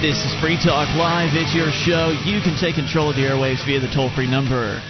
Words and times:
This 0.00 0.24
is 0.24 0.32
Free 0.40 0.56
Talk 0.56 0.88
Live. 0.96 1.32
It's 1.34 1.54
your 1.54 1.70
show. 1.70 2.08
You 2.24 2.40
can 2.40 2.56
take 2.58 2.76
control 2.76 3.10
of 3.10 3.16
the 3.16 3.22
airwaves 3.22 3.66
via 3.66 3.80
the 3.80 3.92
toll 3.94 4.08
free 4.08 4.30
number 4.30 4.80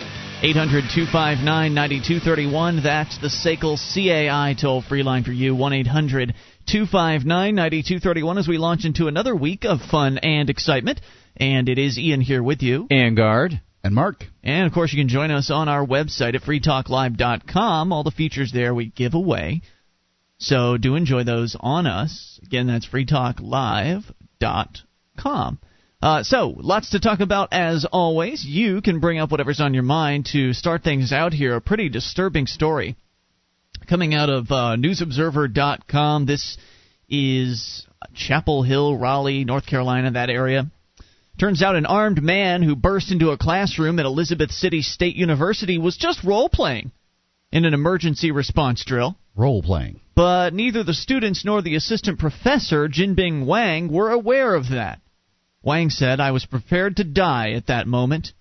800 0.41 0.85
259 0.95 1.75
9231. 1.75 2.83
That's 2.85 3.19
the 3.19 3.27
SACL 3.27 3.75
CAI 3.75 4.55
toll 4.55 4.83
free 4.83 5.03
line 5.03 5.25
for 5.25 5.33
you 5.33 5.57
1 5.57 5.73
800 5.73 6.33
259 6.65 7.27
9231 7.27 8.39
as 8.39 8.47
we 8.47 8.57
launch 8.57 8.85
into 8.85 9.09
another 9.09 9.35
week 9.35 9.65
of 9.65 9.81
fun 9.81 10.19
and 10.19 10.49
excitement. 10.49 11.01
And 11.37 11.69
it 11.69 11.79
is 11.79 11.99
Ian 11.99 12.21
here 12.21 12.45
with 12.45 12.63
you. 12.63 12.87
And 12.89 13.17
Guard. 13.17 13.61
And 13.83 13.97
Mark. 13.97 14.23
And 14.45 14.69
of 14.69 14.73
course, 14.73 14.93
you 14.93 15.01
can 15.01 15.09
join 15.09 15.33
us 15.33 15.51
on 15.51 15.69
our 15.69 15.85
website 15.85 16.37
at 16.37 16.43
freetalklive.com. 16.43 17.93
All 17.93 18.05
the 18.05 18.13
features 18.13 18.53
there 18.53 18.73
we 18.73 18.91
give 18.91 19.15
away. 19.15 19.63
So 20.39 20.77
do 20.77 20.95
enjoy 20.95 21.25
those 21.25 21.57
on 21.59 21.89
us. 21.89 22.39
Again, 22.45 22.69
that's 22.69 22.87
freetalklive.com 22.87 24.15
com. 25.21 25.59
Uh, 26.03 26.23
so, 26.23 26.55
lots 26.57 26.91
to 26.91 27.01
talk 27.01 27.21
about 27.21 27.53
as 27.53 27.85
always. 27.85 28.45
You 28.45 28.81
can 28.81 29.01
bring 29.01 29.19
up 29.19 29.31
whatever's 29.31 29.61
on 29.61 29.75
your 29.75 29.83
mind 29.83 30.27
to 30.33 30.55
start 30.55 30.83
things 30.83 31.13
out 31.13 31.35
here. 31.35 31.57
A 31.57 31.61
pretty 31.61 31.91
disturbing 31.91 32.47
story 32.47 32.97
coming 33.87 34.15
out 34.15 34.31
of 34.31 34.51
uh, 34.51 34.77
newsobserver.com. 34.79 36.25
This 36.25 36.57
is 37.09 37.87
Chapel 38.15 38.63
Hill, 38.63 38.97
Raleigh, 38.97 39.45
North 39.45 39.67
Carolina, 39.67 40.13
that 40.13 40.31
area. 40.31 40.71
Turns 41.39 41.63
out 41.63 41.77
an 41.77 41.87
armed 41.87 42.23
man 42.23 42.63
who 42.63 42.77
burst 42.77 43.11
into 43.11 43.31
a 43.31 43.39
classroom 43.39 43.99
at 43.99 44.07
Elizabeth 44.07 44.51
City 44.51 44.83
State 44.83 45.17
University 45.17 45.79
was 45.79 45.97
just 45.97 46.25
role 46.25 46.49
playing 46.49 46.93
in 47.53 47.65
an 47.65 47.75
emergency 47.75 48.31
response 48.31 48.85
drill. 48.85 49.17
Role 49.35 49.63
playing. 49.63 50.01
But 50.15 50.55
neither 50.55 50.85
the 50.85 50.95
students 50.95 51.45
nor 51.45 51.63
the 51.63 51.77
assistant 51.77 52.19
professor, 52.19 52.89
Jinbing 52.89 53.47
Wang, 53.47 53.91
were 53.91 54.11
aware 54.11 54.55
of 54.55 54.69
that. 54.71 55.01
Wang 55.63 55.91
said, 55.91 56.21
I 56.21 56.31
was 56.31 56.47
prepared 56.47 56.97
to 56.97 57.05
die 57.05 57.51
at 57.51 57.67
that 57.67 57.87
moment. 57.87 58.33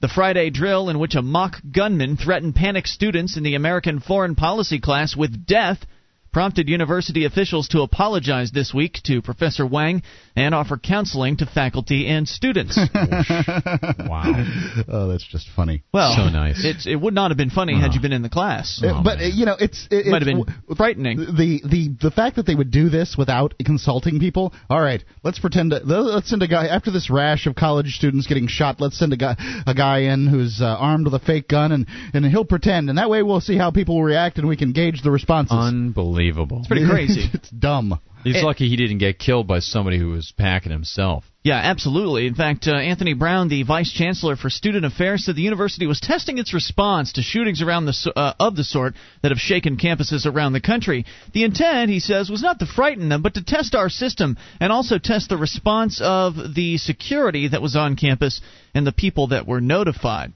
The 0.00 0.08
Friday 0.08 0.50
drill, 0.50 0.88
in 0.88 0.98
which 0.98 1.14
a 1.14 1.22
mock 1.22 1.62
gunman 1.70 2.16
threatened 2.16 2.56
panicked 2.56 2.88
students 2.88 3.36
in 3.36 3.44
the 3.44 3.54
American 3.54 4.00
Foreign 4.00 4.34
Policy 4.34 4.80
class 4.80 5.14
with 5.14 5.46
death, 5.46 5.86
prompted 6.34 6.68
university 6.68 7.24
officials 7.26 7.68
to 7.68 7.82
apologize 7.82 8.50
this 8.50 8.74
week 8.74 8.98
to 9.04 9.22
Professor 9.22 9.64
Wang 9.64 10.02
and 10.34 10.52
offer 10.52 10.76
counseling 10.76 11.36
to 11.36 11.46
faculty 11.46 12.08
and 12.08 12.26
students. 12.26 12.76
wow. 12.94 14.44
Oh, 14.88 15.08
that's 15.08 15.24
just 15.24 15.46
funny. 15.54 15.84
Well, 15.92 16.12
so 16.16 16.28
nice. 16.28 16.64
It, 16.64 16.90
it 16.90 16.96
would 16.96 17.14
not 17.14 17.30
have 17.30 17.38
been 17.38 17.50
funny 17.50 17.80
had 17.80 17.94
you 17.94 18.00
been 18.00 18.12
in 18.12 18.22
the 18.22 18.28
class. 18.28 18.82
Oh, 18.84 19.00
but 19.04 19.20
man. 19.20 19.30
you 19.32 19.46
know, 19.46 19.54
it's 19.58 19.86
it, 19.92 20.06
might 20.06 20.22
have 20.22 20.36
been 20.36 20.76
frightening. 20.76 21.18
The 21.18 21.62
the 21.64 21.96
the 22.02 22.10
fact 22.10 22.34
that 22.34 22.46
they 22.46 22.56
would 22.56 22.72
do 22.72 22.88
this 22.88 23.14
without 23.16 23.54
consulting 23.64 24.18
people. 24.18 24.52
All 24.68 24.80
right, 24.80 25.04
let's 25.22 25.38
pretend 25.38 25.70
to, 25.70 25.78
let's 25.84 26.28
send 26.28 26.42
a 26.42 26.48
guy 26.48 26.66
after 26.66 26.90
this 26.90 27.10
rash 27.10 27.46
of 27.46 27.54
college 27.54 27.94
students 27.94 28.26
getting 28.26 28.48
shot. 28.48 28.80
Let's 28.80 28.98
send 28.98 29.12
a 29.12 29.16
guy 29.16 29.36
a 29.68 29.74
guy 29.74 30.12
in 30.12 30.26
who's 30.26 30.60
uh, 30.60 30.64
armed 30.66 31.04
with 31.04 31.14
a 31.14 31.24
fake 31.24 31.46
gun 31.46 31.70
and 31.70 31.86
and 32.12 32.26
he'll 32.26 32.44
pretend, 32.44 32.88
and 32.88 32.98
that 32.98 33.08
way 33.08 33.22
we'll 33.22 33.40
see 33.40 33.56
how 33.56 33.70
people 33.70 33.94
will 33.94 34.04
react 34.04 34.38
and 34.38 34.48
we 34.48 34.56
can 34.56 34.72
gauge 34.72 35.02
the 35.02 35.12
responses. 35.12 35.56
Unbelievable. 35.56 36.23
It's 36.30 36.68
pretty 36.68 36.88
crazy. 36.88 37.28
it's 37.34 37.50
dumb. 37.50 38.00
He's 38.22 38.36
It- 38.36 38.44
lucky 38.44 38.68
he 38.68 38.76
didn't 38.76 38.98
get 38.98 39.18
killed 39.18 39.46
by 39.46 39.58
somebody 39.58 39.98
who 39.98 40.08
was 40.10 40.32
packing 40.36 40.72
himself. 40.72 41.24
Yeah, 41.42 41.56
absolutely. 41.58 42.26
In 42.26 42.34
fact, 42.34 42.66
uh, 42.66 42.72
Anthony 42.74 43.12
Brown, 43.12 43.48
the 43.48 43.64
vice 43.64 43.92
chancellor 43.92 44.34
for 44.34 44.48
student 44.48 44.86
affairs, 44.86 45.26
said 45.26 45.36
the 45.36 45.42
university 45.42 45.86
was 45.86 46.00
testing 46.00 46.38
its 46.38 46.54
response 46.54 47.12
to 47.12 47.22
shootings 47.22 47.60
around 47.60 47.84
the 47.84 48.12
uh, 48.16 48.32
of 48.40 48.56
the 48.56 48.64
sort 48.64 48.94
that 49.20 49.30
have 49.30 49.38
shaken 49.38 49.76
campuses 49.76 50.24
around 50.24 50.54
the 50.54 50.62
country. 50.62 51.04
The 51.34 51.44
intent, 51.44 51.90
he 51.90 52.00
says, 52.00 52.30
was 52.30 52.40
not 52.42 52.60
to 52.60 52.66
frighten 52.66 53.10
them, 53.10 53.20
but 53.20 53.34
to 53.34 53.44
test 53.44 53.74
our 53.74 53.90
system 53.90 54.38
and 54.58 54.72
also 54.72 54.96
test 54.98 55.28
the 55.28 55.36
response 55.36 56.00
of 56.02 56.54
the 56.54 56.78
security 56.78 57.48
that 57.48 57.60
was 57.60 57.76
on 57.76 57.94
campus 57.96 58.40
and 58.74 58.86
the 58.86 58.92
people 58.92 59.26
that 59.28 59.46
were 59.46 59.60
notified. 59.60 60.32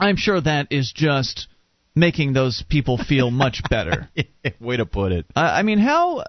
I'm 0.00 0.16
sure 0.16 0.40
that 0.40 0.68
is 0.70 0.90
just 0.90 1.48
making 1.94 2.32
those 2.32 2.64
people 2.68 2.98
feel 2.98 3.30
much 3.30 3.62
better. 3.68 4.10
Way 4.60 4.76
to 4.78 4.86
put 4.86 5.12
it. 5.12 5.26
Uh, 5.34 5.40
I 5.40 5.62
mean, 5.62 5.78
how 5.78 6.24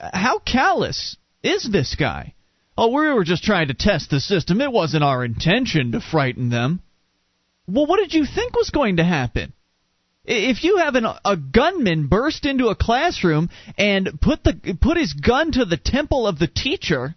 how 0.00 0.38
callous 0.38 1.16
is 1.42 1.68
this 1.70 1.94
guy? 1.94 2.34
Oh, 2.76 2.88
we 2.88 3.12
were 3.12 3.24
just 3.24 3.42
trying 3.42 3.68
to 3.68 3.74
test 3.74 4.10
the 4.10 4.20
system. 4.20 4.60
It 4.60 4.72
wasn't 4.72 5.04
our 5.04 5.24
intention 5.24 5.92
to 5.92 6.00
frighten 6.00 6.48
them. 6.48 6.80
Well, 7.68 7.86
what 7.86 7.98
did 7.98 8.14
you 8.14 8.24
think 8.24 8.54
was 8.54 8.70
going 8.70 8.96
to 8.96 9.04
happen? 9.04 9.52
If 10.24 10.64
you 10.64 10.78
have 10.78 10.94
an, 10.94 11.06
a 11.24 11.36
gunman 11.36 12.06
burst 12.06 12.46
into 12.46 12.68
a 12.68 12.74
classroom 12.74 13.50
and 13.76 14.20
put 14.20 14.44
the 14.44 14.78
put 14.80 14.96
his 14.96 15.12
gun 15.12 15.52
to 15.52 15.64
the 15.64 15.76
temple 15.76 16.26
of 16.26 16.38
the 16.38 16.46
teacher 16.46 17.14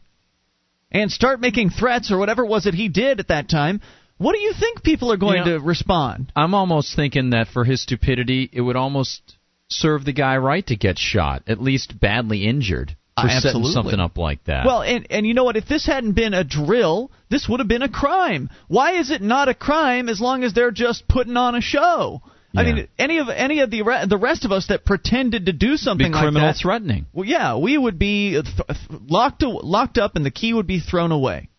and 0.91 1.11
start 1.11 1.41
making 1.41 1.69
threats 1.69 2.11
or 2.11 2.17
whatever 2.17 2.43
it 2.43 2.49
was 2.49 2.63
that 2.63 2.73
he 2.73 2.87
did 2.87 3.19
at 3.19 3.27
that 3.27 3.49
time, 3.49 3.81
what 4.17 4.33
do 4.33 4.39
you 4.41 4.53
think 4.53 4.83
people 4.83 5.11
are 5.11 5.17
going 5.17 5.39
You 5.39 5.45
know- 5.45 5.57
to 5.59 5.63
respond? 5.65 6.31
I'm 6.35 6.53
almost 6.53 6.95
thinking 6.95 7.31
that 7.31 7.47
for 7.47 7.63
his 7.65 7.81
stupidity, 7.81 8.49
it 8.51 8.61
would 8.61 8.75
almost 8.75 9.37
serve 9.69 10.05
the 10.05 10.13
guy 10.13 10.37
right 10.37 10.65
to 10.67 10.75
get 10.75 10.97
shot, 10.99 11.43
at 11.47 11.61
least 11.61 11.99
badly 11.99 12.45
injured, 12.45 12.95
for 13.19 13.27
Uh, 13.27 13.39
setting 13.39 13.65
something 13.65 13.99
up 13.99 14.17
like 14.17 14.43
that. 14.45 14.65
Well, 14.65 14.81
and 14.83 15.07
and 15.09 15.25
you 15.25 15.33
know 15.33 15.43
what? 15.43 15.57
If 15.57 15.67
this 15.67 15.85
hadn't 15.85 16.13
been 16.13 16.33
a 16.33 16.43
drill, 16.43 17.11
this 17.29 17.47
would 17.49 17.59
have 17.59 17.67
been 17.67 17.81
a 17.81 17.89
crime. 17.89 18.49
Why 18.67 18.93
is 18.93 19.09
it 19.11 19.21
not 19.21 19.49
a 19.49 19.53
crime 19.53 20.09
as 20.09 20.19
long 20.21 20.43
as 20.43 20.53
they're 20.53 20.71
just 20.71 21.07
putting 21.07 21.37
on 21.37 21.55
a 21.55 21.61
show? 21.61 22.21
I 22.55 22.63
mean, 22.65 22.87
any 22.99 23.17
of 23.17 23.29
any 23.29 23.61
of 23.61 23.71
the 23.71 23.81
re- 23.81 24.05
the 24.05 24.17
rest 24.17 24.45
of 24.45 24.51
us 24.51 24.67
that 24.67 24.85
pretended 24.85 25.47
to 25.47 25.53
do 25.53 25.71
be 25.71 25.77
something 25.77 26.11
like 26.11 26.21
criminal 26.21 26.49
that, 26.49 26.57
threatening. 26.57 27.07
well, 27.11 27.25
yeah, 27.25 27.55
we 27.57 27.75
would 27.75 27.97
be 27.97 28.33
th- 28.33 28.45
th- 28.45 29.01
locked 29.07 29.41
locked 29.41 29.97
up, 29.97 30.15
and 30.15 30.23
the 30.23 30.29
key 30.29 30.53
would 30.53 30.67
be 30.67 30.79
thrown 30.79 31.11
away. 31.11 31.49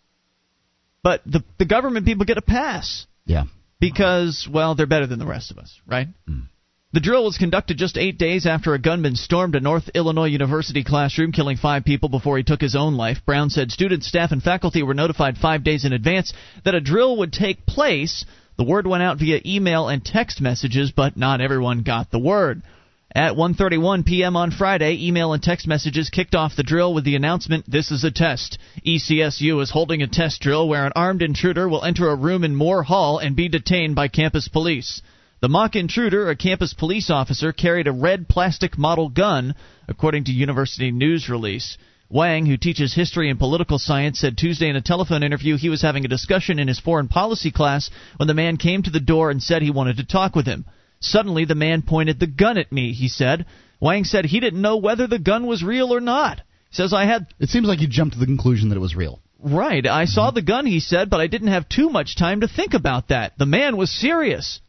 But 1.04 1.20
the 1.24 1.44
the 1.58 1.66
government 1.66 2.06
people 2.06 2.24
get 2.24 2.38
a 2.38 2.42
pass 2.42 3.06
Yeah. 3.26 3.44
because 3.78 4.48
well, 4.50 4.74
they're 4.74 4.86
better 4.86 5.06
than 5.06 5.20
the 5.20 5.26
rest 5.26 5.52
of 5.52 5.58
us, 5.58 5.78
right? 5.86 6.08
Mm. 6.28 6.46
The 6.94 7.00
drill 7.00 7.24
was 7.24 7.38
conducted 7.38 7.76
just 7.76 7.98
eight 7.98 8.18
days 8.18 8.46
after 8.46 8.72
a 8.72 8.78
gunman 8.78 9.16
stormed 9.16 9.56
a 9.56 9.60
North 9.60 9.90
Illinois 9.94 10.28
University 10.28 10.84
classroom, 10.84 11.32
killing 11.32 11.56
five 11.56 11.84
people 11.84 12.08
before 12.08 12.36
he 12.38 12.44
took 12.44 12.60
his 12.60 12.76
own 12.76 12.94
life. 12.94 13.18
Brown 13.26 13.50
said 13.50 13.72
students, 13.72 14.06
staff, 14.06 14.30
and 14.30 14.40
faculty 14.40 14.82
were 14.82 14.94
notified 14.94 15.36
five 15.36 15.64
days 15.64 15.84
in 15.84 15.92
advance 15.92 16.32
that 16.64 16.76
a 16.76 16.80
drill 16.80 17.16
would 17.18 17.32
take 17.32 17.66
place. 17.66 18.24
The 18.56 18.64
word 18.64 18.86
went 18.86 19.02
out 19.02 19.18
via 19.18 19.40
email 19.44 19.88
and 19.88 20.04
text 20.04 20.40
messages, 20.40 20.92
but 20.92 21.16
not 21.16 21.40
everyone 21.40 21.82
got 21.82 22.12
the 22.12 22.20
word. 22.20 22.62
At 23.16 23.36
1:31 23.36 24.04
p.m. 24.04 24.36
on 24.36 24.50
Friday, 24.50 25.06
email 25.06 25.32
and 25.32 25.40
text 25.40 25.68
messages 25.68 26.10
kicked 26.10 26.34
off 26.34 26.56
the 26.56 26.64
drill 26.64 26.92
with 26.92 27.04
the 27.04 27.14
announcement, 27.14 27.64
"This 27.70 27.92
is 27.92 28.02
a 28.02 28.10
test. 28.10 28.58
ECSU 28.84 29.62
is 29.62 29.70
holding 29.70 30.02
a 30.02 30.08
test 30.08 30.40
drill 30.40 30.66
where 30.66 30.84
an 30.84 30.90
armed 30.96 31.22
intruder 31.22 31.68
will 31.68 31.84
enter 31.84 32.08
a 32.08 32.16
room 32.16 32.42
in 32.42 32.56
Moore 32.56 32.82
Hall 32.82 33.18
and 33.18 33.36
be 33.36 33.48
detained 33.48 33.94
by 33.94 34.08
campus 34.08 34.48
police." 34.48 35.00
The 35.38 35.48
mock 35.48 35.76
intruder, 35.76 36.28
a 36.28 36.34
campus 36.34 36.74
police 36.74 37.08
officer, 37.08 37.52
carried 37.52 37.86
a 37.86 37.92
red 37.92 38.26
plastic 38.26 38.76
model 38.76 39.08
gun, 39.10 39.54
according 39.86 40.24
to 40.24 40.32
university 40.32 40.90
news 40.90 41.28
release. 41.28 41.78
Wang, 42.08 42.46
who 42.46 42.56
teaches 42.56 42.94
history 42.94 43.30
and 43.30 43.38
political 43.38 43.78
science, 43.78 44.18
said 44.18 44.36
Tuesday 44.36 44.68
in 44.68 44.74
a 44.74 44.80
telephone 44.80 45.22
interview 45.22 45.56
he 45.56 45.68
was 45.68 45.82
having 45.82 46.04
a 46.04 46.08
discussion 46.08 46.58
in 46.58 46.66
his 46.66 46.80
foreign 46.80 47.06
policy 47.06 47.52
class 47.52 47.90
when 48.16 48.26
the 48.26 48.34
man 48.34 48.56
came 48.56 48.82
to 48.82 48.90
the 48.90 48.98
door 48.98 49.30
and 49.30 49.40
said 49.40 49.62
he 49.62 49.70
wanted 49.70 49.98
to 49.98 50.04
talk 50.04 50.34
with 50.34 50.46
him. 50.46 50.64
Suddenly, 51.04 51.44
the 51.44 51.54
man 51.54 51.82
pointed 51.82 52.18
the 52.18 52.26
gun 52.26 52.56
at 52.56 52.72
me, 52.72 52.92
he 52.92 53.08
said. 53.08 53.44
Wang 53.78 54.04
said 54.04 54.24
he 54.24 54.40
didn't 54.40 54.62
know 54.62 54.78
whether 54.78 55.06
the 55.06 55.18
gun 55.18 55.46
was 55.46 55.62
real 55.62 55.92
or 55.92 56.00
not. 56.00 56.38
He 56.70 56.76
says, 56.76 56.92
I 56.94 57.04
had 57.04 57.26
It 57.38 57.50
seems 57.50 57.68
like 57.68 57.80
you 57.80 57.88
jumped 57.88 58.14
to 58.14 58.20
the 58.20 58.26
conclusion 58.26 58.70
that 58.70 58.76
it 58.76 58.80
was 58.80 58.96
real. 58.96 59.20
Right. 59.38 59.86
I 59.86 60.06
saw 60.06 60.30
the 60.30 60.40
gun, 60.40 60.64
he 60.64 60.80
said, 60.80 61.10
but 61.10 61.20
I 61.20 61.26
didn't 61.26 61.48
have 61.48 61.68
too 61.68 61.90
much 61.90 62.16
time 62.16 62.40
to 62.40 62.48
think 62.48 62.72
about 62.72 63.08
that. 63.08 63.36
The 63.36 63.44
man 63.44 63.76
was 63.76 63.90
serious. 63.90 64.60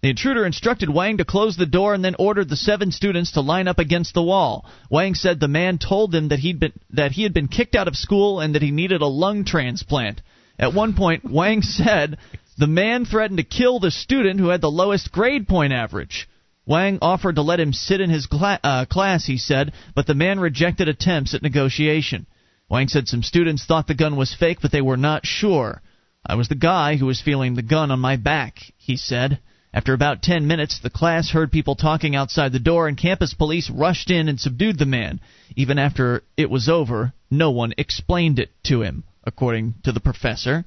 The 0.00 0.08
intruder 0.08 0.46
instructed 0.46 0.88
Wang 0.88 1.18
to 1.18 1.24
close 1.24 1.56
the 1.56 1.66
door 1.66 1.92
and 1.92 2.02
then 2.02 2.16
ordered 2.18 2.48
the 2.48 2.56
seven 2.56 2.90
students 2.90 3.32
to 3.32 3.42
line 3.42 3.68
up 3.68 3.78
against 3.78 4.14
the 4.14 4.22
wall. 4.22 4.64
Wang 4.90 5.14
said 5.14 5.38
the 5.38 5.46
man 5.46 5.78
told 5.78 6.10
them 6.10 6.28
that 6.28 6.40
he'd 6.40 6.58
been 6.58 6.72
that 6.90 7.12
he 7.12 7.22
had 7.22 7.34
been 7.34 7.46
kicked 7.46 7.76
out 7.76 7.86
of 7.86 7.96
school 7.96 8.40
and 8.40 8.54
that 8.54 8.62
he 8.62 8.70
needed 8.70 9.02
a 9.02 9.06
lung 9.06 9.44
transplant. 9.44 10.22
At 10.58 10.74
one 10.74 10.94
point, 10.94 11.24
Wang 11.30 11.62
said 11.78 12.16
the 12.58 12.66
man 12.66 13.04
threatened 13.04 13.38
to 13.38 13.44
kill 13.44 13.80
the 13.80 13.90
student 13.90 14.40
who 14.40 14.48
had 14.48 14.60
the 14.60 14.70
lowest 14.70 15.12
grade 15.12 15.48
point 15.48 15.72
average. 15.72 16.28
Wang 16.64 16.98
offered 17.02 17.36
to 17.36 17.42
let 17.42 17.60
him 17.60 17.72
sit 17.72 18.00
in 18.00 18.10
his 18.10 18.26
cla- 18.26 18.60
uh, 18.62 18.84
class, 18.84 19.24
he 19.26 19.36
said, 19.36 19.72
but 19.94 20.06
the 20.06 20.14
man 20.14 20.38
rejected 20.38 20.88
attempts 20.88 21.34
at 21.34 21.42
negotiation. 21.42 22.26
Wang 22.68 22.88
said 22.88 23.08
some 23.08 23.22
students 23.22 23.64
thought 23.64 23.86
the 23.86 23.94
gun 23.94 24.16
was 24.16 24.34
fake, 24.34 24.58
but 24.62 24.70
they 24.70 24.80
were 24.80 24.96
not 24.96 25.26
sure. 25.26 25.82
I 26.24 26.36
was 26.36 26.48
the 26.48 26.54
guy 26.54 26.96
who 26.96 27.06
was 27.06 27.20
feeling 27.20 27.54
the 27.54 27.62
gun 27.62 27.90
on 27.90 27.98
my 27.98 28.16
back, 28.16 28.60
he 28.76 28.96
said. 28.96 29.40
After 29.74 29.92
about 29.92 30.22
ten 30.22 30.46
minutes, 30.46 30.78
the 30.78 30.90
class 30.90 31.30
heard 31.30 31.50
people 31.50 31.74
talking 31.74 32.14
outside 32.14 32.52
the 32.52 32.58
door, 32.60 32.86
and 32.86 32.96
campus 32.96 33.34
police 33.34 33.68
rushed 33.70 34.10
in 34.10 34.28
and 34.28 34.38
subdued 34.38 34.78
the 34.78 34.86
man. 34.86 35.20
Even 35.56 35.78
after 35.78 36.22
it 36.36 36.50
was 36.50 36.68
over, 36.68 37.12
no 37.30 37.50
one 37.50 37.72
explained 37.76 38.38
it 38.38 38.50
to 38.64 38.82
him, 38.82 39.04
according 39.24 39.74
to 39.84 39.92
the 39.92 40.00
professor. 40.00 40.64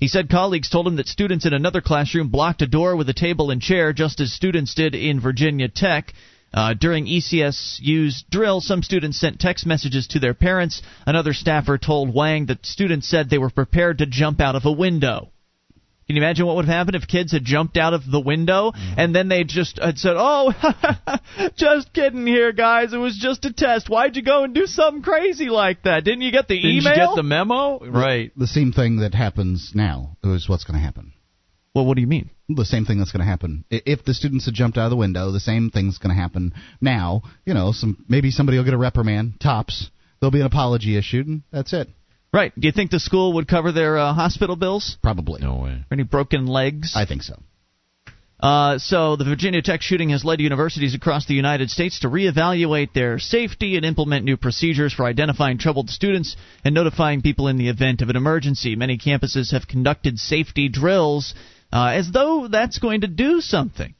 He 0.00 0.08
said 0.08 0.30
colleagues 0.30 0.70
told 0.70 0.86
him 0.86 0.96
that 0.96 1.08
students 1.08 1.44
in 1.44 1.52
another 1.52 1.82
classroom 1.82 2.28
blocked 2.28 2.62
a 2.62 2.66
door 2.66 2.96
with 2.96 3.10
a 3.10 3.14
table 3.14 3.50
and 3.50 3.60
chair, 3.60 3.92
just 3.92 4.18
as 4.20 4.32
students 4.32 4.74
did 4.74 4.94
in 4.94 5.20
Virginia 5.20 5.68
Tech. 5.68 6.14
Uh, 6.54 6.72
during 6.72 7.04
ECSU's 7.04 8.24
drill, 8.30 8.62
some 8.62 8.82
students 8.82 9.20
sent 9.20 9.38
text 9.38 9.66
messages 9.66 10.06
to 10.08 10.18
their 10.18 10.32
parents. 10.32 10.80
Another 11.06 11.34
staffer 11.34 11.76
told 11.76 12.14
Wang 12.14 12.46
that 12.46 12.64
students 12.64 13.08
said 13.08 13.28
they 13.28 13.36
were 13.36 13.50
prepared 13.50 13.98
to 13.98 14.06
jump 14.06 14.40
out 14.40 14.56
of 14.56 14.64
a 14.64 14.72
window. 14.72 15.28
Can 16.10 16.16
you 16.16 16.22
imagine 16.22 16.44
what 16.44 16.56
would 16.56 16.64
have 16.64 16.74
happened 16.74 16.96
if 16.96 17.06
kids 17.06 17.30
had 17.30 17.44
jumped 17.44 17.76
out 17.76 17.94
of 17.94 18.02
the 18.04 18.18
window 18.18 18.72
mm-hmm. 18.72 18.98
and 18.98 19.14
then 19.14 19.28
they 19.28 19.44
just 19.44 19.78
had 19.80 19.96
said, 19.96 20.16
"Oh, 20.16 20.52
just 21.56 21.92
kidding 21.92 22.26
here, 22.26 22.50
guys. 22.50 22.92
It 22.92 22.96
was 22.96 23.16
just 23.16 23.44
a 23.44 23.52
test. 23.52 23.88
Why'd 23.88 24.16
you 24.16 24.22
go 24.22 24.42
and 24.42 24.52
do 24.52 24.66
something 24.66 25.04
crazy 25.04 25.48
like 25.50 25.84
that? 25.84 26.02
Didn't 26.02 26.22
you 26.22 26.32
get 26.32 26.48
the 26.48 26.56
Didn't 26.56 26.78
email? 26.78 26.94
you 26.94 26.98
get 26.98 27.14
the 27.14 27.22
memo? 27.22 27.78
Right. 27.78 28.32
The 28.36 28.48
same 28.48 28.72
thing 28.72 28.96
that 29.02 29.14
happens 29.14 29.70
now 29.72 30.16
is 30.24 30.48
what's 30.48 30.64
going 30.64 30.80
to 30.80 30.84
happen. 30.84 31.12
Well, 31.76 31.86
what 31.86 31.94
do 31.94 32.00
you 32.00 32.08
mean? 32.08 32.30
The 32.48 32.64
same 32.64 32.86
thing 32.86 32.98
that's 32.98 33.12
going 33.12 33.24
to 33.24 33.30
happen. 33.30 33.64
If 33.70 34.04
the 34.04 34.12
students 34.12 34.46
had 34.46 34.54
jumped 34.54 34.78
out 34.78 34.86
of 34.86 34.90
the 34.90 34.96
window, 34.96 35.30
the 35.30 35.38
same 35.38 35.70
thing's 35.70 35.98
going 35.98 36.12
to 36.12 36.20
happen 36.20 36.54
now. 36.80 37.22
You 37.44 37.54
know, 37.54 37.70
some 37.70 38.04
maybe 38.08 38.32
somebody 38.32 38.58
will 38.58 38.64
get 38.64 38.74
a 38.74 38.78
reprimand, 38.78 39.34
tops. 39.40 39.92
There'll 40.18 40.32
be 40.32 40.40
an 40.40 40.46
apology 40.46 40.96
issued, 40.96 41.28
and 41.28 41.42
that's 41.52 41.72
it. 41.72 41.88
Right. 42.32 42.52
Do 42.58 42.66
you 42.66 42.72
think 42.72 42.90
the 42.90 43.00
school 43.00 43.34
would 43.34 43.48
cover 43.48 43.72
their 43.72 43.98
uh, 43.98 44.14
hospital 44.14 44.56
bills? 44.56 44.96
Probably. 45.02 45.40
No 45.40 45.56
way. 45.56 45.84
Any 45.90 46.04
broken 46.04 46.46
legs? 46.46 46.92
I 46.94 47.04
think 47.04 47.22
so. 47.22 47.40
Uh, 48.38 48.78
so 48.78 49.16
the 49.16 49.24
Virginia 49.24 49.60
Tech 49.60 49.82
shooting 49.82 50.10
has 50.10 50.24
led 50.24 50.40
universities 50.40 50.94
across 50.94 51.26
the 51.26 51.34
United 51.34 51.68
States 51.68 52.00
to 52.00 52.08
reevaluate 52.08 52.94
their 52.94 53.18
safety 53.18 53.76
and 53.76 53.84
implement 53.84 54.24
new 54.24 54.38
procedures 54.38 54.94
for 54.94 55.04
identifying 55.04 55.58
troubled 55.58 55.90
students 55.90 56.36
and 56.64 56.74
notifying 56.74 57.20
people 57.20 57.48
in 57.48 57.58
the 57.58 57.68
event 57.68 58.00
of 58.00 58.08
an 58.08 58.16
emergency. 58.16 58.76
Many 58.76 58.96
campuses 58.96 59.52
have 59.52 59.68
conducted 59.68 60.18
safety 60.18 60.70
drills 60.70 61.34
uh, 61.70 61.92
as 61.94 62.10
though 62.10 62.48
that's 62.48 62.78
going 62.78 63.02
to 63.02 63.08
do 63.08 63.42
something. 63.42 63.94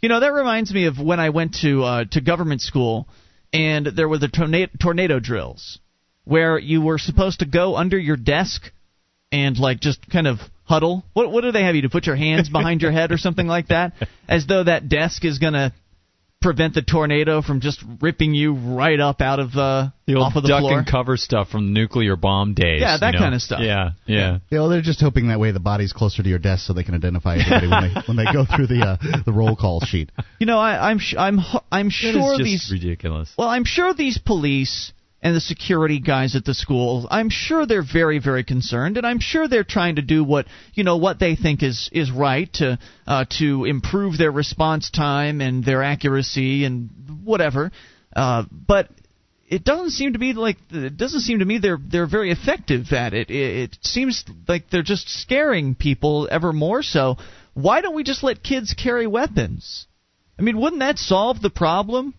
You 0.00 0.08
know, 0.08 0.20
that 0.20 0.32
reminds 0.32 0.72
me 0.72 0.86
of 0.86 0.98
when 0.98 1.20
I 1.20 1.30
went 1.30 1.56
to 1.56 1.82
uh, 1.82 2.04
to 2.12 2.20
government 2.22 2.62
school 2.62 3.06
and 3.52 3.86
there 3.86 4.08
were 4.08 4.18
the 4.18 4.28
tornado, 4.28 4.72
tornado 4.80 5.20
drills 5.20 5.78
where 6.28 6.58
you 6.58 6.82
were 6.82 6.98
supposed 6.98 7.40
to 7.40 7.46
go 7.46 7.74
under 7.74 7.98
your 7.98 8.16
desk 8.16 8.62
and 9.32 9.58
like 9.58 9.80
just 9.80 10.08
kind 10.10 10.26
of 10.26 10.38
huddle. 10.64 11.02
What 11.14 11.32
what 11.32 11.40
do 11.40 11.52
they 11.52 11.64
have 11.64 11.74
you 11.74 11.82
to 11.82 11.88
put 11.88 12.06
your 12.06 12.16
hands 12.16 12.48
behind 12.50 12.82
your 12.82 12.92
head 12.92 13.10
or 13.12 13.16
something 13.16 13.46
like 13.46 13.68
that, 13.68 13.94
as 14.28 14.46
though 14.46 14.64
that 14.64 14.88
desk 14.88 15.24
is 15.24 15.38
gonna 15.38 15.72
prevent 16.40 16.74
the 16.74 16.82
tornado 16.82 17.42
from 17.42 17.60
just 17.60 17.82
ripping 18.00 18.32
you 18.32 18.52
right 18.54 19.00
up 19.00 19.20
out 19.20 19.40
of 19.40 19.56
uh, 19.56 19.88
the 20.06 20.14
old 20.14 20.24
off 20.24 20.36
of 20.36 20.42
the 20.42 20.50
duck 20.50 20.60
floor. 20.60 20.78
and 20.78 20.86
cover 20.86 21.16
stuff 21.16 21.48
from 21.48 21.72
nuclear 21.72 22.14
bomb 22.14 22.54
days. 22.54 22.80
Yeah, 22.80 22.96
that 23.00 23.14
you 23.14 23.18
know? 23.18 23.24
kind 23.24 23.34
of 23.34 23.42
stuff. 23.42 23.60
Yeah, 23.62 23.90
yeah. 24.06 24.38
Yeah, 24.50 24.60
well, 24.60 24.68
they're 24.68 24.82
just 24.82 25.00
hoping 25.00 25.28
that 25.28 25.40
way 25.40 25.50
the 25.50 25.60
body's 25.60 25.92
closer 25.94 26.22
to 26.22 26.28
your 26.28 26.38
desk 26.38 26.66
so 26.66 26.74
they 26.74 26.84
can 26.84 26.94
identify 26.94 27.38
everybody 27.38 27.68
when 27.68 27.94
they 27.94 28.00
when 28.06 28.16
they 28.18 28.32
go 28.32 28.44
through 28.44 28.66
the 28.66 28.82
uh, 28.82 29.22
the 29.24 29.32
roll 29.32 29.56
call 29.56 29.80
sheet. 29.80 30.12
You 30.38 30.46
know, 30.46 30.58
I, 30.58 30.90
I'm 30.90 30.98
sh- 30.98 31.16
I'm 31.18 31.40
I'm 31.72 31.88
sure 31.88 32.36
these 32.36 32.68
ridiculous. 32.70 33.32
Well, 33.38 33.48
I'm 33.48 33.64
sure 33.64 33.94
these 33.94 34.18
police 34.18 34.92
and 35.20 35.34
the 35.34 35.40
security 35.40 35.98
guys 36.00 36.36
at 36.36 36.44
the 36.44 36.54
school 36.54 37.06
i'm 37.10 37.30
sure 37.30 37.66
they're 37.66 37.82
very 37.82 38.18
very 38.18 38.44
concerned 38.44 38.96
and 38.96 39.06
i'm 39.06 39.20
sure 39.20 39.48
they're 39.48 39.64
trying 39.64 39.96
to 39.96 40.02
do 40.02 40.22
what 40.22 40.46
you 40.74 40.84
know 40.84 40.96
what 40.96 41.18
they 41.18 41.34
think 41.34 41.62
is 41.62 41.90
is 41.92 42.10
right 42.10 42.52
to 42.52 42.78
uh, 43.06 43.24
to 43.28 43.64
improve 43.64 44.16
their 44.16 44.30
response 44.30 44.90
time 44.90 45.40
and 45.40 45.64
their 45.64 45.82
accuracy 45.82 46.64
and 46.64 46.90
whatever 47.24 47.70
uh, 48.14 48.44
but 48.50 48.88
it 49.48 49.64
doesn't 49.64 49.90
seem 49.90 50.12
to 50.12 50.18
be 50.18 50.34
like 50.34 50.58
it 50.70 50.96
doesn't 50.96 51.20
seem 51.20 51.38
to 51.38 51.44
me 51.44 51.58
they're 51.58 51.78
they're 51.80 52.06
very 52.06 52.30
effective 52.30 52.92
at 52.92 53.14
it. 53.14 53.30
it. 53.30 53.72
It 53.72 53.78
seems 53.80 54.24
like 54.46 54.68
they're 54.70 54.82
just 54.82 55.08
scaring 55.08 55.74
people 55.74 56.28
ever 56.30 56.52
more 56.52 56.82
so. 56.82 57.16
Why 57.54 57.80
don't 57.80 57.94
we 57.94 58.04
just 58.04 58.22
let 58.22 58.42
kids 58.42 58.74
carry 58.74 59.06
weapons? 59.06 59.86
I 60.38 60.42
mean, 60.42 60.60
wouldn't 60.60 60.80
that 60.80 60.98
solve 60.98 61.40
the 61.40 61.50
problem? 61.50 62.14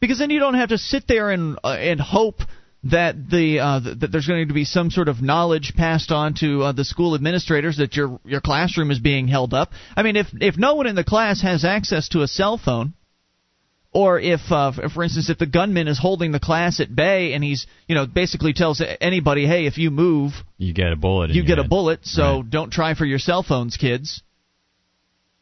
Because 0.00 0.18
then 0.18 0.30
you 0.30 0.40
don't 0.40 0.54
have 0.54 0.70
to 0.70 0.78
sit 0.78 1.06
there 1.08 1.30
and 1.30 1.58
uh, 1.64 1.68
and 1.70 2.00
hope 2.00 2.40
that 2.84 3.16
the 3.30 3.58
uh, 3.60 3.80
that 3.80 4.12
there's 4.12 4.26
going 4.26 4.48
to 4.48 4.54
be 4.54 4.64
some 4.64 4.90
sort 4.90 5.08
of 5.08 5.22
knowledge 5.22 5.74
passed 5.76 6.10
on 6.10 6.34
to 6.34 6.62
uh, 6.62 6.72
the 6.72 6.84
school 6.84 7.14
administrators 7.14 7.78
that 7.78 7.96
your 7.96 8.20
your 8.24 8.40
classroom 8.40 8.90
is 8.90 8.98
being 8.98 9.28
held 9.28 9.54
up. 9.54 9.70
I 9.96 10.02
mean, 10.02 10.16
if 10.16 10.28
if 10.40 10.56
no 10.56 10.74
one 10.74 10.86
in 10.86 10.94
the 10.94 11.04
class 11.04 11.42
has 11.42 11.64
access 11.64 12.08
to 12.10 12.22
a 12.22 12.28
cell 12.28 12.58
phone, 12.58 12.94
or 13.96 14.20
if, 14.20 14.40
uh, 14.50 14.72
for 14.92 15.02
instance, 15.02 15.30
if 15.30 15.38
the 15.38 15.46
gunman 15.46 15.88
is 15.88 15.98
holding 15.98 16.30
the 16.30 16.38
class 16.38 16.80
at 16.80 16.94
bay 16.94 17.32
and 17.32 17.42
he's, 17.42 17.66
you 17.88 17.94
know, 17.94 18.06
basically 18.06 18.52
tells 18.52 18.82
anybody, 19.00 19.46
hey, 19.46 19.64
if 19.64 19.78
you 19.78 19.90
move, 19.90 20.32
you 20.58 20.74
get 20.74 20.92
a 20.92 20.96
bullet. 20.96 21.30
You 21.30 21.42
get 21.42 21.56
head. 21.56 21.64
a 21.64 21.68
bullet, 21.68 22.00
so 22.04 22.36
right. 22.36 22.50
don't 22.50 22.70
try 22.70 22.92
for 22.92 23.06
your 23.06 23.18
cell 23.18 23.42
phones, 23.42 23.78
kids. 23.78 24.22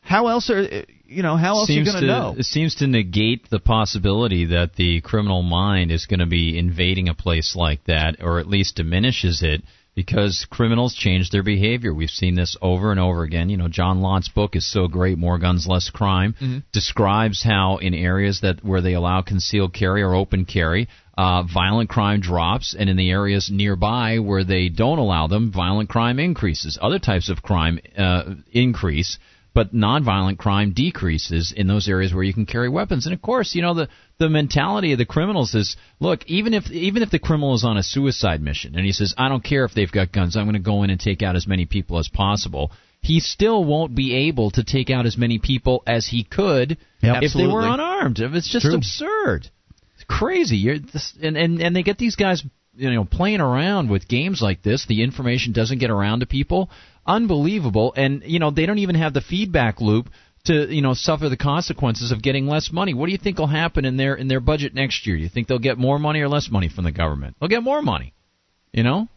How 0.01 0.29
else 0.29 0.51
are 0.51 0.85
you 1.14 1.22
know 1.22 1.37
how 1.37 1.56
else 1.56 1.69
seems 1.69 1.88
are 1.88 2.00
you 2.00 2.00
going 2.00 2.02
to 2.02 2.06
know? 2.06 2.34
It 2.38 2.44
seems 2.44 2.76
to 2.76 2.87
negate 2.87 3.49
the 3.50 3.61
possibility 3.61 4.46
that 4.46 4.75
the 4.76 5.00
criminal 5.00 5.43
mind 5.43 5.90
is 5.90 6.06
going 6.06 6.20
to 6.20 6.26
be 6.26 6.58
invading 6.58 7.08
a 7.08 7.14
place 7.14 7.55
like 7.56 7.84
that, 7.84 8.16
or 8.20 8.40
at 8.40 8.49
least 8.49 8.76
diminishes 8.76 9.43
it. 9.43 9.62
Because 9.96 10.44
criminals 10.50 10.93
change 10.93 11.31
their 11.31 11.44
behavior. 11.44 11.94
We've 11.94 12.11
seen 12.11 12.34
this 12.34 12.56
over 12.61 12.90
and 12.90 12.99
over 12.99 13.22
again. 13.22 13.49
You 13.49 13.56
know, 13.56 13.69
John 13.69 14.00
Lott's 14.00 14.28
book 14.28 14.56
is 14.56 14.69
so 14.69 14.88
great, 14.88 15.16
More 15.19 15.38
Guns, 15.38 15.69
Less 15.69 15.88
Crime, 15.88 16.32
mm-hmm. 16.32 16.58
describes 16.72 17.44
how 17.44 17.76
in 17.76 17.94
areas 17.94 18.40
that 18.40 18.64
where 18.64 18.81
they 18.81 18.94
allow 18.94 19.22
concealed 19.22 19.72
carry 19.72 20.02
or 20.02 20.17
open 20.17 20.46
carry, 20.46 20.88
uh, 21.17 21.44
violent 21.44 21.90
crime 21.90 22.20
drops, 22.20 22.75
and 22.76 22.90
in 22.90 22.96
the 22.96 23.08
areas 23.08 23.50
nearby 23.52 24.19
where 24.19 24.43
they 24.43 24.69
don't 24.69 24.99
allow 24.99 25.28
them, 25.28 25.52
violent 25.52 25.88
crime 25.88 26.19
increases. 26.19 26.76
Other 26.82 26.99
types 26.99 27.28
of 27.28 27.40
crime 27.40 27.78
uh, 27.96 28.34
increase 28.50 29.19
but 29.55 29.73
nonviolent 29.73 30.37
crime 30.37 30.73
decreases 30.73 31.53
in 31.56 31.69
those 31.69 31.89
areas 31.89 32.12
where 32.12 32.25
you 32.25 32.35
can 32.35 32.45
carry 32.45 32.69
weapons. 32.69 33.06
And 33.06 33.15
of 33.15 33.23
course, 33.23 33.55
you 33.55 33.62
know 33.62 33.75
the 33.75 33.89
the 34.19 34.29
mentality 34.29 34.93
of 34.93 34.99
the 34.99 35.06
criminals 35.06 35.55
is, 35.55 35.77
look, 36.01 36.25
even 36.27 36.55
if 36.55 36.71
even 36.71 37.03
if 37.03 37.11
the 37.11 37.19
criminal 37.19 37.55
is 37.55 37.65
on 37.65 37.77
a 37.77 37.83
suicide 37.83 38.43
mission 38.43 38.75
and 38.77 38.85
he 38.85 38.93
says, 38.93 39.15
I 39.17 39.29
don't 39.29 39.45
care 39.45 39.65
if 39.65 39.75
they've 39.75 39.91
got 39.91 40.12
guns, 40.12 40.37
I'm 40.37 40.45
going 40.45 40.55
to 40.55 40.61
go 40.61 40.83
in 40.83 40.91
and 40.91 41.01
take 41.01 41.23
out 41.23 41.37
as 41.37 41.47
many 41.47 41.67
people 41.67 41.99
as 41.99 42.09
possible. 42.09 42.73
He 43.01 43.21
still 43.21 43.65
won't 43.65 43.95
be 43.95 44.29
able 44.29 44.51
to 44.53 44.65
take 44.65 44.91
out 44.91 45.06
as 45.06 45.19
many 45.19 45.39
people 45.39 45.83
as 45.87 46.06
he 46.06 46.25
could 46.25 46.79
yep, 47.03 47.23
if 47.23 47.35
they 47.35 47.47
were 47.47 47.67
unarmed. 47.67 48.19
It's 48.19 48.51
just 48.51 48.65
True. 48.65 48.75
absurd. 48.75 49.51
It's 49.95 50.05
crazy. 50.09 50.56
You're 50.56 50.79
this, 50.79 51.15
and, 51.23 51.37
and 51.37 51.61
and 51.61 51.77
they 51.77 51.83
get 51.83 51.99
these 51.99 52.17
guys 52.17 52.43
you 52.76 52.91
know 52.91 53.05
playing 53.05 53.41
around 53.41 53.91
with 53.91 54.09
games 54.09 54.41
like 54.43 54.62
this 54.62 54.87
the 54.87 55.03
information 55.03 55.53
doesn't 55.53 55.79
get 55.79 55.91
around 55.91 56.21
to 56.21 56.26
people 56.26 56.71
unbelievable. 57.06 57.93
And 57.97 58.23
you 58.25 58.38
know 58.38 58.50
they 58.50 58.67
don't 58.67 58.79
even 58.79 58.97
have 58.97 59.15
the 59.15 59.21
feedback 59.21 59.81
loop 59.81 60.08
to 60.44 60.75
you 60.75 60.82
know 60.82 60.94
suffer 60.94 61.29
the 61.29 61.37
consequences 61.37 62.13
of 62.13 62.22
getting 62.22 62.46
less 62.46 62.72
money. 62.72 62.94
What 62.94 63.06
do 63.06 63.13
you 63.13 63.19
think 63.19 63.39
will 63.39 63.46
happen 63.46 63.84
in 63.84 63.96
their 63.96 64.15
in 64.15 64.29
their 64.29 64.41
budget 64.41 64.75
next 64.75 65.06
year? 65.06 65.17
Do 65.17 65.22
you 65.22 65.29
think 65.29 65.48
they'll 65.48 65.58
get 65.58 65.79
more 65.79 65.98
money 65.98 66.20
or 66.20 66.29
less 66.29 66.51
money 66.51 66.69
from 66.69 66.84
the 66.84 66.93
government? 66.93 67.37
They'll 67.41 67.48
get 67.48 67.63
more 67.63 67.82
money 67.82 68.15
you 68.75 68.82
know? 68.82 69.08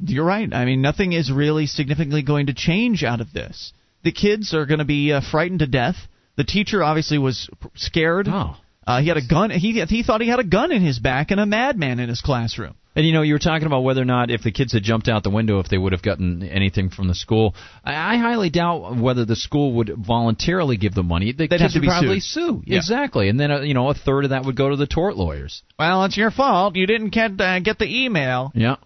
You're 0.00 0.24
right. 0.24 0.52
I 0.52 0.64
mean 0.64 0.82
nothing 0.82 1.12
is 1.12 1.30
really 1.32 1.66
significantly 1.66 2.22
going 2.22 2.46
to 2.46 2.54
change 2.54 3.04
out 3.04 3.20
of 3.20 3.32
this. 3.32 3.72
The 4.02 4.12
kids 4.12 4.52
are 4.52 4.66
going 4.66 4.80
to 4.80 4.84
be 4.84 5.12
uh, 5.12 5.20
frightened 5.30 5.60
to 5.60 5.66
death. 5.66 5.94
The 6.36 6.44
teacher 6.44 6.82
obviously 6.82 7.16
was 7.16 7.48
scared. 7.76 8.26
Oh. 8.28 8.56
uh, 8.86 9.00
he 9.00 9.08
had 9.08 9.16
a 9.16 9.26
gun 9.26 9.50
he 9.50 9.80
he 9.84 10.02
thought 10.02 10.20
he 10.20 10.28
had 10.28 10.40
a 10.40 10.44
gun 10.44 10.72
in 10.72 10.82
his 10.82 10.98
back 10.98 11.30
and 11.30 11.40
a 11.40 11.46
madman 11.46 12.00
in 12.00 12.08
his 12.08 12.20
classroom 12.20 12.74
and 12.96 13.04
you 13.06 13.12
know, 13.12 13.22
you 13.22 13.34
were 13.34 13.38
talking 13.38 13.66
about 13.66 13.80
whether 13.80 14.00
or 14.02 14.04
not 14.06 14.30
if 14.30 14.42
the 14.42 14.52
kids 14.52 14.72
had 14.72 14.82
jumped 14.82 15.08
out 15.08 15.22
the 15.22 15.30
window, 15.30 15.58
if 15.60 15.68
they 15.68 15.78
would 15.78 15.92
have 15.92 16.02
gotten 16.02 16.42
anything 16.42 16.90
from 16.90 17.08
the 17.08 17.14
school. 17.14 17.54
I, 17.84 18.14
I 18.14 18.16
highly 18.18 18.50
doubt 18.50 18.96
whether 18.96 19.24
the 19.24 19.36
school 19.36 19.74
would 19.74 19.90
voluntarily 19.96 20.76
give 20.76 20.94
the 20.94 21.02
money. 21.02 21.32
The 21.32 21.48
They'd 21.48 21.50
kids 21.58 21.62
have 21.62 21.72
to 21.72 21.78
would 21.78 21.82
be 21.82 21.88
probably 21.88 22.20
sued. 22.20 22.44
sue. 22.46 22.62
Yeah. 22.66 22.76
Exactly, 22.78 23.28
and 23.28 23.38
then 23.40 23.50
uh, 23.50 23.60
you 23.60 23.74
know, 23.74 23.88
a 23.88 23.94
third 23.94 24.24
of 24.24 24.30
that 24.30 24.44
would 24.44 24.56
go 24.56 24.70
to 24.70 24.76
the 24.76 24.86
tort 24.86 25.16
lawyers. 25.16 25.62
Well, 25.78 26.04
it's 26.04 26.16
your 26.16 26.30
fault. 26.30 26.76
You 26.76 26.86
didn't 26.86 27.10
get 27.10 27.40
uh, 27.40 27.60
get 27.60 27.78
the 27.78 28.04
email. 28.04 28.52
Yeah. 28.54 28.76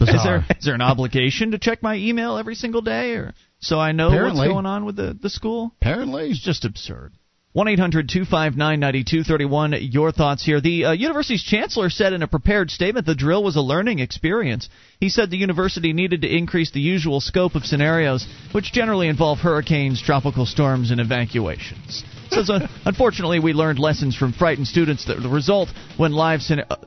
is 0.00 0.22
there 0.24 0.44
is 0.58 0.64
there 0.64 0.74
an 0.74 0.80
obligation 0.82 1.52
to 1.52 1.58
check 1.58 1.82
my 1.82 1.94
email 1.96 2.36
every 2.36 2.54
single 2.54 2.80
day, 2.82 3.12
or 3.12 3.32
so 3.60 3.78
I 3.78 3.92
know 3.92 4.08
Apparently. 4.08 4.40
what's 4.40 4.52
going 4.52 4.66
on 4.66 4.84
with 4.84 4.96
the 4.96 5.16
the 5.20 5.30
school? 5.30 5.72
Apparently, 5.80 6.30
It's 6.30 6.40
just 6.42 6.64
absurd. 6.64 7.12
1 7.54 7.68
800 7.68 8.08
259 8.08 8.80
9231. 8.80 9.74
Your 9.92 10.10
thoughts 10.10 10.42
here. 10.42 10.58
The 10.62 10.86
uh, 10.86 10.92
university's 10.92 11.42
chancellor 11.42 11.90
said 11.90 12.14
in 12.14 12.22
a 12.22 12.26
prepared 12.26 12.70
statement 12.70 13.04
the 13.04 13.14
drill 13.14 13.44
was 13.44 13.56
a 13.56 13.60
learning 13.60 13.98
experience. 13.98 14.70
He 14.98 15.10
said 15.10 15.30
the 15.30 15.36
university 15.36 15.92
needed 15.92 16.22
to 16.22 16.34
increase 16.34 16.70
the 16.70 16.80
usual 16.80 17.20
scope 17.20 17.54
of 17.54 17.66
scenarios, 17.66 18.26
which 18.52 18.72
generally 18.72 19.06
involve 19.06 19.38
hurricanes, 19.38 20.00
tropical 20.00 20.46
storms, 20.46 20.90
and 20.90 20.98
evacuations. 20.98 22.04
Says, 22.30 22.48
uh, 22.50 22.68
unfortunately, 22.86 23.38
we 23.38 23.52
learned 23.52 23.78
lessons 23.78 24.16
from 24.16 24.32
frightened 24.32 24.66
students 24.66 25.04
that 25.04 25.18
result 25.18 25.68
when 25.98 26.12
live 26.12 26.40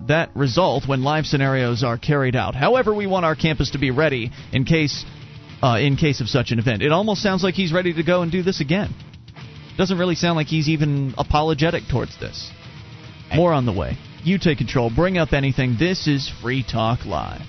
that 0.08 0.36
result 0.36 0.88
when 0.88 1.04
live 1.04 1.28
scenarios 1.28 1.84
are 1.84 2.00
carried 2.00 2.36
out. 2.36 2.56
However, 2.56 2.92
we 2.92 3.06
want 3.06 3.24
our 3.24 3.36
campus 3.36 3.70
to 3.72 3.78
be 3.78 3.92
ready 3.92 4.32
in 4.52 4.66
case 4.66 5.06
uh, 5.62 5.78
in 5.80 5.96
case 5.96 6.22
of 6.22 6.28
such 6.28 6.50
an 6.50 6.58
event. 6.58 6.82
It 6.82 6.92
almost 6.92 7.22
sounds 7.22 7.44
like 7.44 7.54
he's 7.54 7.72
ready 7.72 7.94
to 7.94 8.04
go 8.04 8.24
and 8.24 8.32
do 8.32 8.42
this 8.42 8.62
again. 8.62 8.92
Doesn't 9.78 9.98
really 9.98 10.16
sound 10.16 10.38
like 10.38 10.48
he's 10.48 10.70
even 10.70 11.14
apologetic 11.18 11.84
towards 11.92 12.18
this. 12.20 12.52
More 13.34 13.54
on 13.54 13.66
the 13.66 13.74
way. 13.74 13.98
You 14.24 14.40
take 14.40 14.58
control. 14.58 14.90
Bring 14.90 15.18
up 15.18 15.34
anything. 15.34 15.76
This 15.78 16.08
is 16.08 16.32
Free 16.42 16.64
Talk 16.64 17.06
Live. 17.06 17.42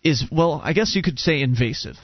is, 0.03 0.25
well, 0.31 0.61
I 0.63 0.73
guess 0.73 0.95
you 0.95 1.03
could 1.03 1.19
say 1.19 1.43
invasive. 1.43 1.97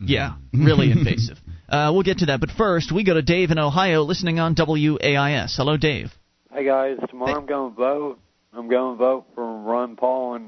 Yeah, 0.00 0.36
really 0.52 0.90
invasive. 0.92 1.38
Uh, 1.68 1.90
we'll 1.92 2.02
get 2.02 2.18
to 2.18 2.26
that. 2.26 2.40
But 2.40 2.50
first, 2.50 2.92
we 2.92 3.04
go 3.04 3.14
to 3.14 3.22
Dave 3.22 3.50
in 3.50 3.58
Ohio 3.58 4.02
listening 4.02 4.38
on 4.38 4.54
WAIS. 4.54 5.56
Hello, 5.56 5.76
Dave. 5.76 6.10
Hey, 6.52 6.64
guys. 6.64 6.98
Tomorrow 7.08 7.32
hey. 7.32 7.38
I'm 7.38 7.46
going 7.46 7.70
to 7.72 7.76
vote. 7.76 8.18
I'm 8.52 8.68
going 8.68 8.94
to 8.94 8.98
vote 8.98 9.26
for 9.34 9.62
Ron 9.62 9.96
Paul, 9.96 10.34
and 10.34 10.44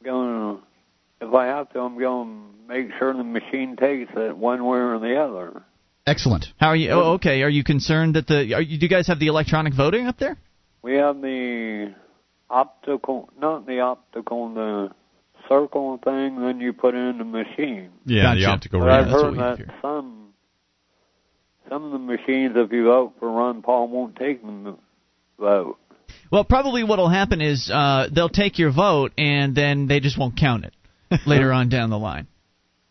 I'm 0.00 0.04
going 0.04 0.58
to, 1.20 1.26
if 1.26 1.34
I 1.34 1.46
have 1.46 1.72
to, 1.72 1.80
I'm 1.80 1.98
going 1.98 2.28
to 2.28 2.68
make 2.68 2.88
sure 2.98 3.12
the 3.14 3.24
machine 3.24 3.76
takes 3.76 4.10
it 4.14 4.36
one 4.36 4.64
way 4.64 4.78
or 4.78 4.98
the 4.98 5.16
other. 5.16 5.62
Excellent. 6.06 6.46
How 6.58 6.68
are 6.68 6.76
you? 6.76 6.90
Oh, 6.90 7.12
okay. 7.14 7.42
Are 7.42 7.48
you 7.48 7.62
concerned 7.62 8.16
that 8.16 8.26
the? 8.26 8.54
Are 8.54 8.60
you, 8.60 8.78
do 8.78 8.84
you 8.84 8.88
guys 8.88 9.06
have 9.06 9.18
the 9.18 9.28
electronic 9.28 9.74
voting 9.74 10.06
up 10.06 10.18
there? 10.18 10.36
We 10.82 10.94
have 10.94 11.20
the 11.20 11.94
optical, 12.48 13.30
not 13.38 13.66
the 13.66 13.80
optical, 13.80 14.52
the 14.52 14.90
circle 15.50 15.98
thing, 16.02 16.40
then 16.40 16.60
you 16.60 16.72
put 16.72 16.94
in 16.94 17.18
the 17.18 17.24
machine. 17.24 17.90
Yeah, 18.06 18.22
gotcha. 18.22 18.40
the 18.40 18.46
optical 18.46 18.80
reader. 18.80 18.92
I've 18.92 19.08
heard 19.08 19.34
that 19.36 19.58
some 19.82 20.32
some 21.68 21.84
of 21.84 21.92
the 21.92 21.98
machines, 21.98 22.52
if 22.56 22.72
you 22.72 22.84
vote 22.84 23.14
for 23.18 23.30
Ron 23.30 23.62
Paul, 23.62 23.88
won't 23.88 24.16
take 24.16 24.42
the 24.42 24.76
vote. 25.38 25.78
Well, 26.30 26.44
probably 26.44 26.82
what'll 26.84 27.08
happen 27.08 27.40
is 27.40 27.70
uh, 27.72 28.08
they'll 28.12 28.28
take 28.28 28.58
your 28.58 28.72
vote 28.72 29.12
and 29.16 29.54
then 29.54 29.86
they 29.86 30.00
just 30.00 30.18
won't 30.18 30.36
count 30.36 30.64
it 30.64 30.74
later 31.26 31.52
on 31.52 31.68
down 31.68 31.90
the 31.90 31.98
line. 31.98 32.26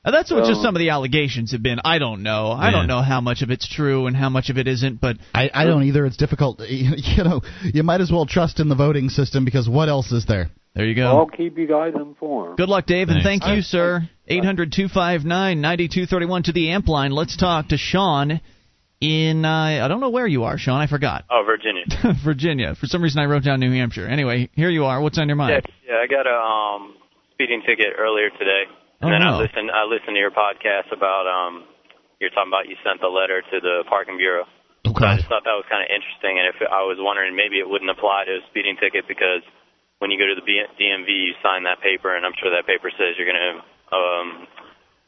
Now, 0.05 0.11
that's 0.11 0.31
what 0.31 0.45
so, 0.45 0.51
just 0.51 0.61
some 0.61 0.75
of 0.75 0.79
the 0.79 0.91
allegations 0.91 1.51
have 1.51 1.61
been. 1.61 1.79
I 1.83 1.99
don't 1.99 2.23
know. 2.23 2.51
I 2.51 2.71
don't 2.71 2.87
know 2.87 3.01
how 3.01 3.19
much 3.19 3.41
of 3.41 3.51
it's 3.51 3.67
true 3.67 4.07
and 4.07 4.15
how 4.15 4.29
much 4.29 4.49
of 4.49 4.57
it 4.57 4.65
isn't. 4.65 5.01
But 5.01 5.17
I, 5.33 5.51
I 5.53 5.65
don't 5.65 5.83
either. 5.83 6.05
It's 6.05 6.17
difficult. 6.17 6.61
You 6.69 7.23
know, 7.23 7.41
you 7.61 7.83
might 7.83 7.99
as 7.99 8.09
well 8.11 8.25
trust 8.25 8.61
in 8.61 8.69
the 8.69 8.75
voting 8.75 9.09
system 9.09 9.43
because 9.43 9.67
what 9.67 9.89
else 9.89 10.11
is 10.13 10.25
there? 10.25 10.49
There 10.75 10.85
you 10.85 10.95
go. 10.95 11.07
I'll 11.17 11.27
keep 11.27 11.57
you 11.57 11.67
guys 11.67 11.93
informed. 11.95 12.57
Good 12.57 12.69
luck, 12.69 12.85
Dave, 12.85 13.07
Thanks. 13.07 13.25
and 13.25 13.41
thank 13.41 13.55
you, 13.55 13.61
sir. 13.61 14.07
800 14.27 14.71
259 14.71 15.59
9231 15.59 16.43
to 16.43 16.51
the 16.53 16.69
amp 16.71 16.87
line. 16.87 17.11
Let's 17.11 17.35
talk 17.35 17.69
to 17.69 17.77
Sean 17.77 18.39
in, 19.01 19.45
uh, 19.45 19.83
I 19.83 19.87
don't 19.87 19.99
know 19.99 20.11
where 20.11 20.27
you 20.27 20.43
are, 20.43 20.57
Sean. 20.57 20.81
I 20.81 20.87
forgot. 20.87 21.25
Oh, 21.29 21.43
Virginia. 21.45 21.85
Virginia. 22.23 22.75
For 22.75 22.85
some 22.85 23.01
reason, 23.01 23.19
I 23.19 23.25
wrote 23.25 23.43
down 23.43 23.59
New 23.59 23.71
Hampshire. 23.71 24.05
Anyway, 24.05 24.49
here 24.53 24.69
you 24.69 24.85
are. 24.85 25.01
What's 25.01 25.17
on 25.17 25.27
your 25.27 25.37
mind? 25.37 25.65
Yeah, 25.87 25.95
yeah 25.95 26.03
I 26.03 26.07
got 26.07 26.27
a 26.27 26.37
um, 26.37 26.95
speeding 27.33 27.63
ticket 27.65 27.95
earlier 27.97 28.29
today. 28.29 28.67
And 29.01 29.09
oh, 29.09 29.11
then 29.15 29.21
no. 29.23 29.39
I 29.39 29.47
listened, 29.47 29.71
I 29.71 29.83
listened 29.87 30.15
to 30.15 30.19
your 30.19 30.31
podcast 30.31 30.91
about, 30.91 31.25
um, 31.25 31.63
you're 32.19 32.29
talking 32.29 32.51
about 32.51 32.67
you 32.67 32.75
sent 32.83 32.99
the 32.99 33.07
letter 33.07 33.41
to 33.41 33.57
the 33.63 33.87
parking 33.87 34.19
bureau. 34.19 34.43
Okay. 34.83 34.99
So 34.99 35.07
I 35.07 35.15
just 35.15 35.27
thought 35.31 35.47
that 35.47 35.55
was 35.55 35.67
kind 35.71 35.83
of 35.83 35.89
interesting, 35.91 36.39
and 36.39 36.47
if 36.51 36.59
I 36.63 36.83
was 36.87 36.99
wondering, 36.99 37.35
maybe 37.35 37.59
it 37.59 37.67
wouldn't 37.67 37.91
apply 37.91 38.27
to 38.27 38.39
a 38.39 38.43
speeding 38.51 38.75
ticket 38.79 39.07
because 39.07 39.43
when 39.99 40.11
you 40.11 40.17
go 40.17 40.27
to 40.27 40.35
the 40.35 40.43
DMV, 40.43 41.07
you 41.07 41.33
sign 41.43 41.63
that 41.63 41.83
paper, 41.83 42.15
and 42.15 42.25
I'm 42.25 42.35
sure 42.39 42.51
that 42.55 42.65
paper 42.65 42.91
says 42.91 43.19
you're 43.19 43.27
going 43.27 43.39
to 43.39 43.53
um, 43.95 44.47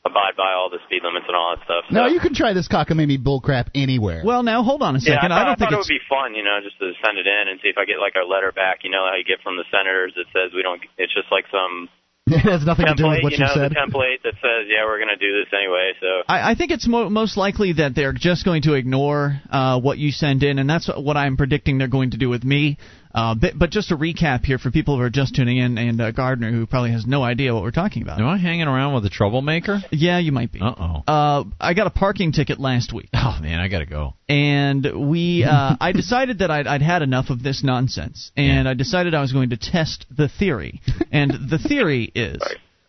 abide 0.04 0.36
by 0.36 0.52
all 0.52 0.70
the 0.70 0.84
speed 0.86 1.00
limits 1.04 1.26
and 1.28 1.36
all 1.36 1.56
that 1.56 1.64
stuff. 1.64 1.84
So, 1.88 1.96
no, 1.96 2.06
you 2.12 2.20
can 2.20 2.36
try 2.36 2.52
this 2.52 2.68
cockamamie 2.68 3.24
bullcrap 3.24 3.72
anywhere. 3.74 4.22
Well, 4.24 4.44
now 4.44 4.64
hold 4.64 4.84
on 4.84 4.96
a 4.96 5.02
second. 5.02 5.32
Yeah, 5.32 5.36
I, 5.36 5.48
thought, 5.48 5.56
don't 5.56 5.56
I 5.56 5.56
think 5.56 5.72
thought 5.72 5.80
it's... 5.80 5.90
it 5.90 5.96
would 5.96 6.04
be 6.04 6.12
fun, 6.12 6.36
you 6.36 6.44
know, 6.44 6.60
just 6.60 6.78
to 6.84 6.92
send 7.00 7.18
it 7.18 7.26
in 7.26 7.44
and 7.48 7.60
see 7.64 7.72
if 7.72 7.80
I 7.80 7.88
get 7.88 8.04
like 8.04 8.20
a 8.20 8.28
letter 8.28 8.52
back. 8.52 8.84
You 8.84 8.92
know 8.92 9.08
how 9.08 9.16
you 9.16 9.24
get 9.24 9.40
from 9.40 9.56
the 9.56 9.66
senators 9.72 10.12
that 10.20 10.28
says 10.36 10.52
we 10.52 10.62
don't. 10.62 10.84
It's 11.00 11.16
just 11.16 11.32
like 11.32 11.48
some 11.48 11.88
it 12.28 12.40
has 12.46 12.66
nothing 12.66 12.86
template, 12.86 12.98
to 12.98 13.04
do 13.04 13.10
with 13.10 13.24
what 13.24 13.34
you, 13.34 13.40
know, 13.40 13.52
said. 13.54 13.72
The 13.72 13.76
template 13.76 14.22
that 14.24 14.36
says, 14.42 14.70
"Yeah, 14.70 14.86
we're 14.86 15.00
going 15.00 15.10
to 15.10 15.18
do 15.18 15.32
this 15.40 15.50
anyway." 15.54 15.94
So 16.00 16.08
I, 16.28 16.52
I 16.52 16.56
think 16.56 16.72
it's 16.72 16.88
mo- 16.88 17.10
most 17.10 17.36
likely 17.36 17.74
that 17.74 17.96
they're 17.96 18.14
just 18.14 18.46
going 18.46 18.62
to 18.64 18.74
ignore 18.74 19.42
uh, 19.50 19.80
what 19.80 19.98
you 19.98 20.12
send 20.12 20.44
in, 20.44 20.60
and 20.60 20.70
that's 20.70 20.88
what 20.88 21.18
I'm 21.18 21.36
predicting 21.36 21.78
they're 21.78 21.88
going 21.88 22.12
to 22.12 22.18
do 22.18 22.30
with 22.30 22.44
me. 22.44 22.78
Uh, 23.14 23.36
but, 23.36 23.58
but 23.58 23.70
just 23.72 23.92
a 23.92 23.98
recap 23.98 24.44
here 24.46 24.58
for 24.58 24.72
people 24.72 24.96
who 24.98 25.04
are 25.04 25.10
just 25.10 25.36
tuning 25.36 25.58
in, 25.58 25.78
and 25.78 26.00
uh, 26.00 26.12
Gardner, 26.12 26.52
who 26.52 26.66
probably 26.66 26.92
has 26.92 27.06
no 27.06 27.24
idea 27.24 27.54
what 27.54 27.64
we're 27.64 27.72
talking 27.72 28.02
about. 28.04 28.20
Am 28.20 28.28
I 28.28 28.38
hanging 28.38 28.68
around 28.68 28.94
with 28.94 29.06
a 29.06 29.10
troublemaker? 29.10 29.80
Yeah, 29.92 30.18
you 30.20 30.32
might 30.32 30.52
be. 30.52 30.62
Uh-oh. 30.62 31.04
Uh 31.08 31.44
I 31.60 31.74
got 31.74 31.88
a 31.88 31.92
parking 31.92 32.32
ticket 32.32 32.60
last 32.60 32.94
week. 32.94 33.10
Oh 33.14 33.38
man, 33.42 33.60
I 33.60 33.68
gotta 33.68 33.86
go. 33.86 34.16
And 34.30 35.10
we, 35.10 35.44
uh, 35.44 35.76
I 35.80 35.92
decided 35.92 36.40
that 36.40 36.50
I'd, 36.52 36.68
I'd 36.68 36.82
had 36.82 37.02
enough 37.02 37.30
of 37.30 37.44
this 37.44 37.64
nonsense, 37.64 38.32
and 38.38 38.66
Yeah. 38.66 38.72
I 38.72 38.74
decided 38.74 39.14
I 39.14 39.22
was 39.22 39.32
going 39.34 39.50
to 39.52 39.58
test 39.58 40.06
the 40.16 40.28
theory. 40.28 40.82
And 41.12 41.50
the 41.50 41.58
theory 41.58 42.10
is. 42.16 42.42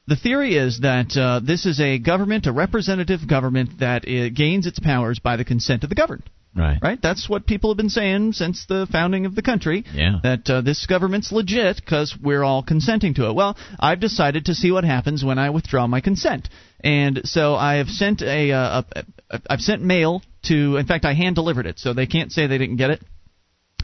The 0.06 0.14
theory 0.16 0.56
is 0.56 0.80
that 0.80 1.16
uh, 1.16 1.40
this 1.44 1.66
is 1.66 1.80
a 1.80 1.98
government, 1.98 2.46
a 2.46 2.52
representative 2.52 3.26
government 3.28 3.80
that 3.80 4.06
uh, 4.06 4.28
gains 4.28 4.66
its 4.66 4.78
powers 4.78 5.18
by 5.18 5.36
the 5.36 5.44
consent 5.44 5.82
of 5.82 5.88
the 5.88 5.96
governed. 5.96 6.22
Right. 6.54 6.78
Right? 6.82 6.98
That's 7.00 7.28
what 7.30 7.46
people 7.46 7.70
have 7.70 7.78
been 7.78 7.88
saying 7.88 8.32
since 8.32 8.66
the 8.66 8.86
founding 8.92 9.24
of 9.24 9.34
the 9.34 9.40
country. 9.42 9.84
Yeah. 9.94 10.18
That 10.22 10.50
uh, 10.50 10.60
this 10.60 10.84
government's 10.86 11.32
legit 11.32 11.76
because 11.82 12.14
we're 12.22 12.42
all 12.44 12.62
consenting 12.62 13.14
to 13.14 13.26
it. 13.28 13.34
Well, 13.34 13.56
I've 13.80 14.00
decided 14.00 14.44
to 14.46 14.54
see 14.54 14.70
what 14.70 14.84
happens 14.84 15.24
when 15.24 15.38
I 15.38 15.48
withdraw 15.50 15.86
my 15.86 16.00
consent, 16.02 16.50
and 16.84 17.22
so 17.24 17.54
I 17.54 17.76
have 17.76 17.88
sent 17.88 18.20
a, 18.20 18.52
uh, 18.52 18.82
a, 18.94 19.04
a 19.30 19.40
I've 19.48 19.60
sent 19.60 19.80
mail 19.82 20.22
to. 20.44 20.76
In 20.76 20.86
fact, 20.86 21.06
I 21.06 21.14
hand 21.14 21.36
delivered 21.36 21.64
it, 21.66 21.78
so 21.78 21.94
they 21.94 22.06
can't 22.06 22.30
say 22.30 22.46
they 22.46 22.58
didn't 22.58 22.76
get 22.76 22.90
it. 22.90 23.02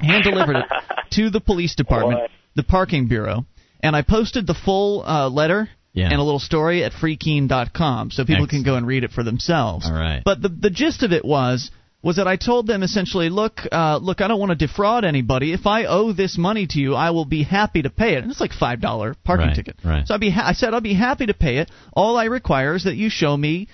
Hand 0.00 0.24
delivered 0.24 0.56
it 0.56 0.64
to 1.12 1.30
the 1.30 1.40
police 1.40 1.74
department, 1.74 2.20
What? 2.20 2.30
the 2.54 2.62
parking 2.64 3.08
bureau, 3.08 3.46
and 3.82 3.96
I 3.96 4.02
posted 4.02 4.46
the 4.46 4.54
full 4.54 5.02
uh, 5.06 5.30
letter 5.30 5.70
Yeah. 5.94 6.10
and 6.10 6.20
a 6.20 6.22
little 6.22 6.38
story 6.38 6.84
at 6.84 6.92
freekeene.com 6.92 8.10
so 8.10 8.24
people 8.26 8.46
can 8.46 8.62
go 8.62 8.74
and 8.76 8.86
read 8.86 9.04
it 9.04 9.10
for 9.12 9.22
themselves. 9.24 9.86
All 9.86 9.92
right. 9.94 10.22
But 10.22 10.42
the 10.42 10.48
the 10.50 10.70
gist 10.70 11.02
of 11.02 11.12
it 11.12 11.24
was 11.24 11.70
was 12.08 12.16
that 12.16 12.26
I 12.34 12.36
told 12.36 12.66
them 12.66 12.82
essentially, 12.82 13.28
look, 13.28 13.60
uh, 13.70 13.98
look, 14.08 14.20
I 14.22 14.28
don't 14.28 14.40
want 14.40 14.52
to 14.58 14.66
defraud 14.66 15.04
anybody. 15.04 15.52
If 15.52 15.66
I 15.66 15.84
owe 15.84 16.12
this 16.22 16.38
money 16.38 16.66
to 16.72 16.78
you, 16.84 16.94
I 16.94 17.10
will 17.10 17.26
be 17.26 17.42
happy 17.42 17.82
to 17.82 17.90
pay 17.90 18.12
it. 18.16 18.22
And 18.22 18.30
it's 18.32 18.40
like 18.40 18.52
five 18.66 18.80
dollar 18.80 19.14
parking 19.24 19.48
Right, 19.48 19.56
ticket. 19.56 19.76
right. 19.84 20.06
So 20.06 20.14
I'd 20.14 20.20
be 20.28 20.30
ha- 20.30 20.48
I 20.48 20.54
said 20.54 20.72
I'll 20.74 20.80
be 20.80 20.94
happy 21.08 21.26
to 21.26 21.34
pay 21.34 21.58
it. 21.58 21.70
All 21.92 22.16
I 22.16 22.24
require 22.40 22.74
is 22.76 22.84
that 22.84 22.96
you 22.96 23.10
show 23.10 23.36
me 23.36 23.68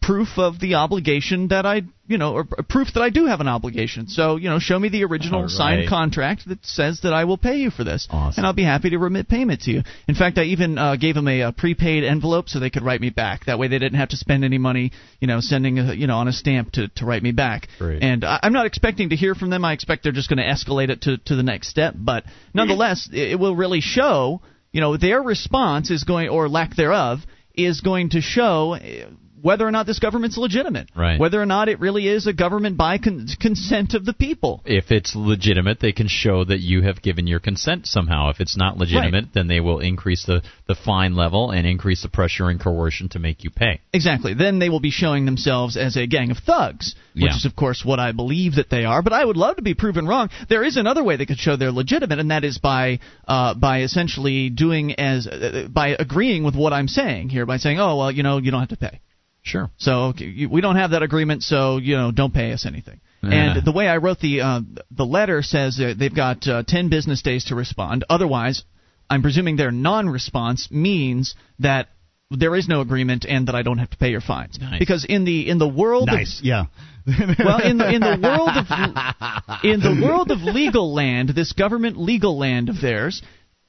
proof 0.00 0.28
of 0.36 0.58
the 0.60 0.74
obligation 0.74 1.48
that 1.48 1.66
I, 1.66 1.82
you 2.06 2.18
know, 2.18 2.34
or 2.34 2.44
proof 2.44 2.88
that 2.94 3.02
I 3.02 3.10
do 3.10 3.26
have 3.26 3.40
an 3.40 3.48
obligation. 3.48 4.08
So, 4.08 4.36
you 4.36 4.48
know, 4.48 4.58
show 4.58 4.78
me 4.78 4.88
the 4.88 5.04
original 5.04 5.42
right. 5.42 5.50
signed 5.50 5.88
contract 5.88 6.48
that 6.48 6.64
says 6.64 7.00
that 7.02 7.12
I 7.12 7.24
will 7.24 7.38
pay 7.38 7.56
you 7.56 7.70
for 7.70 7.84
this, 7.84 8.06
Awesome. 8.10 8.40
and 8.40 8.46
I'll 8.46 8.52
be 8.52 8.64
happy 8.64 8.90
to 8.90 8.98
remit 8.98 9.28
payment 9.28 9.62
to 9.62 9.70
you. 9.70 9.82
In 10.08 10.14
fact, 10.14 10.38
I 10.38 10.44
even 10.44 10.78
uh, 10.78 10.96
gave 10.96 11.14
them 11.14 11.28
a, 11.28 11.42
uh 11.42 11.52
prepaid 11.52 12.04
envelope 12.04 12.48
so 12.48 12.60
they 12.60 12.70
could 12.70 12.82
write 12.82 13.00
me 13.00 13.10
back. 13.10 13.46
That 13.46 13.58
way, 13.58 13.68
they 13.68 13.78
didn't 13.78 13.98
have 13.98 14.10
to 14.10 14.16
spend 14.16 14.44
any 14.44 14.58
money, 14.58 14.92
you 15.20 15.26
know, 15.26 15.40
sending, 15.40 15.78
a, 15.78 15.94
you 15.94 16.06
know, 16.06 16.16
on 16.16 16.28
a 16.28 16.32
stamp 16.32 16.72
to, 16.72 16.88
to 16.96 17.06
write 17.06 17.22
me 17.22 17.32
back. 17.32 17.68
Great. 17.78 18.02
And 18.02 18.24
I, 18.24 18.40
I'm 18.42 18.52
not 18.52 18.66
expecting 18.66 19.10
to 19.10 19.16
hear 19.16 19.34
from 19.34 19.50
them. 19.50 19.64
I 19.64 19.72
expect 19.72 20.02
they're 20.02 20.12
just 20.12 20.28
going 20.28 20.38
to 20.38 20.44
escalate 20.44 20.90
it 20.90 21.02
to 21.02 21.18
to 21.18 21.36
the 21.36 21.42
next 21.42 21.68
step. 21.68 21.94
But 21.96 22.24
nonetheless, 22.54 23.08
it, 23.12 23.32
it 23.32 23.38
will 23.38 23.56
really 23.56 23.80
show, 23.80 24.40
you 24.72 24.80
know, 24.80 24.96
their 24.96 25.22
response 25.22 25.90
is 25.90 26.04
going 26.04 26.28
or 26.28 26.48
lack 26.48 26.76
thereof 26.76 27.20
is 27.54 27.80
going 27.80 28.10
to 28.10 28.20
show 28.20 28.74
uh, 28.74 29.08
whether 29.42 29.66
or 29.66 29.70
not 29.70 29.86
this 29.86 29.98
government's 29.98 30.36
legitimate, 30.38 30.88
Right. 30.96 31.18
Whether 31.20 31.40
or 31.40 31.46
not 31.46 31.68
it 31.68 31.78
really 31.80 32.08
is 32.08 32.26
a 32.26 32.32
government 32.32 32.76
by 32.76 32.98
con- 32.98 33.26
consent 33.40 33.94
of 33.94 34.04
the 34.04 34.12
people. 34.12 34.62
If 34.64 34.90
it's 34.90 35.14
legitimate, 35.14 35.80
they 35.80 35.92
can 35.92 36.08
show 36.08 36.44
that 36.44 36.60
you 36.60 36.82
have 36.82 37.02
given 37.02 37.26
your 37.26 37.40
consent 37.40 37.86
somehow. 37.86 38.30
If 38.30 38.40
it's 38.40 38.56
not 38.56 38.78
legitimate, 38.78 39.26
then 39.34 39.46
they 39.46 39.60
will 39.60 39.80
increase 39.80 40.24
the, 40.24 40.42
the 40.66 40.74
fine 40.74 41.14
level 41.14 41.50
and 41.50 41.66
increase 41.66 42.02
the 42.02 42.08
pressure 42.08 42.48
and 42.48 42.60
coercion 42.60 43.08
to 43.10 43.18
make 43.18 43.44
you 43.44 43.50
pay. 43.50 43.80
Exactly. 43.92 44.34
Then 44.34 44.58
they 44.58 44.68
will 44.68 44.80
be 44.80 44.90
showing 44.90 45.26
themselves 45.26 45.76
as 45.76 45.96
a 45.96 46.06
gang 46.06 46.30
of 46.30 46.38
thugs, 46.38 46.94
which 47.14 47.24
Yeah. 47.24 47.36
is, 47.36 47.44
of 47.44 47.54
course, 47.56 47.84
what 47.84 48.00
I 48.00 48.12
believe 48.12 48.54
that 48.56 48.70
they 48.70 48.84
are. 48.84 49.02
But 49.02 49.12
I 49.12 49.24
would 49.24 49.36
love 49.36 49.56
to 49.56 49.62
be 49.62 49.74
proven 49.74 50.06
wrong. 50.06 50.30
There 50.48 50.64
is 50.64 50.76
another 50.76 51.04
way 51.04 51.16
they 51.16 51.26
could 51.26 51.38
show 51.38 51.56
they're 51.56 51.70
legitimate, 51.72 52.18
and 52.18 52.30
that 52.30 52.44
is 52.44 52.58
by 52.58 53.00
uh, 53.28 53.54
by 53.54 53.82
essentially 53.82 54.50
doing 54.50 54.92
as 54.98 55.26
uh, 55.26 55.68
by 55.70 55.88
agreeing 55.98 56.42
with 56.44 56.54
what 56.56 56.72
I'm 56.72 56.88
saying 56.88 57.28
here 57.28 57.46
by 57.46 57.58
saying, 57.58 57.78
oh 57.78 57.96
well, 57.96 58.10
you 58.10 58.22
know, 58.22 58.38
you 58.38 58.50
don't 58.50 58.60
have 58.60 58.68
to 58.70 58.76
pay. 58.76 59.00
Sure. 59.46 59.70
So 59.76 60.12
we 60.18 60.60
don't 60.60 60.74
have 60.74 60.90
that 60.90 61.04
agreement, 61.04 61.44
so 61.44 61.76
you 61.78 61.96
know, 61.96 62.10
don't 62.10 62.34
pay 62.34 62.52
us 62.52 62.66
anything. 62.66 63.00
Yeah. 63.22 63.54
And 63.54 63.64
the 63.64 63.70
way 63.70 63.86
I 63.86 63.98
wrote 63.98 64.18
the 64.18 64.40
uh, 64.40 64.60
the 64.90 65.06
letter 65.06 65.42
says 65.42 65.78
they've 65.78 66.14
got 66.14 66.46
uh, 66.48 66.64
ten 66.66 66.88
business 66.88 67.22
days 67.22 67.44
to 67.46 67.54
respond. 67.54 68.04
Otherwise, 68.10 68.64
I'm 69.08 69.22
presuming 69.22 69.56
their 69.56 69.70
non-response 69.70 70.68
means 70.72 71.36
that 71.60 71.88
there 72.30 72.56
is 72.56 72.66
no 72.66 72.80
agreement 72.80 73.24
and 73.24 73.46
that 73.46 73.54
I 73.54 73.62
don't 73.62 73.78
have 73.78 73.90
to 73.90 73.96
pay 73.96 74.10
your 74.10 74.20
fines. 74.20 74.58
Nice. 74.60 74.80
Because 74.80 75.04
in 75.08 75.24
the 75.24 75.48
in 75.48 75.58
the 75.58 75.68
world 75.68 76.08
Nice. 76.08 76.40
Yeah. 76.42 76.64
well 77.06 77.62
in 77.62 77.78
the 77.78 77.88
in 77.88 78.00
the 78.00 78.18
world 78.20 78.50
of 78.50 79.64
in 79.64 79.78
the 79.78 80.04
world 80.04 80.32
of 80.32 80.40
legal 80.40 80.92
land, 80.92 81.28
this 81.28 81.52
government 81.52 81.96
legal 81.96 82.36
land 82.36 82.68
of 82.68 82.80
theirs, 82.80 83.22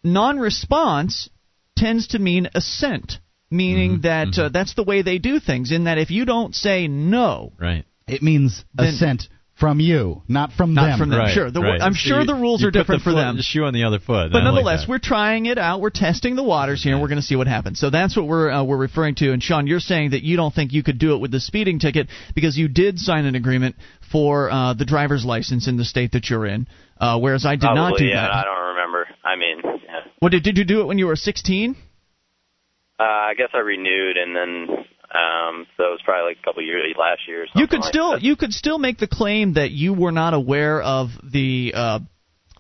non-response 0.04 1.30
tends 1.76 2.08
to 2.08 2.20
mean 2.20 2.50
assent, 2.56 3.20
meaning 3.50 4.02
that 4.02 4.38
Uh, 4.38 4.50
that's 4.50 4.74
the 4.74 4.84
way 4.84 5.02
they 5.02 5.18
do 5.18 5.40
things. 5.40 5.72
In 5.72 5.86
that 5.86 5.98
if 5.98 6.12
you 6.12 6.26
don't 6.26 6.54
say 6.56 6.88
no, 6.88 7.54
Right. 7.60 7.86
It 8.08 8.22
means 8.24 8.64
Then- 8.74 8.88
assent 8.88 9.28
from 9.56 9.80
you, 9.82 10.22
not 10.30 10.54
from 10.54 10.74
Not 10.76 10.86
them. 10.86 11.00
from 11.00 11.10
them. 11.10 11.20
Right, 11.20 11.34
Sure, 11.34 11.50
the- 11.52 11.60
right. 11.62 11.82
I'm 11.82 11.94
So 11.94 11.98
sure 11.98 12.20
you- 12.22 12.26
the 12.28 12.36
rules 12.36 12.62
you 12.62 12.68
are 12.68 12.72
put 12.72 12.78
different 12.80 13.00
the 13.02 13.04
for 13.04 13.10
foot- 13.10 13.16
them. 13.18 13.36
The 13.38 13.44
shoe 13.44 13.66
on 13.66 13.74
the 13.74 13.84
other 13.86 13.98
foot. 14.00 14.32
But 14.32 14.38
I 14.44 14.46
like 14.46 14.54
nonetheless, 14.54 14.82
that. 14.82 14.88
we're 14.90 15.00
trying 15.00 15.48
it 15.48 15.58
out. 15.58 15.82
We're 15.82 15.90
testing 15.90 16.36
the 16.36 16.44
waters 16.44 16.84
here. 16.84 16.94
and 16.94 17.02
We're 17.02 17.08
going 17.10 17.20
to 17.20 17.26
see 17.26 17.36
what 17.36 17.48
happens. 17.48 17.80
So 17.80 17.90
that's 17.90 18.16
what 18.16 18.28
we're 18.28 18.50
uh, 18.52 18.64
we're 18.64 18.78
referring 18.78 19.16
to. 19.16 19.34
And 19.34 19.42
Sean, 19.44 19.66
you're 19.68 19.80
saying 19.82 20.12
that 20.12 20.24
you 20.24 20.38
don't 20.38 20.54
think 20.54 20.72
you 20.74 20.84
could 20.84 21.00
do 21.00 21.16
it 21.16 21.18
with 21.20 21.32
the 21.32 21.40
speeding 21.40 21.80
ticket 21.80 22.08
because 22.36 22.56
you 22.58 22.68
did 22.70 23.00
sign 23.00 23.26
an 23.26 23.34
agreement 23.36 23.76
for 24.12 24.50
uh, 24.52 24.74
the 24.74 24.86
driver's 24.86 25.26
license 25.26 25.68
in 25.68 25.76
the 25.76 25.86
state 25.86 26.12
that 26.14 26.30
you're 26.30 26.46
in, 26.46 26.68
uh, 27.02 27.18
whereas 27.20 27.44
I 27.46 27.56
did 27.56 27.62
Probably, 27.62 27.82
not 27.82 27.98
do 27.98 28.06
yeah. 28.06 28.22
that. 28.22 28.32
I 28.32 28.44
don't 28.44 28.68
remember. 28.76 29.08
I 29.26 29.36
mean, 29.36 29.58
yeah. 29.84 30.00
What 30.20 30.32
did 30.32 30.44
did 30.44 30.58
you 30.60 30.64
do 30.66 30.82
it 30.82 30.86
when 30.86 30.98
you 31.00 31.08
were 31.08 31.16
16? 31.18 31.76
Uh, 33.00 33.04
I 33.04 33.34
guess 33.38 33.50
I 33.54 33.60
renewed, 33.60 34.18
and 34.18 34.36
then 34.36 34.68
um, 35.14 35.68
so 35.78 35.84
it 35.84 35.92
was 35.92 36.02
probably 36.04 36.32
like 36.32 36.38
a 36.42 36.46
couple 36.46 36.64
years 36.64 36.84
last 36.98 37.22
year. 37.28 37.44
Or 37.44 37.48
something 37.48 37.62
You 37.62 37.68
could 37.68 37.82
like 37.82 37.90
still 37.90 38.12
that. 38.12 38.24
you 38.24 38.36
could 38.36 38.54
still 38.54 38.78
make 38.80 38.98
the 38.98 39.08
claim 39.08 39.54
that 39.54 39.72
you 39.72 39.94
were 39.94 40.12
not 40.12 40.34
aware 40.34 40.82
of 40.82 41.10
the 41.24 41.74
uh, 41.76 42.00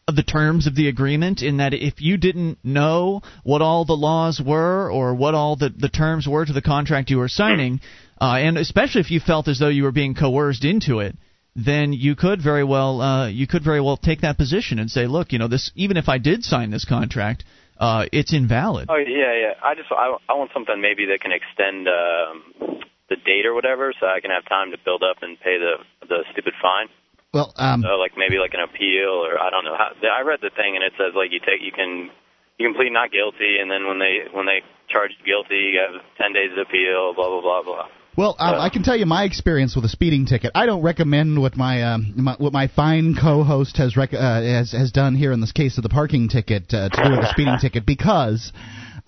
of 0.08 0.15
the 0.15 0.24
terms 0.24 0.67
of 0.67 0.75
the 0.75 0.88
agreement 0.88 1.41
in 1.41 1.58
that 1.58 1.74
if 1.74 2.01
you 2.01 2.17
didn't 2.17 2.60
know 2.63 3.22
what 3.44 3.62
all 3.62 3.84
the 3.84 3.94
laws 3.94 4.41
were 4.44 4.89
or 4.89 5.13
what 5.13 5.36
all 5.36 5.58
the, 5.58 5.70
the 5.70 5.89
terms 5.89 6.27
were 6.27 6.46
to 6.46 6.53
the 6.53 6.62
contract 6.62 7.10
you 7.10 7.17
were 7.17 7.27
signing, 7.27 7.82
uh, 8.22 8.36
and 8.38 8.58
especially 8.58 9.01
if 9.01 9.12
you 9.12 9.20
felt 9.20 9.50
as 9.50 9.60
though 9.60 9.67
you 9.67 9.84
were 9.84 9.91
being 9.91 10.15
coerced 10.15 10.63
into 10.63 11.00
it, 11.00 11.15
then 11.58 11.91
you 11.91 12.15
could 12.15 12.41
very 12.41 12.63
well 12.63 13.01
uh, 13.01 13.27
you 13.27 13.48
could 13.48 13.63
very 13.63 13.82
well 13.82 13.98
take 13.98 14.22
that 14.22 14.38
position 14.38 14.79
and 14.79 14.89
say, 14.89 15.08
look, 15.08 15.34
you 15.34 15.39
know, 15.39 15.48
this 15.50 15.72
even 15.75 15.98
if 15.98 16.08
I 16.08 16.20
did 16.20 16.44
sign 16.44 16.70
this 16.72 16.86
contract, 16.86 17.44
uh, 17.80 18.06
it's 18.12 18.34
invalid. 18.34 18.88
Oh 18.90 18.98
yeah, 18.98 19.34
yeah. 19.34 19.54
I 19.64 19.76
just 19.76 19.92
I, 19.92 20.18
I 20.30 20.34
want 20.34 20.52
something 20.54 20.82
maybe 20.82 21.06
that 21.08 21.22
can 21.22 21.32
extend 21.32 21.88
um, 21.88 22.82
the 23.10 23.16
date 23.16 23.46
or 23.46 23.54
whatever, 23.54 23.94
so 24.00 24.08
I 24.08 24.20
can 24.20 24.32
have 24.32 24.46
time 24.46 24.72
to 24.72 24.78
build 24.84 25.04
up 25.04 25.22
and 25.22 25.40
pay 25.40 25.58
the 25.58 25.82
the 26.08 26.26
stupid 26.32 26.54
fine. 26.62 26.90
Well, 27.34 27.54
um, 27.58 27.82
So 27.84 28.00
like 28.00 28.14
maybe 28.18 28.40
like 28.40 28.54
an 28.54 28.64
appeal 28.64 29.26
or 29.28 29.40
I 29.40 29.50
don't 29.50 29.66
know 29.66 29.76
how. 29.78 29.92
I 29.94 30.22
read 30.22 30.40
the 30.42 30.50
thing 30.50 30.76
and 30.76 30.84
it 30.84 30.94
says 30.98 31.14
like 31.14 31.32
you 31.32 31.40
take 31.40 31.62
you 31.62 31.72
can 31.72 32.10
you 32.58 32.66
can 32.66 32.74
plead 32.74 32.92
not 32.92 33.12
guilty 33.12 33.60
and 33.60 33.70
then 33.70 33.86
when 33.86 34.00
they 34.00 34.26
when 34.32 34.46
they 34.48 34.64
charge 34.90 35.12
you 35.20 35.26
guilty 35.26 35.76
you 35.76 35.80
have 35.84 36.02
ten 36.18 36.34
days 36.34 36.52
to 36.56 36.62
appeal. 36.62 37.14
Blah 37.14 37.30
blah 37.30 37.42
blah 37.42 37.64
blah. 37.64 37.88
Well, 38.18 38.36
um, 38.40 38.56
I 38.56 38.70
can 38.70 38.82
tell 38.82 38.96
you 38.98 39.06
my 39.06 39.26
experience 39.26 39.76
with 39.76 39.86
a 39.86 39.90
speeding 39.90 40.26
ticket. 40.26 40.52
I 40.56 40.66
don't 40.66 40.82
recommend 40.82 41.40
what 41.40 41.56
my, 41.56 41.84
um, 41.84 42.14
my 42.16 42.34
what 42.40 42.52
my 42.52 42.68
fine 42.68 43.16
co-host 43.16 43.78
has 43.78 43.96
rec- 43.96 44.12
uh, 44.16 44.42
has 44.42 44.72
has 44.72 44.92
done 44.92 45.14
here 45.16 45.32
in 45.32 45.40
this 45.40 45.52
case 45.52 45.78
of 45.78 45.84
the 45.84 45.90
parking 45.90 46.28
ticket 46.28 46.64
uh, 46.74 46.90
to 46.90 47.04
do 47.04 47.12
with 47.12 47.20
a 47.20 47.30
speeding 47.30 47.58
ticket 47.62 47.86
because. 47.86 48.52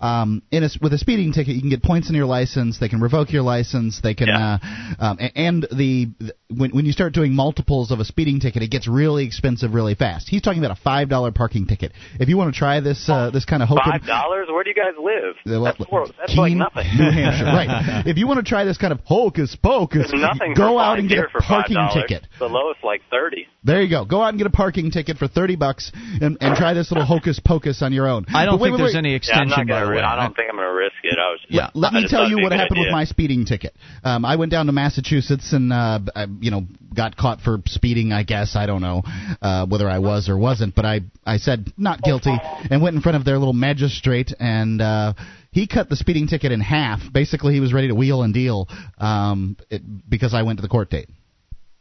Um, 0.02 0.40
in 0.50 0.64
a, 0.64 0.70
with 0.80 0.94
a 0.94 0.98
speeding 0.98 1.30
ticket, 1.34 1.54
you 1.56 1.60
can 1.60 1.68
get 1.68 1.82
points 1.82 2.08
in 2.08 2.14
your 2.14 2.24
license. 2.24 2.78
They 2.78 2.88
can 2.88 3.02
revoke 3.02 3.32
your 3.32 3.42
license. 3.42 4.00
They 4.02 4.14
can, 4.14 4.28
Yeah. 4.28 4.56
uh, 4.98 5.04
um, 5.04 5.18
and 5.36 5.66
the 5.70 6.08
when 6.56 6.70
when 6.70 6.84
you 6.86 6.92
start 6.92 7.12
doing 7.12 7.34
multiples 7.34 7.90
of 7.90 8.00
a 8.00 8.04
speeding 8.04 8.40
ticket, 8.40 8.62
it 8.62 8.70
gets 8.70 8.88
really 8.88 9.24
expensive 9.26 9.74
really 9.74 9.94
fast. 9.94 10.28
He's 10.28 10.42
talking 10.42 10.62
about 10.62 10.76
a 10.76 10.80
five 10.80 11.08
dollar 11.08 11.30
parking 11.32 11.66
ticket. 11.66 11.92
If 12.18 12.28
you 12.28 12.36
want 12.36 12.52
to 12.54 12.58
try 12.58 12.80
this 12.80 13.08
uh, 13.08 13.30
this 13.30 13.44
kind 13.44 13.62
of 13.62 13.68
hokum, 13.68 13.90
Five 13.92 14.06
dollars? 14.06 14.48
Where 14.50 14.64
do 14.64 14.70
you 14.70 14.76
guys 14.76 14.94
live? 14.98 15.36
uh, 15.46 15.64
That's, 15.64 15.78
what- 15.78 15.88
for, 15.88 16.06
that's 16.18 16.36
like 16.36 16.52
nothing. 16.52 16.86
New 16.96 17.10
Hampshire, 17.10 17.44
right? 17.44 18.06
If 18.06 18.16
you 18.18 18.26
want 18.26 18.38
to 18.44 18.48
try 18.48 18.64
this 18.64 18.78
kind 18.78 18.92
of 18.92 19.00
hocus 19.04 19.56
pocus, 19.62 20.10
nothing 20.12 20.54
go 20.54 20.74
for 20.74 20.80
out 20.80 20.92
five 20.94 20.98
and 21.00 21.08
get 21.08 21.18
a 21.18 21.28
parking 21.40 21.76
$5. 21.76 21.94
ticket. 21.94 22.26
The 22.38 22.46
lowest 22.46 22.82
like 22.84 23.02
thirty. 23.10 23.46
There 23.62 23.82
you 23.82 23.90
go. 23.90 24.04
Go 24.04 24.22
out 24.22 24.30
and 24.30 24.38
get 24.38 24.46
a 24.46 24.50
parking 24.50 24.90
ticket 24.90 25.18
for 25.18 25.28
thirty 25.28 25.56
bucks 25.56 25.92
and, 25.94 26.38
and 26.40 26.56
try 26.56 26.72
this 26.74 26.90
little 26.90 27.04
hocus 27.06 27.40
pocus 27.44 27.82
on 27.82 27.92
your 27.92 28.08
own. 28.08 28.24
I 28.34 28.44
don't 28.44 28.58
wait, 28.60 28.68
think 28.68 28.78
wait, 28.78 28.82
there's 28.84 28.94
wait. 28.94 28.98
any 28.98 29.14
extension. 29.14 29.48
not 29.50 29.66
by 29.68 29.84
the 29.84 29.90
way. 29.90 30.00
I 30.00 30.16
don't 30.16 30.34
think 30.34 30.48
I'm 30.50 30.56
gonna 30.56 30.72
risk 30.72 30.94
it. 31.02 31.18
I 31.18 31.30
was. 31.30 31.40
Yeah. 31.48 31.70
Let 31.74 31.92
I 31.92 32.00
me 32.00 32.06
tell 32.08 32.28
you 32.28 32.36
what 32.36 32.50
be 32.50 32.54
a 32.54 32.58
good 32.58 32.60
happened 32.60 32.80
with 32.80 32.92
my 32.92 33.04
speeding 33.04 33.44
ticket. 33.44 33.74
Um, 34.02 34.24
I 34.24 34.36
went 34.36 34.50
down 34.50 34.66
to 34.66 34.72
Massachusetts 34.72 35.52
and 35.52 35.72
uh, 35.72 36.00
I, 36.16 36.26
you 36.40 36.50
know 36.50 36.62
got 36.94 37.16
caught 37.16 37.40
for 37.40 37.58
speeding. 37.66 38.12
I 38.12 38.22
guess 38.22 38.56
I 38.56 38.66
don't 38.66 38.80
know 38.80 39.02
uh, 39.40 39.66
whether 39.66 39.88
I 39.88 39.98
was 39.98 40.28
or 40.28 40.36
wasn't, 40.36 40.74
but 40.74 40.84
I 40.84 41.00
I 41.24 41.36
said 41.36 41.72
not 41.76 42.02
guilty 42.02 42.36
and 42.70 42.82
went 42.82 42.96
in 42.96 43.02
front 43.02 43.16
of 43.16 43.24
their 43.24 43.38
little 43.38 43.54
magistrate 43.54 44.32
and. 44.38 44.80
Uh, 44.80 45.12
he 45.52 45.66
cut 45.66 45.88
the 45.88 45.96
speeding 45.96 46.28
ticket 46.28 46.52
in 46.52 46.60
half. 46.60 47.00
Basically, 47.12 47.54
he 47.54 47.58
was 47.58 47.72
ready 47.72 47.88
to 47.88 47.94
wheel 47.94 48.22
and 48.22 48.32
deal 48.32 48.68
um, 48.98 49.56
it, 49.68 49.82
because 50.08 50.32
I 50.32 50.42
went 50.42 50.58
to 50.58 50.62
the 50.62 50.68
court 50.68 50.90
date. 50.90 51.08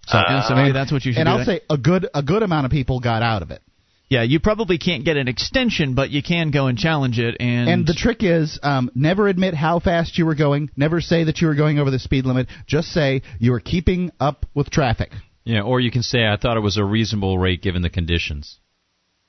So, 0.08 0.18
yeah, 0.18 0.48
so 0.48 0.56
maybe 0.56 0.72
that's 0.72 0.92
what 0.92 1.06
you 1.06 1.12
should 1.12 1.18
do. 1.18 1.22
and. 1.22 1.30
I'll 1.30 1.38
then. 1.38 1.46
say 1.46 1.62
a 1.70 1.78
good 1.78 2.08
a 2.14 2.24
good 2.24 2.42
amount 2.42 2.66
of 2.66 2.72
people 2.72 3.00
got 3.00 3.22
out 3.22 3.44
of 3.44 3.52
it. 3.52 3.62
Yeah, 4.10 4.24
you 4.24 4.40
probably 4.40 4.80
can't 4.80 5.06
get 5.06 5.18
an 5.18 5.28
extension, 5.28 5.94
but 5.94 6.10
you 6.10 6.24
can 6.24 6.50
go 6.50 6.66
and 6.66 6.78
challenge 6.78 7.20
it. 7.20 7.38
And, 7.40 7.70
And 7.70 7.86
the 7.88 7.94
trick 7.94 8.24
is 8.24 8.60
um, 8.64 8.90
never 8.96 9.28
admit 9.28 9.54
how 9.54 9.80
fast 9.80 10.18
you 10.18 10.26
were 10.26 10.34
going. 10.36 10.72
Never 10.76 11.00
say 11.00 11.26
that 11.26 11.40
you 11.42 11.48
were 11.48 11.54
going 11.56 11.78
over 11.78 11.92
the 11.92 12.00
speed 12.00 12.26
limit. 12.26 12.48
Just 12.66 12.88
say 12.90 13.22
you 13.38 13.52
were 13.52 13.60
keeping 13.60 14.12
up 14.20 14.48
with 14.56 14.72
traffic. 14.72 15.12
Yeah, 15.44 15.62
or 15.62 15.80
you 15.80 15.92
can 15.92 16.02
say 16.04 16.26
I 16.28 16.38
thought 16.38 16.58
it 16.58 16.62
was 16.62 16.78
a 16.78 16.84
reasonable 16.84 17.38
rate 17.38 17.62
given 17.62 17.82
the 17.84 17.90
conditions. 17.90 18.58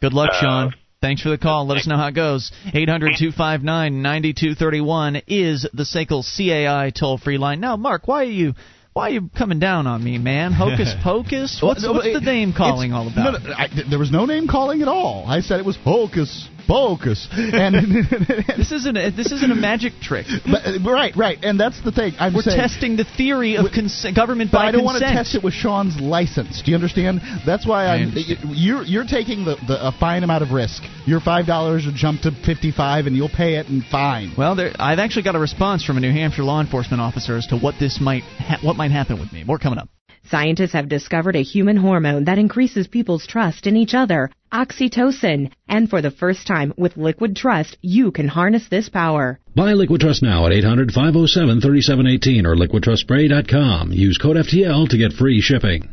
good 0.01 0.12
luck, 0.14 0.31
Uh, 0.33 0.40
Sean. 0.40 0.75
Thanks 1.03 1.23
for 1.23 1.31
the 1.31 1.38
call. 1.38 1.66
Let 1.66 1.79
us 1.79 1.87
know 1.87 1.97
how 1.97 2.09
it 2.09 2.14
goes. 2.14 2.53
800 2.75 3.16
259 3.19 4.03
9231 4.03 5.23
is 5.27 5.66
the 5.73 5.85
SACL 5.85 6.23
CAI 6.23 6.90
toll 6.90 7.16
free 7.16 7.38
line. 7.38 7.61
Now, 7.61 7.77
Mark, 7.77 8.07
why 8.07 8.23
are 8.23 8.25
you. 8.25 8.55
Why 8.92 9.09
are 9.09 9.11
you 9.11 9.31
coming 9.37 9.61
down 9.61 9.87
on 9.87 10.03
me, 10.03 10.18
man? 10.18 10.53
Hocus 10.53 10.94
pocus? 11.03 11.61
What's, 11.62 11.87
what's 11.87 12.12
the 12.12 12.20
name 12.20 12.53
calling 12.53 12.92
all 12.92 13.07
about? 13.07 13.35
No, 13.35 13.38
no, 13.38 13.55
I, 13.57 13.68
there 13.88 14.00
was 14.00 14.11
no 14.11 14.26
name 14.26 14.48
calling 14.48 14.83
at 14.83 14.88
all. 14.88 15.26
I 15.29 15.40
said 15.40 15.61
it 15.61 15.66
was 15.66 15.76
hocus 15.76 16.48
pocus. 16.66 17.29
And 17.33 17.75
This 18.57 18.73
isn't 18.73 18.96
a, 18.96 19.11
this 19.11 19.33
isn't 19.33 19.51
a 19.51 19.55
magic 19.55 19.94
trick. 20.03 20.27
but, 20.44 20.66
uh, 20.66 20.79
right, 20.90 21.14
right, 21.16 21.38
and 21.42 21.59
that's 21.59 21.83
the 21.83 21.92
thing. 21.92 22.12
I'm 22.18 22.35
We're 22.35 22.42
saying. 22.42 22.57
testing 22.59 22.96
the 22.96 23.05
theory 23.16 23.57
of 23.57 23.66
cons- 23.75 24.07
government 24.14 24.51
But 24.53 24.59
by 24.59 24.68
I 24.68 24.70
don't 24.73 24.83
consent. 24.83 25.03
want 25.03 25.12
to 25.12 25.23
test 25.23 25.35
it 25.35 25.42
with 25.44 25.55
Sean's 25.55 25.99
license. 26.01 26.62
Do 26.64 26.70
you 26.70 26.77
understand? 26.77 27.20
That's 27.46 27.66
why 27.66 27.85
I 27.87 27.96
I'm. 27.96 28.12
You're 28.49 28.83
you're 28.83 29.05
taking 29.07 29.44
the, 29.44 29.57
the 29.66 29.79
a 29.88 29.92
fine 29.92 30.23
amount 30.25 30.42
of 30.42 30.51
risk. 30.51 30.83
Your 31.07 31.20
five 31.20 31.46
dollars 31.46 31.85
will 31.87 31.94
jump 31.94 32.23
to 32.23 32.31
fifty 32.44 32.70
five, 32.73 33.07
and 33.07 33.16
you'll 33.16 33.29
pay 33.29 33.57
it 33.57 33.68
and 33.68 33.85
fine. 33.85 34.33
Well, 34.37 34.55
there, 34.57 34.73
I've 34.79 34.99
actually 34.99 35.23
got 35.23 35.35
a 35.37 35.38
response 35.40 35.85
from 35.85 35.96
a 35.96 36.01
New 36.01 36.12
Hampshire 36.12 36.42
law 36.44 36.61
enforcement 36.61 37.01
officer 37.01 37.37
as 37.37 37.46
to 37.49 37.57
what 37.59 37.75
this 37.81 38.01
might 38.01 38.23
ha- 38.23 38.59
what 38.62 38.77
might 38.77 38.90
happen 38.90 39.18
with 39.18 39.33
me. 39.33 39.44
More 39.44 39.59
coming 39.59 39.79
up. 39.79 39.88
Scientists 40.28 40.72
have 40.72 40.88
discovered 40.88 41.35
a 41.35 41.42
human 41.42 41.76
hormone 41.76 42.24
that 42.24 42.38
increases 42.38 42.87
people's 42.87 43.26
trust 43.26 43.66
in 43.66 43.76
each 43.76 43.94
other, 43.94 44.30
oxytocin. 44.52 45.50
And 45.68 45.88
for 45.88 46.02
the 46.02 46.11
first 46.11 46.46
time 46.46 46.72
with 46.76 46.96
Liquid 46.96 47.35
Trust, 47.37 47.78
you 47.83 48.11
can 48.11 48.28
harness 48.28 48.68
this 48.68 48.88
power. 48.88 49.38
Buy 49.54 49.72
Liquid 49.72 50.00
Trust 50.00 50.22
now 50.22 50.46
at 50.46 50.52
800 50.52 50.92
507 50.92 51.61
3718 51.61 52.46
or 52.46 52.56
liquidtrustspray.com. 52.56 53.92
Use 53.92 54.18
code 54.18 54.37
FTL 54.37 54.88
to 54.88 54.98
get 54.98 55.12
free 55.12 55.40
shipping. 55.40 55.88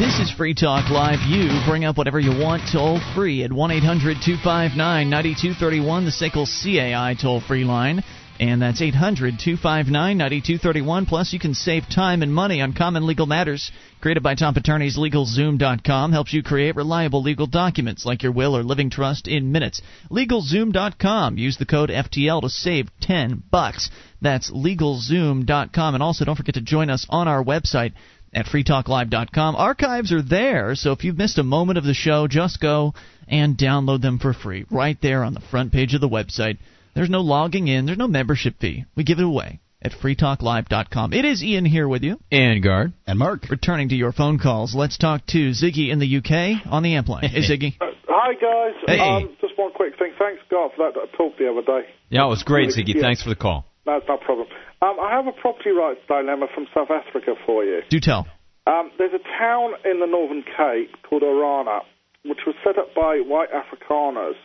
This 0.00 0.18
is 0.18 0.32
Free 0.32 0.54
Talk 0.54 0.88
Live. 0.88 1.18
You 1.28 1.50
bring 1.68 1.84
up 1.84 1.98
whatever 1.98 2.18
you 2.18 2.30
want 2.30 2.62
toll 2.72 3.00
free 3.14 3.44
at 3.44 3.52
1 3.52 3.70
800 3.70 4.16
259 4.24 5.10
9231, 5.10 6.04
the 6.06 6.10
SACL 6.10 6.46
CAI 6.46 7.14
toll 7.20 7.42
free 7.42 7.64
line. 7.64 8.02
And 8.40 8.62
that's 8.62 8.80
800 8.80 9.38
259 9.38 10.16
9231. 10.16 11.04
Plus, 11.04 11.30
you 11.34 11.38
can 11.38 11.52
save 11.52 11.84
time 11.94 12.22
and 12.22 12.34
money 12.34 12.62
on 12.62 12.72
common 12.72 13.06
legal 13.06 13.26
matters. 13.26 13.70
Created 14.00 14.22
by 14.22 14.34
top 14.34 14.56
attorneys, 14.56 14.96
LegalZoom.com 14.96 16.10
helps 16.10 16.32
you 16.32 16.42
create 16.42 16.74
reliable 16.74 17.22
legal 17.22 17.46
documents 17.46 18.06
like 18.06 18.22
your 18.22 18.32
will 18.32 18.56
or 18.56 18.62
living 18.62 18.88
trust 18.88 19.28
in 19.28 19.52
minutes. 19.52 19.82
LegalZoom.com. 20.10 21.36
Use 21.36 21.58
the 21.58 21.66
code 21.66 21.90
FTL 21.90 22.40
to 22.40 22.48
save 22.48 22.88
10 23.02 23.42
bucks. 23.50 23.90
That's 24.22 24.50
LegalZoom.com. 24.50 25.94
And 25.94 26.02
also, 26.02 26.24
don't 26.24 26.36
forget 26.36 26.54
to 26.54 26.62
join 26.62 26.88
us 26.88 27.04
on 27.10 27.28
our 27.28 27.44
website 27.44 27.92
at 28.32 28.46
freetalklive.com. 28.46 29.54
Archives 29.54 30.12
are 30.12 30.22
there, 30.22 30.74
so 30.74 30.92
if 30.92 31.04
you've 31.04 31.18
missed 31.18 31.36
a 31.36 31.42
moment 31.42 31.76
of 31.76 31.84
the 31.84 31.92
show, 31.92 32.26
just 32.26 32.58
go 32.58 32.94
and 33.28 33.58
download 33.58 34.00
them 34.00 34.18
for 34.18 34.32
free 34.32 34.64
right 34.70 34.96
there 35.02 35.24
on 35.24 35.34
the 35.34 35.40
front 35.40 35.72
page 35.72 35.92
of 35.92 36.00
the 36.00 36.08
website. 36.08 36.56
There's 36.94 37.10
no 37.10 37.20
logging 37.20 37.68
in, 37.68 37.86
there's 37.86 37.98
no 37.98 38.08
membership 38.08 38.58
fee. 38.60 38.84
We 38.96 39.04
give 39.04 39.18
it 39.18 39.24
away 39.24 39.60
at 39.82 39.92
freetalklive.com. 39.92 41.12
It 41.12 41.24
is 41.24 41.42
Ian 41.42 41.64
here 41.64 41.88
with 41.88 42.02
you. 42.02 42.18
And 42.30 42.62
Guard. 42.62 42.92
And 43.06 43.18
Mark. 43.18 43.48
Returning 43.50 43.88
to 43.90 43.94
your 43.94 44.12
phone 44.12 44.38
calls, 44.38 44.74
let's 44.74 44.98
talk 44.98 45.26
to 45.28 45.50
Ziggy 45.50 45.90
in 45.90 45.98
the 45.98 46.16
UK 46.18 46.66
on 46.70 46.82
the 46.82 46.94
amp 46.96 47.08
line. 47.08 47.24
Hey, 47.24 47.40
Ziggy. 47.40 47.76
Uh, 47.80 47.86
hi, 48.08 48.34
guys. 48.34 48.74
Hey. 48.86 48.98
Um, 49.00 49.36
just 49.40 49.56
one 49.56 49.72
quick 49.72 49.98
thing. 49.98 50.12
Thanks, 50.18 50.42
God, 50.50 50.70
for 50.76 50.90
that 50.92 51.00
talk 51.16 51.38
the 51.38 51.50
other 51.50 51.62
day. 51.62 51.88
Yeah, 52.08 52.26
it 52.26 52.28
was 52.28 52.42
great, 52.42 52.70
Ziggy. 52.70 52.94
yeah. 52.94 53.02
Thanks 53.02 53.22
for 53.22 53.30
the 53.30 53.36
call. 53.36 53.64
No, 53.86 53.96
it's 53.96 54.06
no 54.08 54.18
problem. 54.18 54.48
Um, 54.82 54.96
I 55.00 55.10
have 55.12 55.26
a 55.26 55.32
property 55.32 55.70
rights 55.70 56.00
dilemma 56.08 56.46
from 56.54 56.66
South 56.74 56.90
Africa 56.90 57.34
for 57.46 57.64
you. 57.64 57.80
Do 57.88 58.00
tell. 58.00 58.26
Um, 58.66 58.90
there's 58.98 59.12
a 59.14 59.24
town 59.38 59.72
in 59.84 60.00
the 60.00 60.06
Northern 60.06 60.42
Cape 60.42 60.94
called 61.08 61.22
Orania, 61.22 61.80
which 62.24 62.40
was 62.46 62.54
set 62.62 62.78
up 62.78 62.94
by 62.94 63.22
white 63.24 63.48
Afrikaners 63.52 64.36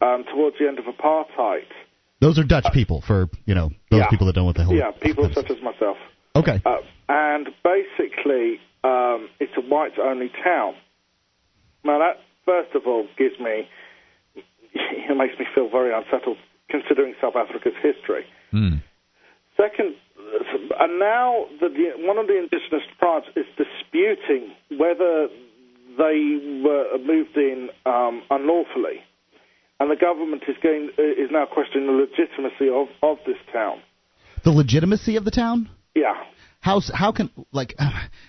um, 0.00 0.24
towards 0.32 0.56
the 0.58 0.66
end 0.66 0.78
of 0.78 0.84
apartheid. 0.86 1.66
Those 2.20 2.38
are 2.38 2.44
Dutch 2.44 2.66
people, 2.72 3.02
for 3.06 3.28
you 3.46 3.54
know 3.54 3.70
those 3.90 4.00
Yeah. 4.00 4.08
people 4.08 4.26
that 4.26 4.34
don't 4.34 4.44
want 4.44 4.58
what 4.58 4.66
the 4.66 4.74
hell. 4.76 4.92
Yeah, 4.92 4.92
people 5.00 5.30
such 5.32 5.50
as 5.50 5.62
myself. 5.62 5.96
Okay. 6.36 6.60
Uh, 6.64 6.76
and 7.08 7.48
basically, 7.64 8.60
um, 8.84 9.28
it's 9.40 9.52
a 9.56 9.60
whites-only 9.62 10.30
town. 10.44 10.74
Now, 11.82 11.98
that 11.98 12.20
first 12.44 12.74
of 12.74 12.86
all 12.86 13.06
gives 13.16 13.38
me, 13.40 13.68
it 14.74 15.16
makes 15.16 15.38
me 15.38 15.46
feel 15.54 15.68
very 15.70 15.92
unsettled, 15.94 16.36
considering 16.68 17.14
South 17.20 17.36
Africa's 17.36 17.74
history. 17.82 18.24
Hmm. 18.50 18.76
Second, 19.56 19.94
and 20.78 20.98
now 20.98 21.46
the, 21.60 21.68
the, 21.68 22.06
one 22.06 22.18
of 22.18 22.26
the 22.26 22.38
indigenous 22.38 22.86
tribes 22.98 23.26
is 23.36 23.46
disputing 23.56 24.52
whether 24.78 25.28
they 25.98 26.60
were 26.64 26.98
moved 27.04 27.36
in 27.36 27.68
um, 27.84 28.22
unlawfully, 28.30 29.02
and 29.80 29.90
the 29.90 29.96
government 29.96 30.42
is 30.46 30.56
going 30.62 30.90
is 30.98 31.30
now 31.32 31.46
questioning 31.46 31.86
the 31.86 31.92
legitimacy 31.92 32.68
of, 32.72 32.88
of 33.02 33.16
this 33.26 33.38
town. 33.52 33.80
The 34.44 34.50
legitimacy 34.50 35.16
of 35.16 35.24
the 35.24 35.30
town. 35.30 35.68
Yeah. 35.94 36.14
How 36.60 36.80
how 36.94 37.10
can 37.12 37.30
like 37.52 37.74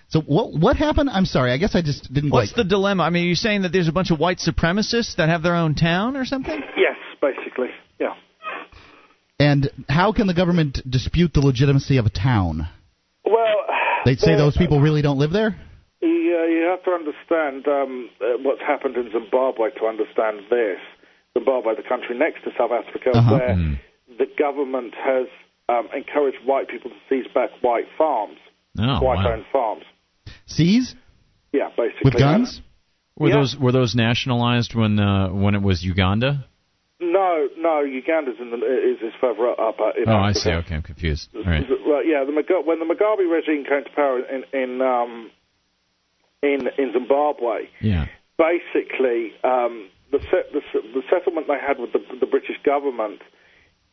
so 0.07 0.21
what 0.21 0.53
what 0.53 0.77
happened? 0.77 1.09
I'm 1.09 1.25
sorry. 1.25 1.51
I 1.51 1.57
guess 1.57 1.75
I 1.75 1.81
just 1.81 2.11
didn't 2.13 2.31
What's 2.31 2.51
like. 2.51 2.55
the 2.55 2.63
dilemma? 2.63 3.03
I 3.03 3.09
mean, 3.09 3.25
are 3.25 3.27
you 3.29 3.35
saying 3.35 3.63
that 3.63 3.73
there's 3.73 3.89
a 3.89 3.91
bunch 3.91 4.09
of 4.09 4.19
white 4.19 4.37
supremacists 4.39 5.17
that 5.17 5.27
have 5.29 5.43
their 5.43 5.55
own 5.55 5.75
town 5.75 6.15
or 6.15 6.23
something? 6.25 6.59
Yes, 6.77 6.95
basically. 7.21 7.67
Yeah. 7.99 8.15
and 9.39 9.69
how 9.89 10.13
can 10.13 10.27
the 10.27 10.33
government 10.33 10.79
dispute 10.89 11.33
the 11.33 11.41
legitimacy 11.41 11.97
of 11.97 12.05
a 12.05 12.09
town? 12.09 12.67
Well, 13.25 13.57
they'd 14.05 14.19
say 14.19 14.31
there- 14.31 14.37
those 14.37 14.55
people 14.57 14.79
really 14.79 15.01
don't 15.01 15.17
live 15.19 15.31
there. 15.31 15.55
Yeah, 16.01 16.47
you 16.47 16.67
have 16.71 16.83
to 16.85 16.91
understand 16.91 17.67
um, 17.67 18.09
uh, 18.21 18.37
what's 18.41 18.61
happened 18.61 18.95
in 18.95 19.11
Zimbabwe 19.11 19.69
to 19.79 19.85
understand 19.85 20.39
this. 20.49 20.79
Zimbabwe, 21.37 21.75
the 21.75 21.87
country 21.87 22.17
next 22.17 22.43
to 22.43 22.51
South 22.57 22.71
Africa, 22.71 23.11
Uh-huh. 23.15 23.35
where 23.35 23.77
the 24.17 24.27
government 24.37 24.93
has 24.95 25.27
um, 25.69 25.87
encouraged 25.95 26.37
white 26.45 26.67
people 26.67 26.89
to 26.89 26.97
seize 27.09 27.25
back 27.33 27.49
white 27.61 27.87
farms, 27.97 28.37
Oh, 28.79 28.83
wow. 28.83 29.01
white-owned 29.01 29.45
farms. 29.51 29.83
Seize 30.45 30.95
Yeah, 31.53 31.69
basically. 31.77 32.01
with 32.05 32.17
guns. 32.19 32.61
Were 33.17 33.29
Yeah. 33.29 33.35
those 33.35 33.57
were 33.57 33.71
those 33.71 33.93
nationalized 33.95 34.73
when 34.73 34.99
uh, 34.99 35.29
when 35.29 35.53
it 35.55 35.61
was 35.61 35.83
Uganda? 35.83 36.45
No, 36.99 37.47
no, 37.57 37.81
Uganda's 37.81 38.35
in 38.39 38.51
the, 38.51 38.57
is, 38.57 39.01
is 39.01 39.13
further 39.19 39.49
up. 39.51 39.79
Uh, 39.79 39.91
Oh, 40.07 40.15
I 40.15 40.33
see. 40.33 40.51
Okay, 40.51 40.75
I'm 40.75 40.81
confused. 40.83 41.29
All 41.35 41.43
right. 41.43 41.65
Well, 41.85 42.03
yeah, 42.05 42.23
the 42.23 42.31
when 42.65 42.79
the 42.79 42.85
Mugabe 42.85 43.29
regime 43.29 43.65
came 43.65 43.83
to 43.83 43.89
power 43.95 44.19
in 44.19 44.43
in 44.53 44.81
um, 44.81 45.31
in, 46.43 46.67
in 46.77 46.93
Zimbabwe, 46.93 47.67
Yeah. 47.81 48.05
basically 48.37 49.33
um, 49.43 49.89
the, 50.11 50.19
set, 50.29 50.51
the 50.51 50.61
the 50.93 51.03
settlement 51.09 51.47
they 51.47 51.59
had 51.59 51.79
with 51.79 51.93
the, 51.93 52.01
the 52.19 52.25
British 52.25 52.57
government 52.63 53.21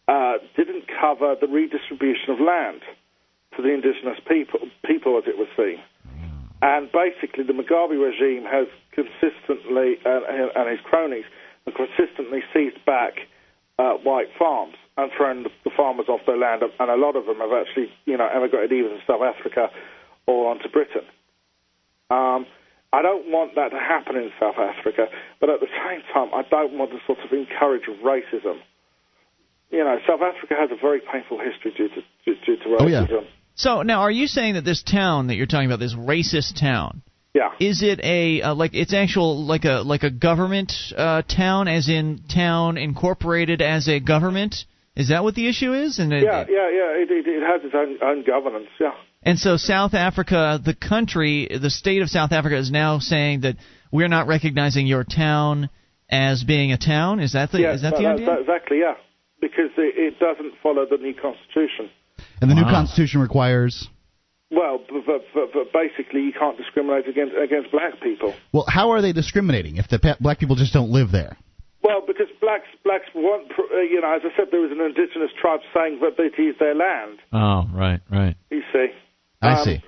uh, 0.08 0.34
didn't 0.56 0.84
cover 1.00 1.36
the 1.40 1.46
redistribution 1.46 2.30
of 2.30 2.40
land 2.40 2.82
to 3.56 3.62
the 3.62 3.68
indigenous 3.68 4.18
people, 4.26 4.60
people 4.84 5.18
as 5.18 5.24
it 5.26 5.36
was 5.36 5.48
seen. 5.56 5.78
And 6.60 6.90
basically, 6.90 7.44
the 7.44 7.52
Mugabe 7.52 7.94
regime 7.94 8.44
has 8.50 8.66
consistently, 8.90 9.98
and, 10.04 10.50
and 10.56 10.68
his 10.68 10.80
cronies, 10.82 11.24
have 11.66 11.74
consistently 11.74 12.40
seized 12.52 12.84
back 12.84 13.14
uh, 13.78 13.92
white 14.02 14.28
farms 14.36 14.74
and 14.96 15.12
thrown 15.16 15.44
the, 15.44 15.50
the 15.64 15.70
farmers 15.76 16.08
off 16.08 16.20
their 16.26 16.36
land, 16.36 16.62
and 16.62 16.90
a 16.90 16.96
lot 16.96 17.14
of 17.14 17.26
them 17.26 17.38
have 17.38 17.52
actually, 17.52 17.88
you 18.06 18.16
know, 18.16 18.26
emigrated 18.26 18.72
either 18.72 18.88
to 18.88 19.00
South 19.06 19.22
Africa 19.22 19.70
or 20.26 20.50
onto 20.50 20.68
Britain. 20.68 21.06
Um, 22.10 22.46
I 22.92 23.02
don't 23.02 23.30
want 23.30 23.54
that 23.56 23.68
to 23.70 23.78
happen 23.78 24.16
in 24.16 24.30
South 24.40 24.56
Africa, 24.56 25.06
but 25.40 25.50
at 25.50 25.60
the 25.60 25.66
same 25.66 26.00
time, 26.12 26.32
I 26.32 26.42
don't 26.48 26.78
want 26.78 26.90
to 26.92 26.98
sort 27.06 27.18
of 27.18 27.30
encourage 27.32 27.82
racism. 28.02 28.60
You 29.70 29.84
know, 29.84 29.98
South 30.06 30.20
Africa 30.22 30.54
has 30.58 30.70
a 30.72 30.80
very 30.80 31.00
painful 31.00 31.38
history 31.38 31.72
due 31.76 31.88
to 31.88 32.00
due, 32.24 32.34
due 32.46 32.56
to 32.56 32.76
Oh, 32.80 32.86
yeah. 32.86 33.06
racism. 33.06 33.26
So 33.54 33.82
now, 33.82 34.00
are 34.00 34.10
you 34.10 34.26
saying 34.26 34.54
that 34.54 34.64
this 34.64 34.82
town 34.82 35.26
that 35.26 35.34
you're 35.34 35.46
talking 35.46 35.66
about, 35.66 35.80
this 35.80 35.94
racist 35.94 36.58
town, 36.58 37.02
yeah. 37.34 37.50
is 37.60 37.82
it 37.82 38.00
a 38.02 38.40
uh, 38.40 38.54
like 38.54 38.72
it's 38.72 38.94
actual 38.94 39.44
like 39.44 39.66
a 39.66 39.82
like 39.84 40.04
a 40.04 40.10
government 40.10 40.72
uh, 40.96 41.22
town, 41.22 41.68
as 41.68 41.90
in 41.90 42.22
town 42.32 42.78
incorporated 42.78 43.60
as 43.60 43.88
a 43.88 44.00
government? 44.00 44.64
Is 44.96 45.10
that 45.10 45.22
what 45.22 45.34
the 45.34 45.46
issue 45.46 45.74
is? 45.74 45.98
And 45.98 46.12
it, 46.12 46.22
Yeah, 46.22 46.46
yeah, 46.48 46.70
yeah. 46.70 47.02
It, 47.02 47.10
it, 47.10 47.26
it 47.28 47.42
has 47.42 47.62
its 47.62 47.74
own, 47.74 47.98
own 48.02 48.24
governance. 48.24 48.68
Yeah. 48.80 48.94
And 49.22 49.38
so 49.38 49.56
South 49.56 49.94
Africa, 49.94 50.60
the 50.64 50.74
country, 50.74 51.48
the 51.60 51.70
state 51.70 52.02
of 52.02 52.08
South 52.08 52.32
Africa 52.32 52.56
is 52.56 52.70
now 52.70 52.98
saying 52.98 53.42
that 53.42 53.56
we're 53.92 54.08
not 54.08 54.26
recognizing 54.26 54.86
your 54.86 55.04
town 55.04 55.70
as 56.10 56.44
being 56.44 56.72
a 56.72 56.78
town. 56.78 57.20
Is 57.20 57.32
that 57.32 57.50
the 57.52 57.60
yeah, 57.60 57.74
is 57.74 57.82
that 57.82 57.96
the 57.96 58.02
that- 58.02 58.14
idea? 58.14 58.26
that- 58.26 58.40
exactly. 58.40 58.78
Yeah, 58.80 58.94
because 59.40 59.70
it, 59.76 59.94
it 59.96 60.18
doesn't 60.18 60.54
follow 60.62 60.86
the 60.88 60.96
new 60.98 61.14
constitution. 61.14 61.90
And 62.40 62.50
the 62.50 62.54
new 62.54 62.64
constitution 62.64 63.20
requires. 63.20 63.88
Well, 64.50 64.80
but, 64.88 65.04
but, 65.04 65.22
but, 65.34 65.52
but 65.52 65.72
basically, 65.72 66.22
you 66.22 66.32
can't 66.32 66.56
discriminate 66.56 67.06
against 67.06 67.34
against 67.36 67.70
black 67.70 68.00
people. 68.02 68.34
Well, 68.52 68.64
how 68.66 68.90
are 68.90 69.02
they 69.02 69.12
discriminating 69.12 69.76
if 69.76 69.88
the 69.88 70.16
black 70.20 70.38
people 70.38 70.56
just 70.56 70.72
don't 70.72 70.90
live 70.90 71.12
there? 71.12 71.36
Well, 71.82 72.02
because 72.06 72.26
blacks 72.40 72.66
blacks 72.82 73.06
want, 73.14 73.52
uh, 73.52 73.80
you 73.80 74.00
know, 74.00 74.14
as 74.14 74.22
I 74.24 74.34
said, 74.36 74.48
there 74.50 74.60
was 74.60 74.72
an 74.72 74.80
indigenous 74.80 75.30
tribe 75.40 75.60
saying 75.74 76.00
that 76.00 76.18
it 76.18 76.40
is 76.40 76.56
their 76.58 76.74
land. 76.74 77.18
Oh, 77.32 77.68
right, 77.72 78.00
right. 78.10 78.36
You 78.50 78.62
see. 78.72 78.88
I 79.42 79.52
Um, 79.54 79.64
see. 79.64 79.82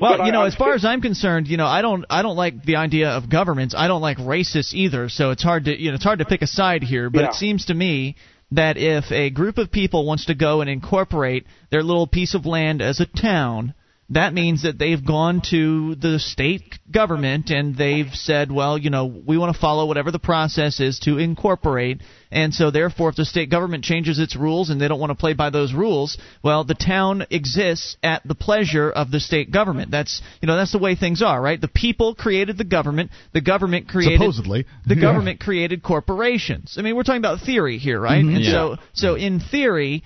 Well, 0.00 0.16
But 0.18 0.26
you 0.26 0.32
know, 0.32 0.42
I'm 0.42 0.46
as 0.46 0.54
far 0.54 0.72
as 0.72 0.84
I'm 0.84 1.02
concerned, 1.02 1.46
you 1.48 1.56
know, 1.58 1.66
I 1.66 1.82
don't, 1.82 2.04
I 2.08 2.22
don't 2.22 2.36
like 2.36 2.64
the 2.64 2.76
idea 2.76 3.10
of 3.10 3.28
governments. 3.28 3.74
I 3.76 3.86
don't 3.86 4.00
like 4.00 4.16
racists 4.18 4.72
either. 4.72 5.08
So 5.10 5.30
it's 5.30 5.42
hard 5.42 5.66
to, 5.66 5.78
you 5.78 5.90
know, 5.90 5.96
it's 5.96 6.04
hard 6.04 6.20
to 6.20 6.24
pick 6.24 6.40
a 6.42 6.46
side 6.46 6.82
here. 6.82 7.10
But 7.10 7.20
Yeah. 7.20 7.28
it 7.28 7.34
seems 7.34 7.66
to 7.66 7.74
me 7.74 8.16
that 8.52 8.78
if 8.78 9.12
a 9.12 9.28
group 9.30 9.58
of 9.58 9.70
people 9.70 10.06
wants 10.06 10.26
to 10.26 10.34
go 10.34 10.62
and 10.62 10.70
incorporate 10.70 11.46
their 11.70 11.82
little 11.82 12.06
piece 12.06 12.34
of 12.34 12.46
land 12.46 12.80
as 12.80 12.98
a 13.00 13.06
town, 13.06 13.74
that 14.10 14.34
means 14.34 14.62
that 14.64 14.76
they've 14.76 15.04
gone 15.04 15.40
to 15.50 15.94
the 15.94 16.18
state 16.18 16.78
government 16.90 17.50
and 17.50 17.76
they've 17.76 18.12
said, 18.12 18.50
well, 18.50 18.76
you 18.76 18.90
know, 18.90 19.06
we 19.06 19.38
want 19.38 19.54
to 19.54 19.60
follow 19.60 19.86
whatever 19.86 20.10
the 20.10 20.18
process 20.18 20.80
is 20.80 20.98
to 21.00 21.18
incorporate. 21.18 22.00
And 22.32 22.52
so, 22.52 22.70
therefore, 22.72 23.10
if 23.10 23.16
the 23.16 23.24
state 23.24 23.50
government 23.50 23.84
changes 23.84 24.18
its 24.18 24.34
rules 24.34 24.68
and 24.70 24.80
they 24.80 24.88
don't 24.88 24.98
want 24.98 25.10
to 25.10 25.14
play 25.16 25.32
by 25.34 25.50
those 25.50 25.72
rules, 25.72 26.18
well, 26.42 26.64
the 26.64 26.74
town 26.74 27.24
exists 27.30 27.96
at 28.02 28.22
the 28.26 28.34
pleasure 28.34 28.90
of 28.90 29.12
the 29.12 29.20
state 29.20 29.52
government. 29.52 29.92
That's, 29.92 30.20
you 30.42 30.46
know, 30.48 30.56
that's 30.56 30.72
the 30.72 30.78
way 30.78 30.96
things 30.96 31.22
are, 31.22 31.40
right? 31.40 31.60
The 31.60 31.68
people 31.68 32.14
created 32.16 32.58
the 32.58 32.64
government. 32.64 33.12
The 33.32 33.40
government 33.40 33.88
created 33.88 34.18
Supposedly. 34.18 34.66
the 34.86 34.96
Yeah. 34.96 35.00
government 35.02 35.38
created 35.40 35.82
corporations. 35.84 36.76
I 36.78 36.82
mean, 36.82 36.96
we're 36.96 37.04
talking 37.04 37.18
about 37.20 37.40
theory 37.42 37.78
here, 37.78 38.00
right? 38.00 38.24
Mhm. 38.24 38.34
And 38.36 38.44
Yeah. 38.44 38.50
so, 38.52 38.76
so 38.92 39.14
in 39.14 39.38
theory, 39.40 40.02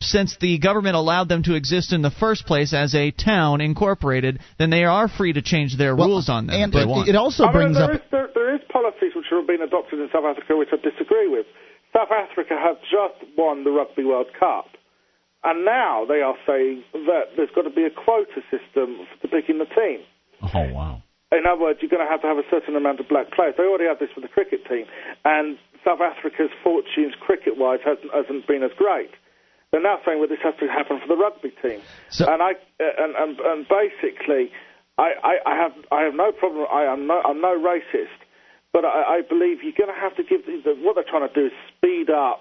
since 0.00 0.36
the 0.40 0.58
government 0.58 0.94
allowed 0.94 1.28
them 1.28 1.42
to 1.44 1.54
exist 1.54 1.92
in 1.92 2.02
the 2.02 2.10
first 2.10 2.44
place 2.46 2.74
as 2.74 2.94
a 2.94 3.10
town 3.10 3.60
incorporated, 3.60 4.40
then 4.58 4.68
they 4.70 4.84
are 4.84 5.08
free 5.08 5.32
to 5.32 5.40
change 5.42 5.76
their 5.76 5.96
Well, 5.96 6.08
rules 6.08 6.28
on 6.28 6.46
them. 6.46 6.56
And 6.56 6.74
if 6.74 6.76
they 6.76 6.82
it, 6.84 6.88
want. 6.88 7.08
it 7.08 7.16
also 7.16 7.44
I 7.44 7.46
mean, 7.46 7.52
brings 7.72 7.76
there 7.76 7.84
up. 7.84 7.94
is- 7.96 8.10
there, 8.10 8.28
there 8.34 8.54
is 8.54 8.60
policies 8.70 9.12
which 9.16 9.26
have 9.30 9.46
been 9.46 9.62
adopted 9.62 9.98
in 10.00 10.08
South 10.12 10.24
Africa 10.24 10.56
which 10.56 10.68
I 10.72 10.76
disagree 10.76 11.28
with. 11.28 11.46
South 11.96 12.10
Africa 12.12 12.54
have 12.60 12.76
just 12.92 13.24
won 13.38 13.64
the 13.64 13.70
Rugby 13.70 14.04
World 14.04 14.26
Cup, 14.38 14.66
and 15.44 15.64
now 15.64 16.04
they 16.04 16.20
are 16.20 16.36
saying 16.46 16.84
that 16.92 17.32
there's 17.36 17.48
got 17.54 17.62
to 17.62 17.70
be 17.70 17.84
a 17.84 17.90
quota 17.90 18.44
system 18.52 19.06
for 19.20 19.28
picking 19.28 19.56
the 19.58 19.64
team. 19.72 20.04
Oh, 20.42 20.72
wow. 20.76 21.02
In 21.32 21.44
other 21.48 21.60
words, 21.62 21.78
you're 21.80 21.88
going 21.90 22.04
to 22.04 22.10
have 22.10 22.20
to 22.20 22.28
have 22.28 22.36
a 22.36 22.44
certain 22.50 22.76
amount 22.76 23.00
of 23.00 23.08
black 23.08 23.32
players. 23.32 23.54
They 23.56 23.64
already 23.64 23.86
have 23.88 23.98
this 23.98 24.10
with 24.14 24.22
the 24.24 24.28
cricket 24.28 24.60
team, 24.68 24.84
and 25.24 25.56
South 25.84 26.00
Africa's 26.04 26.52
fortunes 26.62 27.14
cricket-wise 27.18 27.80
hasn't, 27.82 28.12
hasn't 28.12 28.46
been 28.46 28.62
as 28.62 28.70
great. 28.76 29.10
They're 29.76 29.82
now 29.84 30.00
saying 30.06 30.22
that 30.22 30.30
this 30.32 30.40
has 30.42 30.54
to 30.58 30.66
happen 30.72 30.98
for 31.00 31.08
the 31.08 31.16
rugby 31.20 31.52
team. 31.60 31.80
So- 32.08 32.24
and 32.32 32.42
I 32.42 32.52
uh, 32.80 32.84
and, 32.96 33.12
and 33.14 33.40
and 33.40 33.68
basically, 33.68 34.48
I, 34.96 35.12
I, 35.22 35.34
I 35.44 35.54
have 35.54 35.72
I 35.92 36.00
have 36.02 36.14
no 36.14 36.32
problem. 36.32 36.66
I 36.72 36.84
am 36.84 37.06
no 37.06 37.20
I'm 37.20 37.42
no 37.42 37.52
racist, 37.60 38.16
but 38.72 38.86
I, 38.86 39.20
I 39.20 39.22
believe 39.28 39.58
you're 39.62 39.76
going 39.76 39.92
to 39.92 40.00
have 40.00 40.16
to 40.16 40.24
give 40.24 40.46
the, 40.46 40.72
what 40.80 40.94
they're 40.94 41.04
trying 41.04 41.28
to 41.28 41.34
do 41.34 41.46
is 41.46 41.52
speed 41.76 42.08
up, 42.08 42.40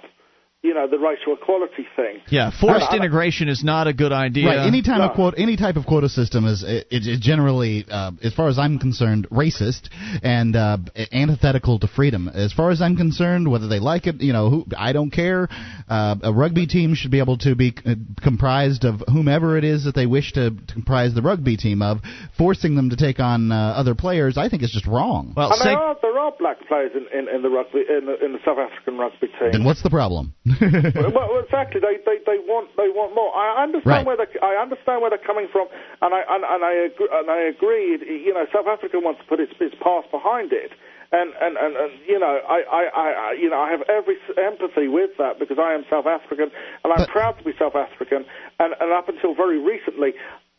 you 0.64 0.74
know, 0.74 0.88
the 0.88 0.98
racial 0.98 1.34
equality 1.34 1.86
thing. 1.96 2.22
Yeah, 2.30 2.50
forced 2.50 2.88
I- 2.90 2.94
I- 2.94 2.96
integration 2.98 3.50
is 3.50 3.64
not 3.64 3.86
a 3.86 3.94
good 3.94 4.12
idea. 4.12 4.48
Right. 4.48 4.60
Any 4.68 4.82
time 4.82 4.98
No. 4.98 5.06
of 5.10 5.14
quote, 5.14 5.36
any 5.38 5.58
type 5.58 5.76
of 5.76 5.86
quota 5.86 6.10
system 6.10 6.46
is 6.48 6.64
it, 6.64 6.88
it 6.90 7.06
is 7.06 7.20
generally, 7.20 7.86
uh, 7.90 8.12
as 8.24 8.34
far 8.34 8.48
as 8.48 8.58
I'm 8.58 8.80
concerned, 8.80 9.28
racist 9.30 9.90
and 10.24 10.56
uh, 10.56 10.78
antithetical 11.12 11.78
to 11.80 11.88
freedom. 11.88 12.30
As 12.34 12.52
far 12.52 12.72
as 12.72 12.82
I'm 12.82 12.96
concerned, 12.98 13.48
whether 13.50 13.68
they 13.68 13.80
like 13.80 14.08
it, 14.08 14.22
you 14.22 14.34
know, 14.34 14.50
who, 14.50 14.66
I 14.76 14.92
don't 14.92 15.12
care. 15.12 15.50
Uh, 15.88 16.16
a 16.24 16.34
rugby 16.34 16.66
team 16.66 16.96
should 16.96 17.12
be 17.12 17.20
able 17.20 17.38
to 17.40 17.54
be 17.56 17.74
uh, 17.86 17.94
comprised 18.24 18.86
of 18.86 19.04
whomever 19.08 19.58
it 19.58 19.64
is 19.64 19.84
that 19.86 19.94
they 19.94 20.08
wish 20.08 20.34
to 20.34 20.52
comprise 20.74 21.14
the 21.14 21.22
rugby 21.22 21.58
team 21.58 21.84
of. 21.84 22.00
Forcing 22.40 22.76
them 22.76 22.90
to 22.90 22.96
take 22.96 23.20
on 23.20 23.52
uh, 23.52 23.56
other 23.78 23.94
players, 23.94 24.36
I 24.38 24.50
think, 24.50 24.64
is 24.64 24.72
just 24.72 24.88
wrong. 24.88 25.34
well, 25.38 25.50
And 25.52 25.58
say, 25.60 25.70
there 25.70 25.78
are 25.78 25.96
there 26.02 26.18
are 26.20 26.32
black 26.40 26.58
players 26.68 26.92
in, 26.96 27.06
in, 27.18 27.28
in 27.34 27.42
the 27.44 27.50
rugby 27.50 27.84
in 27.88 28.06
the, 28.08 28.26
in 28.26 28.34
the 28.34 28.40
South 28.44 28.58
African 28.58 28.98
rugby 28.98 29.28
team. 29.28 29.52
then 29.52 29.64
what's 29.64 29.84
the 29.84 29.90
problem? 29.92 30.34
well, 30.62 31.10
well, 31.12 31.42
exactly. 31.42 31.82
They, 31.82 31.98
they 32.06 32.22
they 32.22 32.38
want 32.46 32.70
they 32.78 32.90
want 32.94 33.16
more. 33.18 33.34
I 33.34 33.64
understand 33.66 34.06
Right. 34.06 34.06
where 34.06 34.18
they 34.18 34.30
I 34.46 34.62
understand 34.62 35.02
where 35.02 35.10
they're 35.10 35.26
coming 35.26 35.48
from, 35.52 35.68
and 36.02 36.14
I 36.14 36.22
and, 36.30 36.46
and 36.46 36.62
I 36.62 36.74
agree, 36.86 37.10
and 37.12 37.28
I 37.32 37.42
agree. 37.50 37.98
You 38.06 38.34
know, 38.34 38.46
South 38.54 38.68
Africa 38.70 39.00
wants 39.02 39.22
to 39.22 39.26
put 39.26 39.40
its 39.42 39.54
its 39.60 39.74
past 39.82 40.06
behind 40.14 40.54
it, 40.54 40.70
and 41.12 41.34
and 41.42 41.58
and, 41.58 41.74
and 41.76 41.92
you 42.06 42.20
know, 42.22 42.42
I, 42.46 42.62
I, 42.70 42.82
I 42.94 43.32
you 43.34 43.50
know 43.50 43.58
I 43.58 43.72
have 43.74 43.82
every 43.90 44.18
empathy 44.38 44.86
with 44.88 45.18
that 45.18 45.40
because 45.42 45.58
I 45.58 45.74
am 45.74 45.82
South 45.90 46.06
African 46.06 46.54
and 46.86 46.94
I'm 46.94 47.10
But- 47.10 47.10
proud 47.10 47.38
to 47.40 47.44
be 47.44 47.54
South 47.58 47.74
African, 47.76 48.26
and 48.62 48.76
and 48.80 48.94
up 48.94 49.10
until 49.10 49.34
very 49.34 49.58
recently. 49.58 50.14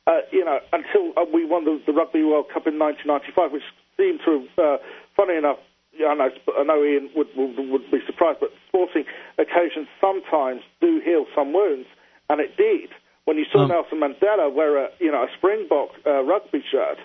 Uh, 0.09 0.23
you 0.31 0.45
know, 0.45 0.61
until 0.73 1.11
uh, 1.19 1.27
we 1.35 1.45
won 1.45 1.65
the, 1.65 1.83
the 1.85 1.93
Rugby 1.93 2.23
World 2.23 2.47
Cup 2.55 2.69
in 2.69 2.79
1995, 2.79 3.51
which 3.51 3.67
seemed 3.99 4.21
to 4.25 4.39
have, 4.39 4.55
uh, 4.55 4.77
funny 5.17 5.35
enough, 5.35 5.59
yeah, 5.99 6.09
I 6.09 6.15
know, 6.15 6.31
I 6.59 6.63
know 6.63 6.85
Ian 6.85 7.11
would, 7.17 7.29
would, 7.37 7.57
would 7.71 7.91
be 7.91 7.99
surprised, 8.07 8.39
but 8.41 8.51
sporting 8.69 9.05
occasions 9.39 9.89
sometimes 10.01 10.63
do 10.81 11.01
heal 11.05 11.27
some 11.35 11.53
wounds, 11.53 11.89
and 12.29 12.41
it 12.41 12.57
did. 12.57 12.91
When 13.25 13.39
you 13.39 13.45
saw 13.51 13.63
Um, 13.63 13.69
Nelson 13.69 13.99
Mandela 13.99 14.53
wear 14.55 14.85
a, 14.85 14.89
you 15.01 15.11
know, 15.11 15.23
a 15.25 15.29
Springbok 15.39 15.91
uh, 16.07 16.23
rugby 16.23 16.63
shirt, 16.71 16.99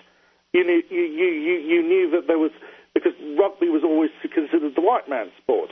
you 0.52 0.64
knew, 0.64 0.82
you, 0.90 1.02
you, 1.02 1.26
you, 1.26 1.54
you 1.70 1.82
knew 1.82 2.10
that 2.12 2.26
there 2.26 2.38
was, 2.38 2.52
because 2.94 3.12
rugby 3.38 3.68
was 3.68 3.82
always 3.84 4.10
considered 4.22 4.74
the 4.76 4.82
white 4.82 5.08
man's 5.08 5.32
sport. 5.42 5.70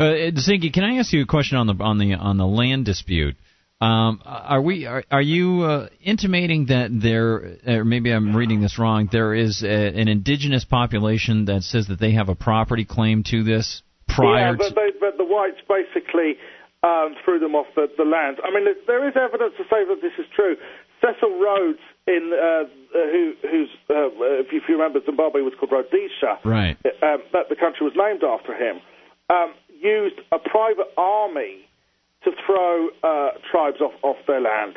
Uh, 0.00 0.30
Ziggy, 0.36 0.72
can 0.72 0.84
I 0.84 0.98
ask 0.98 1.12
you 1.12 1.22
a 1.22 1.26
question 1.26 1.58
on 1.58 1.66
the 1.66 1.74
on 1.82 1.98
the 1.98 2.14
on 2.14 2.36
the 2.36 2.46
land 2.46 2.84
dispute? 2.84 3.36
Um, 3.80 4.20
are 4.24 4.60
we 4.60 4.86
are, 4.86 5.04
are 5.08 5.22
you 5.22 5.62
uh, 5.62 5.88
intimating 6.02 6.66
that 6.66 6.90
there, 6.90 7.78
or 7.78 7.84
maybe 7.84 8.10
I'm 8.10 8.34
reading 8.34 8.60
this 8.60 8.76
wrong? 8.76 9.08
There 9.12 9.34
is 9.34 9.62
a, 9.62 9.68
an 9.68 10.08
indigenous 10.08 10.64
population 10.64 11.44
that 11.44 11.62
says 11.62 11.86
that 11.86 12.00
they 12.00 12.12
have 12.12 12.28
a 12.28 12.34
property 12.34 12.84
claim 12.84 13.22
to 13.30 13.44
this 13.44 13.82
prior 14.08 14.50
yeah, 14.50 14.56
but, 14.58 14.68
to. 14.70 14.74
they, 14.74 14.90
but 14.98 15.16
the 15.16 15.24
whites 15.24 15.62
basically 15.68 16.34
um, 16.82 17.14
threw 17.24 17.38
them 17.38 17.54
off 17.54 17.66
the, 17.76 17.86
the 17.96 18.02
land. 18.02 18.38
I 18.42 18.50
mean, 18.50 18.66
there- 18.86 19.08
is 19.08 19.14
evidence 19.14 19.54
to 19.58 19.64
say 19.70 19.86
that 19.86 19.98
this 20.02 20.12
is 20.18 20.26
true. 20.34 20.56
Cecil 21.00 21.38
Rhodes, 21.38 21.78
in 22.08 22.32
uh, 22.34 22.66
uh, 22.66 22.66
who, 22.92 23.34
who's 23.48 23.68
uh, 23.88 24.10
if 24.42 24.50
you 24.50 24.58
if 24.58 24.64
you 24.68 24.74
remember, 24.74 24.98
Zimbabwe 25.06 25.42
was 25.42 25.52
called 25.54 25.70
Rhodesia. 25.70 26.42
Right. 26.44 26.76
Um, 27.00 27.22
that 27.32 27.48
the 27.48 27.54
country 27.54 27.86
was 27.86 27.94
named 27.94 28.24
after 28.24 28.54
him. 28.54 28.80
Um, 29.30 29.54
used 29.70 30.18
a 30.32 30.38
private 30.40 30.90
army 30.96 31.68
to 32.24 32.30
throw 32.46 32.88
uh, 33.02 33.30
tribes 33.50 33.80
off 33.80 33.92
off 34.02 34.16
their 34.26 34.40
land. 34.40 34.76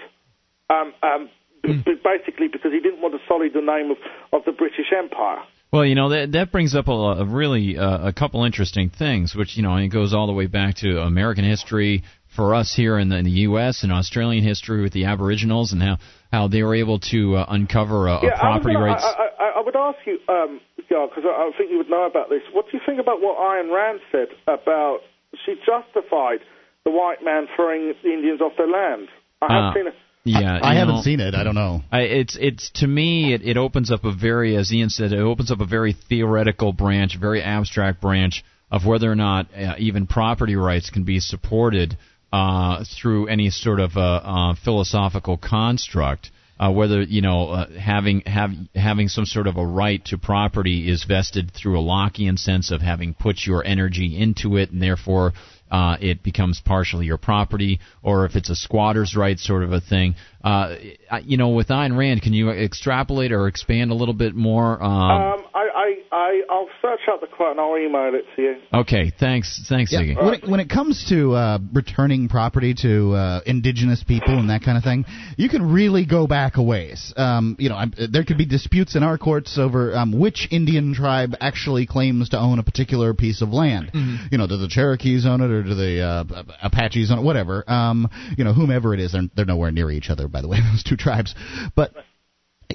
Um, 0.70 0.94
um, 1.04 1.30
b- 1.64 1.82
b- 1.86 2.02
basically, 2.04 2.48
because 2.48 2.72
he 2.72 2.80
didn't 2.80 3.02
want 3.02 3.14
to 3.14 3.20
sully 3.28 3.50
the 3.50 3.62
name 3.62 3.92
of, 3.92 3.98
of 4.32 4.46
the 4.46 4.52
British 4.52 4.92
Empire. 4.98 5.44
Well, 5.72 5.86
you 5.86 5.96
know 5.96 6.10
that 6.10 6.34
that 6.34 6.52
brings 6.52 6.76
up 6.76 6.88
a, 6.90 6.92
a 6.92 7.26
really 7.26 7.78
uh, 7.78 8.10
a 8.10 8.14
couple 8.14 8.44
interesting 8.44 8.90
things, 8.90 9.34
which 9.36 9.56
you 9.56 9.64
know 9.64 9.78
it 9.78 9.88
goes 9.88 10.14
all 10.14 10.28
the 10.28 10.34
way 10.34 10.48
back 10.48 10.76
to 10.78 11.00
American 11.00 11.46
history 11.46 12.04
for 12.36 12.56
us 12.56 12.74
here 12.76 12.98
in 12.98 13.10
the, 13.10 13.18
in 13.18 13.26
the 13.26 13.48
U.S. 13.52 13.84
and 13.84 13.92
Australian 13.92 14.44
history 14.44 14.82
with 14.82 14.92
the 14.94 15.06
Aboriginals 15.06 15.72
and 15.72 15.82
how 15.82 15.98
how 16.32 16.48
they 16.50 16.62
were 16.64 16.76
able 16.76 17.00
to 17.12 17.38
uh, 17.38 17.46
uncover 17.50 18.08
a, 18.08 18.16
a 18.16 18.26
Yeah, 18.26 18.40
property 18.40 18.76
I, 18.76 18.80
rights. 18.80 19.04
gonna, 19.04 19.16
I, 19.16 19.44
I, 19.44 19.60
I 19.60 19.62
would 19.64 19.76
ask 19.76 19.98
you, 20.06 20.20
um, 20.28 20.60
because 20.76 21.24
I, 21.24 21.30
I 21.30 21.52
think 21.58 21.72
you 21.72 21.78
would 21.78 21.90
know 21.90 22.06
about 22.06 22.30
this. 22.30 22.42
What 22.52 22.66
do 22.70 22.78
you 22.78 22.84
think 22.86 23.00
about 23.00 23.22
what 23.22 23.38
Ayn 23.38 23.74
Rand 23.74 24.00
said 24.12 24.28
about? 24.48 25.00
She 25.46 25.56
justified 25.66 26.40
the 26.86 26.92
white 26.92 27.24
man 27.24 27.48
throwing 27.56 27.94
the 28.04 28.12
Indians 28.12 28.42
off 28.42 28.54
their 28.58 28.68
land. 28.68 29.08
I 29.42 29.54
have 29.54 29.64
Uh, 29.64 29.74
seen 29.74 29.88
it. 29.88 29.94
yeah, 30.24 30.60
I 30.62 30.74
you 30.74 30.80
haven't 30.80 30.96
know, 30.96 31.02
seen 31.02 31.20
it. 31.20 31.36
I 31.36 31.44
don't 31.44 31.56
know. 31.56 31.82
I, 31.92 32.02
it's 32.02 32.38
it's 32.40 32.70
to 32.76 32.88
me 32.88 33.34
it, 33.34 33.42
it 33.44 33.58
opens 33.58 33.92
up 33.92 34.04
a 34.06 34.12
very 34.12 34.56
as 34.56 34.72
Ian 34.72 34.90
said 34.90 35.12
it 35.14 35.20
opens 35.20 35.52
up 35.52 35.60
a 35.62 35.66
very 35.66 35.94
theoretical 35.94 36.74
branch, 36.74 37.18
very 37.20 37.42
abstract 37.42 38.02
branch 38.02 38.44
of 38.72 38.86
whether 38.86 39.12
or 39.12 39.16
not 39.16 39.48
uh, 39.56 39.76
even 39.80 40.08
property 40.08 40.56
rights 40.56 40.90
can 40.90 41.04
be 41.04 41.20
supported 41.20 41.98
uh, 42.32 42.84
through 43.02 43.28
any 43.28 43.50
sort 43.50 43.80
of 43.80 43.98
uh, 43.98 44.02
uh, 44.02 44.56
philosophical 44.64 45.38
construct. 45.38 46.32
Uh, 46.60 46.70
whether 46.72 47.02
you 47.02 47.22
know 47.22 47.50
uh, 47.50 47.70
having 47.72 48.22
have, 48.28 48.52
having 48.76 49.08
some 49.08 49.26
sort 49.26 49.48
of 49.48 49.58
a 49.58 49.66
right 49.66 50.06
to 50.06 50.16
property 50.16 50.88
is 50.88 51.04
vested 51.06 51.52
through 51.52 51.80
a 51.80 51.82
Lockean 51.82 52.38
sense 52.38 52.70
of 52.70 52.82
having 52.82 53.16
put 53.16 53.38
your 53.48 53.66
energy 53.66 54.16
into 54.16 54.58
it 54.58 54.70
and 54.70 54.80
therefore 54.80 55.34
uh, 55.72 55.98
it 56.02 56.22
becomes 56.22 56.62
partially 56.64 57.06
your 57.06 57.18
property, 57.18 57.80
or 58.04 58.26
if 58.26 58.36
it's 58.36 58.50
a 58.50 58.56
squatter's 58.56 59.16
right 59.16 59.40
sort 59.40 59.64
of 59.64 59.72
a 59.72 59.80
thing. 59.80 60.16
Uh, 60.44 60.76
you 61.24 61.38
know, 61.38 61.50
with 61.50 61.70
Ayn 61.70 61.98
Rand, 61.98 62.22
can 62.22 62.34
you 62.34 62.52
extrapolate 62.52 63.32
or 63.32 63.48
expand 63.48 63.92
a 63.92 63.96
little 63.96 64.14
bit 64.14 64.36
more? 64.36 64.82
Um, 64.84 64.92
Um, 64.92 65.44
I, 65.54 65.70
I, 65.76 66.01
I, 66.12 66.42
I'll 66.50 66.68
search 66.82 67.00
out 67.10 67.22
the 67.22 67.28
quote 67.28 67.52
and 67.52 67.60
I'll 67.60 67.78
email 67.78 68.12
it 68.14 68.26
to 68.36 68.42
you. 68.42 68.56
okay, 68.74 69.12
thanks, 69.18 69.64
thanks, 69.70 69.94
Ziggy. 69.94 70.16
When 70.16 70.34
it, 70.34 70.50
when 70.50 70.60
it 70.60 70.70
comes 70.70 71.06
to 71.10 71.34
uh, 71.34 71.60
returning 71.74 72.28
property 72.28 72.74
to 72.82 73.14
uh, 73.14 73.42
indigenous 73.46 74.04
people 74.04 74.38
and 74.38 74.50
that 74.50 74.62
kind 74.62 74.78
of 74.78 74.84
thing, 74.84 75.06
you 75.38 75.48
can 75.48 75.72
really 75.72 76.06
go 76.06 76.28
back 76.28 76.58
a 76.58 76.64
ways. 76.64 77.14
Um, 77.16 77.56
you 77.60 77.70
know, 77.70 77.76
I'm, 77.76 77.94
there 78.12 78.26
could 78.26 78.38
be 78.38 78.46
disputes 78.46 78.96
in 78.96 79.04
our 79.04 79.18
courts 79.18 79.58
over 79.58 79.96
um, 79.96 80.18
which 80.20 80.48
Indian 80.52 80.94
tribe 80.94 81.36
actually 81.40 81.86
claims 81.86 82.30
to 82.30 82.40
own 82.40 82.60
a 82.60 82.64
particular 82.64 83.14
piece 83.14 83.42
of 83.42 83.50
land. 83.50 83.92
You 84.32 84.38
know, 84.38 84.48
do 84.48 84.58
the 84.58 84.68
Cherokees 84.68 85.26
own 85.26 85.42
it 85.42 85.50
or 85.50 85.64
do 85.64 85.76
the 85.76 86.02
uh, 86.02 86.44
Apaches 86.62 87.12
own 87.12 87.20
it? 87.20 87.22
Whatever. 87.22 87.64
Um, 87.70 88.10
you 88.38 88.44
know, 88.44 88.54
whomever 88.54 88.94
it 88.94 89.00
is, 89.00 89.14
they're, 89.14 89.30
they're 89.36 89.46
nowhere 89.46 89.72
near 89.72 89.90
each 89.92 90.10
other, 90.10 90.28
by 90.28 90.42
the 90.42 90.48
way, 90.48 90.58
those 90.72 90.84
two 90.84 90.98
tribes. 90.98 91.36
But 91.76 91.94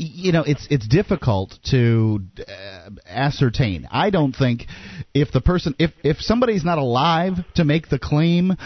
you 0.01 0.33
know 0.33 0.43
it's 0.43 0.67
it's 0.71 0.87
difficult 0.87 1.59
to 1.71 2.21
uh, 2.39 2.91
ascertain. 3.07 3.89
I 3.91 4.11
don't 4.11 4.35
think 4.35 4.67
if 5.15 5.33
the 5.33 5.41
person 5.41 5.75
if 5.79 5.93
if 6.03 6.19
somebody's 6.21 6.65
not 6.65 6.79
alive 6.79 7.35
to 7.55 7.65
make 7.65 7.89
the 7.89 7.99
claim 7.99 8.57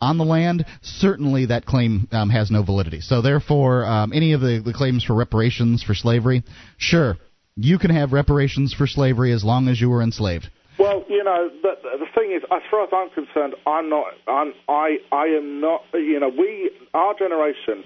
on 0.00 0.18
the 0.18 0.24
land 0.24 0.66
certainly 0.82 1.46
that 1.46 1.64
claim 1.64 2.08
um, 2.12 2.30
has 2.30 2.50
no 2.50 2.62
validity. 2.62 3.00
So 3.00 3.22
therefore 3.22 3.84
um, 3.84 4.12
any 4.12 4.32
of 4.32 4.40
the, 4.40 4.62
the 4.64 4.72
claims 4.72 5.04
for 5.04 5.14
reparations 5.14 5.82
for 5.82 5.94
slavery 5.94 6.42
sure 6.76 7.16
you 7.56 7.78
can 7.78 7.90
have 7.90 8.12
reparations 8.12 8.74
for 8.74 8.86
slavery 8.86 9.32
as 9.32 9.44
long 9.44 9.68
as 9.68 9.80
you 9.80 9.88
were 9.88 10.02
enslaved. 10.02 10.50
Well, 10.78 11.04
you 11.08 11.22
know, 11.22 11.50
the, 11.62 11.74
the 11.82 12.06
thing 12.14 12.32
is, 12.32 12.42
as 12.50 12.62
far 12.68 12.82
as 12.82 12.90
I'm 12.92 13.10
concerned, 13.10 13.54
I'm 13.64 13.88
not, 13.88 14.06
I'm, 14.26 14.52
I, 14.68 14.96
I 15.12 15.26
am 15.26 15.60
not, 15.60 15.82
you 15.94 16.18
know, 16.18 16.28
we, 16.28 16.70
our 16.92 17.14
generation 17.16 17.84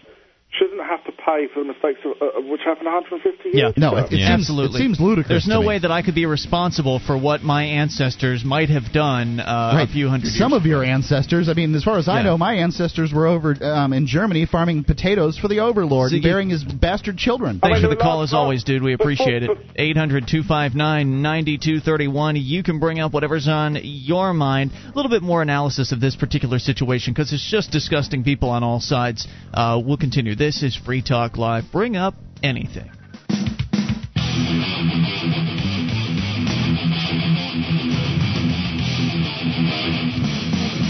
shouldn't 0.50 0.80
have 0.80 1.04
to 1.04 1.12
pay 1.12 1.46
for 1.52 1.60
the 1.60 1.66
mistakes 1.66 2.00
of, 2.06 2.12
uh, 2.22 2.40
which 2.48 2.62
happened 2.64 2.86
150 2.86 3.50
years 3.50 3.74
no 3.76 3.88
ago. 3.92 3.98
it, 3.98 4.12
it 4.14 4.18
Yeah. 4.20 4.28
seems 4.28 4.48
Absolutely. 4.48 4.80
it 4.80 4.82
seems 4.82 4.98
ludicrous 4.98 5.28
There's 5.28 5.44
to 5.44 5.50
no 5.50 5.60
me. 5.60 5.66
way 5.66 5.78
that 5.78 5.90
I 5.92 6.00
could 6.00 6.14
be 6.14 6.24
responsible 6.24 7.00
for 7.00 7.18
what 7.18 7.42
my 7.42 7.64
ancestors 7.64 8.44
might 8.44 8.70
have 8.70 8.90
done 8.90 9.40
uh, 9.40 9.72
Right. 9.74 9.88
a 9.88 9.92
few 9.92 10.08
hundred 10.08 10.28
Some 10.32 10.52
years 10.52 10.60
of 10.62 10.66
your 10.66 10.82
ancestors, 10.84 11.50
I 11.50 11.52
mean, 11.52 11.74
as 11.74 11.84
far 11.84 11.98
as 11.98 12.08
I 12.08 12.22
know, 12.22 12.38
my 12.38 12.54
ancestors 12.54 13.12
were 13.12 13.26
over 13.26 13.54
um, 13.62 13.92
in 13.92 14.06
Germany 14.06 14.46
farming 14.46 14.84
potatoes 14.84 15.36
for 15.36 15.48
the 15.48 15.60
overlord 15.60 16.12
and 16.12 16.22
bearing 16.22 16.48
his 16.48 16.64
bastard 16.64 17.18
children. 17.18 17.60
Thanks 17.60 17.78
I 17.78 17.82
for 17.82 17.88
the 17.88 17.96
call 17.96 18.22
as 18.22 18.32
always, 18.32 18.64
dude. 18.64 18.82
We 18.82 18.94
appreciate 18.94 19.42
it. 19.42 19.50
800 19.76 20.26
259 20.26 21.20
9231. 21.22 22.36
You 22.36 22.62
can 22.62 22.78
bring 22.78 23.00
up 23.00 23.12
whatever's 23.12 23.48
on 23.48 23.78
your 23.82 24.32
mind. 24.32 24.70
A 24.92 24.96
little 24.96 25.10
bit 25.10 25.22
more 25.22 25.42
analysis 25.42 25.92
of 25.92 26.00
this 26.00 26.16
particular 26.16 26.58
situation 26.58 27.12
because 27.12 27.32
it's 27.34 27.48
just 27.50 27.70
disgusting 27.70 28.24
people 28.24 28.48
on 28.48 28.62
all 28.62 28.80
sides. 28.80 29.28
Uh, 29.52 29.80
we'll 29.84 29.96
continue. 29.98 30.34
This 30.38 30.62
is 30.62 30.76
Free 30.76 31.02
Talk 31.02 31.36
Live. 31.36 31.64
Bring 31.72 31.96
up 31.96 32.14
anything. 32.44 32.88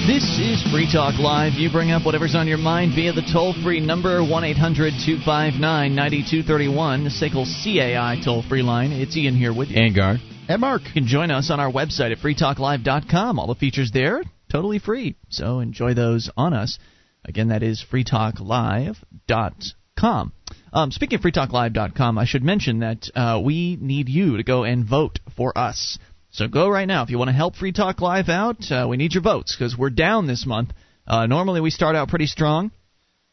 This 0.06 0.38
is 0.38 0.62
Free 0.70 0.86
Talk 0.92 1.18
Live. 1.18 1.54
You 1.54 1.72
bring 1.72 1.92
up 1.92 2.04
whatever's 2.04 2.34
on 2.34 2.46
your 2.46 2.58
mind 2.58 2.92
via 2.94 3.14
the 3.14 3.26
toll 3.32 3.54
free 3.64 3.80
number 3.80 4.22
1 4.22 4.44
800 4.44 4.92
259 5.06 5.94
9231, 5.94 7.04
the 7.04 7.10
SACL 7.10 7.46
CAI 7.64 8.20
toll 8.22 8.42
free 8.42 8.60
line. 8.60 8.92
It's 8.92 9.16
Ian 9.16 9.34
here 9.34 9.54
with 9.54 9.70
you. 9.70 9.78
Angard. 9.78 10.18
And 10.50 10.60
Mark. 10.60 10.82
You 10.84 10.92
can 10.92 11.06
join 11.06 11.30
us 11.30 11.50
on 11.50 11.58
our 11.58 11.72
website 11.72 12.12
at 12.12 12.18
freetalklive.com. 12.18 13.38
All 13.38 13.46
the 13.46 13.54
features 13.54 13.92
there, 13.94 14.22
totally 14.52 14.78
free. 14.78 15.16
So 15.30 15.60
enjoy 15.60 15.94
those 15.94 16.28
on 16.36 16.52
us. 16.52 16.78
Again, 17.28 17.48
that 17.48 17.62
is 17.62 17.84
freetalklive.com. 17.92 20.32
Um, 20.72 20.90
speaking 20.90 21.18
of 21.18 21.22
freetalklive.com, 21.22 22.18
I 22.18 22.24
should 22.24 22.42
mention 22.42 22.80
that 22.80 23.10
uh, 23.14 23.40
we 23.44 23.76
need 23.78 24.08
you 24.08 24.38
to 24.38 24.42
go 24.42 24.64
and 24.64 24.88
vote 24.88 25.18
for 25.36 25.52
us. 25.56 25.98
So 26.30 26.48
go 26.48 26.70
right 26.70 26.88
now 26.88 27.02
if 27.02 27.10
you 27.10 27.18
want 27.18 27.28
to 27.28 27.34
help 27.34 27.56
Free 27.56 27.72
Talk 27.72 28.00
Live 28.00 28.30
out. 28.30 28.70
Uh, 28.70 28.86
we 28.88 28.96
need 28.96 29.12
your 29.12 29.22
votes 29.22 29.54
because 29.54 29.76
we're 29.76 29.90
down 29.90 30.26
this 30.26 30.46
month. 30.46 30.70
Uh, 31.06 31.26
normally 31.26 31.60
we 31.60 31.68
start 31.70 31.96
out 31.96 32.08
pretty 32.08 32.26
strong, 32.26 32.70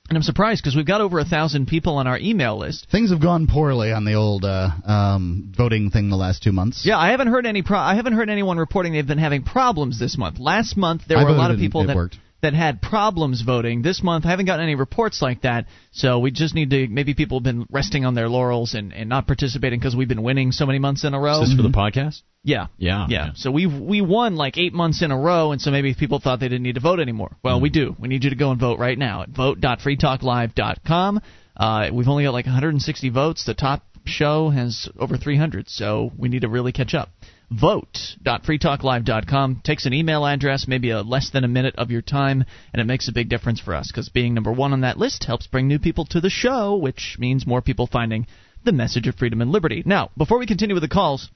and 0.10 0.18
I'm 0.18 0.24
surprised 0.24 0.62
because 0.62 0.76
we've 0.76 0.86
got 0.86 1.02
over 1.02 1.20
a 1.20 1.26
thousand 1.26 1.68
people 1.68 1.98
on 1.98 2.08
our 2.08 2.18
email 2.18 2.58
list. 2.58 2.88
Things 2.92 3.12
have 3.12 3.22
gone 3.22 3.48
poorly 3.48 3.92
on 3.92 4.06
the 4.06 4.14
old 4.14 4.44
uh, 4.44 4.70
um, 4.86 5.54
voting 5.56 5.90
thing 5.90 6.10
the 6.10 6.16
last 6.16 6.44
two 6.44 6.52
months. 6.52 6.86
Yeah, 6.86 6.98
I 6.98 7.12
haven't 7.12 7.28
heard 7.28 7.46
any. 7.46 7.64
Pro- 7.64 7.80
I 7.80 7.96
haven't 7.96 8.14
heard 8.14 8.30
anyone 8.30 8.58
reporting 8.58 8.94
they've 8.94 9.06
been 9.06 9.18
having 9.18 9.44
problems 9.44 10.00
this 10.00 10.18
month. 10.18 10.40
Last 10.40 10.78
month 10.78 11.04
there 11.08 11.18
I 11.18 11.24
were 11.24 11.30
a 11.30 11.34
lot 11.34 11.52
of 11.52 11.60
people 11.60 11.86
that 11.88 11.96
worked. 11.96 12.18
That 12.46 12.54
had 12.54 12.80
problems 12.80 13.42
voting. 13.42 13.82
This 13.82 14.04
month 14.04 14.26
I 14.26 14.30
haven't 14.30 14.46
gotten 14.46 14.64
any 14.64 14.76
reports 14.76 15.20
like 15.20 15.42
that. 15.42 15.66
So 15.92 16.20
we 16.20 16.30
just 16.30 16.54
need 16.54 16.70
to 16.70 16.88
maybe 16.88 17.16
people 17.16 17.40
have 17.40 17.44
been 17.44 17.66
resting 17.72 18.06
on 18.06 18.14
their 18.14 18.30
laurels 18.30 18.76
and, 18.76 18.94
and 18.94 19.10
not 19.10 19.26
participating 19.26 19.80
because 19.80 19.96
we've 19.96 20.08
been 20.08 20.22
winning 20.22 20.52
so 20.52 20.68
many 20.68 20.78
months 20.78 21.04
in 21.04 21.16
a 21.16 21.20
row. 21.20 21.42
Is 21.42 21.50
this 21.50 21.56
for 21.56 21.64
the 21.64 21.70
podcast? 21.70 22.22
Yeah. 22.44 22.68
Yeah. 22.78 23.08
Yeah. 23.10 23.30
So 23.36 23.50
we 23.50 23.66
we 23.66 24.02
won 24.02 24.36
like 24.36 24.60
eight 24.60 24.74
months 24.74 25.02
in 25.02 25.10
a 25.10 25.18
row, 25.18 25.52
and 25.54 25.60
so 25.60 25.72
maybe 25.72 25.96
people 25.96 26.20
thought 26.20 26.40
they 26.40 26.48
didn't 26.48 26.62
need 26.64 26.76
to 26.76 26.82
vote 26.82 27.00
anymore. 27.00 27.36
Well, 27.44 27.60
we 27.60 27.72
do. 27.72 27.96
We 28.00 28.08
need 28.08 28.24
you 28.24 28.30
to 28.30 28.36
go 28.36 28.52
and 28.52 28.60
vote 28.60 28.78
right 28.78 28.98
now 28.98 29.24
at 29.24 29.30
vote.freetalklive.com. 29.30 31.22
Uh, 31.58 31.90
we've 31.92 32.08
only 32.08 32.26
got 32.26 32.34
like 32.34 32.46
160 32.46 33.10
votes. 33.10 33.46
The 33.46 33.56
top 33.56 33.84
show 34.06 34.50
has 34.52 34.88
over 35.00 35.18
300, 35.18 35.68
so 35.68 36.12
we 36.16 36.30
need 36.30 36.42
to 36.42 36.50
really 36.50 36.72
catch 36.72 36.94
up. 36.94 37.10
Vote.freetalklive.com 37.52 39.62
takes 39.64 39.86
an 39.86 39.94
email 39.94 40.26
address, 40.26 40.68
maybe 40.68 40.90
a 40.90 41.02
less 41.02 41.30
than 41.30 41.44
a 41.44 41.48
minute 41.48 41.76
of 41.78 41.92
your 41.92 42.02
time, 42.02 42.44
and 42.74 42.82
it 42.82 42.86
makes 42.86 43.08
a 43.08 43.14
big 43.14 43.30
difference 43.30 43.60
for 43.60 43.76
us 43.76 43.92
because 43.92 44.10
being 44.10 44.34
number 44.34 44.52
one 44.52 44.74
on 44.74 44.82
that 44.82 44.98
list 44.98 45.26
helps 45.26 45.46
bring 45.48 45.68
new 45.68 45.80
people 45.80 46.06
to 46.06 46.20
the 46.20 46.30
show, 46.30 46.76
which 46.76 47.18
means 47.20 47.46
more 47.46 47.62
people 47.62 47.88
finding 47.88 48.26
the 48.64 48.72
message 48.72 49.08
of 49.08 49.16
freedom 49.16 49.42
and 49.42 49.52
liberty. 49.52 49.84
Now, 49.86 50.10
before 50.18 50.40
we 50.40 50.48
continue 50.48 50.76
with 50.76 50.84
the 50.84 50.90
calls, 50.90 51.30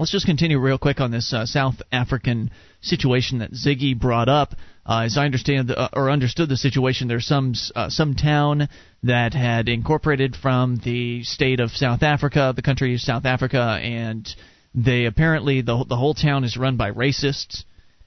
Let's 0.00 0.12
just 0.12 0.24
continue 0.24 0.58
real 0.58 0.78
quick 0.78 0.98
on 0.98 1.10
this 1.10 1.30
uh, 1.30 1.44
South 1.44 1.74
African 1.92 2.50
situation 2.80 3.40
that 3.40 3.52
Ziggy 3.52 3.98
brought 3.98 4.30
up. 4.30 4.54
Uh, 4.86 5.02
as 5.04 5.18
I 5.18 5.26
understand 5.26 5.68
the, 5.68 5.78
uh, 5.78 5.88
or 5.92 6.10
understood 6.10 6.48
the 6.48 6.56
situation, 6.56 7.06
there's 7.06 7.26
some 7.26 7.52
uh, 7.76 7.90
some 7.90 8.14
town 8.14 8.70
that 9.02 9.34
had 9.34 9.68
incorporated 9.68 10.36
from 10.36 10.80
the 10.82 11.22
state 11.24 11.60
of 11.60 11.72
South 11.72 12.02
Africa, 12.02 12.54
the 12.56 12.62
country 12.62 12.94
of 12.94 13.02
South 13.02 13.26
Africa, 13.26 13.78
and 13.82 14.26
they 14.74 15.06
apparently 15.06 15.62
the 15.62 15.84
the 15.88 15.96
whole 15.96 16.14
town 16.14 16.44
is 16.44 16.56
run 16.56 16.76
by 16.76 16.90
racists. 16.90 17.64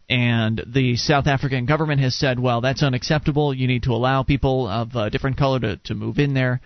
And 0.10 0.62
the 0.68 0.98
South 0.98 1.28
African 1.28 1.66
government 1.66 2.02
has 2.02 2.14
said, 2.14 2.38
well, 2.38 2.60
that's 2.60 2.84
unacceptable. 2.84 3.54
You 3.54 3.68
need 3.68 3.84
to 3.84 3.94
allow 3.94 4.24
people 4.24 4.68
of 4.68 4.96
a 4.96 5.10
different 5.10 5.38
color 5.38 5.60
to, 5.62 5.78
to 5.86 5.96
move 5.96 6.20
in 6.20 6.34
there. 6.34 6.60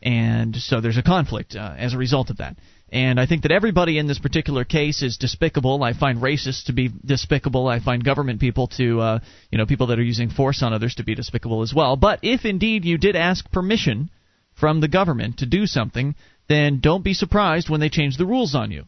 And 0.00 0.54
so 0.54 0.80
there's 0.80 0.96
a 0.96 1.02
conflict 1.02 1.56
uh, 1.56 1.74
as 1.76 1.92
a 1.92 1.98
result 1.98 2.30
of 2.30 2.36
that. 2.36 2.56
And 2.90 3.18
I 3.18 3.26
think 3.26 3.42
that 3.42 3.50
everybody 3.50 3.98
in 3.98 4.06
this 4.06 4.20
particular 4.20 4.64
case 4.64 5.02
is 5.02 5.16
despicable. 5.16 5.82
I 5.82 5.94
find 5.94 6.20
racists 6.20 6.66
to 6.66 6.72
be 6.72 6.90
despicable. 7.04 7.66
I 7.66 7.80
find 7.80 8.04
government 8.04 8.38
people 8.38 8.68
to, 8.76 9.00
uh, 9.00 9.18
you 9.50 9.58
know, 9.58 9.66
people 9.66 9.88
that 9.88 9.98
are 9.98 10.02
using 10.02 10.30
force 10.30 10.62
on 10.62 10.72
others 10.72 10.94
to 10.96 11.04
be 11.04 11.16
despicable 11.16 11.62
as 11.62 11.74
well. 11.74 11.96
But 11.96 12.20
if 12.22 12.44
indeed 12.44 12.84
you 12.84 12.96
did 12.96 13.16
ask 13.16 13.50
permission 13.50 14.10
from 14.52 14.80
the 14.80 14.88
government 14.88 15.38
to 15.38 15.46
do 15.46 15.66
something, 15.66 16.14
then 16.48 16.78
don't 16.78 17.02
be 17.02 17.14
surprised 17.14 17.68
when 17.68 17.80
they 17.80 17.88
change 17.88 18.16
the 18.16 18.26
rules 18.26 18.54
on 18.54 18.70
you. 18.70 18.84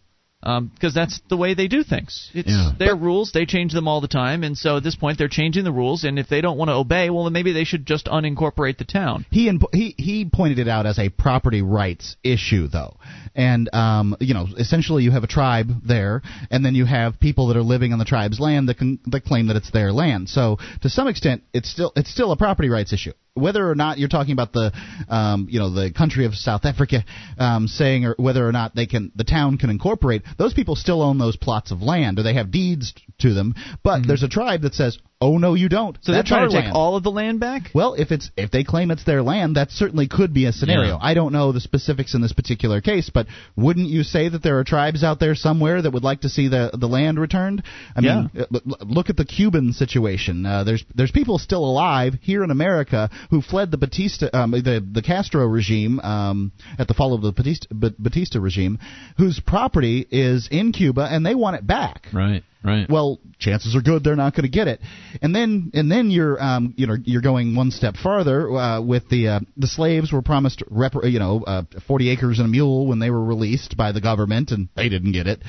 Because 0.74 0.94
that's 0.94 1.20
the 1.28 1.36
way 1.36 1.54
they 1.54 1.66
do 1.66 1.82
things. 1.82 2.30
It's 2.32 2.48
Yeah. 2.48 2.72
their 2.78 2.94
rules; 2.94 3.32
they 3.32 3.46
change 3.46 3.72
them 3.72 3.88
all 3.88 4.00
the 4.00 4.08
time, 4.08 4.44
and 4.44 4.56
so 4.56 4.76
at 4.76 4.84
this 4.84 4.94
point 4.94 5.18
they're 5.18 5.28
changing 5.28 5.64
the 5.64 5.72
rules. 5.72 6.04
And 6.04 6.18
if 6.18 6.28
they 6.28 6.40
don't 6.40 6.56
want 6.56 6.68
to 6.68 6.74
obey, 6.74 7.10
well, 7.10 7.24
then 7.24 7.32
maybe 7.32 7.52
they 7.52 7.64
should 7.64 7.84
just 7.86 8.06
unincorporate 8.06 8.78
the 8.78 8.84
town. 8.84 9.26
He 9.30 9.48
and 9.48 9.62
he 9.72 9.94
he 9.98 10.24
pointed 10.24 10.58
it 10.58 10.68
out 10.68 10.86
as 10.86 10.98
a 10.98 11.08
property 11.08 11.62
rights 11.62 12.16
issue, 12.22 12.68
though, 12.68 12.96
and 13.34 13.68
um, 13.74 14.16
you 14.20 14.34
know, 14.34 14.46
essentially 14.56 15.02
you 15.02 15.10
have 15.10 15.24
a 15.24 15.28
tribe 15.28 15.70
there, 15.84 16.22
and 16.50 16.64
then 16.64 16.74
you 16.74 16.84
have 16.84 17.18
people 17.18 17.48
that 17.48 17.56
are 17.56 17.62
living 17.62 17.92
on 17.92 17.98
the 17.98 18.04
tribe's 18.04 18.38
land 18.38 18.68
that 18.68 18.78
can 18.78 19.00
that 19.06 19.24
claim 19.24 19.48
that 19.48 19.56
it's 19.56 19.70
their 19.72 19.92
land. 19.92 20.28
So 20.28 20.58
to 20.82 20.88
some 20.88 21.08
extent, 21.08 21.42
it's 21.52 21.68
still 21.68 21.92
it's 21.96 22.10
still 22.10 22.30
a 22.30 22.36
property 22.36 22.68
rights 22.68 22.92
issue. 22.92 23.12
Whether 23.36 23.68
or 23.68 23.74
not 23.74 23.98
you're 23.98 24.08
talking 24.08 24.32
about 24.32 24.52
the, 24.52 24.72
um, 25.08 25.46
you 25.50 25.58
know, 25.58 25.70
the 25.70 25.92
country 25.92 26.24
of 26.24 26.34
South 26.34 26.64
Africa 26.64 27.04
um, 27.38 27.68
saying, 27.68 28.04
or 28.06 28.14
whether 28.18 28.46
or 28.46 28.52
not 28.52 28.74
they 28.74 28.86
can, 28.86 29.12
the 29.14 29.24
town 29.24 29.58
can 29.58 29.70
incorporate, 29.70 30.22
those 30.38 30.54
people 30.54 30.74
still 30.74 31.02
own 31.02 31.18
those 31.18 31.36
plots 31.36 31.70
of 31.70 31.82
land, 31.82 32.18
or 32.18 32.22
they 32.22 32.34
have 32.34 32.50
deeds 32.50 32.94
to 33.18 33.34
them. 33.34 33.54
But 33.84 34.06
there's 34.06 34.22
a 34.22 34.28
tribe 34.28 34.62
that 34.62 34.74
says, 34.74 34.98
"Oh 35.20 35.38
no, 35.38 35.54
you 35.54 35.68
don't." 35.68 35.96
So 36.02 36.12
That's 36.12 36.28
they're 36.28 36.38
trying 36.38 36.50
to 36.50 36.54
take 36.54 36.64
land. 36.64 36.76
all 36.76 36.96
of 36.96 37.02
the 37.02 37.10
land 37.10 37.40
back. 37.40 37.70
Well, 37.74 37.94
if 37.94 38.10
it's 38.12 38.30
if 38.36 38.50
they 38.50 38.64
claim 38.64 38.90
it's 38.90 39.04
their 39.04 39.22
land, 39.22 39.56
that 39.56 39.70
certainly 39.70 40.08
could 40.08 40.34
be 40.34 40.46
a 40.46 40.52
scenario. 40.52 40.96
Yeah. 40.96 40.98
I 41.00 41.14
don't 41.14 41.32
know 41.32 41.52
the 41.52 41.60
specifics 41.60 42.14
in 42.14 42.20
this 42.20 42.32
particular 42.32 42.80
case, 42.80 43.10
but 43.12 43.26
wouldn't 43.56 43.88
you 43.88 44.02
say 44.02 44.28
that 44.28 44.42
there 44.42 44.58
are 44.58 44.64
tribes 44.64 45.02
out 45.02 45.18
there 45.20 45.34
somewhere 45.34 45.80
that 45.80 45.90
would 45.90 46.04
like 46.04 46.20
to 46.22 46.28
see 46.28 46.48
the 46.48 46.70
the 46.74 46.88
land 46.88 47.18
returned? 47.18 47.62
I 47.94 48.00
mean, 48.00 48.30
l- 48.34 48.46
l- 48.52 48.76
look 48.80 49.10
at 49.10 49.16
the 49.16 49.24
Cuban 49.24 49.72
situation. 49.72 50.44
Uh, 50.44 50.64
there's 50.64 50.84
there's 50.94 51.10
people 51.10 51.38
still 51.38 51.64
alive 51.64 52.14
here 52.22 52.44
in 52.44 52.50
America 52.50 53.10
who 53.30 53.40
fled 53.42 53.70
the 53.70 53.78
Batista 53.78 54.28
um, 54.32 54.50
the 54.50 54.84
the 54.92 55.02
Castro 55.02 55.46
regime 55.46 56.00
um, 56.00 56.52
at 56.78 56.88
the 56.88 56.94
fall 56.94 57.14
of 57.14 57.22
the 57.22 57.32
Batista, 57.32 57.68
Batista 57.72 58.38
regime, 58.40 58.78
whose 59.16 59.40
property 59.40 60.06
is 60.10 60.48
in 60.50 60.72
Cuba 60.72 61.08
and 61.10 61.24
they 61.24 61.34
want 61.34 61.56
it 61.56 61.66
back. 61.66 62.06
Right. 62.12 62.42
Right. 62.66 62.90
Well, 62.90 63.20
chances 63.38 63.76
are 63.76 63.80
good 63.80 64.02
they're 64.02 64.16
not 64.16 64.34
going 64.34 64.42
to 64.42 64.50
get 64.50 64.66
it. 64.66 64.80
And 65.22 65.34
then 65.34 65.70
and 65.72 65.90
then 65.90 66.10
you're 66.10 66.42
um, 66.42 66.74
you 66.76 66.86
know 66.86 66.96
you're 67.04 67.22
going 67.22 67.54
one 67.54 67.70
step 67.70 67.94
farther 67.96 68.50
uh, 68.50 68.80
with 68.80 69.08
the 69.08 69.28
uh, 69.28 69.40
the 69.56 69.68
slaves 69.68 70.12
were 70.12 70.22
promised 70.22 70.62
rep- 70.68 70.94
you 71.04 71.20
know 71.20 71.44
uh, 71.46 71.62
40 71.86 72.10
acres 72.10 72.38
and 72.38 72.46
a 72.46 72.50
mule 72.50 72.86
when 72.86 72.98
they 72.98 73.10
were 73.10 73.24
released 73.24 73.76
by 73.76 73.92
the 73.92 74.00
government 74.00 74.50
and 74.50 74.68
they 74.74 74.88
didn't 74.88 75.12
get 75.12 75.26
it. 75.26 75.40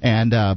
And 0.00 0.32
uh, 0.32 0.54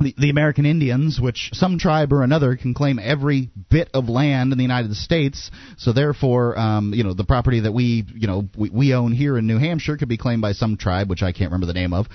the, 0.00 0.14
the 0.16 0.30
American 0.30 0.66
Indians, 0.66 1.20
which 1.20 1.50
some 1.52 1.78
tribe 1.78 2.12
or 2.12 2.22
another 2.22 2.56
can 2.56 2.74
claim 2.74 2.98
every 2.98 3.50
bit 3.70 3.90
of 3.94 4.08
land 4.08 4.52
in 4.52 4.58
the 4.58 4.64
United 4.64 4.94
States, 4.94 5.50
so 5.76 5.92
therefore, 5.92 6.58
um, 6.58 6.92
you 6.94 7.04
know, 7.04 7.14
the 7.14 7.24
property 7.24 7.60
that 7.60 7.72
we, 7.72 8.04
you 8.14 8.26
know, 8.26 8.48
we, 8.56 8.70
we 8.70 8.94
own 8.94 9.12
here 9.12 9.36
in 9.38 9.46
New 9.46 9.58
Hampshire 9.58 9.96
could 9.96 10.08
be 10.08 10.18
claimed 10.18 10.42
by 10.42 10.52
some 10.52 10.76
tribe, 10.76 11.08
which 11.08 11.22
I 11.22 11.32
can't 11.32 11.50
remember 11.50 11.66
the 11.66 11.78
name 11.78 11.92
of, 11.92 12.06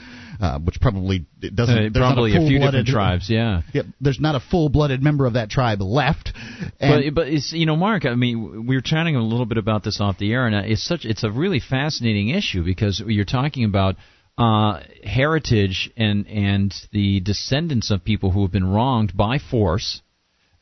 uh, 0.41 0.59
which 0.59 0.79
probably 0.81 1.25
doesn't. 1.39 1.95
Uh, 1.95 1.99
probably 1.99 2.35
a 2.35 2.39
few 2.39 2.59
different 2.59 2.87
tribes. 2.87 3.29
Yeah. 3.29 3.61
Yep, 3.73 3.85
there's 4.01 4.19
not 4.19 4.35
a 4.35 4.39
full-blooded 4.39 5.01
member 5.01 5.25
of 5.25 5.33
that 5.33 5.49
tribe 5.49 5.81
left. 5.81 6.31
But 6.79 7.13
but 7.13 7.27
it's 7.27 7.53
you 7.53 7.65
know 7.65 7.75
Mark 7.75 8.05
I 8.05 8.15
mean 8.15 8.65
we 8.65 8.75
were 8.75 8.81
chatting 8.81 9.15
a 9.15 9.21
little 9.21 9.45
bit 9.45 9.57
about 9.57 9.83
this 9.83 9.99
off 10.01 10.17
the 10.17 10.33
air 10.33 10.45
and 10.47 10.55
it's 10.55 10.85
such 10.85 11.05
it's 11.05 11.23
a 11.23 11.31
really 11.31 11.59
fascinating 11.59 12.29
issue 12.29 12.63
because 12.63 13.01
you're 13.05 13.25
talking 13.25 13.63
about 13.63 13.95
uh, 14.37 14.79
heritage 15.03 15.91
and 15.95 16.27
and 16.27 16.73
the 16.91 17.19
descendants 17.19 17.91
of 17.91 18.03
people 18.03 18.31
who 18.31 18.41
have 18.41 18.51
been 18.51 18.65
wronged 18.65 19.15
by 19.15 19.37
force 19.37 20.01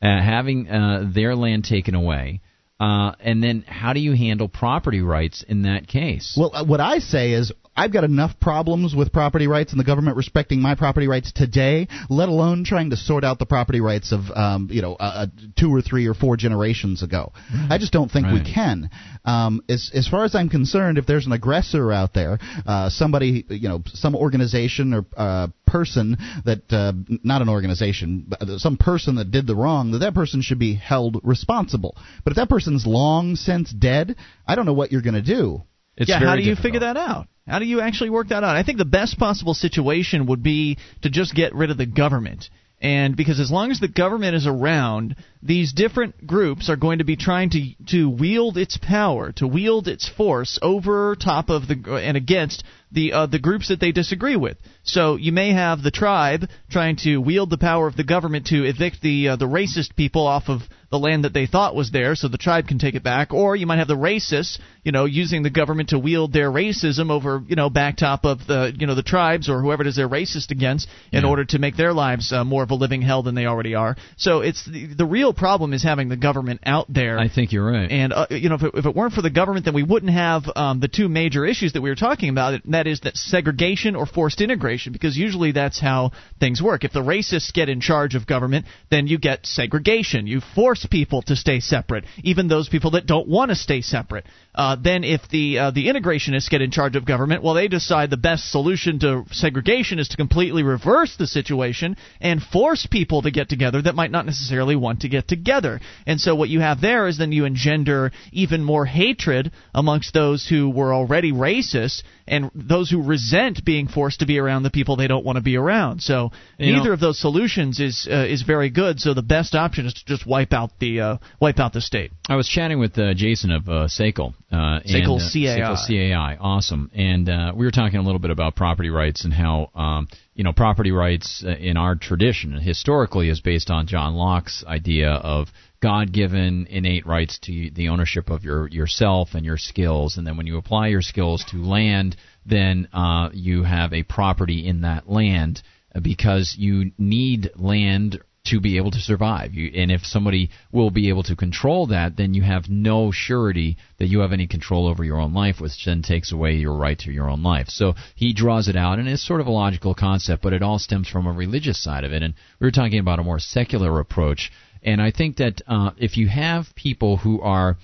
uh, 0.02 0.20
having 0.20 0.68
uh, 0.68 1.10
their 1.14 1.34
land 1.34 1.64
taken 1.64 1.94
away. 1.94 2.40
Uh, 2.80 3.14
and 3.20 3.42
then 3.42 3.62
how 3.66 3.92
do 3.92 4.00
you 4.00 4.12
handle 4.12 4.48
property 4.48 5.00
rights 5.00 5.44
in 5.46 5.62
that 5.62 5.86
case? 5.86 6.36
Well, 6.36 6.50
uh, 6.52 6.64
what 6.64 6.80
I 6.80 6.98
say 6.98 7.32
is 7.32 7.52
I've 7.74 7.92
got 7.92 8.04
enough 8.04 8.38
problems 8.38 8.94
with 8.94 9.12
property 9.12 9.46
rights 9.46 9.72
and 9.72 9.80
the 9.80 9.84
government 9.84 10.16
respecting 10.18 10.60
my 10.60 10.74
property 10.74 11.08
rights 11.08 11.32
today, 11.32 11.88
let 12.10 12.28
alone 12.28 12.64
trying 12.64 12.90
to 12.90 12.96
sort 12.96 13.24
out 13.24 13.38
the 13.38 13.46
property 13.46 13.80
rights 13.80 14.12
of 14.12 14.20
um, 14.34 14.68
you 14.70 14.82
know 14.82 14.94
uh, 14.94 15.26
two 15.58 15.74
or 15.74 15.80
three 15.80 16.06
or 16.06 16.14
four 16.14 16.36
generations 16.36 17.02
ago. 17.02 17.32
I 17.70 17.78
just 17.78 17.92
don't 17.92 18.10
think 18.10 18.26
Right. 18.26 18.34
we 18.44 18.52
can. 18.52 18.90
Um, 19.24 19.62
as 19.68 19.90
as 19.94 20.06
far 20.06 20.24
as 20.24 20.34
I'm 20.34 20.48
concerned, 20.50 20.98
if 20.98 21.06
there's 21.06 21.26
an 21.26 21.32
aggressor 21.32 21.90
out 21.92 22.12
there, 22.12 22.38
uh, 22.66 22.90
somebody 22.90 23.44
you 23.48 23.68
know 23.68 23.82
some 23.86 24.14
organization 24.14 24.92
or 24.92 25.06
uh, 25.16 25.48
person 25.66 26.16
that 26.44 26.70
uh, 26.70 26.92
not 27.24 27.40
an 27.40 27.48
organization, 27.48 28.26
but 28.28 28.40
some 28.60 28.76
person 28.76 29.14
that 29.16 29.30
did 29.30 29.46
the 29.46 29.56
wrong, 29.56 29.92
that 29.92 29.98
that 30.00 30.14
person 30.14 30.42
should 30.42 30.58
be 30.58 30.74
held 30.74 31.18
responsible. 31.22 31.96
But 32.24 32.32
if 32.32 32.36
that 32.36 32.48
person's 32.50 32.86
long 32.86 33.36
since 33.36 33.72
dead, 33.72 34.16
I 34.46 34.56
don't 34.56 34.66
know 34.66 34.74
what 34.74 34.92
you're 34.92 35.00
going 35.02 35.14
to 35.14 35.22
do. 35.22 35.62
it's 35.96 36.10
yeah, 36.10 36.18
how 36.18 36.36
do 36.36 36.42
you 36.42 36.50
difficult. 36.50 36.62
figure 36.64 36.80
that 36.80 36.96
out? 36.98 37.28
How 37.46 37.58
do 37.58 37.64
you 37.64 37.80
actually 37.80 38.10
work 38.10 38.28
that 38.28 38.44
out? 38.44 38.56
I 38.56 38.62
think 38.62 38.78
the 38.78 38.84
best 38.84 39.18
possible 39.18 39.54
situation 39.54 40.26
would 40.26 40.42
be 40.42 40.78
to 41.02 41.10
just 41.10 41.34
get 41.34 41.54
rid 41.54 41.70
of 41.70 41.76
the 41.76 41.86
government. 41.86 42.48
And 42.82 43.16
because 43.16 43.38
as 43.38 43.50
long 43.50 43.70
as 43.70 43.78
the 43.78 43.86
government 43.86 44.34
is 44.34 44.44
around, 44.44 45.14
these 45.40 45.72
different 45.72 46.26
groups 46.26 46.68
are 46.68 46.76
going 46.76 46.98
to 46.98 47.04
be 47.04 47.14
trying 47.14 47.50
to 47.50 47.74
to 47.90 48.10
wield 48.10 48.58
its 48.58 48.76
power, 48.76 49.30
to 49.36 49.46
wield 49.46 49.86
its 49.86 50.08
force 50.08 50.58
over 50.60 51.14
top 51.14 51.48
of 51.48 51.68
the 51.68 52.02
and 52.02 52.16
against 52.16 52.64
the 52.90 53.12
uh, 53.12 53.26
the 53.26 53.38
groups 53.38 53.68
that 53.68 53.78
they 53.78 53.92
disagree 53.92 54.34
with. 54.34 54.56
So 54.82 55.14
you 55.14 55.30
may 55.30 55.52
have 55.52 55.80
the 55.80 55.92
tribe 55.92 56.48
trying 56.70 56.96
to 57.04 57.18
wield 57.18 57.50
the 57.50 57.58
power 57.58 57.86
of 57.86 57.96
the 57.96 58.02
government 58.02 58.46
to 58.46 58.64
evict 58.64 59.00
the 59.00 59.28
uh, 59.28 59.36
the 59.36 59.46
racist 59.46 59.94
people 59.94 60.26
off 60.26 60.48
of 60.48 60.62
the 60.92 60.98
land 60.98 61.24
that 61.24 61.32
they 61.32 61.46
thought 61.46 61.74
was 61.74 61.90
there, 61.90 62.14
so 62.14 62.28
the 62.28 62.38
tribe 62.38 62.68
can 62.68 62.78
take 62.78 62.94
it 62.94 63.02
back. 63.02 63.32
Or 63.32 63.56
you 63.56 63.66
might 63.66 63.78
have 63.78 63.88
the 63.88 63.96
racists, 63.96 64.60
you 64.84 64.92
know, 64.92 65.06
using 65.06 65.42
the 65.42 65.50
government 65.50 65.88
to 65.88 65.98
wield 65.98 66.32
their 66.32 66.50
racism 66.50 67.10
over, 67.10 67.42
you 67.48 67.56
know, 67.56 67.70
back 67.70 67.96
top 67.96 68.24
of 68.24 68.46
the, 68.46 68.72
you 68.78 68.86
know, 68.86 68.94
the 68.94 69.02
tribes 69.02 69.48
or 69.48 69.60
whoever 69.62 69.82
it 69.82 69.88
is 69.88 69.96
they're 69.96 70.08
racist 70.08 70.50
against 70.50 70.86
in 71.10 71.24
Yeah. 71.24 71.30
order 71.30 71.44
to 71.46 71.58
make 71.58 71.76
their 71.76 71.92
lives 71.92 72.32
uh, 72.32 72.44
more 72.44 72.62
of 72.62 72.70
a 72.70 72.74
living 72.74 73.00
hell 73.02 73.22
than 73.22 73.34
they 73.34 73.46
already 73.46 73.74
are. 73.74 73.96
So 74.16 74.40
it's 74.42 74.64
the, 74.66 74.94
the 74.94 75.06
real 75.06 75.32
problem 75.32 75.72
is 75.72 75.82
having 75.82 76.08
the 76.10 76.16
government 76.16 76.60
out 76.66 76.86
there. 76.88 77.18
I 77.18 77.28
think 77.28 77.52
you're 77.52 77.64
right. 77.64 77.90
And 77.90 78.12
uh, 78.12 78.26
you 78.30 78.50
know, 78.50 78.56
if 78.56 78.62
it, 78.62 78.74
if 78.74 78.86
it 78.86 78.94
weren't 78.94 79.14
for 79.14 79.22
the 79.22 79.30
government, 79.30 79.64
then 79.64 79.74
we 79.74 79.82
wouldn't 79.82 80.12
have 80.12 80.42
um, 80.54 80.80
the 80.80 80.88
two 80.88 81.08
major 81.08 81.46
issues 81.46 81.72
that 81.72 81.80
we 81.80 81.88
were 81.88 81.96
talking 81.96 82.28
about. 82.28 82.54
And 82.54 82.74
that 82.74 82.86
is 82.86 83.00
that 83.00 83.16
segregation 83.16 83.96
or 83.96 84.04
forced 84.04 84.40
integration, 84.42 84.92
because 84.92 85.16
usually 85.16 85.52
that's 85.52 85.80
how 85.80 86.10
things 86.38 86.60
work. 86.60 86.84
If 86.84 86.92
the 86.92 87.00
racists 87.00 87.50
get 87.52 87.70
in 87.70 87.80
charge 87.80 88.14
of 88.14 88.26
government, 88.26 88.66
then 88.90 89.06
you 89.06 89.18
get 89.18 89.46
segregation. 89.46 90.26
You 90.26 90.42
force 90.54 90.81
people 90.86 91.22
to 91.22 91.36
stay 91.36 91.60
separate, 91.60 92.04
even 92.22 92.48
those 92.48 92.68
people 92.68 92.92
that 92.92 93.06
don't 93.06 93.28
want 93.28 93.50
to 93.50 93.54
stay 93.54 93.80
separate. 93.80 94.26
Uh, 94.54 94.76
then, 94.76 95.02
if 95.02 95.22
the 95.30 95.58
uh, 95.58 95.70
the 95.70 95.86
integrationists 95.86 96.50
get 96.50 96.60
in 96.60 96.70
charge 96.70 96.94
of 96.94 97.06
government, 97.06 97.42
well, 97.42 97.54
they 97.54 97.68
decide 97.68 98.10
the 98.10 98.18
best 98.18 98.50
solution 98.50 98.98
to 98.98 99.24
segregation 99.30 99.98
is 99.98 100.08
to 100.08 100.16
completely 100.18 100.62
reverse 100.62 101.16
the 101.16 101.26
situation 101.26 101.96
and 102.20 102.42
force 102.42 102.86
people 102.86 103.22
to 103.22 103.30
get 103.30 103.48
together 103.48 103.80
that 103.80 103.94
might 103.94 104.10
not 104.10 104.26
necessarily 104.26 104.76
want 104.76 105.00
to 105.00 105.08
get 105.08 105.26
together. 105.26 105.80
And 106.06 106.20
so, 106.20 106.34
what 106.34 106.50
you 106.50 106.60
have 106.60 106.82
there 106.82 107.08
is 107.08 107.16
then 107.16 107.32
you 107.32 107.46
engender 107.46 108.12
even 108.30 108.62
more 108.62 108.84
hatred 108.84 109.52
amongst 109.74 110.12
those 110.12 110.46
who 110.46 110.68
were 110.68 110.92
already 110.92 111.32
racist 111.32 112.02
and 112.28 112.50
those 112.54 112.90
who 112.90 113.02
resent 113.02 113.64
being 113.64 113.88
forced 113.88 114.20
to 114.20 114.26
be 114.26 114.38
around 114.38 114.64
the 114.64 114.70
people 114.70 114.96
they 114.96 115.08
don't 115.08 115.24
want 115.24 115.36
to 115.36 115.42
be 115.42 115.56
around. 115.56 116.02
So, 116.02 116.30
You 116.58 116.74
neither 116.74 116.88
know- 116.88 116.92
of 116.92 117.00
those 117.00 117.18
solutions 117.18 117.80
is 117.80 118.06
uh, 118.06 118.26
is 118.28 118.42
very 118.42 118.68
good. 118.68 119.00
So, 119.00 119.14
the 119.14 119.22
best 119.22 119.54
option 119.54 119.86
is 119.86 119.94
to 119.94 120.04
just 120.04 120.26
wipe 120.26 120.52
out 120.52 120.72
the 120.78 121.00
uh, 121.00 121.16
wipe 121.40 121.58
out 121.58 121.72
the 121.72 121.80
state. 121.80 122.12
I 122.28 122.36
was 122.36 122.46
chatting 122.46 122.78
with 122.78 122.98
uh, 122.98 123.14
Jason 123.14 123.50
of 123.50 123.66
uh, 123.66 123.88
SACL. 123.88 124.34
Uh, 124.52 124.80
SACL 124.84 125.18
CAI. 125.18 125.60
SACL 125.60 125.86
CAI, 125.86 126.36
awesome. 126.38 126.90
And 126.94 127.28
uh, 127.28 127.52
we 127.56 127.64
were 127.64 127.70
talking 127.70 127.98
a 127.98 128.02
little 128.02 128.18
bit 128.18 128.30
about 128.30 128.54
property 128.54 128.90
rights 128.90 129.24
and 129.24 129.32
how 129.32 129.70
um, 129.74 130.08
you 130.34 130.44
know 130.44 130.52
property 130.52 130.92
rights 130.92 131.42
uh, 131.46 131.50
in 131.50 131.78
our 131.78 131.94
tradition 131.94 132.52
historically 132.60 133.30
is 133.30 133.40
based 133.40 133.70
on 133.70 133.86
John 133.86 134.14
Locke's 134.14 134.62
idea 134.66 135.10
of 135.10 135.48
God-given 135.80 136.66
innate 136.68 137.06
rights 137.06 137.38
to 137.44 137.70
the 137.70 137.88
ownership 137.88 138.28
of 138.28 138.44
your 138.44 138.68
yourself 138.68 139.30
and 139.32 139.44
your 139.44 139.56
skills, 139.56 140.18
and 140.18 140.26
then 140.26 140.36
when 140.36 140.46
you 140.46 140.58
apply 140.58 140.88
your 140.88 141.02
skills 141.02 141.44
to 141.48 141.56
land, 141.56 142.16
then 142.44 142.88
uh, 142.92 143.30
you 143.32 143.62
have 143.62 143.94
a 143.94 144.02
property 144.02 144.68
in 144.68 144.82
that 144.82 145.08
land 145.08 145.62
uh, 145.94 146.00
because 146.00 146.56
you 146.58 146.92
need 146.98 147.50
land 147.56 148.20
to 148.44 148.60
be 148.60 148.76
able 148.76 148.90
to 148.90 148.98
survive. 148.98 149.54
You, 149.54 149.70
and 149.74 149.90
if 149.92 150.04
somebody 150.04 150.50
will 150.72 150.90
be 150.90 151.08
able 151.08 151.22
to 151.24 151.36
control 151.36 151.86
that, 151.88 152.16
then 152.16 152.34
you 152.34 152.42
have 152.42 152.68
no 152.68 153.12
surety 153.12 153.76
that 153.98 154.08
you 154.08 154.20
have 154.20 154.32
any 154.32 154.48
control 154.48 154.88
over 154.88 155.04
your 155.04 155.20
own 155.20 155.32
life, 155.32 155.60
which 155.60 155.84
then 155.84 156.02
takes 156.02 156.32
away 156.32 156.54
your 156.54 156.74
right 156.74 156.98
to 157.00 157.12
your 157.12 157.30
own 157.30 157.42
life. 157.42 157.68
So 157.68 157.94
he 158.16 158.32
draws 158.32 158.66
it 158.66 158.76
out, 158.76 158.98
and 158.98 159.08
it's 159.08 159.26
sort 159.26 159.40
of 159.40 159.46
a 159.46 159.52
logical 159.52 159.94
concept, 159.94 160.42
but 160.42 160.52
it 160.52 160.62
all 160.62 160.78
stems 160.80 161.08
from 161.08 161.26
a 161.26 161.32
religious 161.32 161.82
side 161.82 162.04
of 162.04 162.12
it. 162.12 162.22
And 162.22 162.34
we 162.58 162.66
were 162.66 162.72
talking 162.72 162.98
about 162.98 163.20
a 163.20 163.24
more 163.24 163.38
secular 163.38 164.00
approach. 164.00 164.50
And 164.82 165.00
I 165.00 165.12
think 165.12 165.36
that 165.36 165.62
uh, 165.68 165.92
if 165.96 166.16
you 166.16 166.28
have 166.28 166.74
people 166.74 167.18
who 167.18 167.40
are, 167.40 167.76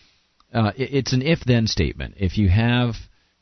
uh, 0.52 0.72
it's 0.76 1.12
an 1.12 1.22
if-then 1.22 1.68
statement. 1.68 2.14
If 2.18 2.36
you 2.36 2.48
have 2.48 2.94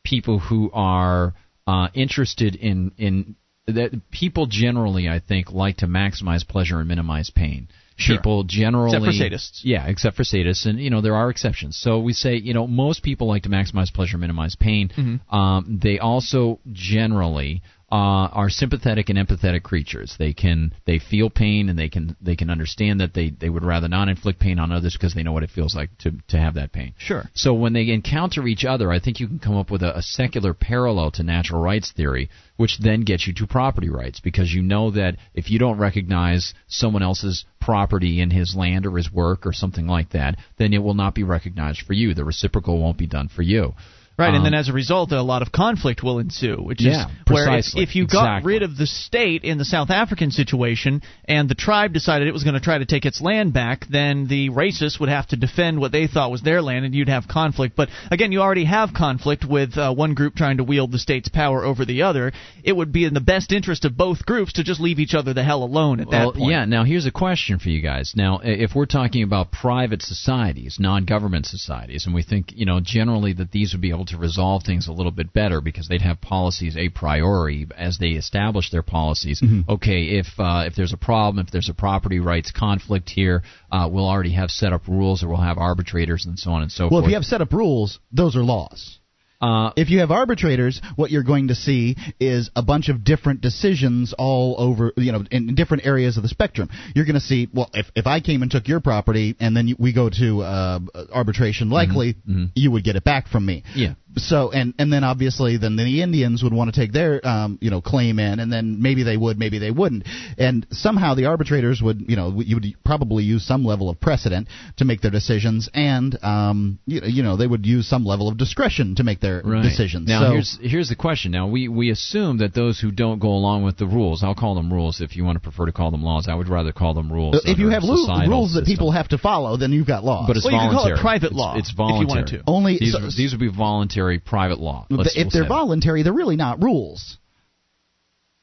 people 0.04 0.38
who 0.38 0.70
are 0.72 1.34
uh, 1.66 1.88
interested 1.94 2.54
in 2.54 2.92
in 2.98 3.36
that 3.66 4.10
people 4.10 4.46
generally, 4.46 5.08
I 5.08 5.20
think, 5.20 5.50
like 5.52 5.78
to 5.78 5.86
maximize 5.86 6.46
pleasure 6.46 6.78
and 6.78 6.88
minimize 6.88 7.30
pain. 7.30 7.68
Sure. 7.98 8.16
People 8.16 8.44
generally, 8.44 8.94
Except 8.94 9.04
for 9.06 9.10
sadists. 9.10 9.60
yeah, 9.62 9.86
except 9.86 10.16
for 10.16 10.22
sadists, 10.22 10.66
and 10.66 10.78
you 10.78 10.90
know 10.90 11.00
there 11.00 11.14
are 11.14 11.30
exceptions. 11.30 11.78
So 11.80 11.98
we 11.98 12.12
say, 12.12 12.36
you 12.36 12.52
know, 12.52 12.66
most 12.66 13.02
people 13.02 13.26
like 13.26 13.44
to 13.44 13.48
maximize 13.48 13.92
pleasure, 13.92 14.18
minimize 14.18 14.54
pain. 14.54 14.90
Mm-hmm. 14.90 15.34
Um, 15.34 15.80
they 15.82 15.98
also 15.98 16.60
generally 16.72 17.62
uh, 17.96 18.28
are 18.28 18.50
sympathetic 18.50 19.08
and 19.08 19.18
empathetic 19.18 19.62
creatures. 19.62 20.16
They 20.18 20.34
can 20.34 20.74
they 20.84 20.98
feel 20.98 21.30
pain 21.30 21.70
and 21.70 21.78
they 21.78 21.88
can 21.88 22.14
they 22.20 22.36
can 22.36 22.50
understand 22.50 23.00
that 23.00 23.14
they 23.14 23.30
they 23.30 23.48
would 23.48 23.64
rather 23.64 23.88
not 23.88 24.10
inflict 24.10 24.38
pain 24.38 24.58
on 24.58 24.70
others 24.70 24.92
because 24.92 25.14
they 25.14 25.22
know 25.22 25.32
what 25.32 25.42
it 25.42 25.50
feels 25.50 25.74
like 25.74 25.96
to 26.00 26.12
to 26.28 26.38
have 26.38 26.54
that 26.54 26.72
pain. 26.72 26.92
Sure. 26.98 27.24
So 27.32 27.54
when 27.54 27.72
they 27.72 27.88
encounter 27.88 28.46
each 28.46 28.66
other, 28.66 28.92
I 28.92 29.00
think 29.00 29.18
you 29.18 29.26
can 29.26 29.38
come 29.38 29.56
up 29.56 29.70
with 29.70 29.82
a, 29.82 29.96
a 29.96 30.02
secular 30.02 30.52
parallel 30.52 31.10
to 31.12 31.22
natural 31.22 31.62
rights 31.62 31.90
theory, 31.90 32.28
which 32.58 32.78
then 32.80 33.00
gets 33.00 33.26
you 33.26 33.32
to 33.32 33.46
property 33.46 33.88
rights 33.88 34.20
because 34.20 34.52
you 34.52 34.60
know 34.60 34.90
that 34.90 35.16
if 35.32 35.50
you 35.50 35.58
don't 35.58 35.78
recognize 35.78 36.52
someone 36.68 37.02
else's 37.02 37.46
property 37.62 38.20
in 38.20 38.30
his 38.30 38.54
land 38.54 38.84
or 38.84 38.98
his 38.98 39.10
work 39.10 39.46
or 39.46 39.54
something 39.54 39.86
like 39.86 40.10
that, 40.10 40.36
then 40.58 40.74
it 40.74 40.82
will 40.82 40.94
not 40.94 41.14
be 41.14 41.22
recognized 41.22 41.80
for 41.80 41.94
you. 41.94 42.12
The 42.12 42.24
reciprocal 42.24 42.78
won't 42.78 42.98
be 42.98 43.06
done 43.06 43.28
for 43.28 43.42
you. 43.42 43.72
Right, 44.18 44.28
and 44.28 44.38
Um, 44.38 44.44
then 44.44 44.54
as 44.54 44.68
a 44.68 44.72
result, 44.72 45.12
a 45.12 45.20
lot 45.20 45.42
of 45.42 45.52
conflict 45.52 46.02
will 46.02 46.18
ensue, 46.18 46.56
which 46.56 46.80
Yeah, 46.80 47.06
is 47.06 47.06
where 47.28 47.58
if, 47.58 47.66
if 47.76 47.96
you 47.96 48.06
got 48.06 48.44
rid 48.44 48.62
of 48.62 48.76
the 48.76 48.86
state 48.86 49.44
in 49.44 49.58
the 49.58 49.64
South 49.64 49.90
African 49.90 50.30
situation 50.30 51.02
and 51.26 51.48
the 51.50 51.54
tribe 51.54 51.92
decided 51.92 52.26
it 52.26 52.32
was 52.32 52.42
going 52.42 52.54
to 52.54 52.60
try 52.60 52.78
to 52.78 52.86
take 52.86 53.04
its 53.04 53.20
land 53.20 53.52
back, 53.52 53.86
then 53.90 54.26
the 54.26 54.48
racists 54.50 54.98
would 54.98 55.10
have 55.10 55.26
to 55.28 55.36
defend 55.36 55.78
what 55.80 55.92
they 55.92 56.06
thought 56.06 56.30
was 56.30 56.40
their 56.40 56.62
land, 56.62 56.86
and 56.86 56.94
you'd 56.94 57.10
have 57.10 57.28
conflict. 57.28 57.76
But 57.76 57.90
again, 58.10 58.32
you 58.32 58.40
already 58.40 58.64
have 58.64 58.94
conflict 58.94 59.44
with 59.44 59.76
uh, 59.76 59.92
one 59.92 60.14
group 60.14 60.34
trying 60.34 60.56
to 60.56 60.64
wield 60.64 60.92
the 60.92 60.98
state's 60.98 61.28
power 61.28 61.62
over 61.62 61.84
the 61.84 62.02
other. 62.02 62.32
It 62.64 62.74
would 62.74 62.92
be 62.92 63.04
in 63.04 63.12
the 63.12 63.20
best 63.20 63.52
interest 63.52 63.84
of 63.84 63.98
both 63.98 64.24
groups 64.24 64.54
to 64.54 64.64
just 64.64 64.80
leave 64.80 64.98
each 64.98 65.14
other 65.14 65.34
the 65.34 65.44
hell 65.44 65.62
alone 65.62 66.00
at 66.00 66.08
Well, 66.08 66.32
that 66.32 66.38
point. 66.38 66.50
yeah. 66.52 66.64
Now 66.64 66.84
here's 66.84 67.04
a 67.04 67.10
question 67.10 67.58
for 67.58 67.68
you 67.68 67.82
guys. 67.82 68.14
Now, 68.16 68.40
if 68.42 68.74
we're 68.74 68.86
talking 68.86 69.22
about 69.24 69.52
private 69.52 70.00
societies, 70.00 70.78
non-government 70.80 71.44
societies, 71.44 72.06
and 72.06 72.14
we 72.14 72.22
think, 72.22 72.52
you 72.56 72.64
know, 72.64 72.80
generally 72.80 73.34
that 73.34 73.50
these 73.50 73.74
would 73.74 73.82
be 73.82 73.90
able 73.90 74.05
to 74.06 74.18
resolve 74.18 74.62
things 74.62 74.88
a 74.88 74.92
little 74.92 75.12
bit 75.12 75.32
better 75.32 75.60
because 75.60 75.88
they'd 75.88 76.02
have 76.02 76.20
policies 76.20 76.76
a 76.76 76.88
priori 76.88 77.66
as 77.76 77.98
they 77.98 78.10
establish 78.10 78.70
their 78.70 78.82
policies. 78.82 79.40
Mm-hmm. 79.40 79.70
Okay, 79.70 80.18
if 80.18 80.26
uh, 80.38 80.64
if 80.66 80.74
there's 80.74 80.92
a 80.92 80.96
problem, 80.98 81.44
if 81.44 81.52
there's 81.52 81.68
a 81.68 81.74
property 81.74 82.20
rights 82.20 82.50
conflict 82.50 83.10
here, 83.10 83.42
uh, 83.70 83.88
we'll 83.90 84.08
already 84.08 84.32
have 84.32 84.50
set 84.50 84.72
up 84.72 84.88
rules, 84.88 85.22
or 85.22 85.28
we'll 85.28 85.38
have 85.38 85.58
arbitrators 85.58 86.26
and 86.26 86.38
so 86.38 86.50
on 86.52 86.62
and 86.62 86.72
so 86.72 86.84
Well, 86.84 86.88
forth. 86.88 86.92
Well, 86.92 87.04
if 87.04 87.10
you 87.10 87.16
have 87.16 87.24
set 87.24 87.40
up 87.40 87.52
rules, 87.52 87.98
those 88.12 88.36
are 88.36 88.42
laws. 88.42 88.98
Uh, 89.40 89.72
If 89.76 89.90
you 89.90 90.00
have 90.00 90.10
arbitrators, 90.10 90.80
what 90.96 91.10
you're 91.10 91.22
going 91.22 91.48
to 91.48 91.54
see 91.54 91.96
is 92.20 92.50
a 92.56 92.62
bunch 92.62 92.88
of 92.88 93.04
different 93.04 93.40
decisions 93.40 94.14
all 94.16 94.56
over, 94.58 94.92
you 94.96 95.12
know, 95.12 95.24
in 95.30 95.54
different 95.54 95.86
areas 95.86 96.16
of 96.16 96.22
the 96.22 96.28
spectrum. 96.28 96.68
You're 96.94 97.04
going 97.04 97.14
to 97.14 97.20
see, 97.20 97.48
well, 97.52 97.70
if, 97.74 97.86
if 97.94 98.06
I 98.06 98.20
came 98.20 98.42
and 98.42 98.50
took 98.50 98.68
your 98.68 98.80
property 98.80 99.36
and 99.40 99.56
then 99.56 99.68
you, 99.68 99.76
we 99.78 99.92
go 99.92 100.08
to 100.10 100.42
uh, 100.42 100.80
arbitration, 101.12 101.70
likely 101.70 102.16
you 102.54 102.70
would 102.70 102.84
get 102.84 102.96
it 102.96 103.04
back 103.04 103.28
from 103.28 103.44
me. 103.44 103.64
Yeah. 103.74 103.94
So 104.18 104.50
and 104.50 104.72
and 104.78 104.90
then 104.90 105.04
obviously 105.04 105.58
then 105.58 105.76
the 105.76 106.02
Indians 106.02 106.42
would 106.42 106.52
want 106.52 106.74
to 106.74 106.80
take 106.80 106.90
their 106.90 107.26
um, 107.26 107.58
you 107.60 107.70
know 107.70 107.82
claim 107.82 108.18
in, 108.18 108.40
and 108.40 108.50
then 108.50 108.80
maybe 108.80 109.02
they 109.02 109.16
would, 109.16 109.38
maybe 109.38 109.58
they 109.58 109.70
wouldn't, 109.70 110.04
and 110.38 110.66
somehow 110.70 111.14
the 111.14 111.26
arbitrators 111.26 111.82
would 111.82 112.02
you 112.08 112.16
know 112.16 112.40
you 112.40 112.56
would 112.56 112.64
probably 112.82 113.24
use 113.24 113.46
some 113.46 113.64
level 113.64 113.90
of 113.90 114.00
precedent 114.00 114.48
to 114.78 114.86
make 114.86 115.02
their 115.02 115.10
decisions, 115.10 115.68
and 115.74 116.18
um, 116.24 116.78
you, 116.86 117.02
you 117.04 117.22
know 117.22 117.36
they 117.36 117.46
would 117.46 117.66
use 117.66 117.86
some 117.86 118.06
level 118.06 118.28
of 118.28 118.38
discretion 118.38 118.94
to 118.94 119.04
make 119.04 119.20
their 119.20 119.25
right. 119.44 119.62
decisions. 119.62 120.08
Now 120.08 120.20
so, 120.26 120.32
here's 120.32 120.58
here's 120.60 120.88
the 120.88 120.96
question. 120.96 121.30
Now 121.32 121.46
we 121.46 121.68
we 121.68 121.90
assume 121.90 122.38
that 122.38 122.54
those 122.54 122.80
who 122.80 122.90
don't 122.90 123.18
go 123.18 123.28
along 123.28 123.62
with 123.64 123.76
the 123.76 123.86
rules, 123.86 124.22
I'll 124.24 124.34
call 124.34 124.54
them 124.54 124.72
rules. 124.72 125.00
If 125.00 125.16
you 125.16 125.24
want 125.24 125.36
to 125.36 125.40
prefer 125.40 125.66
to 125.66 125.72
call 125.72 125.90
them 125.90 126.02
laws, 126.02 126.28
I 126.28 126.34
would 126.34 126.48
rather 126.48 126.72
call 126.72 126.94
them 126.94 127.12
rules. 127.12 127.42
if 127.44 127.58
you 127.58 127.68
have 127.70 127.82
lu- 127.82 127.96
societal 127.96 128.30
rules 128.30 128.52
that 128.54 128.60
system. 128.60 128.72
people 128.74 128.90
have 128.92 129.08
to 129.08 129.18
follow, 129.18 129.56
then 129.56 129.72
you've 129.72 129.86
got 129.86 130.04
laws. 130.04 130.26
But 130.26 130.36
it's 130.36 130.44
Well, 130.46 130.54
you 130.54 130.60
could 130.70 130.74
call 130.74 130.86
it 130.86 130.96
voluntary. 130.96 131.00
private 131.02 131.26
It's- 131.32 131.38
law, 131.38 131.56
It's, 131.56 131.68
if 131.70 131.76
you 131.78 131.84
wanted 131.84 132.06
voluntary. 132.08 132.42
to. 132.42 132.44
Only- 132.46 132.78
these, 132.78 132.92
so- 132.92 133.10
these 133.16 133.32
would 133.32 133.40
be 133.40 133.48
voluntary 133.48 134.18
private 134.18 134.58
law. 134.60 134.86
Let's, 134.90 135.10
if 135.10 135.16
we'll 135.16 135.24
they're 135.24 135.30
say 135.30 135.40
that. 135.40 135.48
voluntary, 135.48 136.02
they're 136.02 136.12
really 136.12 136.36
not 136.36 136.62
rules. 136.62 137.18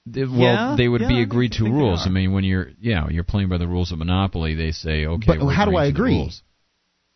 They- 0.06 0.26
well, 0.26 0.38
Yeah, 0.40 0.76
they 0.78 0.88
would 0.88 1.02
yeah, 1.02 1.08
be 1.08 1.22
agreed 1.22 1.54
to 1.54 1.64
rules. 1.64 2.06
I 2.06 2.10
mean, 2.10 2.34
when 2.34 2.44
you're 2.44 2.72
yeah, 2.82 3.08
you're 3.10 3.24
playing 3.24 3.50
by 3.50 3.58
the 3.58 3.68
rules 3.68 3.92
of 3.92 4.00
monopoly, 4.00 4.54
they 4.56 4.72
say 4.72 5.06
okay. 5.06 5.26
But 5.28 5.40
we're 5.42 5.54
how 5.54 5.66
do 5.66 5.76
I 5.78 5.86
agree? 5.86 6.30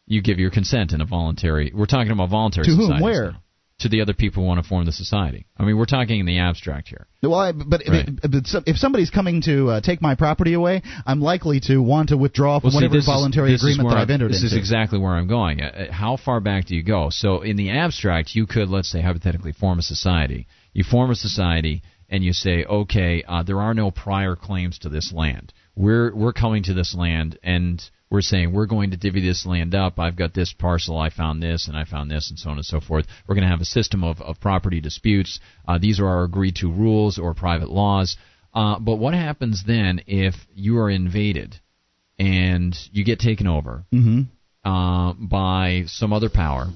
You 0.10 0.22
give 0.22 0.40
your 0.40 0.52
consent 0.52 0.94
in 0.94 1.02
a 1.02 1.06
voluntary. 1.06 1.74
We're 1.76 1.86
talking 1.86 2.14
about 2.14 2.30
voluntary. 2.30 2.66
To 2.68 2.72
whom? 2.76 3.02
Where? 3.02 3.32
now. 3.32 3.42
To 3.82 3.90
the 3.90 4.02
other 4.02 4.16
people 4.16 4.42
who 4.42 4.48
want 4.48 4.60
to 4.60 4.68
form 4.68 4.86
the 4.86 4.92
society. 4.92 5.46
I 5.56 5.64
mean, 5.64 5.78
we're 5.78 5.86
talking 5.86 6.20
in 6.20 6.26
the 6.26 6.40
abstract 6.40 6.88
here. 6.88 7.06
Well, 7.22 7.36
I, 7.36 7.52
but 7.52 7.84
Right. 7.88 8.10
if, 8.24 8.64
if 8.66 8.78
somebody's 8.78 9.12
coming 9.12 9.44
to 9.44 9.70
uh, 9.70 9.82
take 9.82 10.02
my 10.02 10.16
property 10.16 10.54
away, 10.54 10.82
I'm 11.06 11.22
likely 11.22 11.60
to 11.68 11.78
want 11.78 12.10
to 12.10 12.18
withdraw 12.18 12.60
from 12.60 12.70
Well, 12.70 12.78
whatever 12.78 12.96
this 12.96 13.06
voluntary 13.06 13.54
is 13.54 13.62
agreement 13.62 13.90
that 13.90 13.98
I've 14.00 14.10
entered 14.10 14.32
This 14.32 14.38
into. 14.42 14.48
is 14.48 14.58
exactly 14.58 14.98
where 14.98 15.14
I'm 15.14 15.28
going. 15.28 15.62
Uh, 15.62 15.66
uh, 15.90 15.92
How 15.94 16.18
far 16.18 16.40
back 16.40 16.66
do 16.66 16.76
you 16.76 16.82
go? 16.82 17.10
So, 17.12 17.42
in 17.44 17.56
the 17.56 17.70
abstract, 17.70 18.34
you 18.34 18.48
could, 18.48 18.68
let's 18.70 18.90
say, 18.90 19.00
hypothetically, 19.00 19.52
form 19.52 19.78
a 19.78 19.84
society. 19.84 20.48
You 20.74 20.84
form 20.84 21.12
a 21.12 21.16
society, 21.16 21.84
and 22.10 22.24
you 22.24 22.34
say, 22.34 22.66
okay, 22.66 23.24
uh, 23.28 23.44
there 23.44 23.62
are 23.62 23.76
no 23.76 23.92
prior 23.92 24.36
claims 24.36 24.80
to 24.80 24.90
this 24.90 25.14
land. 25.14 25.54
We're 25.76 26.16
we're 26.16 26.34
coming 26.34 26.64
to 26.64 26.74
this 26.74 26.96
land, 26.96 27.38
and 27.44 27.80
we're 28.10 28.22
saying 28.22 28.54
we're 28.54 28.66
going 28.68 28.92
to 28.92 28.98
divvy 28.98 29.22
this 29.22 29.46
land 29.46 29.76
up. 29.76 30.00
I've 30.00 30.16
got 30.16 30.34
this 30.34 30.54
parcel, 30.54 30.98
I 30.98 31.10
found 31.10 31.44
this, 31.44 31.68
and 31.68 31.76
I 31.78 31.84
found 31.84 32.10
this, 32.10 32.30
and 32.30 32.40
so 32.40 32.50
on 32.50 32.58
and 32.58 32.66
so 32.66 32.80
forth. 32.80 33.06
We're 33.28 33.36
going 33.36 33.44
to 33.44 33.50
have 33.52 33.62
a 33.62 33.66
system 33.66 34.04
of, 34.04 34.22
of 34.22 34.40
property 34.40 34.80
disputes. 34.80 35.40
Uh, 35.68 35.78
these 35.78 36.00
are 36.00 36.08
our 36.08 36.24
agreed 36.24 36.56
to 36.58 36.72
rules 36.72 37.18
or 37.20 37.34
private 37.34 37.70
laws. 37.70 38.16
Uh, 38.54 38.80
but 38.80 38.96
what 38.96 39.14
happens 39.14 39.64
then 39.68 40.02
if 40.08 40.36
you 40.56 40.78
are 40.80 40.90
invaded 40.90 41.60
and 42.18 42.76
you 42.92 43.04
get 43.04 43.20
taken 43.20 43.46
over 43.48 43.86
Mm-hmm. 43.94 44.22
uh, 44.70 45.14
by 45.14 45.84
some 45.88 46.14
other 46.14 46.30
power 46.30 46.68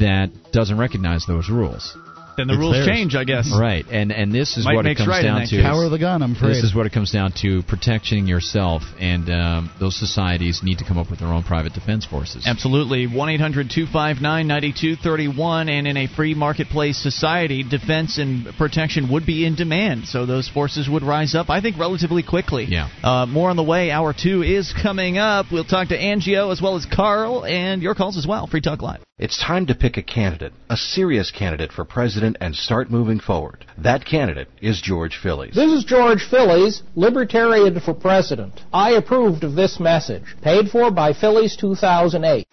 that 0.00 0.30
doesn't 0.52 0.78
recognize 0.78 1.24
those 1.26 1.48
rules? 1.48 1.96
Then 2.36 2.46
the 2.48 2.54
It's 2.54 2.60
rules 2.60 2.74
theirs. 2.74 2.86
change, 2.86 3.14
I 3.14 3.24
guess. 3.24 3.50
Right, 3.58 3.84
and 3.90 4.12
and 4.12 4.32
this 4.32 4.56
is 4.56 4.64
Might 4.64 4.74
what 4.76 4.86
it 4.86 4.96
comes 4.96 5.08
right 5.08 5.22
down 5.22 5.40
to. 5.42 5.46
case. 5.46 5.62
Power 5.62 5.84
of 5.84 5.90
the 5.90 5.98
gun, 5.98 6.22
I'm 6.22 6.32
afraid. 6.36 6.50
This 6.50 6.62
is 6.64 6.74
what 6.74 6.86
it 6.86 6.92
comes 6.92 7.10
down 7.10 7.32
to: 7.42 7.62
protecting 7.62 8.26
yourself, 8.26 8.82
and 9.00 9.28
um, 9.30 9.70
those 9.80 9.96
societies 9.98 10.60
need 10.62 10.78
to 10.78 10.84
come 10.84 10.98
up 10.98 11.10
with 11.10 11.20
their 11.20 11.28
own 11.28 11.42
private 11.42 11.72
defense 11.72 12.04
forces. 12.04 12.44
Absolutely. 12.46 13.06
1 13.06 13.28
800 13.28 13.70
259 13.70 14.46
9231. 14.46 15.68
And 15.68 15.86
in 15.86 15.96
a 15.96 16.06
free 16.06 16.34
marketplace 16.34 16.98
society, 17.02 17.62
defense 17.62 18.18
and 18.18 18.46
protection 18.56 19.10
would 19.12 19.26
be 19.26 19.44
in 19.46 19.54
demand. 19.54 20.06
So 20.06 20.26
those 20.26 20.48
forces 20.48 20.88
would 20.88 21.02
rise 21.02 21.34
up, 21.34 21.50
I 21.50 21.60
think, 21.60 21.78
relatively 21.78 22.22
quickly. 22.22 22.64
Yeah. 22.68 22.88
Uh, 23.02 23.26
more 23.26 23.50
on 23.50 23.56
the 23.56 23.62
way. 23.62 23.90
Hour 23.90 24.14
two 24.18 24.42
is 24.42 24.72
coming 24.82 25.18
up. 25.18 25.46
We'll 25.52 25.64
talk 25.64 25.88
to 25.88 25.98
Angio 25.98 26.52
as 26.52 26.60
well 26.60 26.76
as 26.76 26.86
Carl 26.86 27.44
and 27.44 27.82
your 27.82 27.94
calls 27.94 28.16
as 28.16 28.26
well. 28.26 28.46
Free 28.46 28.60
Talk 28.60 28.82
Live. 28.82 29.00
It's 29.18 29.42
time 29.42 29.66
to 29.68 29.74
pick 29.74 29.96
a 29.96 30.02
candidate, 30.02 30.52
a 30.68 30.76
serious 30.76 31.30
candidate 31.30 31.72
for 31.72 31.86
president, 31.86 32.25
and 32.40 32.56
start 32.56 32.90
moving 32.90 33.20
forward. 33.20 33.64
That 33.78 34.04
candidate 34.04 34.48
is 34.60 34.80
George 34.80 35.20
Phillies. 35.22 35.54
This 35.54 35.70
is 35.70 35.84
George 35.84 36.26
Phillies, 36.28 36.82
Libertarian 36.96 37.78
for 37.78 37.94
President. 37.94 38.62
I 38.72 38.92
approved 38.92 39.44
of 39.44 39.54
this 39.54 39.78
message. 39.78 40.24
Paid 40.42 40.70
for 40.70 40.90
by 40.90 41.12
Phillies 41.12 41.56
2008. 41.56 42.46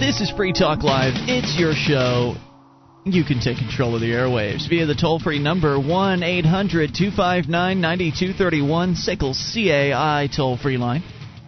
This 0.00 0.22
is 0.22 0.30
Free 0.30 0.54
Talk 0.54 0.82
Live. 0.82 1.12
It's 1.28 1.58
your 1.58 1.74
show. 1.74 2.34
You 3.14 3.24
can 3.24 3.40
take 3.40 3.58
control 3.58 3.94
of 3.94 4.00
the 4.00 4.10
airwaves 4.10 4.68
via 4.68 4.86
the 4.86 4.94
toll 4.94 5.18
free 5.18 5.38
number 5.38 5.78
1 5.78 6.22
800 6.22 6.94
259 6.94 7.80
9231, 7.80 8.94
SACL 8.94 9.34
CAI 9.54 10.28
toll 10.34 10.56
free 10.56 10.76
line. 10.76 11.02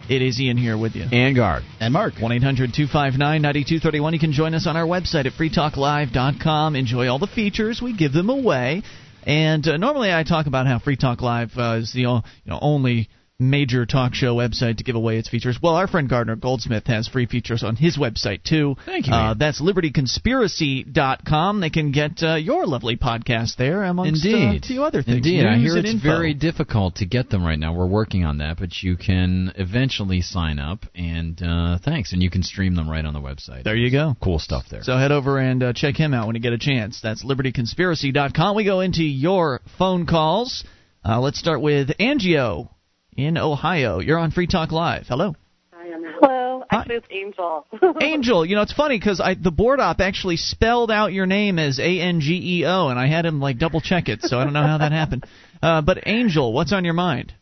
It 0.09 0.21
is 0.21 0.39
Ian 0.41 0.57
here 0.57 0.77
with 0.77 0.95
you. 0.95 1.03
and 1.11 1.35
Gard. 1.35 1.63
and 1.79 1.93
Mark. 1.93 2.15
1 2.19 2.31
800 2.31 2.73
259 2.73 3.41
9231. 3.41 4.13
You 4.13 4.19
can 4.19 4.31
join 4.33 4.53
us 4.53 4.67
on 4.67 4.75
our 4.75 4.85
website 4.85 5.25
at 5.25 5.33
freetalklive.com. 5.33 6.75
Enjoy 6.75 7.07
all 7.07 7.19
the 7.19 7.27
features. 7.27 7.81
We 7.81 7.93
give 7.95 8.11
them 8.13 8.29
away. 8.29 8.83
And 9.23 9.65
uh, 9.67 9.77
normally 9.77 10.11
I 10.11 10.23
talk 10.23 10.47
about 10.47 10.65
how 10.67 10.79
Free 10.79 10.95
Talk 10.97 11.21
Live 11.21 11.51
uh, 11.57 11.77
is 11.81 11.93
the 11.93 12.07
o- 12.07 12.23
you 12.43 12.49
know, 12.51 12.59
only 12.61 13.07
major 13.41 13.85
talk 13.85 14.13
show 14.13 14.35
website 14.35 14.77
to 14.77 14.83
give 14.83 14.95
away 14.95 15.17
its 15.17 15.27
features. 15.27 15.59
Well, 15.61 15.75
our 15.75 15.87
friend 15.87 16.07
Gardner 16.07 16.35
Goldsmith 16.37 16.87
has 16.87 17.07
free 17.07 17.25
features 17.25 17.63
on 17.63 17.75
his 17.75 17.97
website, 17.97 18.43
too. 18.43 18.75
Thank 18.85 19.07
you, 19.07 19.13
Uh, 19.13 19.33
that's 19.33 19.59
libertyconspiracy.com. 19.61 21.59
They 21.59 21.69
can 21.69 21.91
get 21.91 22.21
uh, 22.23 22.35
your 22.35 22.65
lovely 22.65 22.97
podcast 22.97 23.55
there, 23.57 23.83
amongst 23.83 24.25
uh, 24.25 24.29
Indeed. 24.29 24.63
a 24.63 24.67
few 24.67 24.83
other 24.83 25.03
things. 25.03 25.17
Indeed. 25.17 25.45
I 25.45 25.55
News 25.57 25.63
hear 25.71 25.77
and 25.77 25.85
it's 25.85 25.93
info. 25.95 26.07
very 26.07 26.33
difficult 26.33 26.95
to 26.95 27.05
get 27.05 27.29
them 27.29 27.43
right 27.45 27.59
now. 27.59 27.73
We're 27.73 27.87
working 27.87 28.23
on 28.25 28.37
that, 28.39 28.57
but 28.59 28.81
you 28.81 28.95
can 28.97 29.51
eventually 29.55 30.21
sign 30.21 30.59
up, 30.59 30.85
and 30.95 31.41
uh, 31.41 31.79
thanks. 31.83 32.13
And 32.13 32.21
you 32.21 32.29
can 32.29 32.43
stream 32.43 32.75
them 32.75 32.89
right 32.89 33.03
on 33.05 33.13
the 33.13 33.19
website. 33.21 33.63
There 33.63 33.75
you 33.75 33.91
go. 33.91 34.15
Cool 34.23 34.39
stuff 34.39 34.65
there. 34.69 34.83
So 34.83 34.97
head 34.97 35.11
over 35.11 35.37
and 35.39 35.63
uh, 35.63 35.73
check 35.73 35.95
him 35.97 36.13
out 36.13 36.27
when 36.27 36.35
you 36.35 36.41
get 36.41 36.53
a 36.53 36.57
chance. 36.59 36.99
That's 37.01 37.23
libertyconspiracy.com. 37.25 38.55
We 38.55 38.63
go 38.65 38.81
into 38.81 39.03
your 39.03 39.61
phone 39.77 40.05
calls. 40.05 40.63
Uh, 41.03 41.19
let's 41.19 41.39
start 41.39 41.61
with 41.61 41.89
Angio 41.99 42.69
in 43.15 43.37
Ohio. 43.37 43.99
You're 43.99 44.17
on 44.19 44.31
Free 44.31 44.47
Talk 44.47 44.71
Live. 44.71 45.05
Hello. 45.07 45.35
Hello, 45.73 46.63
actually 46.69 46.95
it's 46.95 47.07
Angel. 47.09 47.65
Angel, 48.01 48.45
you 48.45 48.55
know 48.55 48.61
it's 48.61 48.73
funny 48.73 48.97
because 48.99 49.19
I 49.19 49.33
the 49.33 49.51
board 49.51 49.79
op 49.79 49.99
actually 49.99 50.37
spelled 50.37 50.91
out 50.91 51.11
your 51.11 51.25
name 51.25 51.57
as 51.57 51.79
A 51.79 51.99
N 51.99 52.19
G 52.21 52.59
E 52.59 52.65
O, 52.65 52.89
and 52.89 52.99
I 52.99 53.07
had 53.07 53.25
him 53.25 53.39
like 53.39 53.57
double 53.57 53.81
check 53.81 54.07
it, 54.07 54.21
so 54.21 54.37
I 54.39 54.43
don't 54.43 54.53
know 54.53 54.61
how 54.61 54.77
that 54.79 54.91
happened. 54.91 55.25
Uh, 55.63 55.79
but 55.79 56.07
Angel, 56.07 56.51
what's 56.53 56.73
on 56.73 56.85
your 56.85 56.95
mind? 56.95 57.35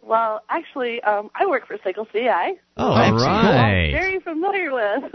well, 0.00 0.44
actually, 0.48 1.02
um, 1.02 1.28
I 1.34 1.44
work 1.46 1.66
for 1.66 1.76
Cycle 1.82 2.06
CI. 2.06 2.20
Oh, 2.22 2.56
All 2.76 2.96
excellent. 2.96 3.20
right. 3.24 3.90
Very 3.90 4.20
familiar 4.20 4.72
with. 4.72 5.12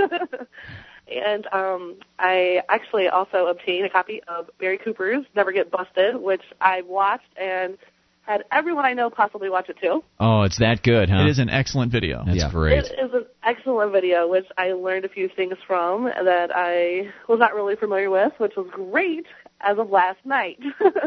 and 1.07 1.47
um, 1.53 1.95
I 2.19 2.61
actually 2.67 3.07
also 3.07 3.47
obtained 3.47 3.85
a 3.85 3.89
copy 3.89 4.21
of 4.27 4.49
Barry 4.59 4.77
Cooper's 4.77 5.25
Never 5.37 5.53
Get 5.53 5.71
Busted, 5.71 6.17
which 6.17 6.41
I 6.59 6.81
watched 6.81 7.29
and 7.37 7.77
had 8.25 8.43
everyone 8.51 8.85
I 8.85 8.93
know 8.93 9.09
possibly 9.09 9.49
watch 9.49 9.69
it 9.69 9.77
too. 9.81 10.03
Oh, 10.19 10.43
it's 10.43 10.59
that 10.59 10.81
good, 10.81 11.09
huh? 11.09 11.23
It 11.25 11.29
is 11.29 11.39
an 11.39 11.49
excellent 11.49 11.91
video. 11.91 12.23
That's 12.25 12.37
Yeah. 12.37 12.49
great. 12.51 12.79
It 12.85 12.95
is 13.03 13.13
an 13.13 13.25
excellent 13.43 13.91
video, 13.91 14.29
which 14.29 14.45
I 14.57 14.71
learned 14.71 15.05
a 15.05 15.09
few 15.09 15.27
things 15.27 15.55
from 15.67 16.05
that 16.05 16.49
I 16.55 17.09
was 17.27 17.39
not 17.39 17.53
really 17.53 17.75
familiar 17.75 18.09
with, 18.09 18.31
which 18.37 18.53
was 18.55 18.67
great 18.71 19.25
as 19.61 19.77
of 19.77 19.89
last 19.89 20.19
night. 20.25 20.59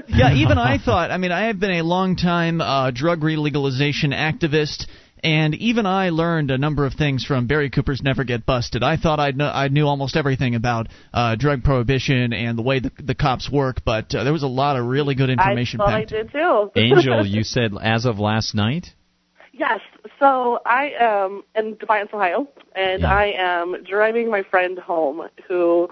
yeah, 0.09 0.35
even 0.35 0.59
I 0.59 0.79
thought. 0.85 1.11
I 1.11 1.17
mean, 1.17 1.33
I 1.33 1.47
have 1.47 1.59
been 1.59 1.73
a 1.79 1.83
long 1.83 2.17
time 2.17 2.61
uh, 2.61 2.91
drug 2.91 3.21
relegalization 3.23 4.13
activist, 4.15 4.87
and 5.27 5.57
even 5.57 5.87
I 5.87 6.11
learned 6.11 6.53
a 6.53 6.59
number 6.59 6.87
of 6.87 6.95
things 6.95 7.25
from 7.25 7.49
Barry 7.49 7.69
Cooper's 7.69 8.01
Never 8.01 8.23
Get 8.23 8.47
Busted. 8.47 8.85
I 8.85 8.97
thought 8.97 9.19
I 9.19 9.33
know 9.33 9.49
I 9.49 9.67
knew 9.67 9.85
almost 9.85 10.17
everything 10.17 10.55
about 10.55 10.87
uh, 11.13 11.35
drug 11.35 11.65
prohibition 11.65 12.33
and 12.33 12.57
the 12.57 12.63
way 12.63 12.79
the, 12.79 12.93
the 13.03 13.17
cops 13.17 13.51
work, 13.51 13.83
but 13.85 14.15
uh, 14.15 14.23
there 14.23 14.33
was 14.33 14.45
a 14.45 14.49
lot 14.49 14.77
of 14.77 14.87
really 14.87 15.17
good 15.17 15.29
information 15.29 15.81
I 15.81 15.85
thought 15.85 15.95
I 15.95 16.05
did 16.05 16.31
too. 16.31 16.71
Angel, 16.77 17.27
you 17.27 17.43
said 17.43 17.73
as 17.83 18.05
of 18.05 18.21
last 18.21 18.55
night? 18.55 18.87
Yes. 19.53 19.81
So 20.21 20.61
I 20.65 20.93
am 21.01 21.43
in 21.57 21.75
Defiance, 21.75 22.11
Ohio, 22.15 22.47
and 22.77 23.03
Yeah. 23.03 23.13
I 23.13 23.35
am 23.37 23.83
driving 23.83 24.31
my 24.31 24.45
friend 24.45 24.79
home, 24.79 25.23
who 25.49 25.89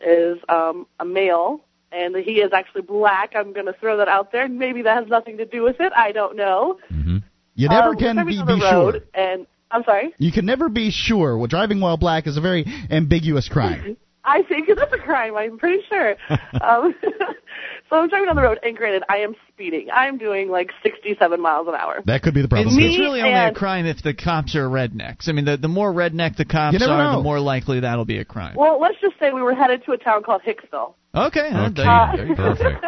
is 0.00 0.38
um, 0.48 0.86
a 1.00 1.04
male, 1.04 1.60
and 1.90 2.14
he 2.14 2.34
is 2.34 2.52
actually 2.52 2.82
black. 2.82 3.32
I'm 3.34 3.52
going 3.52 3.66
to 3.66 3.72
throw 3.72 3.96
that 3.96 4.06
out 4.06 4.30
there. 4.30 4.46
Maybe 4.48 4.82
that 4.82 4.96
has 4.96 5.08
nothing 5.08 5.38
to 5.38 5.44
do 5.44 5.62
with 5.62 5.80
it. 5.80 5.92
I 5.96 6.12
don't 6.12 6.36
know. 6.36 6.78
Mm-hmm. 6.92 7.16
You 7.56 7.68
never 7.68 7.88
Um, 7.90 7.96
can 7.96 8.16
be, 8.26 8.32
be 8.34 8.38
on 8.38 8.46
the 8.46 8.54
road, 8.56 8.92
sure. 8.94 9.02
And 9.14 9.46
I'm 9.70 9.82
sorry. 9.84 10.14
You 10.18 10.30
can 10.30 10.46
never 10.46 10.68
be 10.68 10.90
sure. 10.90 11.36
Well, 11.36 11.48
driving 11.48 11.80
while 11.80 11.96
black 11.96 12.26
is 12.26 12.36
a 12.36 12.40
very 12.40 12.64
ambiguous 12.90 13.48
crime. 13.48 13.96
I 14.28 14.42
think 14.42 14.68
it 14.68 14.76
is 14.76 14.92
a 14.92 14.98
crime. 14.98 15.36
I'm 15.36 15.56
pretty 15.56 15.84
sure. 15.88 16.16
um, 16.60 16.94
so 17.88 17.96
I'm 17.96 18.08
driving 18.08 18.28
on 18.28 18.34
the 18.34 18.42
road, 18.42 18.58
and 18.64 18.76
granted, 18.76 19.04
I 19.08 19.18
am 19.18 19.36
speeding. 19.52 19.88
I'm 19.94 20.18
doing 20.18 20.50
like 20.50 20.70
67 20.82 21.40
miles 21.40 21.68
an 21.68 21.74
hour. 21.74 22.02
That 22.06 22.22
could 22.22 22.34
be 22.34 22.42
the 22.42 22.48
problem. 22.48 22.76
It's, 22.76 22.76
it's 22.76 22.98
really 22.98 23.20
only 23.22 23.32
a 23.32 23.52
crime 23.54 23.86
if 23.86 24.02
the 24.02 24.14
cops 24.14 24.56
are 24.56 24.68
rednecks. 24.68 25.28
I 25.28 25.32
mean, 25.32 25.44
the 25.44 25.56
the 25.56 25.68
more 25.68 25.92
redneck 25.92 26.36
the 26.36 26.44
cops 26.44 26.82
are, 26.82 26.86
know. 26.88 27.16
the 27.18 27.22
more 27.22 27.38
likely 27.38 27.80
that'll 27.80 28.04
be 28.04 28.18
a 28.18 28.24
crime. 28.24 28.56
Well, 28.56 28.80
let's 28.80 28.96
just 29.00 29.16
say 29.20 29.32
we 29.32 29.42
were 29.42 29.54
headed 29.54 29.84
to 29.84 29.92
a 29.92 29.96
town 29.96 30.24
called 30.24 30.42
Hicksville. 30.42 30.94
Okay, 31.14 31.48
uh, 31.48 31.68
Okay. 31.68 31.84
there 31.84 31.86
you- 31.86 32.16
there 32.16 32.26
you 32.26 32.34
go. 32.36 32.54
Perfect. 32.56 32.84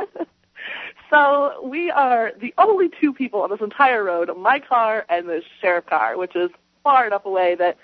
So 1.11 1.61
we 1.65 1.91
are 1.91 2.33
the 2.41 2.53
only 2.59 2.91
two 3.01 3.13
people 3.13 3.43
on 3.43 3.51
this 3.51 3.61
entire 3.61 4.05
road, 4.05 4.31
my 4.37 4.61
car 4.61 5.07
and 5.09 5.29
the 5.29 5.43
sheriff 5.61 5.87
car, 5.87 6.17
which 6.17 6.37
is 6.37 6.51
far 6.83 7.07
enough 7.07 7.25
away 7.25 7.55
that 7.55 7.79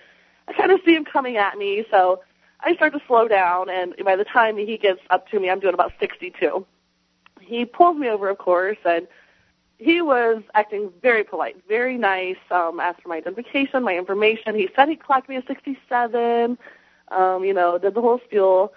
I 0.49 0.53
kind 0.53 0.71
of 0.71 0.81
see 0.85 0.95
him 0.95 1.05
coming 1.05 1.37
at 1.37 1.57
me. 1.57 1.85
So 1.91 2.23
I 2.61 2.75
start 2.75 2.93
to 2.93 3.01
slow 3.07 3.29
down, 3.29 3.71
and 3.71 3.95
by 4.05 4.17
the 4.17 4.25
time 4.25 4.57
he 4.57 4.77
gets 4.77 5.01
up 5.11 5.29
to 5.29 5.41
me, 5.41 5.51
I'm 5.51 5.61
doing 5.61 5.75
about 5.75 5.93
62. 6.01 6.67
He 7.41 7.65
pulls 7.65 7.97
me 7.97 8.09
over, 8.09 8.29
of 8.29 8.39
course, 8.39 8.79
and 8.85 9.07
he 9.79 10.01
was 10.01 10.43
acting 10.55 10.91
very 11.03 11.25
polite, 11.25 11.57
very 11.69 11.99
nice. 11.99 12.37
Um, 12.51 12.81
asked 12.81 13.03
for 13.03 13.09
my 13.09 13.17
identification, 13.17 13.83
my 13.83 13.97
information. 13.97 14.55
He 14.55 14.69
said 14.77 14.89
he 14.89 14.97
clocked 14.97 15.29
me 15.29 15.37
at 15.37 15.47
67. 15.47 16.59
Um, 17.09 17.45
you 17.45 17.53
know, 17.53 17.79
did 17.79 17.95
the 17.95 18.01
whole 18.01 18.21
spiel. 18.25 18.73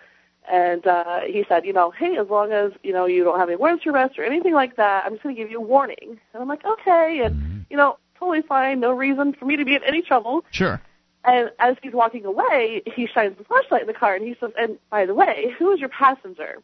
And 0.52 0.86
uh, 0.88 1.22
he 1.22 1.43
said, 1.50 1.66
you 1.66 1.74
know, 1.74 1.91
hey, 1.91 2.18
as 2.18 2.28
long 2.30 2.52
as 2.52 2.72
you 2.84 2.93
know 2.93 3.06
you 3.06 3.24
don't 3.24 3.39
have 3.39 3.50
any 3.50 3.58
warrants 3.58 3.84
for 3.84 3.91
arrest 3.91 4.18
or 4.18 4.24
anything 4.24 4.54
like 4.54 4.78
that, 4.78 5.06
I'm 5.06 5.14
just 5.14 5.24
going 5.24 5.36
to 5.36 5.41
give 5.41 5.52
you 5.52 5.58
a 5.58 5.62
warning. 5.62 6.20
And 6.34 6.41
I'm 6.41 6.48
like, 6.48 6.66
okay, 6.66 7.22
and 7.24 7.66
you 7.70 7.76
know, 7.76 7.98
totally 8.18 8.41
fine, 8.41 8.80
no 8.80 8.91
reason 8.91 9.34
for 9.34 9.45
me 9.45 9.58
to 9.58 9.66
be 9.66 9.76
in 9.76 9.84
any 9.84 10.02
trouble. 10.02 10.45
Sure. 10.52 10.82
And 11.26 11.52
as 11.60 11.76
he's 11.84 11.93
walking 11.93 12.24
away, 12.26 12.82
he 12.86 13.08
shines 13.08 13.38
the 13.38 13.43
flashlight 13.43 13.82
in 13.82 13.88
the 13.88 13.93
car, 13.93 14.16
and 14.16 14.26
he 14.26 14.36
says, 14.39 14.52
and 14.58 14.78
by 14.89 15.06
the 15.06 15.14
way, 15.14 15.54
who 15.60 15.72
is 15.74 15.80
your 15.80 15.89
passenger? 15.89 16.64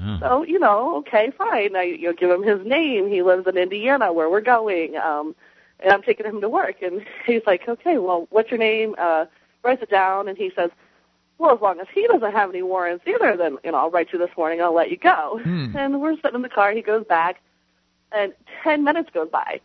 Oh. 0.00 0.18
So 0.20 0.42
you 0.42 0.58
know, 0.58 0.96
okay, 0.98 1.30
fine. 1.38 1.76
I 1.76 1.82
you 1.82 2.08
know, 2.08 2.12
give 2.12 2.30
him 2.30 2.42
his 2.42 2.66
name. 2.66 3.08
He 3.08 3.22
lives 3.22 3.46
in 3.46 3.56
Indiana, 3.56 4.12
where 4.12 4.28
we're 4.28 4.40
going. 4.40 4.96
Um, 4.96 5.36
and 5.80 5.92
I'm 5.92 6.02
taking 6.02 6.26
him 6.26 6.40
to 6.40 6.48
work. 6.48 6.82
And 6.82 7.04
he's 7.26 7.42
like, 7.46 7.68
okay, 7.68 7.98
well, 7.98 8.26
what's 8.30 8.50
your 8.50 8.58
name? 8.58 8.94
Uh, 8.98 9.26
writes 9.62 9.82
it 9.82 9.90
down, 9.90 10.28
and 10.28 10.36
he 10.36 10.50
says, 10.54 10.70
well, 11.38 11.54
as 11.54 11.60
long 11.60 11.80
as 11.80 11.86
he 11.92 12.06
doesn't 12.06 12.32
have 12.32 12.50
any 12.50 12.62
warrants 12.62 13.04
either, 13.06 13.36
then 13.36 13.58
you 13.64 13.72
know, 13.72 13.78
I'll 13.78 13.90
write 13.90 14.12
you 14.12 14.18
this 14.18 14.30
morning. 14.36 14.60
I'll 14.60 14.74
let 14.74 14.90
you 14.90 14.96
go. 14.96 15.40
Hmm. 15.42 15.76
And 15.76 16.00
we're 16.00 16.16
sitting 16.16 16.36
in 16.36 16.42
the 16.42 16.48
car. 16.48 16.72
He 16.72 16.82
goes 16.82 17.04
back, 17.04 17.40
and 18.12 18.32
ten 18.62 18.84
minutes 18.84 19.10
goes 19.12 19.28
by, 19.28 19.60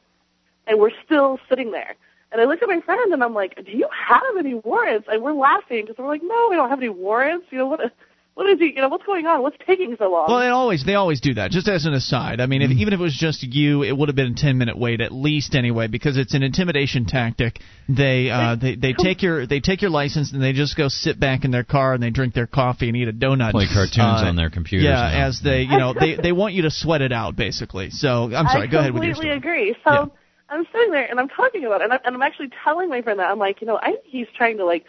and 0.68 0.80
we're 0.80 0.92
still 1.06 1.40
sitting 1.48 1.72
there. 1.72 1.96
And 2.32 2.42
I 2.42 2.46
look 2.46 2.62
at 2.62 2.70
my 2.70 2.80
friend, 2.82 3.14
and 3.14 3.24
I'm 3.24 3.34
like, 3.34 3.64
"Do 3.64 3.72
you 3.72 3.88
have 3.92 4.22
any 4.38 4.56
warrants?" 4.56 5.08
And 5.12 5.22
we're 5.22 5.34
laughing 5.34 5.86
because 5.86 5.98
we're 5.98 6.08
like, 6.08 6.24
"No, 6.24 6.48
we 6.50 6.56
don't 6.56 6.70
have 6.70 6.80
any 6.80 6.90
warrants." 6.90 7.48
You 7.52 7.60
know 7.60 7.68
what? 7.68 7.92
What 8.36 8.50
is 8.50 8.60
he? 8.60 8.74
You 8.74 8.82
know, 8.82 8.88
what's 8.88 9.06
going 9.06 9.26
on? 9.26 9.42
What's 9.42 9.58
taking 9.68 9.96
so 10.00 10.10
long? 10.10 10.26
Well, 10.30 10.40
they 10.40 10.48
always 10.48 10.86
they 10.86 10.96
always 10.96 11.20
do 11.20 11.34
that. 11.34 11.52
Just 11.52 11.68
as 11.68 11.86
an 11.86 11.94
aside, 11.94 12.40
I 12.40 12.46
mean, 12.46 12.62
if, 12.62 12.72
even 12.72 12.94
if 12.94 13.00
it 13.00 13.04
was 13.04 13.14
just 13.14 13.44
you, 13.44 13.84
it 13.84 13.96
would 13.96 14.08
have 14.08 14.16
been 14.16 14.32
a 14.32 14.36
ten 14.36 14.58
minute 14.58 14.78
wait 14.78 15.02
at 15.02 15.12
least 15.12 15.56
anyway, 15.56 15.88
because 15.88 16.18
it's 16.18 16.34
an 16.34 16.42
intimidation 16.42 17.06
tactic. 17.06 17.60
They 17.90 18.30
uh, 18.30 18.56
they 18.56 18.76
they 18.76 18.94
take 18.94 19.22
your 19.22 19.46
they 19.46 19.60
take 19.60 19.82
your 19.82 19.92
license 19.92 20.32
and 20.32 20.42
they 20.42 20.54
just 20.54 20.78
go 20.78 20.88
sit 20.88 21.20
back 21.20 21.44
in 21.44 21.52
their 21.52 21.66
car 21.66 21.94
and 21.94 22.02
they 22.02 22.12
drink 22.12 22.34
their 22.34 22.48
coffee 22.48 22.88
and 22.88 22.96
eat 22.96 23.10
a 23.10 23.14
donut. 23.14 23.52
Play 23.52 23.68
cartoons 23.68 24.24
Uh, 24.24 24.30
on 24.30 24.38
their 24.38 24.50
computers. 24.50 24.86
Yeah, 24.86 24.94
now. 24.94 25.28
as 25.28 25.42
they 25.44 25.64
you 25.64 25.78
know 25.78 25.94
they 25.94 26.16
they 26.16 26.32
want 26.32 26.54
you 26.54 26.62
to 26.62 26.72
sweat 26.72 27.02
it 27.02 27.12
out 27.12 27.36
basically. 27.36 27.90
So 27.90 28.34
I'm 28.34 28.48
sorry. 28.48 28.68
I 28.68 28.72
go 28.72 28.80
ahead 28.80 28.94
with 28.94 29.04
your 29.04 29.14
completely 29.16 29.38
agree. 29.38 29.76
So 29.86 30.14
I'm 30.50 30.66
sitting 30.72 30.92
there 30.92 31.06
and 31.10 31.20
I'm 31.20 31.30
talking 31.30 31.66
about 31.66 31.82
it, 31.82 31.86
and, 31.86 31.94
I, 31.94 32.00
and 32.06 32.16
I'm 32.16 32.22
actually 32.22 32.50
telling 32.64 32.90
my 32.90 33.02
friend 33.02 33.20
that 33.20 33.30
I'm 33.30 33.38
like, 33.38 33.62
you 33.62 33.68
know, 33.68 33.78
I 33.82 33.92
think 33.92 34.06
he's 34.06 34.28
trying 34.36 34.58
to 34.58 34.66
like 34.66 34.86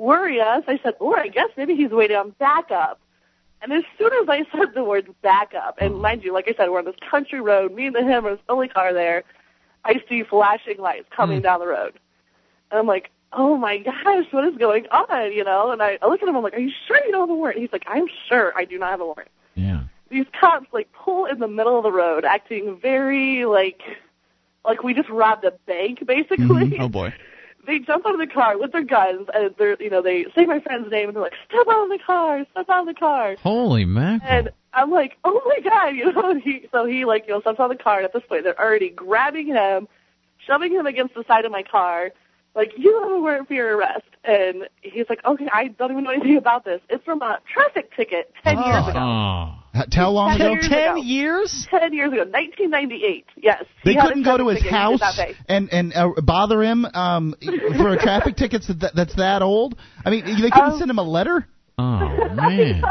worry 0.00 0.40
us. 0.40 0.64
I 0.66 0.80
said, 0.82 0.94
or 0.98 1.18
I 1.18 1.28
guess 1.28 1.48
maybe 1.56 1.76
he's 1.76 1.90
waiting 1.90 2.16
on 2.16 2.34
backup. 2.38 3.00
And 3.62 3.72
as 3.72 3.84
soon 3.98 4.12
as 4.22 4.28
I 4.28 4.44
said 4.50 4.74
the 4.74 4.82
word 4.82 5.14
backup, 5.22 5.76
and 5.80 5.94
mm. 5.94 6.00
mind 6.00 6.24
you, 6.24 6.32
like 6.32 6.48
I 6.48 6.54
said, 6.56 6.70
we're 6.70 6.78
on 6.78 6.86
this 6.86 6.94
country 7.10 7.40
road, 7.40 7.74
me 7.74 7.86
and 7.86 7.94
the 7.94 8.02
him 8.02 8.26
are 8.26 8.36
the 8.36 8.40
only 8.48 8.68
car 8.68 8.94
there. 8.94 9.22
I 9.84 10.02
see 10.08 10.22
flashing 10.22 10.78
lights 10.78 11.06
coming 11.14 11.40
mm. 11.40 11.42
down 11.42 11.60
the 11.60 11.66
road, 11.66 11.92
and 12.70 12.80
I'm 12.80 12.86
like, 12.86 13.10
oh 13.32 13.56
my 13.56 13.78
gosh, 13.78 14.24
what 14.30 14.44
is 14.46 14.56
going 14.56 14.86
on? 14.88 15.32
You 15.32 15.44
know, 15.44 15.70
and 15.70 15.82
I, 15.82 15.98
I 16.00 16.06
look 16.06 16.22
at 16.22 16.28
him, 16.28 16.36
I'm 16.36 16.42
like, 16.42 16.54
are 16.54 16.58
you 16.58 16.72
sure 16.88 16.96
you 17.04 17.12
don't 17.12 17.28
have 17.28 17.30
a 17.30 17.34
warrant? 17.34 17.58
He's 17.58 17.72
like, 17.72 17.84
I'm 17.86 18.06
sure 18.28 18.52
I 18.56 18.64
do 18.64 18.78
not 18.78 18.90
have 18.90 19.00
a 19.02 19.04
warrant. 19.06 19.30
Yeah. 19.54 19.82
These 20.08 20.26
cops 20.40 20.66
like 20.72 20.90
pull 20.92 21.26
in 21.26 21.38
the 21.38 21.48
middle 21.48 21.76
of 21.76 21.84
the 21.84 21.92
road, 21.92 22.24
acting 22.24 22.78
very 22.80 23.44
like 23.44 23.82
like 24.64 24.82
we 24.82 24.94
just 24.94 25.10
robbed 25.10 25.44
a 25.44 25.52
bank 25.66 26.00
mm-hmm. 26.00 26.06
basically. 26.06 26.78
Oh 26.78 26.88
boy. 26.88 27.12
They 27.66 27.78
jump 27.78 28.06
out 28.06 28.14
of 28.14 28.20
the 28.20 28.26
car 28.26 28.58
with 28.58 28.72
their 28.72 28.82
guns 28.84 29.28
and 29.34 29.54
they're 29.58 29.76
you 29.80 29.90
know, 29.90 30.02
they 30.02 30.26
say 30.34 30.46
my 30.46 30.60
friend's 30.60 30.90
name 30.90 31.08
and 31.08 31.16
they're 31.16 31.22
like, 31.22 31.34
Step 31.48 31.66
out 31.68 31.84
of 31.84 31.88
the 31.90 31.98
car, 32.04 32.44
step 32.52 32.68
out 32.68 32.88
of 32.88 32.94
the 32.94 32.98
car 32.98 33.36
Holy 33.42 33.84
mackerel. 33.84 34.30
and 34.30 34.50
I'm 34.72 34.90
like, 34.90 35.16
Oh 35.24 35.40
my 35.46 35.60
god, 35.68 35.88
you 35.96 36.12
know, 36.12 36.34
he 36.34 36.66
so 36.72 36.84
he 36.86 37.04
like, 37.04 37.26
you 37.26 37.34
know, 37.34 37.40
steps 37.40 37.60
out 37.60 37.70
of 37.70 37.76
the 37.76 37.82
car 37.82 37.98
and 37.98 38.04
at 38.06 38.12
this 38.12 38.22
point 38.28 38.44
they're 38.44 38.58
already 38.60 38.90
grabbing 38.90 39.46
him, 39.46 39.88
shoving 40.46 40.72
him 40.72 40.86
against 40.86 41.14
the 41.14 41.24
side 41.28 41.44
of 41.44 41.52
my 41.52 41.62
car, 41.62 42.10
like, 42.54 42.72
you 42.76 43.00
have 43.00 43.12
a 43.12 43.20
warrant 43.20 43.46
for 43.46 43.54
your 43.54 43.76
arrest 43.76 44.06
and 44.24 44.68
he's 44.82 45.06
like, 45.08 45.20
Okay, 45.24 45.48
I 45.52 45.68
don't 45.68 45.92
even 45.92 46.04
know 46.04 46.10
anything 46.10 46.36
about 46.36 46.64
this. 46.64 46.80
It's 46.88 47.04
from 47.04 47.22
a 47.22 47.38
traffic 47.52 47.94
ticket 47.94 48.32
ten 48.42 48.56
years 48.58 48.88
ago. 48.88 48.98
Oh. 48.98 49.54
H- 49.74 49.84
How 49.94 50.10
long 50.10 50.36
Ten 50.36 50.40
ago? 50.40 50.52
years 50.54 50.68
Ten 50.68 50.90
ago. 50.92 50.96
years? 51.02 51.66
Ten 51.70 51.92
years 51.92 52.08
ago, 52.12 52.22
1998. 52.22 53.26
Yes. 53.36 53.64
They 53.84 53.92
He 53.92 53.96
had 53.96 54.04
a 54.04 54.08
couldn't 54.08 54.22
go 54.24 54.36
to 54.36 54.48
his 54.48 54.58
ticket 54.58 54.64
he 54.64 54.70
did 54.70 54.76
house 54.76 55.20
and 55.48 55.72
and 55.72 55.92
uh, 55.94 56.08
bother 56.22 56.62
him 56.62 56.84
um, 56.86 57.34
for 57.76 57.90
a 57.92 57.96
traffic 57.96 58.36
ticket 58.36 58.64
that, 58.80 58.92
that's 58.94 59.14
that 59.16 59.42
old. 59.42 59.76
I 60.04 60.10
mean, 60.10 60.24
they 60.24 60.50
couldn't 60.50 60.72
Um, 60.72 60.78
send 60.78 60.90
him 60.90 60.98
a 60.98 61.02
letter. 61.04 61.46
Oh 61.78 61.82
I 61.84 62.34
man. 62.34 62.82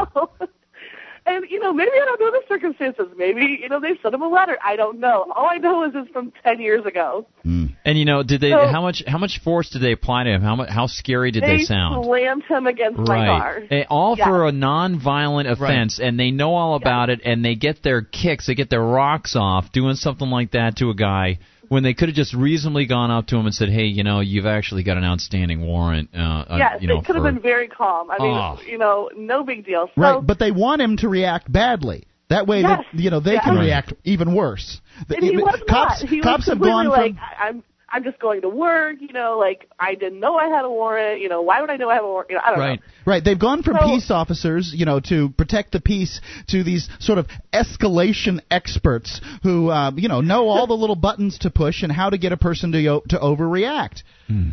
Know. 1.26 1.36
And 1.36 1.50
you 1.50 1.60
know, 1.60 1.72
maybe 1.72 1.90
I 1.94 2.04
don't 2.04 2.20
know 2.20 2.30
the 2.30 2.42
circumstances. 2.48 3.06
Maybe 3.16 3.58
you 3.62 3.68
know 3.68 3.80
they 3.80 3.98
sent 4.02 4.14
him 4.14 4.22
a 4.22 4.28
letter. 4.28 4.58
I 4.64 4.76
don't 4.76 5.00
know. 5.00 5.32
All 5.34 5.48
I 5.50 5.56
know 5.58 5.84
is 5.84 5.92
it's 5.94 6.10
from 6.10 6.32
ten 6.44 6.60
years 6.60 6.84
ago. 6.86 7.26
Hmm. 7.42 7.66
And 7.84 7.98
you 7.98 8.04
know, 8.04 8.22
did 8.22 8.40
they? 8.40 8.50
So- 8.50 8.66
how 8.68 8.82
much? 8.82 9.02
How 9.06 9.18
much 9.18 9.40
force 9.42 9.70
did 9.70 9.82
they 9.82 9.92
apply 9.92 10.24
to 10.24 10.30
him? 10.30 10.42
How 10.42 10.56
much? 10.56 10.68
How 10.68 10.86
scary 10.86 11.30
did 11.30 11.42
they, 11.42 11.58
sound? 11.60 12.04
slammed 12.04 12.44
him 12.44 12.66
against 12.66 12.98
my 12.98 13.26
car. 13.26 13.62
Right. 13.70 13.86
All 13.88 14.16
Yeah. 14.16 14.26
for 14.26 14.46
a 14.46 14.52
non-violent 14.52 15.48
offense, 15.48 15.98
and 16.00 16.18
they 16.18 16.30
know 16.30 16.54
all 16.54 16.74
about 16.74 17.10
it, 17.10 17.20
and 17.24 17.44
they 17.44 17.54
get 17.54 17.82
their 17.82 18.02
kicks, 18.02 18.46
they 18.46 18.54
get 18.54 18.70
their 18.70 18.82
rocks 18.82 19.36
off 19.36 19.72
doing 19.72 19.94
something 19.94 20.28
like 20.28 20.52
that 20.52 20.76
to 20.76 20.90
a 20.90 20.94
guy 20.94 21.38
when 21.70 21.84
they 21.84 21.94
could 21.94 22.08
have 22.08 22.16
just 22.16 22.34
reasonably 22.34 22.84
gone 22.84 23.12
up 23.12 23.28
to 23.28 23.36
him 23.36 23.46
and 23.46 23.54
said, 23.54 23.68
"Hey, 23.68 23.84
you 23.84 24.02
know, 24.02 24.18
you've 24.18 24.44
actually 24.44 24.82
got 24.82 24.96
an 24.96 25.04
outstanding 25.04 25.64
warrant." 25.64 26.10
Uh, 26.12 26.18
uh, 26.18 26.56
Yes, 26.58 26.82
you 26.82 26.88
know, 26.88 26.98
it 26.98 27.04
could 27.04 27.14
have 27.14 27.24
for- 27.24 27.30
been 27.32 27.40
very 27.40 27.68
calm. 27.68 28.10
I 28.10 28.18
mean, 28.18 28.36
Oh. 28.36 28.58
you 28.66 28.76
know, 28.76 29.08
no 29.16 29.44
big 29.44 29.64
deal. 29.64 29.86
So, 29.94 30.02
Right, 30.02 30.20
but 30.26 30.40
they 30.40 30.50
want 30.50 30.82
him 30.82 30.96
to 30.98 31.08
react 31.08 31.50
badly. 31.50 32.04
That 32.28 32.48
way, 32.48 32.62
Yes. 32.62 32.84
that, 32.92 33.00
you 33.00 33.10
know, 33.10 33.20
they 33.20 33.34
Yeah. 33.34 33.40
can 33.44 33.54
Right. 33.54 33.66
react 33.66 33.92
even 34.04 34.34
worse. 34.34 34.80
The- 35.06 35.14
and 35.16 35.24
he 35.24 35.36
the- 35.36 35.42
was 35.44 35.62
cops, 35.68 36.02
not. 36.02 36.10
He 36.10 36.20
cops 36.20 36.38
was 36.38 36.46
have 36.46 36.58
completely 36.58 36.82
gone 36.84 36.88
like, 36.88 37.12
from 37.16 37.24
I'm, 37.40 37.62
I'm 37.92 38.04
just 38.04 38.18
going 38.18 38.42
to 38.42 38.48
work. 38.48 38.96
You 39.00 39.12
know, 39.12 39.38
like 39.38 39.68
I 39.78 39.94
didn't 39.94 40.20
know 40.20 40.36
I 40.36 40.48
had 40.48 40.64
a 40.64 40.70
warrant. 40.70 41.20
You 41.20 41.28
know, 41.28 41.42
why 41.42 41.60
would 41.60 41.70
I 41.70 41.76
know 41.76 41.90
I 41.90 41.94
have 41.94 42.04
a 42.04 42.06
warrant? 42.06 42.30
You 42.30 42.36
know, 42.36 42.42
I 42.44 42.50
don't 42.50 42.58
know. 42.58 42.82
Right, 43.06 43.24
they've 43.24 43.38
gone 43.38 43.62
from 43.62 43.76
So- 43.80 43.86
peace 43.86 44.10
officers, 44.10 44.72
you 44.74 44.84
know, 44.84 45.00
to 45.00 45.30
protect 45.30 45.72
the 45.72 45.80
peace, 45.80 46.20
to 46.48 46.62
these 46.62 46.88
sort 46.98 47.18
of 47.18 47.26
escalation 47.52 48.40
experts 48.50 49.20
who, 49.42 49.70
uh, 49.70 49.90
you 49.96 50.08
know, 50.08 50.20
know 50.20 50.48
all 50.48 50.66
the 50.66 50.76
little 50.76 50.96
buttons 51.08 51.38
to 51.38 51.50
push 51.50 51.82
and 51.82 51.90
how 51.90 52.10
to 52.10 52.18
get 52.18 52.32
a 52.32 52.36
person 52.36 52.72
to 52.72 53.02
to 53.08 53.18
overreact. 53.18 54.02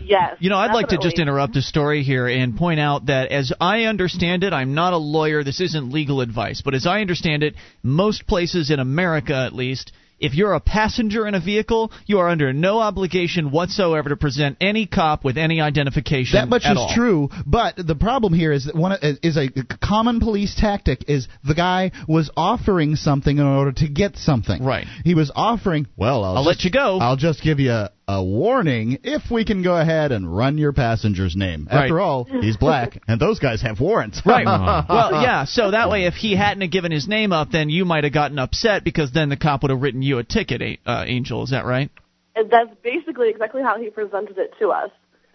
Yes. 0.04 0.38
You 0.40 0.50
know, 0.50 0.58
I'd 0.58 0.74
like 0.74 0.88
to 0.88 0.98
just 0.98 1.20
interrupt 1.20 1.54
the 1.54 1.62
story 1.62 2.02
here 2.04 2.28
and 2.28 2.58
point 2.58 2.80
out 2.80 3.08
that 3.08 3.32
as 3.32 3.54
I 3.62 3.84
understand 3.84 4.44
it, 4.44 4.54
I'm 4.54 4.74
not 4.74 4.94
a 4.94 4.98
lawyer, 4.98 5.44
this 5.44 5.62
isn't 5.62 5.92
legal 5.92 6.22
advice, 6.22 6.62
but 6.64 6.74
as 6.74 6.88
I 6.88 7.02
understand 7.02 7.44
it, 7.44 7.54
most 7.84 8.26
places 8.26 8.72
in 8.72 8.80
America 8.80 9.36
at 9.36 9.54
least, 9.54 9.92
if 10.20 10.34
you're 10.34 10.54
a 10.54 10.60
passenger 10.60 11.28
in 11.28 11.36
a 11.36 11.40
vehicle, 11.40 11.92
you 12.06 12.20
are 12.20 12.30
under 12.30 12.54
no 12.54 12.80
obligation 12.80 13.52
whatsoever 13.52 14.10
to 14.10 14.16
present 14.18 14.58
any 14.62 14.86
cop 14.86 15.24
with 15.24 15.38
any 15.38 15.62
identification. 15.62 16.38
That 16.40 16.50
much 16.50 16.64
is 16.64 16.78
all. 16.78 16.92
true, 16.94 17.30
but 17.46 17.76
the 17.78 17.96
problem 17.96 18.34
here 18.34 18.52
is 18.52 18.66
that 18.66 18.76
one 18.76 18.94
uh, 18.94 19.14
is 19.22 19.38
a 19.38 19.50
common 19.82 20.20
police 20.20 20.56
tactic 20.56 21.10
is 21.10 21.28
the 21.44 21.56
guy 21.56 21.92
was 22.08 22.32
offering 22.36 22.96
something 22.96 23.38
in 23.38 23.46
order 23.46 23.72
to 23.74 23.88
get 23.88 24.18
something. 24.18 24.64
Right. 24.64 24.88
He 25.04 25.16
was 25.16 25.32
offering. 25.36 25.88
Well, 25.96 26.24
I'll, 26.24 26.38
I'll 26.38 26.44
just- 26.44 26.60
let 26.60 26.64
you 26.66 26.72
go. 26.72 27.00
I'll 27.00 27.18
just 27.18 27.44
give 27.44 27.60
you 27.60 27.72
a, 27.72 27.92
a 28.08 28.24
warning 28.24 29.00
if 29.04 29.30
we 29.30 29.44
can 29.44 29.64
go 29.64 29.76
ahead 29.76 30.12
and 30.12 30.34
run 30.36 30.58
your 30.58 30.72
passenger's 30.72 31.36
name. 31.36 31.68
Right. 31.70 31.84
After 31.84 32.00
all, 32.00 32.24
he's 32.24 32.56
black, 32.56 33.02
and 33.08 33.20
those 33.20 33.40
guys 33.40 33.62
have 33.62 33.80
warrants. 33.80 34.22
Right. 34.26 34.46
well, 34.46 35.22
yeah. 35.22 35.46
So 35.46 35.72
that 35.72 35.90
way, 35.90 36.06
if 36.06 36.14
he 36.14 36.36
hadn't 36.36 36.62
have 36.62 36.72
given 36.72 36.92
his 36.92 37.08
name 37.08 37.34
up, 37.34 37.52
then 37.52 37.70
you 37.70 37.84
might 37.86 38.06
have 38.06 38.14
gotten 38.14 38.40
upset 38.40 38.84
because 38.84 39.12
then 39.12 39.30
the 39.30 39.38
cop 39.38 39.64
would 39.64 39.72
have 39.72 39.82
written 39.82 40.02
you 40.02 40.20
a 40.20 40.24
ticket, 40.24 40.80
uh, 40.86 41.04
Angel. 41.06 41.44
Is 41.44 41.50
that 41.50 41.66
right? 41.66 41.90
And 42.36 42.50
that's 42.50 42.70
basically 42.84 43.30
exactly 43.30 43.62
how 43.62 43.80
he 43.80 43.90
presented 43.90 44.38
it 44.38 44.54
to 44.60 44.70
us, 44.70 44.92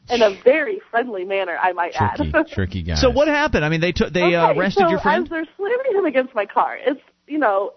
in 0.08 0.22
a 0.22 0.40
very 0.42 0.80
friendly 0.90 1.24
manner, 1.24 1.56
I 1.60 1.72
might 1.72 1.92
tricky, 1.92 2.32
add. 2.34 2.48
tricky 2.48 2.82
guy. 2.84 2.94
So 2.94 3.10
what 3.10 3.28
happened? 3.28 3.64
I 3.64 3.68
mean, 3.68 3.80
they 3.80 3.92
took 3.92 4.12
they 4.12 4.22
okay, 4.22 4.34
uh, 4.34 4.54
arrested 4.54 4.84
so 4.84 4.90
your 4.90 5.00
friend. 5.00 5.24
As 5.24 5.30
they're 5.30 5.46
slamming 5.56 5.92
him 5.94 6.04
against 6.04 6.34
my 6.34 6.46
car, 6.46 6.76
it's 6.80 7.00
you 7.26 7.38
know 7.38 7.74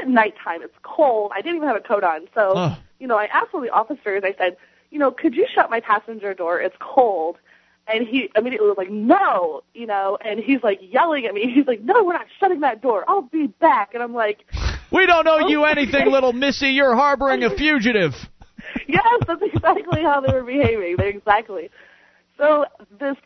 at 0.00 0.08
nighttime. 0.08 0.62
It's 0.62 0.74
cold. 0.82 1.32
I 1.34 1.40
didn't 1.40 1.56
even 1.56 1.68
have 1.68 1.76
a 1.76 1.80
coat 1.80 2.04
on, 2.04 2.28
so 2.34 2.74
you 2.98 3.06
know 3.06 3.16
I 3.16 3.26
asked 3.26 3.52
one 3.52 3.62
of 3.62 3.68
the 3.68 3.74
officers. 3.74 4.22
I 4.24 4.34
said, 4.38 4.56
you 4.90 4.98
know, 4.98 5.10
could 5.10 5.34
you 5.34 5.46
shut 5.52 5.70
my 5.70 5.80
passenger 5.80 6.34
door? 6.34 6.60
It's 6.60 6.76
cold. 6.80 7.36
And 7.90 8.06
he 8.06 8.28
immediately 8.36 8.68
was 8.68 8.76
like, 8.76 8.90
no, 8.90 9.62
you 9.72 9.86
know, 9.86 10.18
and 10.22 10.38
he's 10.38 10.62
like 10.62 10.78
yelling 10.82 11.24
at 11.24 11.32
me. 11.32 11.50
He's 11.54 11.66
like, 11.66 11.80
no, 11.80 12.04
we're 12.04 12.12
not 12.12 12.26
shutting 12.38 12.60
that 12.60 12.82
door. 12.82 13.04
I'll 13.08 13.22
be 13.22 13.46
back. 13.46 13.94
And 13.94 14.02
I'm 14.02 14.12
like, 14.12 14.44
We 14.92 15.06
don't 15.06 15.24
know 15.24 15.48
you 15.48 15.64
anything, 15.64 16.10
little 16.10 16.32
missy. 16.32 16.68
You're 16.68 16.94
harboring 16.94 17.44
a 17.44 17.50
fugitive. 17.50 18.12
yes, 18.88 19.22
that's 19.26 19.42
exactly 19.42 20.02
how 20.02 20.20
they 20.20 20.32
were 20.32 20.44
behaving. 20.44 20.96
They 20.98 21.08
exactly. 21.08 21.70
So 22.36 22.66
this 22.98 23.16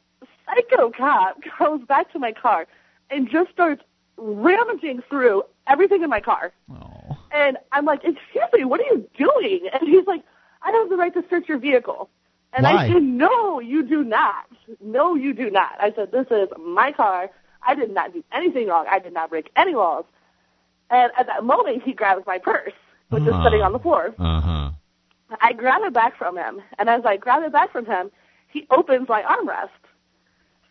psycho 0.47 0.91
cop 0.91 1.39
goes 1.59 1.81
back 1.87 2.13
to 2.13 2.19
my 2.19 2.33
car 2.33 2.67
and 3.11 3.29
just 3.31 3.51
starts 3.51 3.83
rummaging 4.17 5.03
through 5.09 5.43
everything 5.67 6.03
in 6.03 6.11
my 6.11 6.21
car. 6.21 6.53
Oh. 6.71 7.17
And 7.33 7.57
I'm 7.73 7.85
like, 7.85 8.01
excuse 8.05 8.45
me, 8.53 8.65
what 8.65 8.81
are 8.81 8.85
you 8.85 9.09
doing? 9.17 9.69
And 9.73 9.89
he's 9.89 10.07
like, 10.07 10.23
I 10.63 10.71
have 10.71 10.89
the 10.89 10.97
right 10.97 11.13
to 11.15 11.25
search 11.31 11.49
your 11.49 11.59
vehicle. 11.59 12.09
And 12.53 12.65
Why? 12.65 12.85
I 12.85 12.89
said, 12.93 13.03
no, 13.03 13.61
you 13.61 13.83
do 13.83 14.05
not. 14.05 14.47
No, 14.83 15.15
you 15.15 15.33
do 15.33 15.51
not. 15.51 15.73
I 15.81 15.93
said, 15.97 16.13
this 16.13 16.27
is 16.31 16.49
my 16.61 16.93
car. 16.93 17.31
I 17.67 17.75
did 17.75 17.93
not 17.95 18.13
do 18.13 18.23
anything 18.33 18.67
wrong. 18.69 18.87
I 18.91 18.99
did 18.99 19.15
not 19.15 19.31
break 19.31 19.51
any 19.57 19.75
laws. 19.75 20.05
And 20.91 21.11
at 21.19 21.27
that 21.27 21.45
moment, 21.45 21.83
he 21.83 21.95
grabs 21.95 22.27
my 22.27 22.39
purse, 22.39 22.75
which 23.09 23.23
is 23.23 23.31
Uh-huh. 23.31 23.45
sitting 23.45 23.63
on 23.63 23.73
the 23.73 23.79
floor. 23.79 24.15
Uh 24.19 24.41
huh. 24.41 24.71
I 25.41 25.55
grab 25.55 25.81
it 25.85 25.95
back 25.95 26.19
from 26.19 26.37
him, 26.37 26.61
and 26.79 26.91
as 26.91 27.07
I 27.07 27.17
grab 27.17 27.43
it 27.43 27.53
back 27.53 27.73
from 27.73 27.87
him, 27.87 28.11
he 28.49 28.67
opens 28.71 29.09
my 29.09 29.23
armrest. 29.23 29.71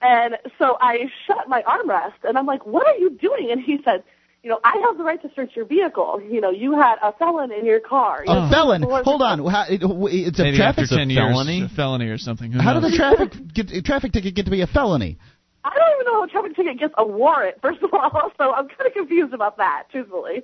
And 0.02 0.38
so 0.58 0.78
I 0.82 1.06
shut 1.28 1.48
my 1.48 1.62
armrest, 1.64 2.24
and 2.24 2.38
I'm 2.38 2.46
like, 2.46 2.66
"What 2.66 2.88
are 2.88 2.98
you 2.98 3.12
doing?" 3.12 3.52
And 3.52 3.62
he 3.62 3.78
said, 3.86 4.04
"You 4.44 4.50
know, 4.50 4.60
I 4.64 4.82
have 4.88 4.98
the 4.98 5.04
right 5.04 5.22
to 5.22 5.30
search 5.36 5.52
your 5.56 5.66
vehicle. 5.66 6.20
You 6.28 6.42
know, 6.42 6.50
you 6.50 6.74
had 6.74 6.96
a 7.04 7.12
felon 7.14 7.52
in 7.52 7.66
your 7.66 7.80
car." 7.80 8.24
You 8.26 8.32
A 8.32 8.36
know, 8.36 8.50
felon. 8.50 8.82
Hold 8.82 9.22
on. 9.22 9.46
How, 9.46 9.66
it, 9.70 9.82
it's 9.84 10.40
a 10.40 10.44
Maybe 10.44 10.58
traffic 10.58 10.84
after 10.86 10.96
ten 10.98 11.10
years, 11.10 11.32
felony? 11.32 11.62
a 11.64 11.70
felony 11.70 12.08
or 12.08 12.18
something. 12.18 12.52
Who 12.52 12.60
How 12.60 12.74
did 12.74 12.82
knows? 12.84 12.92
the 12.92 12.98
traffic 12.98 13.32
get, 13.54 13.72
a 13.72 13.82
traffic 13.84 14.12
ticket 14.12 14.34
get 14.36 14.46
to 14.46 14.52
be 14.52 14.62
a 14.62 14.68
felony? 14.68 15.18
I 15.64 15.70
don't 15.76 15.94
even 16.02 16.06
know 16.12 16.14
how 16.20 16.24
a 16.24 16.28
traffic 16.28 16.56
ticket 16.56 16.80
gets 16.80 16.94
a 16.98 17.06
warrant. 17.06 17.62
First 17.62 17.84
of 17.84 17.94
all, 17.94 18.32
so 18.40 18.52
I'm 18.52 18.68
kind 18.68 18.88
of 18.88 18.94
confused 18.94 19.34
about 19.34 19.58
that, 19.58 19.84
truthfully. 19.92 20.42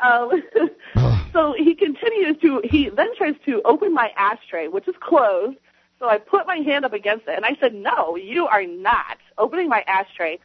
Um, 0.00 0.30
so 1.34 1.54
he 1.58 1.74
continues 1.74 2.38
to. 2.40 2.62
He 2.64 2.88
then 2.88 3.08
tries 3.18 3.34
to 3.44 3.60
open 3.66 3.92
my 3.92 4.08
ashtray, 4.16 4.68
which 4.68 4.88
is 4.88 4.94
closed. 5.00 5.58
So 6.00 6.08
I 6.08 6.18
put 6.18 6.46
my 6.46 6.56
hand 6.56 6.84
up 6.84 6.92
against 6.94 7.28
it, 7.28 7.36
and 7.36 7.44
I 7.44 7.56
said, 7.60 7.74
"No, 7.74 8.16
you 8.16 8.46
are 8.48 8.66
not 8.66 9.18
opening 9.38 9.68
my 9.68 9.84
ashtray." 9.86 10.40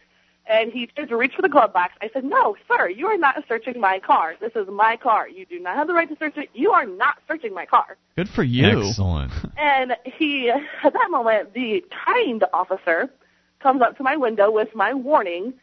And 0.48 0.72
he 0.72 0.86
tried 0.86 1.10
to 1.10 1.18
reach 1.18 1.34
for 1.36 1.42
the 1.42 1.50
glove 1.50 1.74
box. 1.74 1.94
I 2.02 2.10
said, 2.14 2.24
"No, 2.24 2.56
sir, 2.68 2.90
you 2.90 3.08
are 3.08 3.18
not 3.18 3.44
searching 3.48 3.80
my 3.80 3.98
car. 4.00 4.36
This 4.40 4.52
is 4.56 4.68
my 4.68 4.96
car. 4.98 5.28
You 5.28 5.46
do 5.48 5.60
not 5.60 5.76
have 5.76 5.88
the 5.88 5.94
right 5.94 6.08
to 6.08 6.16
search 6.18 6.38
it. 6.38 6.50
You 6.54 6.72
are 6.72 6.86
not 6.86 7.16
searching 7.28 7.54
my 7.54 7.66
car." 7.66 7.98
Good 8.16 8.30
for 8.30 8.44
you. 8.44 8.90
Excellent. 8.90 9.32
And 9.58 9.96
he, 10.04 10.52
at 10.52 10.94
that 10.94 11.08
moment, 11.10 11.54
the 11.54 11.84
kind 12.06 12.44
officer 12.54 13.10
comes 13.60 13.82
up 13.82 13.98
to 13.98 14.04
my 14.04 14.16
window 14.18 14.52
with 14.52 14.76
my 14.76 14.94
warning 14.94 15.54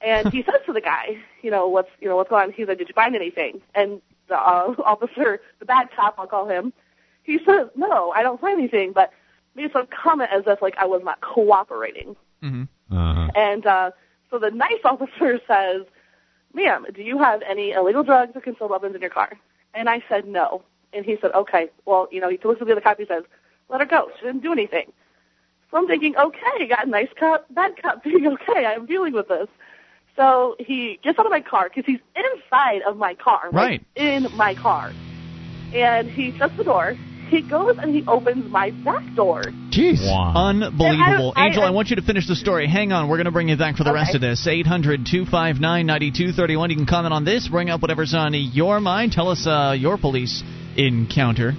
And 0.00 0.32
he 0.32 0.42
says 0.46 0.60
to 0.66 0.72
the 0.72 0.80
guy, 0.80 1.18
you 1.42 1.50
know, 1.50 1.66
what's 1.68 1.90
you 2.00 2.08
know 2.08 2.16
what's 2.16 2.30
going 2.30 2.44
on? 2.44 2.52
He 2.52 2.64
said, 2.64 2.78
did 2.78 2.88
you 2.88 2.94
find 2.94 3.16
anything? 3.16 3.60
And 3.74 4.00
the 4.28 4.36
uh, 4.36 4.74
officer, 4.84 5.40
the 5.58 5.64
bad 5.64 5.88
cop, 5.96 6.14
I'll 6.18 6.26
call 6.26 6.48
him, 6.48 6.72
he 7.22 7.38
says, 7.44 7.68
no, 7.74 8.12
I 8.12 8.22
don't 8.22 8.40
find 8.40 8.58
anything, 8.58 8.92
but 8.92 9.10
made 9.58 9.72
some 9.72 9.86
comment 9.86 10.30
as 10.32 10.44
if 10.46 10.62
like 10.62 10.76
I 10.78 10.86
was 10.86 11.02
not 11.04 11.20
cooperating. 11.20 12.16
Mm-hmm. 12.42 12.96
Uh-huh. 12.96 13.28
And 13.34 13.66
uh, 13.66 13.90
so 14.30 14.38
the 14.38 14.50
nice 14.50 14.80
officer 14.84 15.40
says, 15.46 15.82
ma'am, 16.54 16.86
do 16.94 17.02
you 17.02 17.18
have 17.18 17.42
any 17.48 17.72
illegal 17.72 18.02
drugs 18.02 18.32
or 18.34 18.40
concealed 18.40 18.70
weapons 18.70 18.94
in 18.94 19.00
your 19.00 19.10
car? 19.10 19.32
And 19.74 19.88
I 19.88 20.02
said 20.08 20.26
no. 20.26 20.62
And 20.92 21.04
he 21.04 21.18
said, 21.20 21.32
okay, 21.32 21.68
well, 21.84 22.08
you 22.10 22.20
know, 22.20 22.30
he 22.30 22.38
looks 22.42 22.60
at 22.60 22.66
the 22.66 22.72
other 22.72 22.80
cop, 22.80 22.98
he 22.98 23.04
says, 23.06 23.24
let 23.68 23.80
her 23.80 23.86
go. 23.86 24.10
She 24.18 24.26
didn't 24.26 24.42
do 24.42 24.52
anything. 24.52 24.90
So 25.70 25.76
I'm 25.76 25.86
thinking, 25.86 26.16
okay, 26.16 26.66
got 26.66 26.86
a 26.86 26.90
nice 26.90 27.10
cop, 27.18 27.46
bad 27.50 27.80
cop 27.80 28.02
being 28.04 28.26
okay. 28.26 28.64
I'm 28.64 28.86
dealing 28.86 29.12
with 29.12 29.28
this. 29.28 29.48
So 30.16 30.56
he 30.58 30.98
gets 31.04 31.18
out 31.18 31.26
of 31.26 31.30
my 31.30 31.42
car 31.42 31.68
because 31.68 31.84
he's 31.86 32.00
inside 32.16 32.82
of 32.82 32.96
my 32.96 33.14
car, 33.14 33.50
Right. 33.52 33.84
in 33.94 34.26
my 34.34 34.54
car, 34.54 34.92
and 35.74 36.10
he 36.10 36.36
shuts 36.36 36.56
the 36.56 36.64
door. 36.64 36.96
He 37.28 37.42
goes 37.42 37.76
and 37.78 37.94
he 37.94 38.04
opens 38.06 38.50
my 38.50 38.70
back 38.70 39.14
door. 39.14 39.42
Jeez. 39.70 40.00
Unbelievable. 40.02 41.32
I- 41.36 41.42
I- 41.42 41.46
Angel, 41.46 41.62
I, 41.62 41.70
want 41.70 41.90
you 41.90 41.96
to 41.96 42.02
finish 42.02 42.26
the 42.26 42.34
story. 42.36 42.66
Hang 42.66 42.92
on. 42.92 43.08
We're 43.08 43.16
going 43.16 43.26
to 43.26 43.30
bring 43.32 43.48
you 43.48 43.56
back 43.56 43.76
for 43.76 43.84
the 43.84 43.92
rest 43.92 44.14
of 44.14 44.20
this. 44.20 44.46
800 44.46 45.06
259 45.06 45.86
9231. 45.86 46.70
You 46.70 46.76
can 46.76 46.86
comment 46.86 47.12
on 47.12 47.24
this, 47.24 47.48
bring 47.48 47.70
up 47.70 47.82
whatever's 47.82 48.14
on 48.14 48.32
your 48.34 48.80
mind. 48.80 49.12
Tell 49.12 49.28
us 49.28 49.46
uh, 49.46 49.74
your 49.78 49.98
police 49.98 50.42
encounter. 50.76 51.52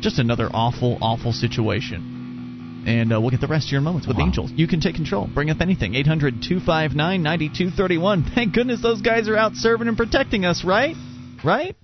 Just 0.00 0.18
another 0.18 0.48
awful, 0.52 0.98
awful 1.00 1.32
situation. 1.32 2.84
And 2.86 3.12
uh, 3.12 3.20
we'll 3.20 3.30
get 3.30 3.40
the 3.40 3.48
rest 3.48 3.66
of 3.68 3.72
your 3.72 3.80
moments 3.80 4.06
with 4.06 4.16
Wow. 4.18 4.26
Angel. 4.26 4.48
You 4.48 4.68
can 4.68 4.80
take 4.80 4.94
control. 4.94 5.26
Bring 5.32 5.50
up 5.50 5.60
anything. 5.60 5.94
800 5.94 6.42
259 6.42 7.22
9231. 7.22 8.30
Thank 8.34 8.54
goodness 8.54 8.80
those 8.82 9.00
guys 9.02 9.28
are 9.28 9.36
out 9.36 9.54
serving 9.54 9.88
and 9.88 9.96
protecting 9.96 10.44
us, 10.44 10.64
right? 10.64 10.94
Right? 11.44 11.74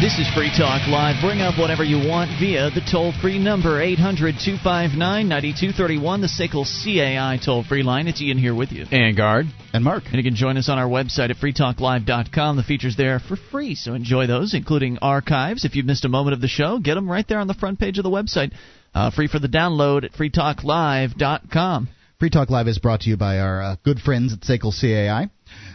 This 0.00 0.18
is 0.18 0.32
Free 0.32 0.48
Talk 0.48 0.88
Live. 0.88 1.20
Bring 1.20 1.42
up 1.42 1.58
whatever 1.58 1.84
you 1.84 1.98
want 1.98 2.30
via 2.40 2.70
the 2.70 2.80
toll 2.90 3.12
free 3.20 3.38
number 3.38 3.82
800 3.82 4.36
259 4.42 4.96
9231, 5.28 6.20
the 6.22 6.26
SACL 6.26 6.64
CAI 6.64 7.38
toll 7.44 7.62
free 7.62 7.82
line. 7.82 8.08
It's 8.08 8.18
Ian 8.22 8.38
here 8.38 8.54
with 8.54 8.72
you. 8.72 8.86
And 8.90 9.14
Gard. 9.14 9.44
And 9.74 9.84
Mark. 9.84 10.04
And 10.06 10.14
you 10.14 10.22
can 10.22 10.36
join 10.36 10.56
us 10.56 10.70
on 10.70 10.78
our 10.78 10.88
website 10.88 11.28
at 11.28 11.36
freetalklive.com. 11.36 12.56
The 12.56 12.62
features 12.62 12.96
there 12.96 13.16
are 13.16 13.18
for 13.18 13.36
free, 13.36 13.74
so 13.74 13.92
enjoy 13.92 14.26
those, 14.26 14.54
including 14.54 14.96
archives. 15.02 15.66
If 15.66 15.76
you've 15.76 15.84
missed 15.84 16.06
a 16.06 16.08
moment 16.08 16.32
of 16.32 16.40
the 16.40 16.48
show, 16.48 16.78
get 16.78 16.94
them 16.94 17.10
right 17.10 17.28
there 17.28 17.38
on 17.38 17.46
the 17.46 17.52
front 17.52 17.78
page 17.78 17.98
of 17.98 18.02
the 18.02 18.08
website. 18.08 18.52
Uh, 18.94 19.10
free 19.10 19.28
for 19.28 19.38
the 19.38 19.48
download 19.48 20.04
at 20.04 20.12
freetalklive.com. 20.12 21.88
Free 22.18 22.30
Talk 22.30 22.48
Live 22.48 22.68
is 22.68 22.78
brought 22.78 23.00
to 23.02 23.10
you 23.10 23.18
by 23.18 23.38
our 23.38 23.62
uh, 23.62 23.76
good 23.82 23.98
friends 23.98 24.32
at 24.32 24.40
SACL 24.40 24.72
CAI. 24.78 25.28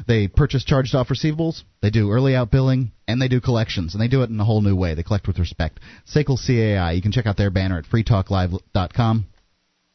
They 0.07 0.27
purchase 0.27 0.63
charged 0.63 0.95
off 0.95 1.09
receivables, 1.09 1.63
they 1.81 1.89
do 1.89 2.11
early 2.11 2.35
out 2.35 2.51
billing, 2.51 2.91
and 3.07 3.21
they 3.21 3.27
do 3.27 3.39
collections, 3.41 3.93
and 3.93 4.01
they 4.01 4.07
do 4.07 4.21
it 4.23 4.29
in 4.29 4.39
a 4.39 4.45
whole 4.45 4.61
new 4.61 4.75
way. 4.75 4.93
They 4.93 5.03
collect 5.03 5.27
with 5.27 5.39
respect. 5.39 5.79
SACL 6.07 6.37
CAI, 6.45 6.91
you 6.93 7.01
can 7.01 7.11
check 7.11 7.25
out 7.25 7.37
their 7.37 7.49
banner 7.51 7.77
at 7.77 7.85
freetalklive.com. 7.85 9.25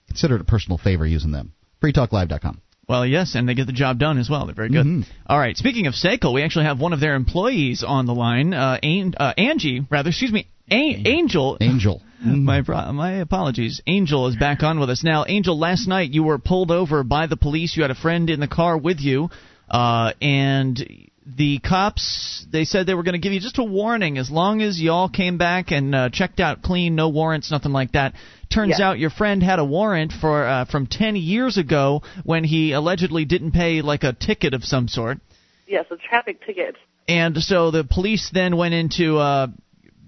Consider 0.09 0.35
it 0.37 0.41
a 0.41 0.45
personal 0.45 0.79
favor 0.79 1.07
using 1.07 1.31
them. 1.33 1.53
freetalklive.com. 1.83 2.61
Well, 2.89 3.07
yes, 3.07 3.37
and 3.37 3.49
they 3.49 3.55
get 3.55 3.67
the 3.69 3.73
job 3.73 3.99
done 4.01 4.19
as 4.19 4.29
well. 4.29 4.47
They're 4.47 4.55
very 4.55 4.69
good. 4.69 4.85
Mhm. 4.85 5.07
All 5.27 5.39
right. 5.39 5.57
Speaking 5.57 5.87
of 5.87 5.95
Seiko, 5.95 6.33
we 6.35 6.43
actually 6.43 6.65
have 6.65 6.81
one 6.81 6.93
of 6.93 6.99
their 6.99 7.15
employees 7.15 7.85
on 7.85 8.05
the 8.07 8.15
line. 8.15 8.53
Uh, 8.53 8.79
An- 8.83 9.15
uh, 9.17 9.33
Angie, 9.39 9.87
rather, 9.89 10.09
excuse 10.09 10.33
me, 10.33 10.47
A- 10.73 11.03
Angel. 11.07 11.57
Angel. 11.61 12.03
my 12.25 12.63
pro- 12.63 12.93
my 12.93 13.13
apologies. 13.13 13.81
Angel 13.87 14.27
is 14.27 14.35
back 14.37 14.65
on 14.65 14.81
with 14.81 14.91
us 14.91 15.05
now. 15.05 15.25
Angel, 15.29 15.57
last 15.57 15.87
night 15.87 16.11
you 16.13 16.25
were 16.25 16.39
pulled 16.39 16.73
over 16.73 17.05
by 17.05 17.27
the 17.29 17.37
police. 17.37 17.77
You 17.77 17.83
had 17.83 17.93
a 17.93 17.95
friend 17.95 18.29
in 18.29 18.41
the 18.41 18.49
car 18.49 18.77
with 18.77 19.01
you, 19.01 19.31
uh, 19.71 20.13
and 20.21 21.09
the 21.37 21.61
cops 21.61 22.45
they 22.51 22.65
said 22.65 22.87
they 22.87 22.95
were 22.95 23.03
going 23.03 23.13
to 23.13 23.19
give 23.21 23.33
you 23.33 23.41
just 23.41 23.59
a 23.59 23.63
warning 23.65 24.19
as 24.19 24.31
long 24.31 24.63
as 24.63 24.81
y'all 24.81 25.09
came 25.09 25.39
back 25.39 25.71
and 25.71 25.95
uh, 25.95 26.09
checked 26.11 26.41
out 26.41 26.63
clean, 26.63 26.95
no 26.97 27.09
warrants, 27.09 27.51
nothing 27.51 27.73
like 27.73 27.93
that. 27.93 28.15
Turns 28.53 28.77
Yeah. 28.79 28.89
out 28.91 28.99
your 28.99 29.11
friend 29.11 29.43
had 29.43 29.59
a 29.59 29.65
warrant 29.65 30.13
for 30.13 30.45
uh, 30.45 30.65
from 30.65 30.87
10 30.87 31.15
years 31.17 31.57
ago 31.57 32.03
when 32.25 32.43
he 32.43 32.73
allegedly 32.73 33.25
didn't 33.25 33.53
pay 33.53 33.81
like 33.83 34.03
a 34.03 34.13
ticket 34.13 34.55
of 34.55 34.65
some 34.65 34.89
sort. 34.89 35.19
Yes, 35.69 35.85
a 35.91 35.97
traffic 35.97 36.45
ticket. 36.45 36.75
And 37.07 37.37
so 37.39 37.71
the 37.71 37.85
police 37.85 38.31
then 38.33 38.57
went 38.57 38.75
into 38.75 39.19
uh, 39.19 39.49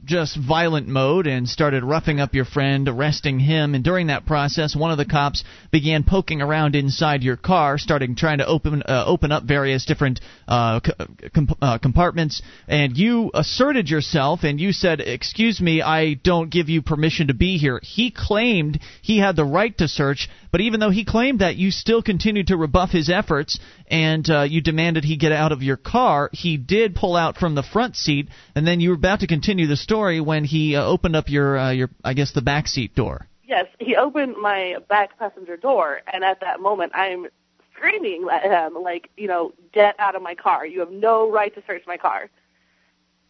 just 0.05 0.37
violent 0.37 0.89
mode 0.89 1.27
and 1.27 1.49
started 1.49 1.85
roughing 1.85 2.21
up 2.21 2.35
your 2.35 2.45
friend, 2.45 2.89
arresting 2.89 3.39
him. 3.39 3.75
And 3.75 3.85
during 3.85 4.09
that 4.09 4.27
process, 4.27 4.75
one 4.75 4.91
of 4.91 4.99
the 4.99 5.05
cops 5.05 5.45
began 5.71 6.05
poking 6.05 6.43
around 6.43 6.75
inside 6.75 7.23
your 7.23 7.37
car, 7.37 7.79
starting 7.79 8.15
trying 8.15 8.39
to 8.39 8.47
open 8.47 8.83
uh, 8.83 9.05
open 9.07 9.33
up 9.33 9.45
various 9.45 9.85
different 9.85 10.21
uh, 10.49 10.81
c- 10.85 10.93
com- 11.35 11.57
uh, 11.61 11.79
compartments. 11.79 12.43
And 12.69 12.97
you 12.97 13.31
asserted 13.35 13.89
yourself, 13.89 14.41
and 14.43 14.61
you 14.61 14.73
said, 14.73 15.01
"Excuse 15.01 15.61
me, 15.61 15.83
I 15.83 16.15
don't 16.15 16.51
give 16.51 16.69
you 16.69 16.83
permission 16.83 17.29
to 17.29 17.35
be 17.35 17.59
here." 17.59 17.81
He 17.83 18.11
claimed 18.11 18.81
he 19.03 19.19
had 19.19 19.37
the 19.37 19.45
right 19.45 19.77
to 19.79 19.89
search, 19.89 20.29
but 20.53 20.61
even 20.61 20.79
though 20.79 20.91
he 20.91 21.05
claimed 21.05 21.41
that, 21.41 21.57
you 21.57 21.71
still 21.71 22.03
continued 22.03 22.49
to 22.49 22.57
rebuff 22.57 22.91
his 22.91 23.11
efforts, 23.11 23.59
and 23.89 24.29
uh, 24.31 24.43
you 24.43 24.61
demanded 24.61 25.03
he 25.03 25.17
get 25.17 25.33
out 25.33 25.51
of 25.51 25.63
your 25.63 25.79
car. 25.79 26.31
He 26.33 26.57
did 26.59 26.95
pull 26.95 27.17
out 27.17 27.39
from 27.39 27.55
the 27.55 27.63
front 27.63 27.97
seat, 27.97 28.29
and 28.55 28.67
then 28.67 28.81
you 28.81 28.91
were 28.91 28.97
about 28.97 29.21
to 29.21 29.27
continue 29.27 29.67
the 29.67 29.77
story 29.77 30.21
when 30.21 30.45
he 30.45 30.77
uh, 30.77 30.85
opened 30.85 31.17
up 31.17 31.29
your 31.29 31.59
uh, 31.59 31.71
your 31.71 31.91
I 32.05 32.13
guess 32.13 32.33
the 32.33 32.43
back 32.43 32.69
seat 32.69 32.95
door. 32.95 33.27
Yes, 33.45 33.67
he 33.81 33.97
opened 33.97 34.37
my 34.41 34.77
back 34.89 35.19
passenger 35.19 35.57
door, 35.57 36.01
and 36.13 36.23
at 36.23 36.41
that 36.41 36.61
moment, 36.61 36.93
I'm 36.95 37.27
screaming 37.75 38.29
at 38.31 38.45
him, 38.45 38.81
like, 38.81 39.11
you 39.17 39.27
know, 39.27 39.53
get 39.73 39.99
out 39.99 40.15
of 40.15 40.23
my 40.23 40.35
car. 40.35 40.65
You 40.65 40.81
have 40.81 40.93
no 40.93 41.31
right 41.31 41.53
to 41.55 41.63
search 41.67 41.83
my 41.87 41.97
car. 41.97 42.31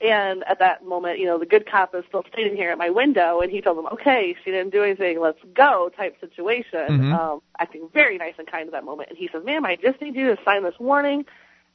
And 0.03 0.43
at 0.49 0.59
that 0.59 0.85
moment, 0.85 1.21
you 1.21 1.27
know, 1.27 1.39
the 1.39 1.47
good 1.47 1.71
cop 1.71 1.95
is 1.95 2.03
still 2.09 2.25
standing 2.33 2.57
here 2.57 2.71
at 2.71 2.79
my 2.79 2.91
window, 2.91 3.41
and 3.41 3.51
he 3.53 3.61
told 3.61 3.79
him, 3.79 3.87
okay, 3.93 4.35
she 4.45 4.51
didn't 4.51 4.71
do 4.71 4.83
anything, 4.83 5.21
let's 5.21 5.39
go, 5.55 5.91
type 5.97 6.17
situation, 6.21 6.89
Mhm. 6.89 7.13
um, 7.19 7.43
acting 7.61 7.89
very 7.95 8.19
nice 8.19 8.35
and 8.37 8.47
kind 8.51 8.67
at 8.67 8.73
that 8.73 8.85
moment. 8.85 9.11
And 9.11 9.19
he 9.19 9.29
says, 9.33 9.45
ma'am, 9.45 9.65
I 9.65 9.77
just 9.77 10.01
need 10.01 10.17
you 10.17 10.35
to 10.35 10.43
sign 10.45 10.65
this 10.65 10.75
warning, 10.81 11.25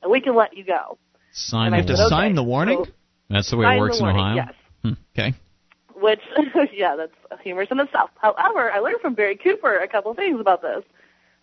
and 0.03 0.11
we 0.11 0.19
can 0.19 0.36
let 0.36 0.57
you 0.57 0.65
go. 0.65 0.97
Sign 1.32 1.73
I 1.73 1.78
have 1.78 1.86
to 1.86 1.95
said, 1.95 2.07
sign 2.09 2.36
the 2.36 2.43
warning. 2.43 2.84
So- 2.86 2.91
That's 3.30 3.49
the 3.49 3.57
way 3.57 3.75
it 3.75 3.80
works 3.80 3.97
in 3.99 4.03
warning, 4.05 4.21
Ohio. 4.21 4.36
Yes. 4.36 4.95
Okay. 5.15 5.34
which 5.99 6.21
yeah, 6.73 6.95
that's 6.95 7.41
humorous 7.41 7.69
in 7.71 7.80
itself. 7.80 8.11
However, 8.21 8.71
I 8.71 8.80
learned 8.80 9.01
from 9.01 9.15
Barry 9.15 9.36
Cooper 9.36 9.78
a 9.78 9.88
couple 9.88 10.13
things 10.13 10.39
about 10.39 10.61
this. 10.61 10.84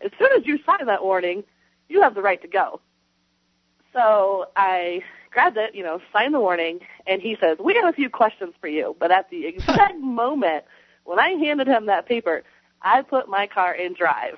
As 0.01 0.13
soon 0.19 0.29
as 0.39 0.47
you 0.47 0.59
sign 0.65 0.87
that 0.87 1.03
warning, 1.03 1.43
you 1.89 2.03
have 2.03 2.15
the 2.15 2.23
right 2.23 2.41
to 2.43 2.47
go. 2.49 2.81
So 3.95 4.47
I 4.57 5.01
grabbed 5.31 5.57
it, 5.57 5.75
you 5.75 5.83
know, 5.83 6.01
signed 6.13 6.35
the 6.35 6.41
warning, 6.41 6.81
and 7.07 7.23
he 7.23 7.37
says, 7.41 7.59
"We 7.59 7.75
have 7.75 7.87
a 7.89 7.93
few 7.93 8.11
questions 8.11 8.53
for 8.61 8.67
you." 8.69 8.95
But 8.99 9.11
at 9.11 9.31
the 9.31 9.47
exact 9.53 9.99
moment 9.99 10.65
when 11.05 11.19
I 11.19 11.31
handed 11.31 11.67
him 11.69 11.87
that 11.87 12.07
paper, 12.07 12.43
I 12.83 13.03
put 13.03 13.29
my 13.29 13.47
car 13.47 13.73
in 13.75 13.95
drive. 13.95 14.37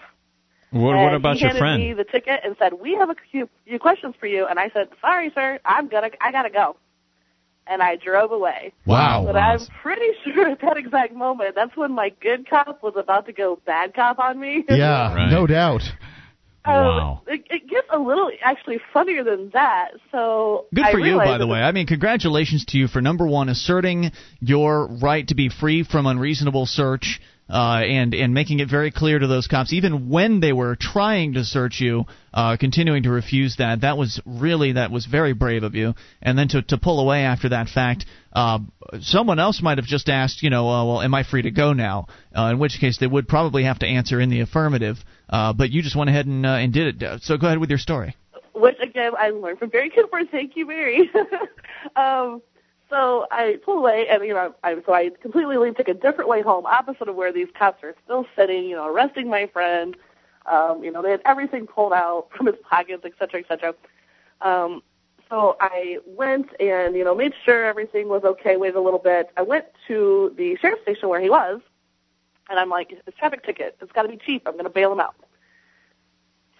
What, 0.70 0.94
and 0.96 1.02
what 1.04 1.14
about 1.14 1.34
he 1.36 1.40
your 1.40 1.48
handed 1.48 1.60
friend? 1.60 1.82
me 1.82 1.92
the 1.94 2.04
ticket 2.04 2.40
and 2.44 2.54
said, 2.58 2.74
"We 2.74 2.94
have 2.96 3.08
a 3.10 3.14
few, 3.30 3.48
few 3.66 3.78
questions 3.78 4.14
for 4.20 4.26
you." 4.26 4.46
And 4.46 4.58
I 4.58 4.68
said, 4.70 4.88
"Sorry, 5.00 5.30
sir, 5.34 5.58
I'm 5.64 5.88
gonna, 5.88 6.10
I 6.20 6.30
gotta 6.32 6.50
go." 6.50 6.76
And 7.68 7.82
I 7.82 7.96
drove 7.96 8.30
away. 8.30 8.72
Wow. 8.84 9.24
But 9.26 9.36
I'm 9.36 9.58
pretty 9.82 10.06
sure 10.24 10.48
at 10.50 10.60
that 10.60 10.76
exact 10.76 11.12
moment, 11.14 11.56
that's 11.56 11.76
when 11.76 11.92
my 11.92 12.10
good 12.20 12.48
cop 12.48 12.80
was 12.82 12.94
about 12.96 13.26
to 13.26 13.32
go 13.32 13.58
bad 13.66 13.92
cop 13.92 14.20
on 14.20 14.38
me. 14.38 14.64
Yeah, 14.68 15.12
Right. 15.14 15.30
no 15.30 15.48
doubt. 15.48 15.82
Um, 16.66 16.74
Wow. 16.74 17.22
It, 17.26 17.46
it 17.50 17.68
gets 17.68 17.86
a 17.90 17.98
little 17.98 18.30
actually 18.42 18.80
funnier 18.92 19.24
than 19.24 19.50
that. 19.50 19.92
So 20.12 20.66
Good 20.74 20.84
I 20.84 20.92
for 20.92 20.98
you, 20.98 21.16
by 21.16 21.38
the 21.38 21.46
way. 21.46 21.60
I 21.60 21.72
mean, 21.72 21.86
congratulations 21.86 22.64
to 22.66 22.78
you 22.78 22.88
for 22.88 23.00
number 23.00 23.26
one, 23.26 23.48
asserting 23.48 24.12
your 24.40 24.86
right 24.86 25.26
to 25.28 25.34
be 25.34 25.48
free 25.48 25.82
from 25.82 26.06
unreasonable 26.06 26.66
search, 26.66 27.20
uh, 27.48 27.82
and 27.84 28.14
and 28.14 28.34
making 28.34 28.60
it 28.60 28.68
very 28.68 28.90
clear 28.90 29.18
to 29.18 29.26
those 29.26 29.46
cops, 29.46 29.72
even 29.72 30.08
when 30.08 30.40
they 30.40 30.52
were 30.52 30.76
trying 30.78 31.34
to 31.34 31.44
search 31.44 31.80
you, 31.80 32.04
uh, 32.34 32.56
continuing 32.58 33.04
to 33.04 33.10
refuse 33.10 33.56
that. 33.58 33.82
That 33.82 33.96
was 33.96 34.20
really 34.26 34.72
that 34.72 34.90
was 34.90 35.06
very 35.06 35.32
brave 35.32 35.62
of 35.62 35.74
you. 35.74 35.94
And 36.20 36.36
then 36.36 36.48
to 36.48 36.62
to 36.62 36.78
pull 36.78 37.00
away 37.00 37.20
after 37.20 37.50
that 37.50 37.68
fact. 37.68 38.06
Uh, 38.32 38.58
someone 39.00 39.38
else 39.38 39.62
might 39.62 39.78
have 39.78 39.86
just 39.86 40.10
asked, 40.10 40.42
you 40.42 40.50
know, 40.50 40.68
uh, 40.68 40.84
well, 40.84 41.00
am 41.00 41.14
I 41.14 41.22
free 41.22 41.40
to 41.42 41.50
go 41.50 41.72
now? 41.72 42.08
Uh, 42.36 42.50
in 42.52 42.58
which 42.58 42.78
case 42.78 42.98
they 42.98 43.06
would 43.06 43.26
probably 43.26 43.64
have 43.64 43.78
to 43.78 43.86
answer 43.86 44.20
in 44.20 44.28
the 44.28 44.40
affirmative. 44.40 44.96
Uh, 45.30 45.54
but 45.54 45.70
you 45.70 45.82
just 45.82 45.96
went 45.96 46.10
ahead 46.10 46.26
and 46.26 46.44
and 46.44 46.72
did 46.72 47.02
it. 47.02 47.22
So 47.22 47.38
go 47.38 47.46
ahead 47.46 47.58
with 47.58 47.70
your 47.70 47.78
story. 47.78 48.14
which 48.54 48.76
again 48.82 49.12
I 49.18 49.30
learned 49.30 49.58
from 49.58 49.70
Barry 49.70 49.90
Cooper. 49.90 50.20
Thank 50.30 50.56
you, 50.56 50.66
Barry. 50.66 51.10
um, 51.96 52.42
so 52.88 53.26
I 53.30 53.56
pull 53.64 53.78
away, 53.78 54.06
and 54.10 54.24
you 54.24 54.34
know, 54.34 54.54
I 54.62 54.76
so 54.86 54.92
I 54.92 55.10
completely 55.20 55.56
leave, 55.56 55.76
took 55.76 55.88
a 55.88 55.94
different 55.94 56.28
way 56.28 56.42
home, 56.42 56.66
opposite 56.66 57.08
of 57.08 57.16
where 57.16 57.32
these 57.32 57.48
cops 57.58 57.82
are 57.82 57.94
still 58.04 58.26
sitting. 58.36 58.64
You 58.64 58.76
know, 58.76 58.86
arresting 58.86 59.28
my 59.28 59.48
friend. 59.52 59.96
Um, 60.46 60.84
you 60.84 60.92
know, 60.92 61.02
they 61.02 61.10
had 61.10 61.22
everything 61.24 61.66
pulled 61.66 61.92
out 61.92 62.28
from 62.36 62.46
his 62.46 62.56
pockets, 62.68 63.02
et 63.04 63.12
cetera, 63.18 63.40
et 63.40 63.46
cetera. 63.48 63.74
Um, 64.40 64.82
so 65.28 65.56
I 65.60 65.98
went 66.06 66.48
and 66.60 66.94
you 66.94 67.02
know 67.02 67.14
made 67.14 67.32
sure 67.44 67.64
everything 67.64 68.08
was 68.08 68.22
okay. 68.24 68.56
Waited 68.56 68.76
a 68.76 68.80
little 68.80 69.00
bit. 69.00 69.30
I 69.36 69.42
went 69.42 69.64
to 69.88 70.32
the 70.36 70.56
sheriff's 70.60 70.82
station 70.82 71.08
where 71.08 71.20
he 71.20 71.28
was, 71.28 71.60
and 72.48 72.58
I'm 72.58 72.70
like, 72.70 72.92
"It's 72.92 73.08
a 73.08 73.12
traffic 73.12 73.44
ticket. 73.44 73.76
It's 73.80 73.92
got 73.92 74.02
to 74.02 74.08
be 74.08 74.18
cheap. 74.24 74.42
I'm 74.46 74.52
going 74.52 74.64
to 74.64 74.70
bail 74.70 74.92
him 74.92 75.00
out." 75.00 75.16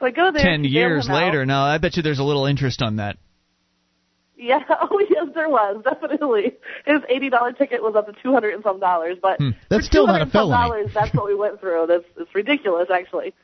So 0.01 0.07
I 0.07 0.11
go 0.11 0.33
there. 0.33 0.43
Ten 0.43 0.65
years 0.65 1.07
him 1.07 1.13
out. 1.13 1.25
later, 1.25 1.47
now 1.47 1.65
I 1.65 1.79
bet 1.79 1.97
you 1.97 2.03
there's 2.03 2.19
a 2.19 2.25
little 2.25 2.47
interest 2.47 2.83
on 2.83 2.97
that. 2.97 3.19
Yeah, 4.37 4.61
oh 4.69 5.01
yes, 5.09 5.29
there 5.35 5.49
was 5.49 5.83
definitely. 5.83 6.55
His 6.85 7.01
eighty 7.09 7.31
dollar 7.31 7.53
ticket 7.53 7.83
was 7.83 7.95
up 7.97 8.07
to 8.07 8.13
two 8.23 8.33
hundred 8.33 8.55
and 8.55 8.63
some 8.63 8.79
dollars, 8.79 9.17
but 9.21 9.39
Hmm. 9.41 9.51
That's 9.71 9.87
still 9.87 10.07
not 10.07 10.21
a 10.21 10.25
200 10.27 10.27
and 10.27 10.33
some 10.33 10.51
felony. 10.51 10.69
Dollars, 10.69 10.95
that's 10.95 11.15
what 11.15 11.27
we 11.27 11.35
went 11.35 11.61
through. 11.61 11.87
That's 11.89 12.05
it's 12.19 12.35
ridiculous, 12.35 12.89
actually. 12.93 13.35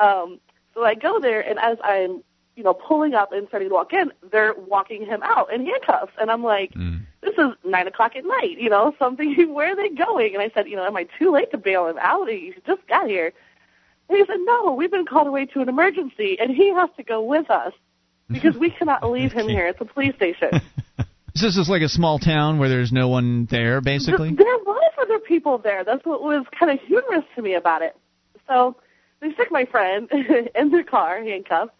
Um, 0.00 0.38
so 0.74 0.84
I 0.84 0.94
go 0.94 1.18
there, 1.20 1.40
and 1.40 1.58
as 1.58 1.78
I'm, 1.82 2.22
you 2.56 2.62
know, 2.62 2.74
pulling 2.74 3.14
up 3.14 3.32
and 3.32 3.48
starting 3.48 3.68
to 3.68 3.74
walk 3.74 3.92
in, 3.92 4.12
they're 4.30 4.54
walking 4.56 5.04
him 5.04 5.20
out 5.22 5.52
in 5.52 5.66
handcuffs, 5.66 6.12
and 6.20 6.30
I'm 6.30 6.44
like, 6.44 6.72
this 7.22 7.34
is 7.36 7.50
nine 7.64 7.86
o'clock 7.88 8.12
at 8.16 8.24
night, 8.24 8.56
you 8.58 8.70
know, 8.70 8.94
something. 8.98 9.34
Where 9.52 9.72
are 9.72 9.76
they 9.76 9.88
going? 9.94 10.34
And 10.34 10.42
I 10.42 10.50
said, 10.54 10.68
you 10.68 10.76
know, 10.76 10.84
am 10.86 10.96
I 10.96 11.06
too 11.18 11.32
late 11.32 11.50
to 11.50 11.58
bail 11.58 11.86
him 11.88 11.98
out? 12.00 12.28
He 12.28 12.54
just 12.66 12.86
got 12.88 13.08
here. 13.08 13.32
And 14.08 14.18
he 14.18 14.24
said, 14.26 14.38
no, 14.44 14.72
we've 14.72 14.90
been 14.90 15.06
called 15.06 15.26
away 15.26 15.46
to 15.46 15.60
an 15.60 15.68
emergency, 15.68 16.36
and 16.40 16.50
he 16.54 16.72
has 16.72 16.90
to 16.96 17.02
go 17.02 17.20
with 17.22 17.50
us 17.50 17.72
because 18.30 18.56
we 18.56 18.70
cannot 18.70 19.08
leave 19.10 19.32
him 19.32 19.48
here 19.48 19.66
at 19.66 19.78
the 19.78 19.84
police 19.84 20.14
station. 20.16 20.48
Is 21.34 21.42
this 21.42 21.56
is 21.56 21.68
like 21.68 21.82
a 21.82 21.88
small 21.88 22.18
town 22.18 22.58
where 22.58 22.68
there's 22.68 22.90
no 22.90 23.08
one 23.08 23.46
there, 23.52 23.80
basically? 23.80 24.30
Th- 24.30 24.38
There 24.38 24.58
was 24.66 24.92
other 25.00 25.20
people 25.20 25.58
there. 25.58 25.84
That's 25.84 26.04
what 26.04 26.22
was 26.22 26.44
kind 26.58 26.72
of 26.72 26.80
humorous 26.84 27.24
to 27.36 27.42
me 27.42 27.54
about 27.54 27.82
it. 27.82 27.96
So 28.48 28.74
they 29.20 29.32
stick 29.34 29.46
my 29.52 29.64
friend 29.64 30.08
in 30.56 30.70
their 30.70 30.82
car, 30.82 31.22
handcuffed. 31.22 31.72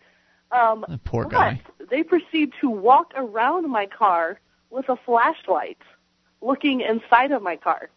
Um, 0.53 0.84
the 0.88 0.98
Poor 1.05 1.24
guy. 1.24 1.61
they 1.90 2.05
proceed 2.05 2.53
to 2.61 2.70
walk 2.70 3.12
around 3.16 3.68
my 3.68 3.86
car 3.86 4.38
with 4.70 4.88
a 4.88 4.96
flashlight, 5.05 5.78
looking 6.40 6.80
inside 6.80 7.32
of 7.32 7.42
my 7.42 7.57
car. 7.57 7.90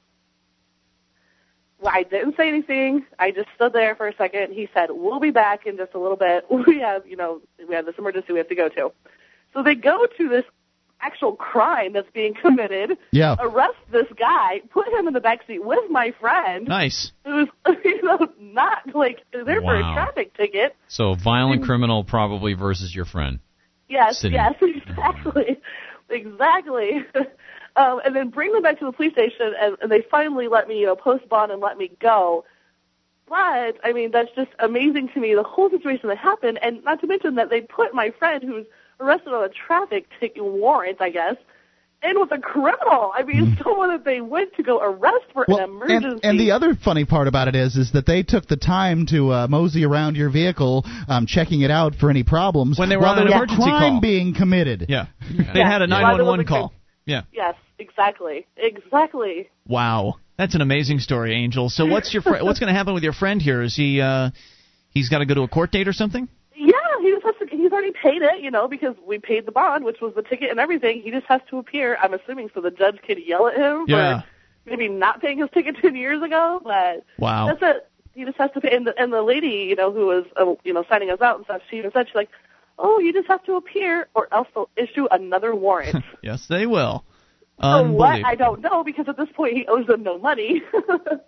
I 1.86 2.04
didn't 2.04 2.36
say 2.38 2.48
anything. 2.48 3.06
I 3.20 3.32
just 3.32 3.50
stood 3.56 3.74
there 3.74 3.96
for 3.96 4.08
a 4.08 4.16
second. 4.16 4.54
He 4.54 4.70
said, 4.74 4.90
"We'll 4.92 5.20
be 5.20 5.32
back 5.32 5.66
in 5.66 5.78
just 5.78 5.94
a 5.94 6.00
little 6.00 6.18
bit. 6.18 6.46
We 6.68 6.80
have, 6.80 7.06
you 7.08 7.16
know, 7.16 7.42
we 7.68 7.76
have 7.76 7.86
this 7.86 7.96
emergency 7.98 8.34
we 8.34 8.40
have 8.40 8.50
to 8.50 8.56
go 8.56 8.70
to." 8.70 8.92
So 9.54 9.62
they 9.64 9.76
go 9.76 10.08
to 10.18 10.30
this 10.30 10.46
actual 11.04 11.36
crime 11.36 11.94
that's 11.94 12.10
being 12.14 12.34
committed. 12.42 12.98
Yeah. 13.12 13.36
Arrest 13.40 13.78
this 13.92 14.08
guy, 14.18 14.62
put 14.72 14.88
him 14.88 15.08
in 15.08 15.14
the 15.14 15.20
back 15.20 15.46
seat 15.46 15.64
with 15.64 15.90
my 15.92 16.14
friend. 16.20 16.68
Nice. 16.68 17.12
Who's, 17.26 17.50
you 17.84 18.02
know, 18.02 18.28
not 18.40 18.96
like 18.96 19.20
there 19.32 19.62
for 19.62 19.76
a 19.76 19.94
traffic 19.94 20.36
ticket. 20.36 20.76
So 20.88 21.16
violent 21.16 21.64
criminal 21.64 22.04
probably 22.04 22.54
versus 22.54 22.96
your 22.96 23.06
friend. 23.06 23.40
Yes, 23.90 24.20
Sitting. 24.20 24.34
yes, 24.34 24.54
exactly, 24.62 25.60
exactly. 26.10 27.06
Um, 27.76 28.02
and 28.06 28.16
then 28.16 28.30
bring 28.30 28.52
them 28.52 28.62
back 28.64 28.80
to 28.80 28.86
the 28.86 28.92
police 28.92 29.14
station, 29.14 29.54
and, 29.60 29.78
and 29.82 29.92
they 29.92 30.02
finally 30.12 30.48
let 30.48 30.68
me, 30.68 30.80
you 30.80 30.86
know, 30.86 30.96
post 30.96 31.28
bond 31.30 31.52
and 31.52 31.62
let 31.62 31.78
me 31.78 31.92
go. 32.00 32.46
But 33.28 33.78
I 33.84 33.94
mean, 33.94 34.12
that's 34.12 34.30
just 34.36 34.52
amazing 34.60 35.10
to 35.14 35.20
me. 35.20 35.34
The 35.34 35.44
whole 35.44 35.70
situation 35.70 36.10
that 36.10 36.18
happened, 36.18 36.60
and 36.62 36.84
not 36.84 37.00
to 37.02 37.08
mention 37.08 37.36
that 37.36 37.50
they 37.50 37.62
put 37.62 37.94
my 37.94 38.12
friend, 38.20 38.44
who's 38.44 38.66
arrested 39.00 39.34
on 39.34 39.44
a 39.44 39.50
traffic 39.50 40.08
ticket 40.20 40.44
warrant, 40.44 41.02
I 41.02 41.10
guess, 41.10 41.36
in 42.04 42.20
with 42.20 42.32
a 42.34 42.38
criminal. 42.38 43.12
I 43.16 43.24
mean, 43.24 43.58
someone 43.64 43.90
that 43.90 44.04
they 44.06 44.20
went 44.22 44.54
to 44.58 44.64
go 44.64 44.80
arrest 44.82 45.26
for 45.34 45.46
Well, 45.48 45.58
an 45.60 45.64
emergency. 45.64 46.06
and, 46.22 46.26
and 46.26 46.40
the 46.40 46.52
other 46.52 46.76
funny 46.76 47.06
part 47.06 47.28
about 47.30 47.48
it 47.48 47.56
is, 47.56 47.76
is 47.78 47.94
that 47.94 48.06
they 48.06 48.24
took 48.24 48.46
the 48.48 48.58
time 48.58 49.06
to 49.08 49.32
uh, 49.32 49.48
mosey 49.50 49.86
around 49.86 50.16
your 50.18 50.30
vehicle, 50.30 50.86
um, 51.08 51.26
checking 51.26 51.62
it 51.62 51.72
out 51.72 51.96
for 51.96 52.10
any 52.10 52.24
problems 52.24 52.78
When 52.78 52.90
they 52.90 52.98
were 52.98 53.04
while 53.04 53.14
on 53.20 53.28
an 53.28 53.34
emergency 53.34 53.64
crime 53.64 53.94
call. 53.94 54.02
being 54.02 54.36
committed. 54.36 54.86
Yeah. 54.90 55.06
They 55.32 55.60
Yeah. 55.60 55.72
had 55.72 55.82
a 55.82 55.88
Yeah. 55.88 56.02
While 56.02 56.18
911 56.18 56.46
a 56.46 56.48
call. 56.48 56.74
Yeah. 57.06 57.24
yes, 57.34 57.56
exactly, 57.80 58.48
exactly. 58.58 59.50
Wow. 59.68 60.16
That's 60.38 60.56
an 60.56 60.62
amazing 60.62 61.00
story, 61.00 61.36
Angel. 61.36 61.70
So 61.70 61.86
what's 61.86 62.14
your 62.14 62.24
fr- 62.24 62.42
what's 62.44 62.60
going 62.60 62.72
to 62.72 62.78
happen 62.78 62.94
with 62.94 63.04
your 63.04 63.14
friend 63.14 63.42
here? 63.42 63.62
Is 63.62 63.76
he 63.76 64.02
uh 64.02 64.32
he's 64.90 65.10
got 65.10 65.20
to 65.20 65.26
go 65.26 65.34
to 65.36 65.42
a 65.42 65.48
court 65.48 65.72
date 65.72 65.88
or 65.88 65.94
something? 65.94 66.28
Yeah, 66.56 66.72
he 67.02 67.12
just 67.12 67.24
has 67.26 67.36
to. 67.40 67.56
He's 67.56 67.72
already 67.72 67.92
paid 67.92 68.22
it, 68.22 68.42
you 68.42 68.50
know, 68.50 68.68
because 68.68 68.96
we 69.06 69.20
paid 69.20 69.46
the 69.46 69.52
bond, 69.52 69.86
which 69.86 70.02
was 70.02 70.14
the 70.16 70.24
ticket 70.24 70.50
and 70.50 70.60
everything. 70.60 71.02
He 71.02 71.12
just 71.12 71.26
has 71.28 71.42
to 71.50 71.58
appear. 71.58 71.98
I'm 72.02 72.14
assuming 72.14 72.50
so 72.54 72.62
the 72.62 72.72
judge 72.72 72.98
could 73.06 73.20
yell 73.24 73.48
at 73.48 73.56
him 73.58 73.86
Yeah. 73.88 74.22
for 74.22 74.70
maybe 74.72 74.88
not 74.90 75.22
paying 75.22 75.38
his 75.40 75.50
ticket 75.54 75.76
ten 75.82 75.96
years 75.96 76.24
ago. 76.24 76.62
But 76.64 77.04
Wow. 77.20 77.48
that's 77.48 77.62
it. 77.62 77.90
He 78.16 78.26
just 78.26 78.38
has 78.38 78.50
to 78.54 78.62
pay. 78.62 78.76
And 78.76 78.88
the, 78.88 79.00
and 79.00 79.12
the 79.14 79.22
lady, 79.22 79.68
you 79.70 79.76
know, 79.76 79.92
who 79.92 80.08
was 80.08 80.26
uh, 80.36 80.54
you 80.64 80.74
know 80.74 80.84
signing 80.90 81.12
us 81.12 81.22
out 81.22 81.36
and 81.38 81.46
stuff, 81.46 81.62
she 81.70 81.78
even 81.78 81.92
said 81.92 82.08
she's 82.08 82.16
like, 82.16 82.30
"Oh, 82.78 83.00
you 83.00 83.14
just 83.14 83.28
have 83.28 83.44
to 83.46 83.54
appear, 83.56 84.08
or 84.16 84.28
else 84.34 84.48
they'll 84.54 84.70
issue 84.78 85.08
another 85.12 85.54
warrant." 85.56 86.04
Yes, 86.22 86.46
they 86.50 86.66
will. 86.66 87.04
For 87.60 87.92
what? 87.92 88.26
I 88.26 88.36
don't 88.36 88.62
know 88.62 88.84
because 88.84 89.08
at 89.08 89.16
this 89.16 89.30
point 89.36 89.56
he 89.56 89.66
owes 89.68 89.86
them 89.88 90.04
no 90.04 90.18
money. 90.18 90.62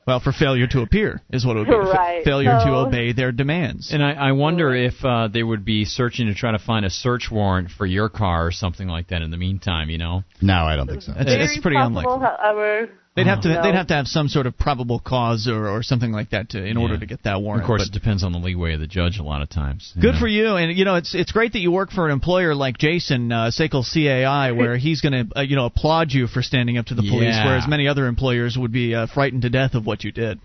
Well, 0.08 0.20
for 0.20 0.32
failure 0.32 0.68
to 0.68 0.82
appear 0.82 1.20
is 1.34 1.48
what 1.48 1.56
it 1.56 1.62
would 1.62 1.68
be. 1.68 1.74
Fa- 1.74 1.80
Right. 1.80 2.24
failure 2.24 2.52
to 2.52 2.76
obey 2.76 3.12
their 3.12 3.32
demands. 3.32 3.91
And 3.91 4.04
I, 4.04 4.12
I 4.12 4.32
wonder 4.34 4.72
if 4.76 4.93
uh, 5.04 5.30
they 5.30 5.41
would 5.41 5.66
be 5.66 5.84
searching 5.84 6.28
to 6.28 6.36
try 6.36 6.52
to 6.52 6.60
find 6.60 6.86
a 6.86 6.91
search 6.91 7.30
warrant 7.32 7.72
for 7.72 7.88
your 7.88 8.08
car 8.10 8.46
or 8.46 8.52
something 8.52 8.88
like 8.88 9.08
that 9.08 9.24
in 9.24 9.32
the 9.32 9.38
meantime, 9.38 9.89
you 9.89 9.98
know? 9.98 10.24
No, 10.43 10.64
I 10.64 10.76
don't 10.76 10.86
think 10.88 11.02
so. 11.02 11.12
That's, 11.12 11.26
Very 11.26 11.39
that's 11.48 11.60
pretty 11.60 11.78
possible, 11.78 11.98
unlikely. 12.14 12.38
However, 12.39 12.89
They'd 13.16 13.28
have 13.28 13.41
to 13.43 13.47
No. 13.47 13.61
they'd 13.63 13.76
have 13.76 13.88
to 13.88 13.93
have 13.93 14.07
some 14.07 14.28
sort 14.28 14.45
of 14.45 14.57
probable 14.57 14.99
cause 14.99 15.47
or, 15.47 15.70
or 15.70 15.84
something 15.84 16.11
like 16.11 16.32
that 16.32 16.49
to 16.49 16.61
in 16.61 16.76
order 16.76 16.97
to 16.97 17.05
get 17.05 17.24
that 17.24 17.41
warrant. 17.41 17.63
of 17.63 17.68
course, 17.68 17.82
but- 17.84 17.95
it 17.95 17.97
depends 17.97 18.24
on 18.26 18.34
the 18.34 18.39
leeway 18.39 18.74
of 18.74 18.82
the 18.82 18.88
judge 18.88 19.20
a 19.20 19.24
lot 19.24 19.41
of 19.41 19.49
times. 19.49 19.93
Good 19.99 20.16
know? 20.16 20.20
for 20.20 20.28
you, 20.28 20.57
and 20.57 20.78
you 20.78 20.84
know 20.84 20.95
it's 20.95 21.16
it's 21.16 21.32
great 21.32 21.53
that 21.53 21.59
you 21.59 21.72
work 21.72 21.91
for 21.91 22.05
an 22.05 22.11
employer 22.11 22.53
like 22.53 22.78
Jason 22.78 23.32
uh, 23.32 23.51
Sakel 23.51 23.86
CAI, 23.89 24.51
where 24.51 24.76
he's 24.86 24.99
going 24.99 25.30
to 25.30 25.39
uh, 25.39 25.41
you 25.43 25.55
know 25.55 25.66
applaud 25.66 26.11
you 26.11 26.28
for 26.28 26.41
standing 26.41 26.78
up 26.78 26.88
to 26.88 26.93
the 26.95 27.03
police, 27.03 27.36
Yeah. 27.36 27.45
whereas 27.45 27.68
many 27.70 27.88
other 27.88 28.07
employers 28.07 28.57
would 28.57 28.74
be 28.74 28.93
uh, 28.93 29.07
frightened 29.07 29.43
to 29.43 29.49
death 29.49 29.76
of 29.76 29.86
what 29.86 30.03
you 30.03 30.11
did. 30.11 30.39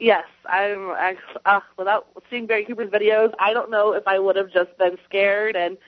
Yes, 0.00 0.24
I'm 0.46 0.90
actually, 0.98 1.40
uh, 1.46 1.60
without 1.78 2.06
seeing 2.28 2.46
Barry 2.46 2.64
Cooper's 2.64 2.90
videos, 2.90 3.32
I 3.38 3.52
don't 3.52 3.70
know 3.70 3.92
if 3.92 4.08
I 4.08 4.18
would 4.18 4.36
have 4.36 4.50
just 4.52 4.76
been 4.78 4.96
scared 5.06 5.54
and 5.54 5.76
and 5.76 5.78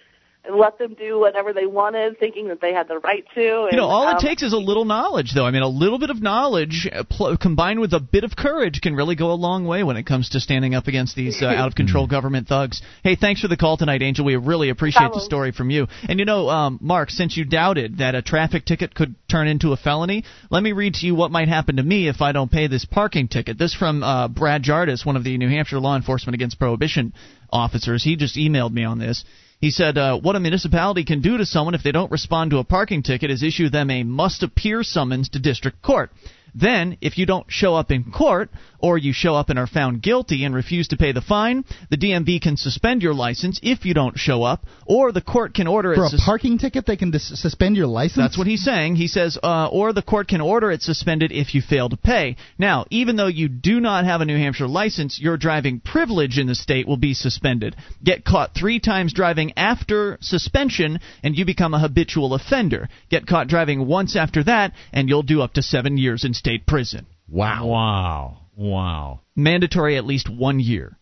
let 0.50 0.78
them 0.78 0.94
do 0.94 1.18
whatever 1.18 1.52
they 1.52 1.66
wanted, 1.66 2.18
thinking 2.18 2.48
that 2.48 2.60
they 2.60 2.72
had 2.72 2.88
the 2.88 2.98
right 2.98 3.24
to. 3.34 3.62
And, 3.64 3.72
You 3.72 3.78
know, 3.78 3.86
all 3.86 4.08
um, 4.08 4.16
it 4.16 4.20
takes 4.20 4.42
is 4.42 4.52
a 4.52 4.58
little 4.58 4.84
knowledge, 4.84 5.32
though. 5.34 5.44
I 5.44 5.50
mean, 5.50 5.62
a 5.62 5.68
little 5.68 5.98
bit 5.98 6.10
of 6.10 6.22
knowledge 6.22 6.88
uh, 6.92 7.04
pl- 7.08 7.36
combined 7.36 7.80
with 7.80 7.92
a 7.92 8.00
bit 8.00 8.24
of 8.24 8.36
courage 8.36 8.80
can 8.80 8.94
really 8.94 9.16
go 9.16 9.32
a 9.32 9.34
long 9.34 9.66
way 9.66 9.82
when 9.82 9.96
it 9.96 10.06
comes 10.06 10.30
to 10.30 10.40
standing 10.40 10.74
up 10.74 10.86
against 10.86 11.16
these 11.16 11.42
uh, 11.42 11.46
out 11.46 11.68
of 11.68 11.74
control 11.74 12.06
government 12.16 12.48
thugs. 12.48 12.82
Hey, 13.02 13.16
thanks 13.16 13.40
for 13.40 13.48
the 13.48 13.56
call 13.56 13.76
tonight, 13.76 14.02
Angel. 14.02 14.24
We 14.24 14.36
really 14.36 14.70
appreciate 14.70 15.12
the 15.12 15.20
story 15.20 15.52
from 15.52 15.70
you. 15.70 15.86
And 16.08 16.18
you 16.18 16.24
know, 16.24 16.48
um, 16.48 16.78
Mark, 16.80 17.10
since 17.10 17.36
you 17.36 17.44
doubted 17.44 17.98
that 17.98 18.14
a 18.14 18.22
traffic 18.22 18.64
ticket 18.64 18.94
could 18.94 19.14
turn 19.28 19.48
into 19.48 19.72
a 19.72 19.76
felony, 19.76 20.24
let 20.50 20.62
me 20.62 20.72
read 20.72 20.94
to 20.94 21.06
you 21.06 21.14
what 21.14 21.30
might 21.30 21.48
happen 21.48 21.76
to 21.76 21.82
me 21.82 22.08
if 22.08 22.20
I 22.20 22.32
don't 22.32 22.50
pay 22.50 22.66
this 22.66 22.84
parking 22.84 23.28
ticket. 23.28 23.58
This 23.58 23.74
from 23.74 24.02
uh, 24.02 24.28
Brad 24.28 24.62
Jardis, 24.62 25.04
one 25.04 25.16
of 25.16 25.24
the 25.24 25.36
New 25.38 25.48
Hampshire 25.48 25.80
law 25.80 25.96
enforcement 25.96 26.34
against 26.34 26.58
prohibition 26.58 27.12
officers. 27.50 28.02
He 28.02 28.16
just 28.16 28.36
emailed 28.36 28.72
me 28.72 28.84
on 28.84 28.98
this. 28.98 29.24
He 29.60 29.70
said, 29.70 29.96
uh, 29.96 30.18
What 30.18 30.36
a 30.36 30.40
municipality 30.40 31.04
can 31.04 31.20
do 31.20 31.38
to 31.38 31.46
someone 31.46 31.74
if 31.74 31.82
they 31.82 31.92
don't 31.92 32.10
respond 32.10 32.50
to 32.50 32.58
a 32.58 32.64
parking 32.64 33.02
ticket 33.02 33.30
is 33.30 33.42
issue 33.42 33.70
them 33.70 33.90
a 33.90 34.02
must 34.02 34.42
appear 34.42 34.82
summons 34.82 35.28
to 35.30 35.38
district 35.38 35.82
court. 35.82 36.10
Then, 36.58 36.96
if 37.02 37.18
you 37.18 37.26
don't 37.26 37.46
show 37.48 37.74
up 37.74 37.90
in 37.90 38.04
court, 38.10 38.50
or 38.78 38.96
you 38.96 39.12
show 39.12 39.34
up 39.34 39.50
and 39.50 39.58
are 39.58 39.66
found 39.66 40.02
guilty 40.02 40.44
and 40.44 40.54
refuse 40.54 40.88
to 40.88 40.96
pay 40.96 41.12
the 41.12 41.20
fine, 41.20 41.64
the 41.90 41.96
DMV 41.96 42.40
can 42.40 42.56
suspend 42.56 43.02
your 43.02 43.14
license 43.14 43.58
if 43.62 43.84
you 43.84 43.92
don't 43.94 44.18
show 44.18 44.42
up, 44.42 44.64
or 44.86 45.12
the 45.12 45.20
court 45.20 45.54
can 45.54 45.66
order 45.66 45.92
it 45.92 45.96
For 45.96 46.04
a 46.04 46.08
sus- 46.08 46.24
parking 46.24 46.56
ticket, 46.58 46.86
they 46.86 46.96
can 46.96 47.10
dis- 47.10 47.38
suspend 47.40 47.76
your 47.76 47.86
license. 47.86 48.16
that's 48.24 48.38
what 48.38 48.46
he's 48.46 48.64
saying. 48.64 48.96
He 48.96 49.06
says, 49.08 49.38
uh, 49.42 49.68
or 49.70 49.92
the 49.92 50.02
court 50.02 50.28
can 50.28 50.40
order 50.40 50.70
it 50.70 50.82
suspended 50.82 51.30
if 51.32 51.54
you 51.54 51.60
fail 51.62 51.88
to 51.88 51.96
pay. 51.96 52.36
Now, 52.58 52.86
even 52.90 53.16
though 53.16 53.26
you 53.26 53.48
do 53.48 53.80
not 53.80 54.04
have 54.04 54.20
a 54.20 54.24
New 54.24 54.36
Hampshire 54.38 54.68
license, 54.68 55.20
your 55.20 55.36
driving 55.36 55.80
privilege 55.80 56.38
in 56.38 56.46
the 56.46 56.54
state 56.54 56.86
will 56.86 56.96
be 56.96 57.12
suspended. 57.14 57.76
Get 58.02 58.24
caught 58.24 58.54
three 58.54 58.80
times 58.80 59.12
driving 59.12 59.52
after 59.58 60.16
suspension, 60.20 61.00
and 61.22 61.36
you 61.36 61.44
become 61.44 61.74
a 61.74 61.78
habitual 61.80 62.34
offender. 62.34 62.88
Get 63.10 63.26
caught 63.26 63.48
driving 63.48 63.86
once 63.86 64.16
after 64.16 64.42
that, 64.44 64.72
and 64.92 65.08
you'll 65.08 65.22
do 65.22 65.42
up 65.42 65.54
to 65.54 65.62
seven 65.62 65.96
years 65.98 66.24
in 66.24 66.34
state 66.46 66.64
prison. 66.64 67.06
Wow. 67.28 67.66
Wow. 67.66 68.38
Wow. 68.56 69.20
Mandatory 69.34 69.96
at 69.96 70.06
least 70.06 70.30
one 70.30 70.60
year 70.60 70.96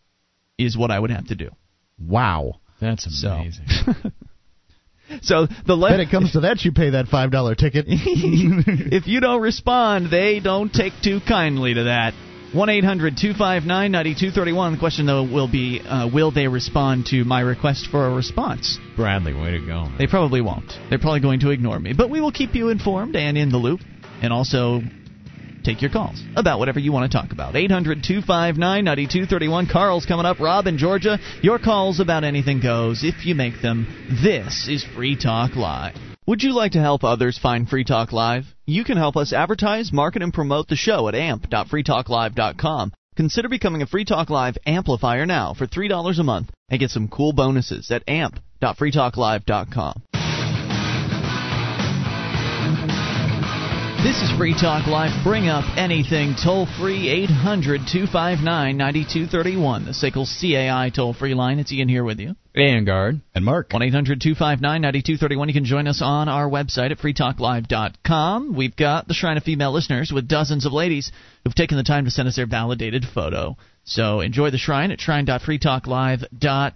is 0.57 0.75
what 0.75 0.89
I 0.89 0.99
would 0.99 1.11
have 1.11 1.27
to 1.27 1.35
do. 1.35 1.51
Wow. 1.99 2.61
That's 2.81 3.05
amazing. 3.23 3.65
So 5.21 5.45
the 5.45 5.53
Bet 5.67 5.77
left. 5.77 5.99
it 5.99 6.09
comes 6.09 6.31
to 6.31 6.39
that, 6.39 6.65
you 6.65 6.71
pay 6.71 6.89
that 6.89 7.05
five 7.05 7.29
dollar 7.29 7.53
ticket. 7.53 7.85
if 7.87 9.05
you 9.05 9.19
don't 9.19 9.39
respond, 9.39 10.09
they 10.09 10.39
don't 10.39 10.73
take 10.73 10.93
too 11.03 11.19
kindly 11.27 11.75
to 11.75 11.83
that. 11.83 12.15
1 12.53 12.69
800 12.69 13.15
259 13.15 13.91
9231. 13.91 14.71
The 14.73 14.79
question, 14.79 15.05
though, 15.05 15.21
will 15.21 15.47
be 15.47 15.79
uh, 15.79 16.09
will 16.11 16.31
they 16.31 16.47
respond 16.47 17.05
to 17.11 17.23
my 17.23 17.41
request 17.41 17.85
for 17.91 18.07
a 18.07 18.15
response? 18.15 18.79
Bradley, 18.95 19.35
way 19.35 19.51
to 19.51 19.63
go. 19.63 19.89
They 19.99 20.07
probably 20.07 20.41
won't. 20.41 20.73
They're 20.89 20.97
probably 20.97 21.19
going 21.19 21.41
to 21.41 21.51
ignore 21.51 21.79
me. 21.79 21.93
But 21.93 22.09
we 22.09 22.19
will 22.19 22.31
keep 22.31 22.55
you 22.55 22.69
informed 22.69 23.15
and 23.15 23.37
in 23.37 23.49
the 23.51 23.57
loop, 23.57 23.81
and 24.23 24.33
also 24.33 24.81
take 25.65 25.81
your 25.81 25.91
calls 25.91 26.21
about 26.35 26.59
whatever 26.59 26.79
you 26.79 26.91
want 26.91 27.11
to 27.11 27.17
talk 27.17 27.31
about. 27.31 27.55
800 27.55 28.03
259 28.03 28.83
9231. 28.85 29.67
Carl's 29.71 30.05
coming 30.05 30.25
up. 30.25 30.39
Rob 30.39 30.67
in 30.67 30.77
Georgia. 30.77 31.17
Your 31.41 31.59
calls 31.59 31.99
about 31.99 32.23
anything 32.23 32.61
goes 32.61 33.03
if 33.03 33.25
you 33.25 33.35
make 33.35 33.61
them. 33.61 33.87
This 34.23 34.67
is 34.69 34.85
Free 34.95 35.17
Talk 35.17 35.55
Live. 35.55 35.95
Would 36.27 36.41
you 36.41 36.53
like 36.53 36.71
to 36.71 36.79
help 36.79 37.03
others 37.03 37.37
find 37.37 37.67
Free 37.69 37.83
Talk 37.83 38.11
Live? 38.11 38.45
You 38.65 38.83
can 38.83 38.97
help 38.97 39.15
us 39.15 39.31
advertise, 39.33 39.93
market, 39.93 40.23
and 40.23 40.33
promote 40.33 40.67
the 40.67 40.75
show 40.75 41.07
at 41.07 41.15
amp.freetalklive.com. 41.15 42.93
Consider 43.15 43.47
becoming 43.47 43.81
a 43.81 43.87
Free 43.87 44.05
Talk 44.05 44.29
Live 44.29 44.57
amplifier 44.65 45.25
now 45.25 45.53
for 45.53 45.67
$3 45.67 46.19
a 46.19 46.23
month 46.23 46.49
and 46.69 46.79
get 46.79 46.89
some 46.89 47.07
cool 47.07 47.31
bonuses 47.31 47.91
at 47.91 48.03
amp.freetalklive.com. 48.07 50.01
This 54.05 54.21
is 54.21 54.37
Free 54.37 54.53
Talk 54.53 54.85
Live. 54.85 55.23
Bring 55.23 55.47
up 55.47 55.65
anything 55.79 56.35
toll 56.35 56.67
free 56.79 57.09
800 57.09 57.87
259 57.91 58.77
9231. 58.77 59.85
The 59.85 59.91
SACL 59.93 60.27
CAI 60.29 60.91
toll 60.91 61.15
free 61.15 61.33
line. 61.33 61.57
It's 61.57 61.71
Ian 61.71 61.89
here 61.89 62.03
with 62.03 62.19
you. 62.19 62.35
Vanguard. 62.53 63.21
And 63.33 63.43
Mark. 63.43 63.73
1 63.73 63.81
800 63.81 64.21
259 64.21 64.61
9231. 64.61 65.47
You 65.47 65.53
can 65.55 65.65
join 65.65 65.87
us 65.87 66.03
on 66.03 66.29
our 66.29 66.47
website 66.47 66.91
at 66.91 66.99
freetalklive.com. 66.99 68.55
We've 68.55 68.75
got 68.75 69.07
the 69.07 69.15
Shrine 69.15 69.37
of 69.37 69.43
Female 69.43 69.73
Listeners 69.73 70.11
with 70.13 70.27
dozens 70.27 70.67
of 70.67 70.71
ladies 70.71 71.11
who've 71.43 71.55
taken 71.55 71.75
the 71.75 71.83
time 71.83 72.05
to 72.05 72.11
send 72.11 72.27
us 72.27 72.35
their 72.35 72.45
validated 72.45 73.05
photo. 73.11 73.57
So 73.85 74.19
enjoy 74.19 74.51
the 74.51 74.59
shrine 74.59 74.91
at 74.91 75.01
shrine.freetalklive.com 75.01 76.73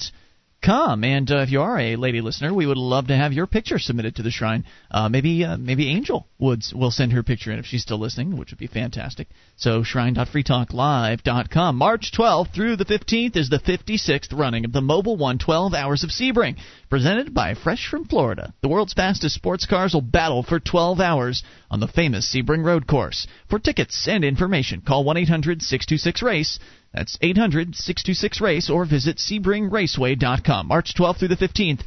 come. 0.62 1.04
And 1.04 1.30
uh, 1.32 1.40
if 1.40 1.52
you 1.52 1.62
are 1.62 1.80
a 1.80 1.96
lady 1.96 2.22
listener, 2.22 2.54
we 2.54 2.66
would 2.66 2.78
love 2.78 3.08
to 3.08 3.16
have 3.16 3.34
your 3.34 3.48
picture 3.48 3.80
submitted 3.80 4.16
to 4.16 4.24
the 4.24 4.32
shrine. 4.32 4.66
Uh, 4.92 5.10
maybe 5.10 5.44
uh, 5.44 5.58
maybe 5.58 5.90
Angel 5.90 6.28
would 6.38 6.64
will 6.74 6.92
send 6.92 7.14
her 7.14 7.24
picture 7.24 7.52
in 7.52 7.60
if 7.60 7.66
she's 7.66 7.82
still 7.82 8.00
listening, 8.00 8.38
which 8.38 8.52
would 8.52 8.60
be 8.60 8.68
fantastic. 8.68 9.28
So 9.58 9.84
shrine.freetalklive.com. 9.84 11.76
March 11.76 12.12
12th 12.18 12.54
through 12.54 12.76
the 12.76 12.86
15th 12.86 13.36
is 13.36 13.50
the 13.50 13.60
56th 13.60 14.38
running 14.38 14.66
of 14.66 14.72
the 14.72 14.82
Mobil 14.82 15.18
One 15.18 15.38
12 15.38 15.74
Hours 15.74 16.04
of 16.04 16.10
Sebring, 16.10 16.58
presented 16.90 17.34
by 17.34 17.54
Fresh 17.54 17.88
from 17.90 18.06
Florida. 18.06 18.54
The 18.62 18.70
world's 18.70 18.94
fastest 18.94 19.36
sports 19.36 19.66
cars 19.66 19.94
will 19.94 20.02
battle 20.02 20.44
for 20.44 20.60
12 20.60 21.00
hours 21.00 21.44
on 21.72 21.80
the 21.80 21.88
famous 21.88 22.34
Sebring 22.34 22.64
Road 22.64 22.88
Course. 22.88 23.28
For 23.50 23.60
tickets 23.60 24.08
and 24.08 24.24
information, 24.24 24.82
call 24.82 25.06
1-800-626-RACE. 25.06 26.60
That's 26.94 27.18
800 27.22 27.76
626 27.76 28.42
RACE 28.42 28.70
or 28.70 28.86
visit 28.86 29.18
SebringRaceway.com. 29.18 30.68
March 30.68 30.94
12th 30.98 31.20
through 31.20 31.28
the 31.30 31.36
15th. 31.36 31.82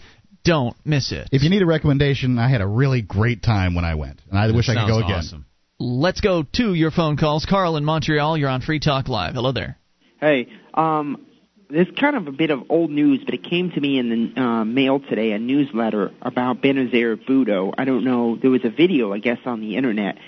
Don't 0.44 0.76
miss 0.84 1.12
it. 1.12 1.28
If 1.32 1.42
you 1.42 1.50
need 1.50 1.62
a 1.62 1.66
recommendation, 1.66 2.38
I 2.38 2.48
had 2.48 2.60
a 2.60 2.66
really 2.66 3.00
great 3.02 3.42
time 3.42 3.74
when 3.74 3.84
I 3.84 3.94
went, 3.94 4.20
and 4.28 4.38
I 4.38 4.48
That 4.48 4.54
wish 4.54 4.68
I 4.68 4.74
could 4.74 4.88
go 4.88 4.94
sounds 5.00 5.04
again. 5.04 5.18
awesome. 5.18 5.46
Let's 5.78 6.20
go 6.20 6.44
to 6.54 6.74
your 6.74 6.90
phone 6.90 7.16
calls. 7.16 7.44
Carl 7.46 7.76
in 7.76 7.84
Montreal, 7.84 8.36
you're 8.36 8.48
on 8.48 8.60
Free 8.60 8.80
Talk 8.80 9.08
Live. 9.08 9.34
Hello 9.34 9.52
there. 9.52 9.78
Hey, 10.20 10.48
um, 10.74 11.26
this 11.70 11.88
is 11.88 11.94
kind 11.98 12.16
of 12.16 12.26
a 12.28 12.32
bit 12.32 12.50
of 12.50 12.70
old 12.70 12.90
news, 12.90 13.22
but 13.24 13.34
it 13.34 13.42
came 13.44 13.70
to 13.70 13.80
me 13.80 13.98
in 13.98 14.32
the 14.34 14.40
uh, 14.40 14.64
mail 14.64 15.00
today, 15.00 15.32
a 15.32 15.38
newsletter 15.38 16.12
about 16.20 16.60
Benazir 16.60 17.16
Bhutto. 17.24 17.72
I 17.78 17.84
don't 17.84 18.04
know. 18.04 18.36
There 18.40 18.50
was 18.50 18.64
a 18.64 18.70
video, 18.70 19.12
I 19.12 19.18
guess, 19.18 19.38
on 19.46 19.60
the 19.60 19.76
internet 19.76 20.18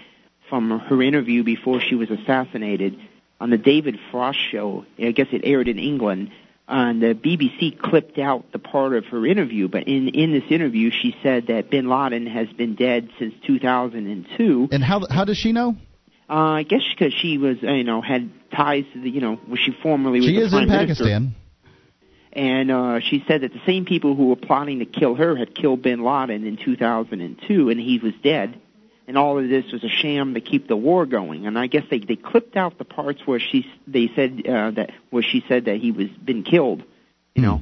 from 0.49 0.79
her 0.79 1.03
interview 1.03 1.43
before 1.45 1.81
she 1.81 1.95
was 1.97 2.11
assassinated 2.11 2.99
on 3.45 3.51
the 3.51 3.59
David 3.59 3.99
Frost 4.11 4.39
show. 4.51 4.87
I 4.99 5.11
guess 5.11 5.27
it 5.31 5.43
aired 5.45 5.69
in 5.69 5.79
England. 5.79 6.31
And 6.67 7.03
the 7.03 7.15
BBC 7.15 7.79
clipped 7.79 8.19
out 8.19 8.53
the 8.53 8.59
part 8.59 8.95
of 8.95 9.05
her 9.09 9.27
interview, 9.27 9.69
but 9.69 9.83
in 9.87 10.09
in 10.09 10.33
this 10.33 10.45
interview, 10.51 10.91
she 10.91 11.15
said 11.23 11.49
that 11.49 11.69
Bin 11.69 11.91
Laden 11.91 12.27
has 12.27 12.49
been 12.55 12.75
dead 12.75 13.11
since 13.19 13.35
2002. 13.47 14.69
And 14.73 14.83
how 14.83 15.07
how 15.11 15.27
does 15.27 15.37
she 15.37 15.53
know? 15.53 15.77
Uh, 16.27 16.33
I 16.33 16.63
guess 16.63 16.81
because 16.89 17.13
she 17.13 17.37
was, 17.37 17.59
uh, 17.63 17.71
you 17.71 17.85
know, 17.85 18.01
had 18.01 18.31
ties 18.51 18.85
to 18.95 19.01
the, 19.03 19.11
you 19.11 19.21
know, 19.21 19.39
was 19.47 19.61
she 19.61 19.73
formerly 19.83 20.21
was 20.21 20.29
She 20.29 20.37
the 20.37 20.47
is 20.47 20.55
in 20.55 20.61
minister. 20.67 21.05
Pakistan. 21.05 21.35
And 22.33 22.71
uh, 22.71 23.01
she 23.01 23.23
said 23.29 23.43
that 23.43 23.53
the 23.53 23.61
same 23.67 23.85
people 23.85 24.17
who 24.17 24.29
were 24.29 24.37
plotting 24.37 24.79
to 24.79 24.87
kill 24.87 25.17
her 25.17 25.37
had 25.37 25.55
killed 25.55 25.83
Bin 25.83 26.03
Laden 26.03 26.47
in 26.47 26.57
2002, 26.57 27.69
and 27.69 27.79
he 27.79 27.99
was 27.99 28.15
dead. 28.23 28.59
And 29.07 29.19
all 29.19 29.39
of 29.39 29.49
this 29.49 29.71
was 29.71 29.85
a 29.85 29.89
sham 29.89 30.35
to 30.35 30.41
keep 30.41 30.67
the 30.67 30.77
war 30.77 31.05
going. 31.05 31.47
And 31.47 31.59
I 31.59 31.67
guess 31.67 31.85
they 31.91 31.99
they 31.99 32.17
clipped 32.17 32.57
out 32.57 32.79
the 32.79 32.85
parts 32.85 33.21
where 33.27 33.39
she 33.39 33.67
they 33.87 34.11
said 34.17 34.43
uh, 34.47 34.71
that 34.73 34.91
where 35.11 35.23
she 35.23 35.45
said 35.47 35.67
that 35.67 35.77
he 35.77 35.93
was 35.93 36.09
been 36.09 36.43
killed, 36.43 36.83
you 37.35 37.43
know, 37.43 37.61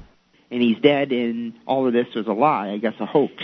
and 0.51 0.63
he's 0.63 0.79
dead, 0.79 1.11
and 1.11 1.55
all 1.67 1.87
of 1.87 1.93
this 1.93 2.07
was 2.15 2.27
a 2.29 2.33
lie. 2.33 2.71
I 2.71 2.79
guess 2.79 2.95
a 3.01 3.07
hoax. 3.07 3.35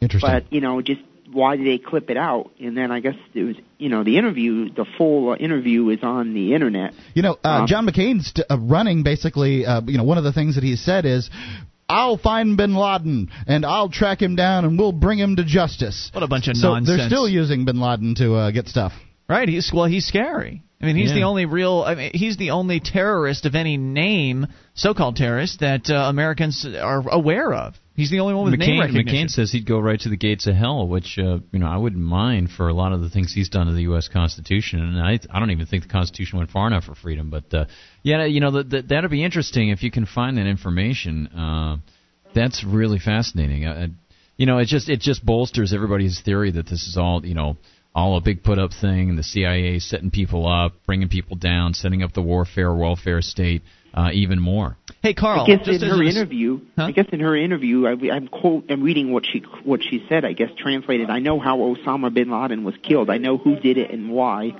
Interesting. 0.00 0.30
But 0.30 0.52
you 0.52 0.60
know, 0.60 0.80
just 0.80 1.00
why 1.32 1.56
did 1.56 1.66
they 1.66 1.78
clip 1.78 2.08
it 2.10 2.16
out? 2.16 2.52
And 2.60 2.76
then 2.76 2.90
I 2.92 3.00
guess 3.00 3.16
it 3.34 3.42
was 3.42 3.56
you 3.78 3.88
know 3.88 4.04
the 4.04 4.16
interview, 4.16 4.72
the 4.72 4.86
full 4.96 5.30
uh, 5.30 5.36
interview 5.36 5.88
is 5.90 6.02
on 6.02 6.34
the 6.34 6.54
internet. 6.54 6.94
You 7.14 7.22
know, 7.22 7.36
uh, 7.44 7.48
Um, 7.48 7.66
John 7.66 7.86
McCain's 7.86 8.32
t- 8.32 8.44
uh, 8.48 8.58
running 8.58 9.02
basically. 9.02 9.66
Uh, 9.66 9.80
you 9.86 9.98
know, 9.98 10.04
one 10.04 10.18
of 10.18 10.24
the 10.24 10.32
things 10.32 10.54
that 10.54 10.64
he 10.64 10.76
said 10.76 11.04
is, 11.04 11.30
"I'll 11.88 12.18
find 12.18 12.56
Bin 12.56 12.74
Laden 12.74 13.30
and 13.46 13.64
I'll 13.64 13.88
track 13.88 14.20
him 14.20 14.36
down 14.36 14.64
and 14.64 14.78
we'll 14.78 14.92
bring 14.92 15.18
him 15.18 15.36
to 15.36 15.44
justice." 15.44 16.10
What 16.12 16.22
a 16.22 16.28
bunch 16.28 16.48
of 16.48 16.56
so 16.56 16.74
nonsense. 16.74 16.98
they're 16.98 17.08
still 17.08 17.28
using 17.28 17.64
Bin 17.64 17.80
Laden 17.80 18.14
to 18.16 18.34
uh, 18.34 18.50
get 18.50 18.68
stuff. 18.68 18.92
Right? 19.28 19.48
He's 19.48 19.70
well, 19.72 19.86
he's 19.86 20.06
scary. 20.06 20.62
I 20.80 20.86
mean, 20.86 20.96
he's 20.96 21.08
Yeah. 21.10 21.16
the 21.16 21.22
only 21.24 21.44
real. 21.44 21.82
I 21.86 21.94
mean, 21.96 22.10
he's 22.14 22.36
the 22.36 22.50
only 22.50 22.78
terrorist 22.80 23.46
of 23.46 23.54
any 23.54 23.76
name, 23.76 24.46
so-called 24.74 25.16
terrorist, 25.16 25.60
that 25.60 25.90
uh, 25.90 25.94
Americans 26.08 26.64
are 26.64 27.02
aware 27.10 27.52
of. 27.52 27.74
He's 27.98 28.12
the 28.12 28.20
only 28.20 28.34
one 28.34 28.48
with 28.48 28.60
name 28.60 28.78
McCain, 28.78 28.80
recognition. 28.80 29.26
McCain 29.26 29.28
says 29.28 29.50
he'd 29.50 29.66
go 29.66 29.80
right 29.80 29.98
to 29.98 30.08
the 30.08 30.16
gates 30.16 30.46
of 30.46 30.54
hell, 30.54 30.86
which 30.86 31.18
uh, 31.18 31.40
you 31.50 31.58
know 31.58 31.66
I 31.66 31.78
wouldn't 31.78 32.00
mind 32.00 32.48
for 32.48 32.68
a 32.68 32.72
lot 32.72 32.92
of 32.92 33.00
the 33.00 33.10
things 33.10 33.32
he's 33.34 33.48
done 33.48 33.66
to 33.66 33.72
the 33.72 33.82
U.S. 33.82 34.06
Constitution, 34.06 34.78
and 34.78 35.00
I 35.00 35.18
I 35.28 35.40
don't 35.40 35.50
even 35.50 35.66
think 35.66 35.82
the 35.82 35.88
Constitution 35.88 36.38
went 36.38 36.50
far 36.50 36.68
enough 36.68 36.84
for 36.84 36.94
freedom. 36.94 37.28
But 37.28 37.52
uh, 37.52 37.64
yeah, 38.04 38.24
you 38.24 38.38
know 38.38 38.52
that 38.52 38.70
that 38.70 38.88
that'd 38.88 39.10
be 39.10 39.24
interesting 39.24 39.70
if 39.70 39.82
you 39.82 39.90
can 39.90 40.06
find 40.06 40.38
that 40.38 40.46
information. 40.46 41.26
Uh, 41.26 41.78
that's 42.36 42.62
really 42.62 43.00
fascinating. 43.00 43.66
Uh, 43.66 43.88
you 44.36 44.46
know, 44.46 44.58
it 44.58 44.66
just 44.66 44.88
it 44.88 45.00
just 45.00 45.26
bolsters 45.26 45.74
everybody's 45.74 46.20
theory 46.20 46.52
that 46.52 46.66
this 46.66 46.86
is 46.86 46.96
all 46.96 47.26
you 47.26 47.34
know 47.34 47.56
all 47.96 48.16
a 48.16 48.20
big 48.20 48.44
put 48.44 48.60
up 48.60 48.70
thing, 48.80 49.08
and 49.08 49.18
the 49.18 49.24
CIA 49.24 49.80
setting 49.80 50.12
people 50.12 50.46
up, 50.46 50.74
bringing 50.86 51.08
people 51.08 51.36
down, 51.36 51.74
setting 51.74 52.04
up 52.04 52.12
the 52.12 52.22
warfare 52.22 52.72
welfare 52.72 53.22
state 53.22 53.62
uh, 53.94 54.10
even 54.12 54.40
more. 54.40 54.76
Hey, 55.02 55.14
Carl. 55.14 55.42
I 55.42 55.46
guess 55.46 55.64
just 55.66 55.82
in 55.82 55.90
her 55.90 56.02
a- 56.02 56.08
interview, 56.08 56.60
I 56.76 56.92
guess 56.92 57.06
in 57.12 57.20
her 57.20 57.36
interview, 57.36 57.86
I, 57.86 58.14
I'm 58.14 58.28
quote, 58.28 58.64
I'm 58.70 58.82
reading 58.82 59.12
what 59.12 59.24
she 59.26 59.40
what 59.64 59.82
she 59.82 60.04
said. 60.08 60.24
I 60.24 60.32
guess 60.32 60.50
translated. 60.56 61.10
I 61.10 61.20
know 61.20 61.38
how 61.38 61.58
Osama 61.58 62.12
bin 62.12 62.30
Laden 62.30 62.64
was 62.64 62.74
killed. 62.82 63.10
I 63.10 63.18
know 63.18 63.38
who 63.38 63.56
did 63.56 63.78
it 63.78 63.90
and 63.90 64.10
why. 64.10 64.52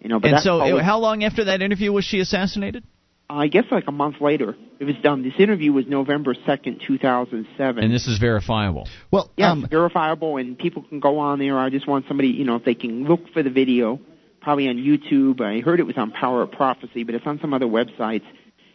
You 0.00 0.08
know, 0.08 0.20
but 0.20 0.32
and 0.34 0.42
so, 0.42 0.60
always- 0.60 0.84
how 0.84 0.98
long 0.98 1.24
after 1.24 1.44
that 1.44 1.62
interview 1.62 1.92
was 1.92 2.04
she 2.04 2.20
assassinated? 2.20 2.84
I 3.30 3.46
guess 3.46 3.64
like 3.70 3.84
a 3.86 3.92
month 3.92 4.20
later, 4.20 4.56
it 4.78 4.84
was 4.84 4.96
done. 5.02 5.22
This 5.22 5.32
interview 5.38 5.72
was 5.72 5.86
November 5.86 6.34
second, 6.44 6.82
two 6.86 6.98
thousand 6.98 7.46
seven. 7.56 7.82
And 7.84 7.92
this 7.94 8.06
is 8.06 8.18
verifiable. 8.18 8.86
Well, 9.10 9.30
yeah, 9.36 9.52
um, 9.52 9.66
verifiable, 9.70 10.36
and 10.36 10.58
people 10.58 10.82
can 10.82 11.00
go 11.00 11.18
on 11.18 11.38
there. 11.38 11.58
I 11.58 11.70
just 11.70 11.88
want 11.88 12.04
somebody, 12.08 12.28
you 12.28 12.44
know, 12.44 12.56
if 12.56 12.64
they 12.64 12.74
can 12.74 13.04
look 13.04 13.32
for 13.32 13.42
the 13.42 13.48
video, 13.48 14.00
probably 14.42 14.68
on 14.68 14.76
YouTube. 14.76 15.40
I 15.40 15.60
heard 15.60 15.80
it 15.80 15.84
was 15.84 15.96
on 15.96 16.10
Power 16.10 16.42
of 16.42 16.52
Prophecy, 16.52 17.04
but 17.04 17.14
it's 17.14 17.26
on 17.26 17.40
some 17.40 17.54
other 17.54 17.66
websites, 17.66 18.24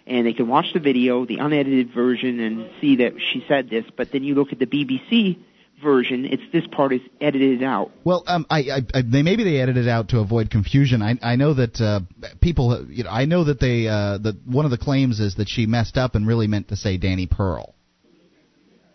and 0.05 0.26
they 0.26 0.34
can 0.34 0.47
watch 0.47 0.74
the 0.74 0.80
video, 0.80 1.26
the 1.26 1.38
unedited 1.38 1.93
version, 1.93 2.39
and 2.39 2.70
see 2.82 2.97
that 2.97 3.13
she 3.20 3.45
said 3.47 3.70
this. 3.70 3.86
But 3.95 4.11
then 4.11 4.24
you 4.24 4.36
look 4.36 4.51
at 4.51 4.59
the 4.59 4.65
BBC 4.65 5.38
version; 5.82 6.26
it's 6.26 6.43
this 6.51 6.65
part 6.68 6.93
is 6.93 7.01
edited 7.22 7.61
out. 7.63 7.91
Well, 8.03 8.24
um, 8.28 8.45
I, 8.49 8.59
I, 8.59 8.82
I, 8.93 9.01
they 9.03 9.22
maybe 9.22 9.43
they 9.43 9.59
edited 9.59 9.86
it 9.86 9.89
out 9.89 10.09
to 10.09 10.20
avoid 10.20 10.49
confusion. 10.49 11.01
I, 11.01 11.18
I 11.22 11.36
know 11.36 11.53
that 11.53 11.80
uh, 11.80 11.99
people, 12.41 12.86
you 12.89 13.03
know, 13.03 13.09
I 13.09 13.26
know 13.26 13.43
that 13.43 13.59
they, 13.59 13.88
uh, 13.88 14.18
that 14.20 14.36
one 14.45 14.65
of 14.65 14.72
the 14.72 14.78
claims 14.78 15.20
is 15.20 15.36
that 15.36 15.49
she 15.49 15.65
messed 15.65 15.97
up 15.97 16.15
and 16.15 16.26
really 16.26 16.47
meant 16.47 16.70
to 16.70 16.76
say 16.76 16.97
Danny 16.97 17.28
Pearl. 17.28 17.76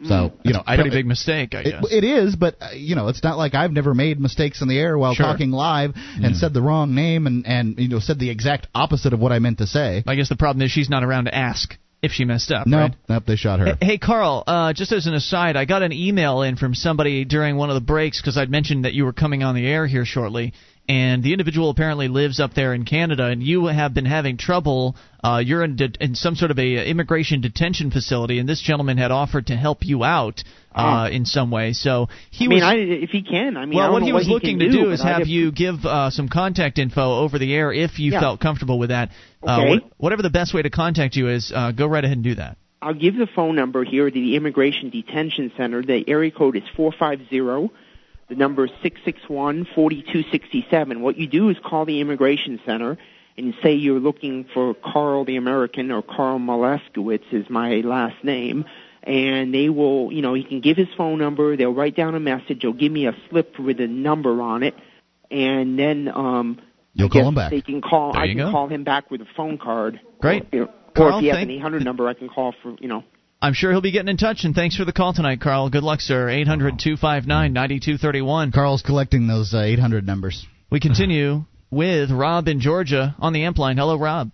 So 0.04 0.32
you 0.42 0.52
know, 0.52 0.62
I 0.66 0.76
pretty 0.76 0.90
big 0.90 1.06
mistake, 1.06 1.54
I 1.54 1.60
It, 1.60 1.64
guess. 1.64 1.84
it 1.90 2.04
is, 2.04 2.36
but 2.36 2.56
uh, 2.60 2.70
you 2.74 2.96
know, 2.96 3.08
it's 3.08 3.22
not 3.22 3.38
like 3.38 3.54
I've 3.54 3.72
never 3.72 3.94
made 3.94 4.20
mistakes 4.20 4.60
in 4.62 4.68
the 4.68 4.78
air 4.78 4.98
while 4.98 5.14
Sure. 5.14 5.26
talking 5.26 5.50
live 5.50 5.92
and 6.22 6.36
said 6.36 6.52
the 6.54 6.62
wrong 6.62 6.94
name 6.94 7.26
and 7.26 7.46
and 7.46 7.78
you 7.78 7.88
know 7.88 8.00
said 8.00 8.18
the 8.18 8.30
exact 8.30 8.66
opposite 8.74 9.12
of 9.12 9.20
what 9.20 9.32
I 9.32 9.38
meant 9.38 9.58
to 9.58 9.66
say. 9.66 10.02
I 10.06 10.14
guess 10.16 10.28
the 10.28 10.36
problem 10.36 10.64
is 10.64 10.70
she's 10.70 10.90
not 10.90 11.04
around 11.04 11.26
to 11.26 11.34
ask 11.34 11.76
if 12.02 12.10
she 12.12 12.24
messed 12.24 12.50
up. 12.50 12.66
No, 12.66 12.78
right? 12.78 12.94
nope, 13.08 13.24
they 13.26 13.36
shot 13.36 13.60
her. 13.60 13.66
Hey, 13.66 13.86
hey, 13.86 13.98
Carl, 13.98 14.42
uh, 14.46 14.72
just 14.72 14.90
as 14.90 15.06
an 15.06 15.14
aside, 15.14 15.56
I 15.56 15.64
got 15.66 15.82
an 15.82 15.92
email 15.92 16.42
in 16.42 16.56
from 16.56 16.74
somebody 16.74 17.24
during 17.24 17.56
one 17.56 17.70
of 17.70 17.74
the 17.74 17.80
breaks 17.80 18.20
because 18.20 18.36
I'd 18.36 18.50
mentioned 18.50 18.84
that 18.84 18.92
you 18.92 19.04
were 19.04 19.12
coming 19.12 19.42
on 19.44 19.54
the 19.54 19.66
air 19.66 19.86
here 19.86 20.04
shortly. 20.04 20.52
And 20.88 21.22
the 21.22 21.32
individual 21.32 21.70
apparently 21.70 22.08
lives 22.08 22.40
up 22.40 22.54
there 22.54 22.74
in 22.74 22.84
Canada, 22.84 23.26
and 23.26 23.40
you 23.42 23.66
have 23.66 23.94
been 23.94 24.04
having 24.04 24.36
trouble. 24.36 24.96
Uh, 25.22 25.40
you're 25.42 25.62
in, 25.62 25.76
de- 25.76 25.92
in 26.00 26.16
some 26.16 26.34
sort 26.34 26.50
of 26.50 26.58
a 26.58 26.78
uh, 26.78 26.82
immigration 26.82 27.40
detention 27.40 27.92
facility, 27.92 28.40
and 28.40 28.48
this 28.48 28.60
gentleman 28.60 28.98
had 28.98 29.12
offered 29.12 29.46
to 29.46 29.56
help 29.56 29.84
you 29.84 30.02
out 30.02 30.42
uh, 30.74 31.08
in 31.12 31.24
some 31.24 31.52
way. 31.52 31.72
So 31.72 32.08
he 32.32 32.46
I 32.46 32.48
mean, 32.48 32.56
was. 32.56 32.62
I, 32.64 32.74
if 32.74 33.10
he 33.10 33.22
can, 33.22 33.56
I 33.56 33.64
mean, 33.64 33.78
I 33.78 33.82
well, 33.82 33.86
don't 33.86 33.92
what 33.92 34.02
he 34.02 34.12
what 34.12 34.18
was 34.18 34.26
he 34.26 34.32
looking 34.34 34.58
can 34.58 34.70
to 34.70 34.72
do 34.72 34.84
but 34.86 34.90
is 34.94 35.02
have 35.04 35.18
have- 35.18 35.28
you 35.28 35.52
give 35.52 35.84
uh, 35.86 36.10
some 36.10 36.28
contact 36.28 36.78
info 36.78 37.20
over 37.20 37.38
the 37.38 37.54
air 37.54 37.72
if 37.72 38.00
you 38.00 38.10
Yeah. 38.12 38.20
felt 38.20 38.40
comfortable 38.40 38.78
with 38.80 38.88
that. 38.90 39.10
Uh, 39.46 39.60
Okay. 39.60 39.68
what, 39.70 39.82
whatever 39.98 40.22
the 40.22 40.30
best 40.30 40.52
way 40.52 40.62
to 40.62 40.70
contact 40.70 41.14
you 41.14 41.28
is, 41.28 41.52
uh, 41.54 41.70
go 41.70 41.86
right 41.86 42.04
ahead 42.04 42.16
and 42.16 42.24
do 42.24 42.34
that. 42.34 42.56
I'll 42.82 42.92
give 42.94 43.14
the 43.14 43.28
phone 43.32 43.54
number 43.54 43.84
here 43.84 44.10
to 44.10 44.12
the 44.12 44.34
Immigration 44.34 44.90
Detention 44.90 45.52
Center. 45.56 45.82
The 45.84 46.02
area 46.08 46.32
code 46.32 46.56
is 46.56 46.64
450. 46.76 47.72
The 48.32 48.38
number 48.38 48.64
is 48.64 48.70
661-4267. 48.82 51.00
What 51.00 51.18
you 51.18 51.26
do 51.26 51.50
is 51.50 51.58
call 51.62 51.84
the 51.84 52.00
Immigration 52.00 52.58
Center 52.64 52.96
and 53.36 53.52
say 53.62 53.74
you're 53.74 54.00
looking 54.00 54.46
for 54.54 54.72
Carl 54.72 55.26
the 55.26 55.36
American 55.36 55.90
or 55.90 56.00
Carl 56.00 56.38
Moleskowitz 56.38 57.30
is 57.30 57.50
my 57.50 57.82
last 57.82 58.24
name. 58.24 58.64
And 59.02 59.52
they 59.52 59.68
will, 59.68 60.10
you 60.10 60.22
know, 60.22 60.32
he 60.32 60.44
can 60.44 60.62
give 60.62 60.78
his 60.78 60.88
phone 60.96 61.18
number. 61.18 61.58
They'll 61.58 61.74
write 61.74 61.94
down 61.94 62.14
a 62.14 62.20
message. 62.20 62.62
They'll 62.62 62.72
give 62.72 62.90
me 62.90 63.06
a 63.06 63.14
slip 63.28 63.58
with 63.58 63.78
a 63.80 63.86
number 63.86 64.40
on 64.40 64.62
it. 64.62 64.76
And 65.30 65.78
then, 65.78 66.08
um, 66.08 66.58
You'll 66.94 67.10
call 67.10 67.28
him 67.28 67.34
back. 67.34 67.50
They 67.50 67.60
can 67.60 67.82
call. 67.82 68.14
There 68.14 68.22
I 68.22 68.28
can 68.28 68.38
go. 68.38 68.50
call 68.50 68.68
him 68.68 68.82
back 68.82 69.10
with 69.10 69.20
a 69.20 69.26
phone 69.36 69.58
card. 69.58 70.00
Great. 70.22 70.44
Or, 70.44 70.46
you 70.52 70.60
know, 70.60 70.70
Carl, 70.94 71.16
or 71.16 71.18
if 71.18 71.24
you 71.24 71.28
have 71.28 71.36
thank- 71.36 71.50
an 71.50 71.56
800 71.56 71.84
number, 71.84 72.08
I 72.08 72.14
can 72.14 72.30
call 72.30 72.54
for 72.62 72.76
you 72.80 72.88
know. 72.88 73.04
I'm 73.42 73.54
sure 73.54 73.72
he'll 73.72 73.80
be 73.80 73.90
getting 73.90 74.08
in 74.08 74.16
touch, 74.16 74.44
and 74.44 74.54
thanks 74.54 74.76
for 74.76 74.84
the 74.84 74.92
call 74.92 75.12
tonight, 75.12 75.40
Carl. 75.40 75.68
Good 75.68 75.82
luck, 75.82 76.00
sir. 76.00 76.28
800 76.28 76.78
259 76.78 77.52
9231. 77.52 78.52
Carl's 78.52 78.82
collecting 78.82 79.26
those 79.26 79.52
uh, 79.52 79.62
800 79.62 80.06
numbers. 80.06 80.46
We 80.70 80.78
continue 80.78 81.44
with 81.70 82.12
Rob 82.12 82.46
in 82.46 82.60
Georgia 82.60 83.16
on 83.18 83.32
the 83.32 83.42
amp 83.42 83.58
line. 83.58 83.78
Hello, 83.78 83.98
Rob. 83.98 84.30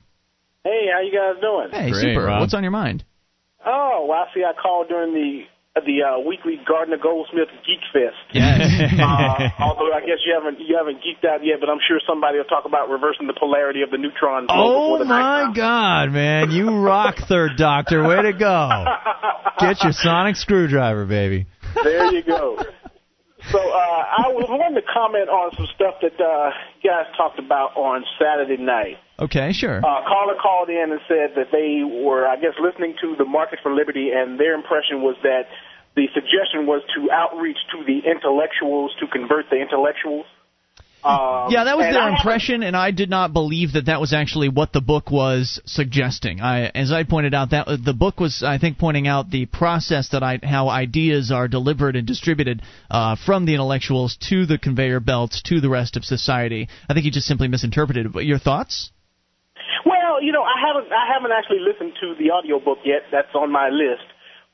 Hey, 0.63 0.89
how 0.93 1.01
you 1.01 1.11
guys 1.11 1.41
doing? 1.41 1.69
Hey, 1.73 1.91
Great, 1.91 2.03
super. 2.03 2.27
Rob. 2.27 2.41
What's 2.41 2.53
on 2.53 2.63
your 2.63 2.71
mind? 2.71 3.03
Oh, 3.65 4.07
well, 4.11 4.27
I 4.29 4.35
see. 4.35 4.45
I 4.45 4.53
called 4.61 4.89
during 4.91 5.15
the 5.15 5.45
the 5.85 6.03
uh, 6.03 6.19
weekly 6.21 6.61
Gardner 6.67 6.97
Goldsmith 6.97 7.49
Geek 7.67 7.81
Fest. 7.93 8.17
Yes. 8.33 8.61
uh, 8.99 9.49
although 9.63 9.93
I 9.93 10.01
guess 10.01 10.19
you 10.27 10.35
haven't 10.35 10.61
you 10.61 10.77
haven't 10.77 10.99
geeked 11.03 11.27
out 11.29 11.45
yet, 11.45 11.59
but 11.61 11.69
I'm 11.69 11.81
sure 11.87 12.01
somebody 12.07 12.39
will 12.39 12.45
talk 12.45 12.65
about 12.65 12.89
reversing 12.89 13.27
the 13.27 13.35
polarity 13.39 13.83
of 13.83 13.91
the 13.91 13.99
neutron. 13.99 14.47
Oh 14.49 14.97
before 14.97 14.99
the 14.99 15.05
night 15.05 15.47
my 15.49 15.53
God, 15.55 16.13
man! 16.13 16.51
You 16.51 16.71
rock, 16.81 17.17
Third 17.29 17.57
Doctor. 17.57 18.07
Way 18.07 18.23
to 18.23 18.33
go! 18.33 18.85
Get 19.61 19.83
your 19.83 19.93
sonic 19.93 20.37
screwdriver, 20.37 21.05
baby. 21.07 21.47
there 21.83 22.13
you 22.13 22.23
go. 22.23 22.59
So 23.51 23.59
uh, 23.59 24.03
I 24.19 24.29
was 24.35 24.45
wanting 24.51 24.77
to 24.77 24.85
comment 24.93 25.31
on 25.31 25.55
some 25.57 25.67
stuff 25.75 26.03
that 26.03 26.21
uh, 26.21 26.51
you 26.83 26.91
guys 26.91 27.07
talked 27.17 27.39
about 27.39 27.77
on 27.79 28.05
Saturday 28.19 28.61
night. 28.61 28.99
Okay, 29.19 29.53
sure. 29.53 29.79
Uh, 29.79 30.03
caller 30.05 30.35
called 30.41 30.69
in 30.69 30.93
and 30.93 31.01
said 31.09 31.35
that 31.35 31.49
they 31.51 31.81
were, 31.83 32.27
I 32.27 32.37
guess, 32.37 32.55
listening 32.61 32.95
to 33.01 33.17
the 33.17 33.25
Market 33.25 33.61
for 33.63 33.73
Liberty, 33.73 34.11
and 34.13 34.39
their 34.39 34.55
impression 34.55 35.03
was 35.03 35.17
that 35.23 35.49
the 35.99 36.07
suggestion 36.15 36.65
was 36.65 36.83
to 36.95 37.11
outreach 37.11 37.59
to 37.73 37.83
the 37.83 38.09
intellectuals 38.09 38.95
to 39.01 39.07
convert 39.09 39.51
the 39.51 39.57
intellectuals. 39.57 40.27
Um, 41.03 41.51
yeah, 41.51 41.65
that 41.65 41.77
was 41.77 41.87
their 41.87 42.03
I 42.03 42.11
impression, 42.11 42.63
and 42.63 42.77
I 42.77 42.91
did 42.91 43.09
not 43.09 43.33
believe 43.33 43.73
that 43.75 43.87
that 43.87 44.01
was 44.01 44.13
actually 44.13 44.49
what 44.49 44.73
the 44.73 44.81
book 44.81 45.11
was 45.11 45.61
suggesting. 45.65 46.41
I, 46.41 46.67
as 46.75 46.91
I 46.91 47.05
pointed 47.05 47.35
out, 47.35 47.51
that 47.51 47.67
the 47.85 47.93
book 47.93 48.19
was, 48.19 48.43
I 48.43 48.59
think, 48.59 48.79
pointing 48.79 49.07
out 49.07 49.31
the 49.31 49.47
process 49.47 50.09
that 50.11 50.23
I, 50.23 50.41
how 50.43 50.69
ideas 50.69 51.31
are 51.31 51.47
delivered 51.47 51.95
and 51.95 52.07
distributed 52.07 52.63
uh, 52.91 53.15
from 53.15 53.47
the 53.47 53.55
intellectuals 53.55 54.17
to 54.29 54.47
the 54.47 54.59
conveyor 54.59 55.01
belts 55.01 55.43
to 55.47 55.61
the 55.61 55.71
rest 55.71 55.97
of 55.97 56.05
society. 56.05 56.69
I 56.89 56.95
think 56.95 57.05
he 57.05 57.11
just 57.11 57.27
simply 57.27 57.47
misinterpreted 57.47 58.07
it. 58.07 58.13
But 58.13 58.25
your 58.25 58.39
thoughts? 58.39 58.91
Well, 59.87 60.23
you 60.23 60.33
know, 60.33 60.43
I 60.43 60.59
haven't 60.67 60.93
I 60.93 61.07
haven't 61.13 61.31
actually 61.31 61.61
listened 61.61 61.93
to 62.01 62.15
the 62.19 62.31
audio 62.31 62.59
book 62.59 62.79
yet. 62.85 63.03
That's 63.13 63.35
on 63.35 63.53
my 63.53 63.69
list. 63.71 64.07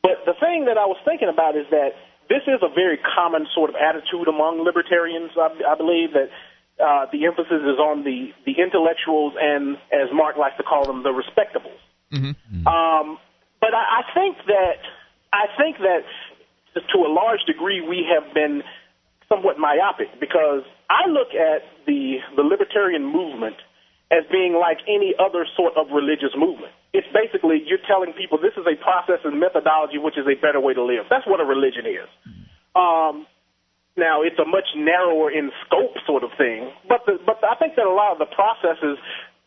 But 0.04 0.28
the 0.28 0.36
thing 0.36 0.68
that 0.68 0.76
I 0.76 0.84
was 0.84 1.00
thinking 1.08 1.32
about 1.32 1.56
is 1.56 1.64
that 1.72 1.96
this 2.28 2.44
is 2.44 2.60
a 2.60 2.68
very 2.68 3.00
common 3.00 3.48
sort 3.56 3.72
of 3.72 3.76
attitude 3.80 4.28
among 4.28 4.60
libertarians. 4.60 5.32
I, 5.32 5.48
I 5.64 5.74
believe 5.80 6.12
that 6.12 6.28
uh, 6.76 7.08
the 7.08 7.24
emphasis 7.24 7.64
is 7.64 7.80
on 7.80 8.04
the 8.04 8.28
the 8.44 8.60
intellectuals 8.60 9.32
and, 9.40 9.80
as 9.88 10.12
Mark 10.12 10.36
likes 10.36 10.60
to 10.60 10.62
call 10.62 10.84
them, 10.84 11.02
the 11.02 11.14
respectables. 11.16 11.80
Mm-hmm. 12.12 12.68
Um, 12.68 13.16
but 13.64 13.72
I, 13.72 14.04
I 14.04 14.12
think 14.12 14.36
that 14.44 14.80
I 15.32 15.48
think 15.56 15.80
that 15.80 16.04
to 16.76 16.98
a 17.00 17.08
large 17.08 17.40
degree 17.48 17.80
we 17.80 18.04
have 18.04 18.34
been 18.34 18.62
somewhat 19.28 19.56
myopic 19.58 20.20
because 20.20 20.68
I 20.90 21.08
look 21.08 21.32
at 21.32 21.64
the 21.86 22.20
the 22.36 22.42
libertarian 22.44 23.08
movement 23.08 23.56
as 24.12 24.28
being 24.30 24.52
like 24.52 24.84
any 24.84 25.14
other 25.16 25.46
sort 25.56 25.80
of 25.80 25.88
religious 25.96 26.36
movement. 26.36 26.72
It's 26.94 27.10
basically 27.10 27.58
you're 27.66 27.82
telling 27.90 28.14
people 28.14 28.38
this 28.38 28.54
is 28.54 28.62
a 28.64 28.78
process 28.78 29.18
and 29.26 29.42
methodology 29.42 29.98
which 29.98 30.14
is 30.14 30.24
a 30.30 30.38
better 30.38 30.62
way 30.62 30.72
to 30.78 30.84
live. 30.84 31.10
That's 31.10 31.26
what 31.26 31.42
a 31.42 31.46
religion 31.46 31.90
is. 31.90 32.06
Um, 32.78 33.26
now 33.98 34.22
it's 34.22 34.38
a 34.38 34.46
much 34.46 34.66
narrower 34.78 35.30
in 35.30 35.50
scope 35.66 35.98
sort 36.06 36.22
of 36.22 36.30
thing, 36.38 36.70
but 36.86 37.02
the, 37.06 37.18
but 37.26 37.42
I 37.42 37.58
think 37.58 37.74
that 37.74 37.86
a 37.86 37.94
lot 37.94 38.14
of 38.14 38.18
the 38.18 38.30
processes 38.30 38.98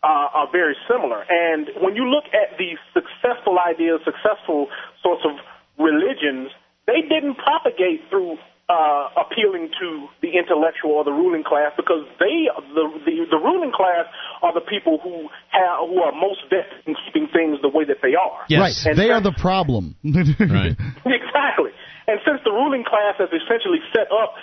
uh, 0.03 0.43
are 0.43 0.51
very 0.51 0.75
similar. 0.87 1.23
And 1.27 1.71
when 1.79 1.95
you 1.95 2.07
look 2.07 2.27
at 2.35 2.59
the 2.59 2.75
successful 2.93 3.57
ideas, 3.59 3.99
successful 4.03 4.67
sorts 5.03 5.23
of 5.23 5.39
religions, 5.79 6.51
they 6.85 7.03
didn't 7.07 7.35
propagate 7.35 8.07
through 8.09 8.37
uh, 8.67 9.07
appealing 9.15 9.71
to 9.79 10.11
the 10.19 10.35
intellectual 10.35 10.99
or 10.99 11.03
the 11.07 11.15
ruling 11.15 11.43
class 11.43 11.71
because 11.79 12.03
they, 12.19 12.51
the, 12.75 12.85
the 13.07 13.15
the 13.31 13.39
ruling 13.39 13.71
class, 13.71 14.11
are 14.43 14.51
the 14.51 14.63
people 14.63 14.99
who 14.99 15.31
have 15.55 15.87
who 15.87 16.03
are 16.03 16.11
most 16.11 16.43
vested 16.51 16.83
in 16.83 16.95
keeping 17.07 17.31
things 17.31 17.55
the 17.63 17.71
way 17.71 17.87
that 17.87 18.03
they 18.03 18.11
are. 18.19 18.43
Right. 18.51 18.75
And 18.83 18.99
they 18.99 19.09
are 19.09 19.23
the 19.23 19.35
problem. 19.35 19.95
Right. 20.37 20.75
Exactly. 21.07 21.71
And 22.07 22.19
since 22.23 22.39
the 22.43 22.51
ruling 22.51 22.83
class 22.83 23.15
has 23.19 23.29
essentially 23.31 23.79
set 23.95 24.11
up 24.11 24.35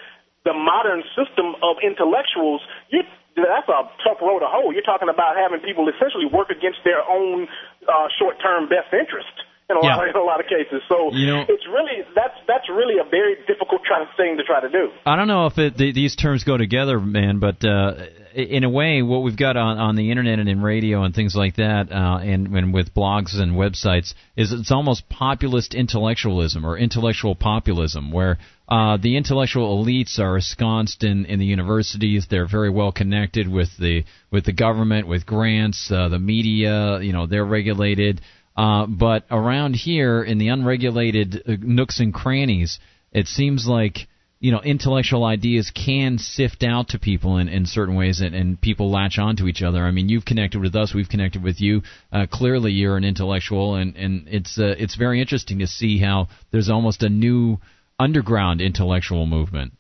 the 0.45 0.53
modern 0.53 1.05
system 1.17 1.57
of 1.61 1.81
intellectuals, 1.85 2.61
you 2.89 3.05
that's 3.37 3.69
a 3.69 3.91
tough 4.07 4.23
road 4.23 4.41
to 4.41 4.49
hoe. 4.49 4.71
You're 4.71 4.87
talking 4.87 5.11
about 5.11 5.37
having 5.37 5.61
people 5.61 5.85
essentially 5.91 6.25
work 6.31 6.55
against 6.55 6.81
their 6.87 7.03
own 7.03 7.51
uh, 7.83 8.07
short-term 8.17 8.71
best 8.71 8.95
interest 8.95 9.35
in 9.71 9.77
a, 9.77 9.81
lot, 9.81 10.05
Yeah. 10.05 10.11
in 10.11 10.17
a 10.17 10.23
lot 10.23 10.41
of 10.41 10.47
cases. 10.47 10.83
So 10.89 11.13
You 11.13 11.27
know- 11.27 11.45
it's 11.49 11.67
really 11.67 12.03
that's 12.15 12.35
that's 12.47 12.69
really 12.69 12.99
a 12.99 13.09
very 13.09 13.37
difficult 13.47 13.83
try, 13.85 14.05
thing 14.17 14.37
to 14.37 14.45
try 14.45 14.61
to 14.61 14.69
do. 14.69 14.91
I 15.07 15.17
don't 15.17 15.29
know 15.29 15.47
if 15.47 15.57
it, 15.59 15.79
th- 15.79 15.95
these 15.95 16.17
terms 16.17 16.45
go 16.45 16.57
together, 16.57 17.01
man, 17.01 17.39
but 17.39 17.65
uh, 17.65 17.95
in 18.35 18.65
a 18.65 18.69
way, 18.69 19.01
what 19.03 19.23
we've 19.23 19.37
got 19.37 19.57
on, 19.57 19.79
on 19.79 19.97
the 19.97 20.11
internet 20.11 20.39
and 20.39 20.49
in 20.49 20.61
radio 20.61 21.05
and 21.05 21.15
things 21.15 21.35
like 21.37 21.57
that, 21.57 21.91
uh, 21.93 22.19
and, 22.19 22.49
and 22.49 22.75
with 22.75 22.93
blogs 22.93 23.41
and 23.41 23.53
websites, 23.53 24.13
is 24.37 24.53
it's 24.53 24.73
almost 24.73 25.09
populist 25.09 25.73
intellectualism 25.75 26.67
or 26.67 26.77
intellectual 26.77 27.35
populism, 27.37 28.11
where 28.11 28.39
uh, 28.69 28.97
the 29.01 29.17
intellectual 29.17 29.83
elites 29.85 30.19
are 30.19 30.37
ensconced 30.37 31.05
in, 31.05 31.27
in 31.27 31.39
the 31.39 31.45
universities. 31.47 32.27
They're 32.29 32.49
very 32.49 32.71
well 32.71 32.93
connected 32.93 33.49
with 33.49 33.69
the 33.79 34.05
with 34.31 34.45
the 34.45 34.53
government, 34.53 35.07
with 35.07 35.25
grants, 35.27 35.91
uh, 35.91 36.09
the 36.09 36.19
media. 36.19 37.01
You 37.01 37.13
know, 37.13 37.27
they're 37.27 37.45
regulated. 37.47 38.21
Uh, 38.57 38.87
but 38.87 39.25
around 39.31 39.75
here, 39.75 40.23
in 40.23 40.39
the 40.39 40.49
unregulated 40.49 41.43
uh, 41.47 41.57
nooks 41.61 42.01
and 42.01 42.15
crannies, 42.15 42.79
it 43.13 43.27
seems 43.27 43.67
like 43.67 44.07
you 44.39 44.53
know 44.53 44.61
intellectual 44.61 45.25
ideas 45.25 45.73
can 45.75 46.19
sift 46.19 46.63
out 46.63 46.89
to 46.89 46.99
people 46.99 47.39
in, 47.39 47.49
in 47.49 47.67
certain 47.67 47.95
ways 47.95 48.21
and, 48.21 48.35
and 48.35 48.61
people 48.61 48.91
latch 48.91 49.19
onto 49.19 49.47
each 49.47 49.63
other. 49.63 49.83
I 49.85 49.91
mean 49.91 50.09
you've 50.09 50.25
connected 50.25 50.61
with 50.61 50.77
us 50.77 50.95
we've 50.95 51.09
connected 51.09 51.43
with 51.43 51.61
you. 51.61 51.83
Uh, 52.13 52.27
clearly 52.31 52.73
you're 52.73 52.97
an 52.97 53.05
intellectual 53.05 53.77
and 53.77 53.97
and 53.97 54.29
it's 54.29 54.59
uh, 54.59 54.75
it's 54.79 54.97
very 54.97 55.21
interesting 55.21 55.61
to 55.61 55.67
see 55.67 55.99
how 55.99 56.29
there's 56.53 56.69
almost 56.69 57.03
a 57.03 57.09
new 57.09 57.59
underground 57.99 58.61
intellectual 58.61 59.27
movement. 59.27 59.73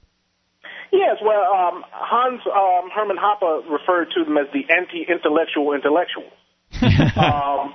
Yes, 0.93 1.16
well, 1.22 1.43
um, 1.53 1.85
Hans 1.91 2.41
um, 2.47 2.89
Hermann 2.95 3.16
Hoppe 3.18 3.68
referred 3.68 4.07
to 4.16 4.25
them 4.25 4.39
as 4.39 4.47
the 4.53 4.62
anti-intellectual 4.72 5.75
intellectuals. 5.75 6.33
um, 7.16 7.75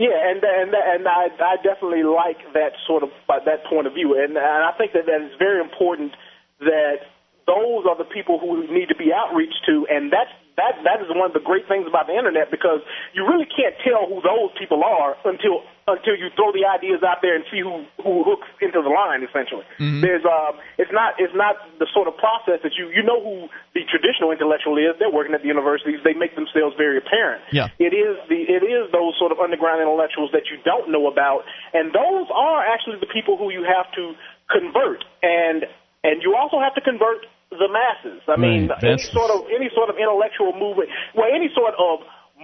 yeah, 0.00 0.16
and 0.16 0.40
and 0.40 0.72
and 0.72 1.04
I 1.04 1.28
I 1.28 1.60
definitely 1.60 2.08
like 2.08 2.40
that 2.56 2.72
sort 2.88 3.04
of 3.04 3.12
uh, 3.28 3.44
that 3.44 3.68
point 3.68 3.86
of 3.86 3.92
view, 3.92 4.16
and, 4.16 4.32
and 4.32 4.62
I 4.64 4.72
think 4.80 4.96
that 4.96 5.04
that 5.04 5.20
is 5.20 5.36
very 5.36 5.60
important 5.60 6.16
that 6.64 7.04
those 7.44 7.84
are 7.84 8.00
the 8.00 8.08
people 8.08 8.40
who 8.40 8.64
need 8.72 8.88
to 8.88 8.96
be 8.96 9.12
outreached 9.12 9.60
to, 9.68 9.84
and 9.92 10.08
that's 10.08 10.32
that 10.56 10.80
that 10.88 11.04
is 11.04 11.12
one 11.12 11.28
of 11.28 11.36
the 11.36 11.44
great 11.44 11.68
things 11.68 11.84
about 11.84 12.08
the 12.08 12.16
internet 12.16 12.48
because 12.50 12.80
you 13.12 13.28
really 13.28 13.44
can't 13.44 13.76
tell 13.84 14.08
who 14.08 14.24
those 14.24 14.48
people 14.56 14.80
are 14.80 15.20
until 15.28 15.68
until 15.92 16.16
you 16.16 16.30
throw 16.36 16.52
the 16.52 16.64
ideas 16.66 17.02
out 17.02 17.22
there 17.22 17.34
and 17.34 17.44
see 17.50 17.60
who 17.60 17.84
who 18.02 18.22
hooks 18.24 18.48
into 18.60 18.80
the 18.82 18.88
line. 18.88 19.22
Essentially, 19.22 19.64
Mhm. 19.78 20.00
there's 20.00 20.24
uh, 20.24 20.52
it's 20.78 20.92
not 20.92 21.18
it's 21.18 21.34
not 21.34 21.56
the 21.78 21.86
sort 21.92 22.08
of 22.08 22.16
process 22.16 22.60
that 22.62 22.74
you 22.78 22.88
you 22.90 23.02
know 23.02 23.20
who 23.20 23.48
the 23.74 23.84
traditional 23.90 24.30
intellectual 24.30 24.78
is. 24.78 24.96
They're 24.98 25.10
working 25.10 25.34
at 25.34 25.42
the 25.42 25.48
universities. 25.48 26.00
They 26.02 26.14
make 26.14 26.34
themselves 26.34 26.76
very 26.76 26.98
apparent. 26.98 27.42
Yeah. 27.52 27.68
It 27.78 27.92
is 27.94 28.16
the 28.28 28.40
it 28.42 28.62
is 28.62 28.90
those 28.92 29.16
sort 29.18 29.32
of 29.32 29.40
underground 29.40 29.80
intellectuals 29.80 30.30
that 30.32 30.50
you 30.50 30.58
don't 30.64 30.90
know 30.90 31.06
about, 31.06 31.44
and 31.72 31.92
those 31.92 32.26
are 32.30 32.64
actually 32.64 32.98
the 32.98 33.10
people 33.10 33.36
who 33.36 33.50
you 33.50 33.64
have 33.64 33.90
to 33.92 34.14
convert, 34.48 35.04
and 35.22 35.66
and 36.02 36.22
you 36.22 36.34
also 36.36 36.58
have 36.60 36.74
to 36.74 36.80
convert 36.80 37.26
the 37.50 37.68
masses. 37.68 38.22
I 38.28 38.36
mean, 38.36 38.68
Right, 38.68 38.84
any 38.84 39.02
sort 39.10 39.30
of 39.30 39.46
any 39.50 39.70
sort 39.74 39.90
of 39.90 39.98
intellectual 39.98 40.52
movement, 40.54 40.88
well, 41.14 41.28
any 41.32 41.50
sort 41.54 41.74
of 41.74 42.00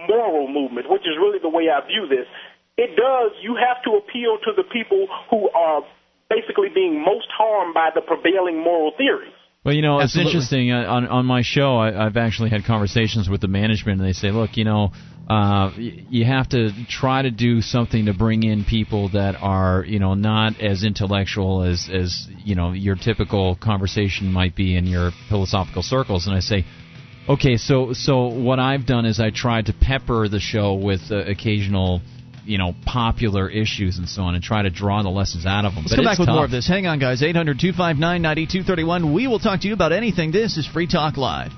moral 0.07 0.47
movement, 0.47 0.89
which 0.89 1.01
is 1.01 1.17
really 1.17 1.39
the 1.39 1.49
way 1.49 1.69
I 1.69 1.81
view 1.87 2.07
this. 2.07 2.27
It 2.77 2.95
does. 2.95 3.31
You 3.41 3.55
have 3.55 3.83
to 3.83 3.97
appeal 3.97 4.37
to 4.45 4.51
the 4.55 4.63
people 4.63 5.07
who 5.31 5.49
are 5.49 5.81
basically 6.29 6.69
being 6.73 7.03
most 7.03 7.27
harmed 7.35 7.73
by 7.73 7.89
the 7.93 8.01
prevailing 8.01 8.61
moral 8.63 8.91
theories. 8.97 9.33
Well, 9.63 9.75
you 9.75 9.81
know, 9.81 9.99
Absolutely. 9.99 10.29
it's 10.29 10.35
interesting. 10.35 10.71
Uh, 10.71 10.85
on 10.85 11.07
on 11.07 11.25
my 11.25 11.41
show, 11.41 11.77
I, 11.77 12.05
I've 12.05 12.15
actually 12.15 12.51
had 12.51 12.63
conversations 12.63 13.27
with 13.27 13.41
the 13.41 13.47
management, 13.47 13.99
and 13.99 14.07
they 14.07 14.13
say, 14.13 14.31
look, 14.31 14.55
you 14.55 14.63
know, 14.63 14.91
uh, 15.29 15.71
you 15.75 16.23
have 16.23 16.47
to 16.49 16.69
try 16.87 17.21
to 17.21 17.31
do 17.31 17.61
something 17.61 18.05
to 18.05 18.13
bring 18.13 18.43
in 18.43 18.63
people 18.63 19.09
that 19.09 19.35
are, 19.35 19.83
you 19.83 19.99
know, 19.99 20.13
not 20.13 20.61
as 20.61 20.85
intellectual 20.85 21.63
as 21.63 21.89
as 21.91 22.27
you 22.45 22.55
know 22.55 22.71
your 22.71 22.95
typical 22.95 23.57
conversation 23.57 24.31
might 24.31 24.55
be 24.55 24.77
in 24.77 24.85
your 24.85 25.11
philosophical 25.27 25.83
circles. 25.83 26.27
And 26.27 26.35
I 26.35 26.39
say, 26.39 26.63
okay, 27.27 27.57
so 27.57 27.91
so 27.91 28.27
what 28.27 28.59
I've 28.59 28.85
done 28.85 29.05
is 29.05 29.19
I 29.19 29.31
tried 29.31 29.65
to 29.65 29.73
pepper 29.73 30.29
the 30.29 30.39
show 30.39 30.75
with 30.75 31.01
uh, 31.11 31.17
occasional 31.25 32.01
you 32.47 32.57
know 32.57 32.73
popular 32.85 33.49
issues 33.49 33.97
and 33.97 34.07
so 34.07 34.23
on, 34.23 34.35
and 34.35 34.43
try 34.43 34.61
to 34.61 34.69
draw 34.69 35.03
the 35.03 35.09
lessons 35.09 35.45
out 35.45 35.65
of 35.65 35.75
them. 35.75 35.83
Let's 35.83 35.95
but 35.95 35.97
come 35.97 36.05
back 36.05 36.19
with 36.19 36.29
more 36.29 36.45
of 36.45 36.51
this. 36.51 36.67
Hang 36.67 36.87
on, 36.87 36.99
guys. 36.99 37.21
800-259-9231. 37.21 39.13
We 39.13 39.27
will 39.27 39.39
talk 39.39 39.61
to 39.61 39.67
you 39.67 39.73
about 39.73 39.91
anything. 39.91 40.31
This 40.31 40.57
is 40.57 40.65
Free 40.67 40.87
Talk 40.87 41.17
Live. 41.17 41.51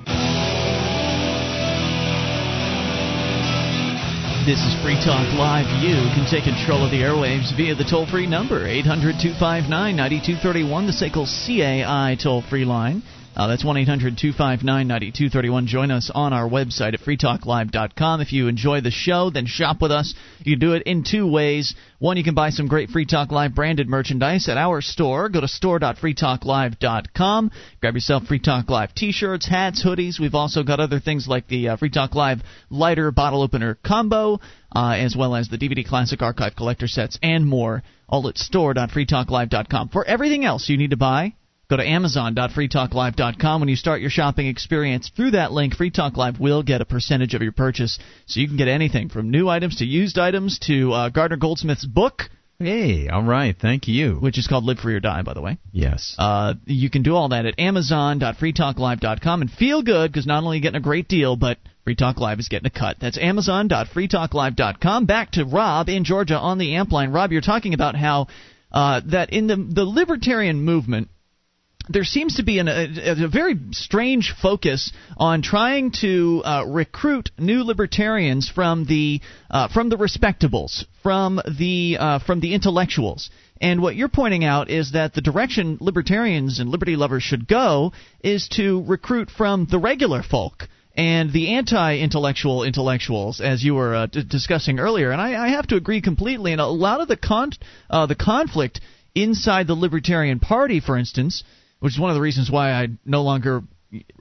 This 4.45 4.59
is 4.65 4.73
Free 4.81 4.95
Talk 4.95 5.29
Live. 5.37 5.67
You 5.83 5.93
can 6.17 6.25
take 6.25 6.45
control 6.45 6.83
of 6.83 6.89
the 6.89 7.01
airwaves 7.05 7.55
via 7.55 7.75
the 7.75 7.83
toll 7.83 8.07
free 8.07 8.25
number, 8.25 8.65
800 8.65 9.21
259 9.21 9.69
9231, 9.69 10.87
the 10.87 10.91
SACL 10.91 11.27
CAI 11.27 12.17
toll 12.19 12.41
free 12.41 12.65
line. 12.65 13.03
Uh, 13.35 13.47
that's 13.47 13.63
1 13.63 13.77
800 13.77 14.17
259 14.17 14.87
9231. 14.87 15.67
Join 15.67 15.91
us 15.91 16.11
on 16.13 16.33
our 16.33 16.49
website 16.49 16.93
at 16.93 16.99
freetalklive.com. 16.99 18.21
If 18.21 18.33
you 18.33 18.47
enjoy 18.47 18.81
the 18.81 18.91
show, 18.91 19.29
then 19.29 19.45
shop 19.45 19.81
with 19.81 19.91
us. 19.91 20.13
You 20.43 20.53
can 20.53 20.59
do 20.59 20.73
it 20.73 20.83
in 20.83 21.03
two 21.03 21.29
ways. 21.29 21.75
One, 21.99 22.17
you 22.17 22.23
can 22.23 22.35
buy 22.35 22.49
some 22.49 22.67
great 22.67 22.89
Free 22.89 23.05
Talk 23.05 23.31
Live 23.31 23.55
branded 23.55 23.87
merchandise 23.87 24.49
at 24.49 24.57
our 24.57 24.81
store. 24.81 25.29
Go 25.29 25.41
to 25.41 25.47
store.freetalklive.com. 25.47 27.51
Grab 27.79 27.93
yourself 27.93 28.23
Free 28.23 28.39
Talk 28.39 28.69
Live 28.69 28.95
t 28.95 29.11
shirts, 29.11 29.47
hats, 29.47 29.83
hoodies. 29.83 30.19
We've 30.19 30.35
also 30.35 30.63
got 30.63 30.79
other 30.79 30.99
things 30.99 31.27
like 31.27 31.47
the 31.47 31.69
uh, 31.69 31.77
Free 31.77 31.89
Talk 31.89 32.15
Live 32.15 32.41
lighter 32.69 33.11
bottle 33.11 33.41
opener 33.41 33.77
combo, 33.85 34.39
uh, 34.75 34.95
as 34.97 35.15
well 35.15 35.35
as 35.35 35.49
the 35.49 35.57
DVD 35.57 35.85
Classic 35.85 36.21
Archive 36.21 36.55
collector 36.55 36.87
sets 36.87 37.19
and 37.21 37.45
more. 37.45 37.83
All 38.07 38.27
at 38.27 38.37
store.freetalklive.com. 38.37 39.89
For 39.89 40.03
everything 40.03 40.43
else 40.43 40.67
you 40.67 40.77
need 40.77 40.89
to 40.89 40.97
buy, 40.97 41.35
Go 41.69 41.77
to 41.77 41.87
amazon.freetalklive.com. 41.87 43.61
When 43.61 43.69
you 43.69 43.75
start 43.75 44.01
your 44.01 44.09
shopping 44.09 44.47
experience 44.47 45.11
through 45.15 45.31
that 45.31 45.51
link, 45.51 45.75
Free 45.75 45.91
Talk 45.91 46.17
Live 46.17 46.39
will 46.39 46.63
get 46.63 46.81
a 46.81 46.85
percentage 46.85 47.35
of 47.35 47.43
your 47.43 47.51
purchase. 47.51 47.99
So 48.25 48.39
you 48.39 48.47
can 48.47 48.57
get 48.57 48.67
anything 48.67 49.09
from 49.09 49.29
new 49.29 49.47
items 49.47 49.75
to 49.75 49.85
used 49.85 50.17
items 50.17 50.57
to 50.63 50.91
uh, 50.91 51.09
Gardner 51.09 51.37
Goldsmith's 51.37 51.85
book. 51.85 52.23
Hey, 52.57 53.07
all 53.07 53.21
right, 53.21 53.55
thank 53.55 53.87
you. 53.87 54.15
Which 54.15 54.39
is 54.39 54.47
called 54.47 54.63
Live 54.63 54.79
Free 54.79 54.95
or 54.95 54.99
Die, 54.99 55.21
by 55.21 55.35
the 55.35 55.41
way. 55.41 55.59
Yes. 55.71 56.15
Uh, 56.17 56.55
you 56.65 56.89
can 56.89 57.03
do 57.03 57.15
all 57.15 57.29
that 57.29 57.45
at 57.45 57.59
amazon.freetalklive.com 57.59 59.41
and 59.41 59.51
feel 59.51 59.83
good 59.83 60.11
because 60.11 60.25
not 60.25 60.43
only 60.43 60.55
are 60.55 60.57
you 60.57 60.63
getting 60.63 60.81
a 60.81 60.83
great 60.83 61.07
deal, 61.07 61.35
but 61.35 61.59
Free 61.83 61.95
Talk 61.95 62.17
Live 62.17 62.39
is 62.39 62.47
getting 62.47 62.65
a 62.65 62.71
cut. 62.71 62.97
That's 62.99 63.19
amazon.freetalklive.com. 63.19 65.05
Back 65.05 65.31
to 65.33 65.45
Rob 65.45 65.87
in 65.87 66.03
Georgia 66.03 66.39
on 66.39 66.57
the 66.57 66.75
amp 66.77 66.91
line. 66.91 67.11
Rob, 67.11 67.31
you're 67.31 67.41
talking 67.41 67.75
about 67.75 67.95
how 67.95 68.25
uh, 68.71 69.01
that 69.05 69.31
in 69.31 69.45
the 69.45 69.55
the 69.55 69.85
libertarian 69.85 70.63
movement 70.63 71.09
there 71.89 72.03
seems 72.03 72.35
to 72.35 72.43
be 72.43 72.59
an, 72.59 72.67
a, 72.67 73.23
a, 73.23 73.27
very 73.27 73.57
strange 73.71 74.35
focus 74.39 74.93
on 75.17 75.41
trying 75.41 75.91
to 75.91 76.41
uh, 76.45 76.63
recruit 76.67 77.31
new 77.39 77.63
libertarians 77.63 78.47
from 78.47 78.85
the 78.85 79.21
uh, 79.49 79.67
from 79.69 79.89
the 79.89 79.97
respectables, 79.97 80.85
from 81.01 81.41
the 81.57 81.97
uh, 81.99 82.19
from 82.19 82.41
the 82.41 82.53
intellectuals. 82.53 83.31
And 83.59 83.81
what 83.81 83.95
you're 83.95 84.07
pointing 84.07 84.45
out 84.45 84.69
is 84.69 84.91
that 84.91 85.13
the 85.13 85.21
direction 85.21 85.79
libertarians 85.81 86.59
and 86.59 86.69
liberty 86.69 86.95
lovers 86.95 87.23
should 87.23 87.47
go 87.47 87.91
is 88.23 88.47
to 88.49 88.83
recruit 88.85 89.31
from 89.31 89.65
the 89.69 89.79
regular 89.79 90.21
folk 90.21 90.69
and 90.95 91.33
the 91.33 91.55
anti-intellectual 91.55 92.63
intellectuals, 92.63 93.41
as 93.41 93.63
you 93.63 93.73
were 93.75 93.95
uh, 93.95 94.05
d- 94.05 94.23
discussing 94.23 94.79
earlier. 94.79 95.11
And 95.11 95.19
I, 95.19 95.45
I, 95.45 95.49
have 95.49 95.67
to 95.67 95.75
agree 95.75 96.01
completely. 96.01 96.51
And 96.51 96.61
a 96.61 96.67
lot 96.67 97.01
of 97.01 97.07
the 97.07 97.17
con- 97.17 97.51
uh, 97.89 98.05
the 98.05 98.15
conflict 98.15 98.79
inside 99.15 99.67
the 99.67 99.75
Libertarian 99.75 100.39
Party, 100.39 100.79
for 100.79 100.97
instance 100.97 101.43
which 101.79 101.93
is 101.93 101.99
one 101.99 102.09
of 102.09 102.15
the 102.15 102.21
reasons 102.21 102.49
why 102.51 102.71
I 102.71 102.87
no 103.05 103.23
longer 103.23 103.63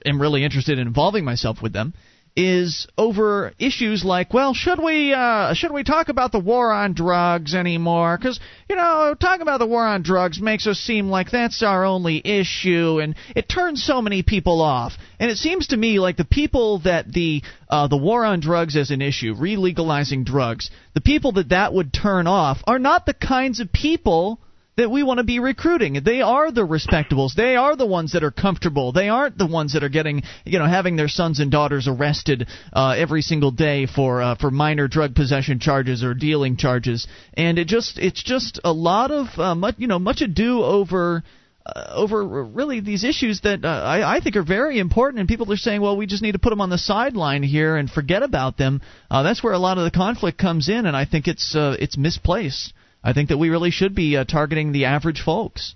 am 0.05 0.21
really 0.21 0.43
interested 0.43 0.79
in 0.79 0.87
involving 0.87 1.25
myself 1.25 1.61
with 1.61 1.73
them, 1.73 1.93
is 2.35 2.87
over 2.97 3.53
issues 3.59 4.05
like, 4.05 4.33
well, 4.33 4.53
should 4.53 4.81
we 4.81 5.13
uh, 5.13 5.53
should 5.53 5.71
we 5.71 5.83
talk 5.83 6.09
about 6.09 6.31
the 6.31 6.39
war 6.39 6.71
on 6.71 6.93
drugs 6.93 7.53
anymore? 7.53 8.17
Because 8.17 8.39
you 8.69 8.75
know, 8.75 9.15
talking 9.19 9.41
about 9.41 9.57
the 9.57 9.67
war 9.67 9.85
on 9.85 10.03
drugs 10.03 10.39
makes 10.39 10.65
us 10.67 10.77
seem 10.77 11.09
like 11.09 11.31
that's 11.31 11.61
our 11.63 11.83
only 11.83 12.21
issue, 12.23 12.99
and 13.01 13.15
it 13.35 13.49
turns 13.49 13.83
so 13.83 14.01
many 14.01 14.23
people 14.23 14.61
off. 14.61 14.93
And 15.19 15.29
it 15.29 15.37
seems 15.37 15.67
to 15.67 15.77
me 15.77 15.99
like 15.99 16.17
the 16.17 16.25
people 16.25 16.79
that 16.79 17.11
the 17.11 17.43
uh, 17.67 17.87
the 17.87 17.97
war 17.97 18.23
on 18.23 18.39
drugs 18.39 18.77
as 18.77 18.91
an 18.91 19.01
issue, 19.01 19.35
re-legalizing 19.37 20.23
drugs, 20.23 20.71
the 20.93 21.01
people 21.01 21.33
that 21.33 21.49
that 21.49 21.73
would 21.73 21.91
turn 21.91 22.27
off 22.27 22.59
are 22.65 22.79
not 22.79 23.05
the 23.05 23.13
kinds 23.13 23.59
of 23.59 23.73
people 23.73 24.39
that 24.79 24.89
we 24.89 25.03
want 25.03 25.17
to 25.17 25.25
be 25.25 25.39
recruiting. 25.39 26.01
They 26.05 26.21
are 26.21 26.51
the 26.51 26.61
respectables. 26.65 27.35
They 27.35 27.57
are 27.57 27.75
the 27.75 27.85
ones 27.85 28.13
that 28.13 28.23
are 28.23 28.31
comfortable. 28.31 28.93
They 28.93 29.09
aren't 29.09 29.37
the 29.37 29.45
ones 29.45 29.73
that 29.73 29.83
are 29.83 29.89
getting, 29.89 30.23
you 30.45 30.57
know, 30.57 30.65
having 30.65 30.95
their 30.95 31.09
sons 31.09 31.41
and 31.41 31.51
daughters 31.51 31.85
arrested 31.85 32.47
uh, 32.71 32.95
every 32.97 33.21
single 33.21 33.51
day 33.51 33.87
for 33.87 34.21
uh, 34.21 34.35
for 34.35 34.49
minor 34.51 34.87
drug 34.87 35.15
possession 35.15 35.59
charges 35.59 36.01
or 36.01 36.13
dealing 36.13 36.55
charges. 36.55 37.07
And 37.33 37.59
it 37.59 37.67
just 37.67 37.99
it's 37.99 38.23
just 38.23 38.61
a 38.63 38.71
lot 38.71 39.11
of 39.11 39.27
uh, 39.37 39.53
much 39.53 39.75
you 39.79 39.87
know 39.87 39.99
much 39.99 40.21
ado 40.21 40.63
over. 40.63 41.23
Uh, 41.65 41.91
over 41.93 42.25
really 42.25 42.79
these 42.79 43.03
issues 43.03 43.41
that 43.41 43.63
uh, 43.63 43.67
I, 43.67 44.15
I 44.15 44.19
think 44.21 44.37
are 44.37 44.43
very 44.43 44.79
important, 44.79 45.19
and 45.19 45.27
people 45.27 45.51
are 45.51 45.57
saying, 45.57 45.81
well, 45.81 45.97
we 45.97 46.07
just 46.07 46.23
need 46.23 46.31
to 46.31 46.39
put 46.39 46.51
them 46.51 46.61
on 46.61 46.69
the 46.69 46.77
sideline 46.77 47.43
here 47.43 47.75
and 47.75 47.91
forget 47.91 48.23
about 48.23 48.57
them. 48.57 48.81
Uh, 49.11 49.23
that's 49.23 49.43
where 49.43 49.53
a 49.53 49.59
lot 49.59 49.77
of 49.77 49.83
the 49.83 49.91
conflict 49.91 50.37
comes 50.37 50.69
in, 50.69 50.85
and 50.87 50.95
I 50.95 51.03
think 51.03 51.27
it's 51.27 51.55
uh, 51.55 51.75
it's 51.77 51.97
misplaced. 51.97 52.73
I 53.03 53.13
think 53.13 53.29
that 53.29 53.37
we 53.37 53.49
really 53.49 53.71
should 53.71 53.95
be 53.95 54.17
uh, 54.17 54.25
targeting 54.25 54.71
the 54.71 54.85
average 54.85 55.21
folks. 55.23 55.75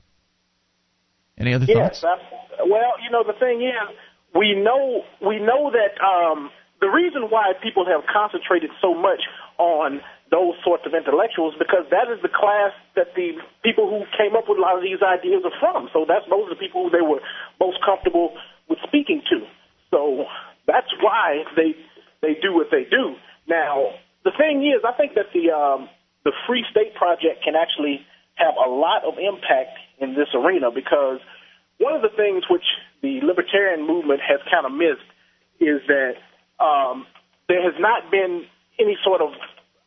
Any 1.38 1.54
other 1.54 1.66
yes, 1.66 2.02
thoughts? 2.02 2.04
Yes. 2.04 2.60
Well, 2.68 2.94
you 3.04 3.10
know, 3.12 3.24
the 3.26 3.38
thing 3.40 3.62
is, 3.62 3.96
we 4.36 4.56
know 4.56 5.04
we 5.22 5.40
know 5.40 5.72
that 5.72 5.98
um, 6.04 6.50
the 6.82 6.88
reason 6.88 7.30
why 7.30 7.54
people 7.62 7.86
have 7.86 8.04
concentrated 8.12 8.70
so 8.82 8.94
much 8.94 9.22
on 9.58 10.02
those 10.32 10.58
sorts 10.66 10.84
of 10.86 10.94
intellectuals 10.98 11.54
because 11.62 11.86
that 11.94 12.10
is 12.10 12.18
the 12.26 12.34
class 12.34 12.74
that 12.98 13.14
the 13.16 13.38
people 13.64 13.86
who 13.86 14.02
came 14.18 14.36
up 14.36 14.50
with 14.50 14.58
a 14.58 14.62
lot 14.62 14.76
of 14.76 14.82
these 14.82 14.98
ideas 15.00 15.46
are 15.46 15.54
from. 15.62 15.90
So 15.94 16.06
that's 16.10 16.26
those 16.26 16.50
are 16.50 16.54
the 16.58 16.60
people 16.60 16.86
who 16.86 16.92
they 16.92 17.06
were 17.06 17.22
most 17.62 17.78
comfortable 17.86 18.34
with 18.68 18.80
speaking 18.84 19.22
to. 19.30 19.46
So 19.94 20.26
that's 20.66 20.90
why 21.02 21.46
they 21.56 21.78
they 22.22 22.34
do 22.42 22.54
what 22.54 22.68
they 22.74 22.84
do. 22.90 23.16
Now, 23.48 23.94
the 24.26 24.32
thing 24.36 24.66
is, 24.66 24.82
I 24.82 24.98
think 24.98 25.14
that 25.16 25.30
the 25.34 25.54
um, 25.54 25.90
the 26.24 26.32
Free 26.48 26.66
State 26.72 26.96
Project 26.96 27.44
can 27.44 27.56
actually 27.56 28.06
have 28.36 28.56
a 28.56 28.70
lot 28.70 29.04
of 29.04 29.16
impact 29.20 29.78
in 30.00 30.16
this 30.16 30.28
arena 30.34 30.72
because 30.72 31.20
one 31.78 31.94
of 31.94 32.02
the 32.02 32.10
things 32.16 32.44
which 32.50 32.66
the 33.02 33.20
libertarian 33.22 33.86
movement 33.86 34.22
has 34.22 34.40
kind 34.50 34.66
of 34.66 34.72
missed 34.72 35.06
is 35.60 35.82
that 35.88 36.16
um, 36.64 37.06
there 37.48 37.62
has 37.62 37.76
not 37.80 38.10
been 38.10 38.46
any 38.80 38.98
sort 39.04 39.22
of 39.22 39.32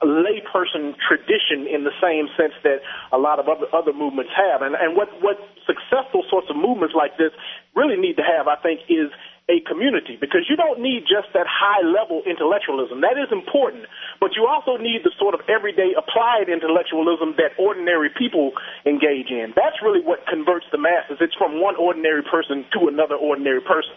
layperson 0.04 0.94
tradition 1.00 1.64
in 1.66 1.84
the 1.84 1.94
same 2.04 2.28
sense 2.36 2.52
that 2.62 2.84
a 3.12 3.18
lot 3.18 3.40
of 3.40 3.48
other, 3.48 3.66
other 3.72 3.92
movements 3.92 4.30
have. 4.36 4.60
And, 4.60 4.76
and 4.76 4.94
what, 4.94 5.08
what 5.22 5.40
successful 5.64 6.22
sorts 6.28 6.48
of 6.50 6.56
movements 6.56 6.94
like 6.94 7.16
this 7.16 7.32
really 7.74 7.96
need 7.96 8.16
to 8.20 8.22
have, 8.22 8.46
I 8.46 8.56
think, 8.60 8.80
is 8.88 9.08
a 9.48 9.62
community 9.62 10.18
because 10.20 10.42
you 10.50 10.56
don't 10.56 10.82
need 10.82 11.06
just 11.06 11.30
that 11.32 11.46
high 11.46 11.86
level 11.86 12.22
intellectualism. 12.26 13.00
That 13.00 13.14
is 13.14 13.30
important, 13.30 13.86
but 14.18 14.34
you 14.34 14.46
also 14.50 14.74
need 14.74 15.06
the 15.06 15.14
sort 15.18 15.34
of 15.34 15.40
everyday 15.46 15.94
applied 15.94 16.50
intellectualism 16.50 17.38
that 17.38 17.54
ordinary 17.54 18.10
people 18.10 18.52
engage 18.84 19.30
in. 19.30 19.54
That's 19.54 19.78
really 19.82 20.02
what 20.02 20.26
converts 20.26 20.66
the 20.72 20.78
masses. 20.78 21.18
It's 21.22 21.34
from 21.38 21.62
one 21.62 21.76
ordinary 21.78 22.22
person 22.26 22.66
to 22.74 22.88
another 22.90 23.14
ordinary 23.14 23.62
person. 23.62 23.94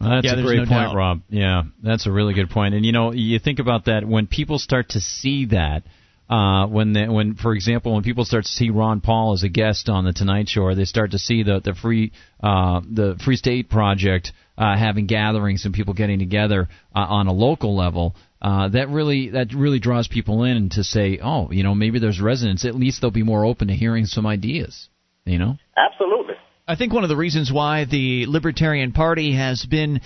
That's 0.00 0.24
yeah, 0.24 0.40
a 0.40 0.42
great 0.42 0.64
no 0.64 0.72
point, 0.72 0.88
doubt. 0.88 0.96
Rob. 0.96 1.20
Yeah, 1.28 1.62
that's 1.82 2.06
a 2.06 2.12
really 2.12 2.32
good 2.32 2.48
point. 2.48 2.74
And 2.74 2.86
you 2.86 2.92
know, 2.92 3.12
you 3.12 3.38
think 3.38 3.58
about 3.58 3.84
that 3.84 4.08
when 4.08 4.26
people 4.26 4.58
start 4.58 4.90
to 4.90 5.00
see 5.00 5.46
that. 5.46 5.84
Uh, 6.30 6.68
when 6.68 6.92
they, 6.92 7.08
when 7.08 7.34
for 7.34 7.52
example 7.54 7.92
when 7.92 8.04
people 8.04 8.24
start 8.24 8.44
to 8.44 8.50
see 8.52 8.70
Ron 8.70 9.00
Paul 9.00 9.32
as 9.32 9.42
a 9.42 9.48
guest 9.48 9.88
on 9.88 10.04
the 10.04 10.12
Tonight 10.12 10.48
Show, 10.48 10.62
or 10.62 10.76
they 10.76 10.84
start 10.84 11.10
to 11.10 11.18
see 11.18 11.42
the 11.42 11.58
the 11.58 11.74
free 11.74 12.12
uh, 12.40 12.82
the 12.88 13.18
Free 13.24 13.34
State 13.34 13.68
Project 13.68 14.30
uh, 14.60 14.76
having 14.76 15.06
gatherings 15.06 15.64
and 15.64 15.72
people 15.72 15.94
getting 15.94 16.18
together 16.18 16.68
uh, 16.94 16.98
on 16.98 17.26
a 17.26 17.32
local 17.32 17.74
level, 17.74 18.14
uh, 18.42 18.68
that 18.68 18.90
really 18.90 19.30
that 19.30 19.54
really 19.54 19.80
draws 19.80 20.06
people 20.06 20.44
in 20.44 20.68
to 20.68 20.84
say, 20.84 21.18
oh, 21.22 21.50
you 21.50 21.62
know, 21.62 21.74
maybe 21.74 21.98
there's 21.98 22.20
resonance. 22.20 22.66
At 22.66 22.74
least 22.74 23.00
they'll 23.00 23.10
be 23.10 23.22
more 23.22 23.46
open 23.46 23.68
to 23.68 23.74
hearing 23.74 24.04
some 24.04 24.26
ideas. 24.26 24.88
You 25.24 25.38
know. 25.38 25.56
Absolutely. 25.76 26.34
I 26.68 26.76
think 26.76 26.92
one 26.92 27.02
of 27.02 27.08
the 27.08 27.16
reasons 27.16 27.50
why 27.50 27.86
the 27.86 28.26
Libertarian 28.26 28.92
Party 28.92 29.34
has 29.34 29.64
been, 29.64 30.02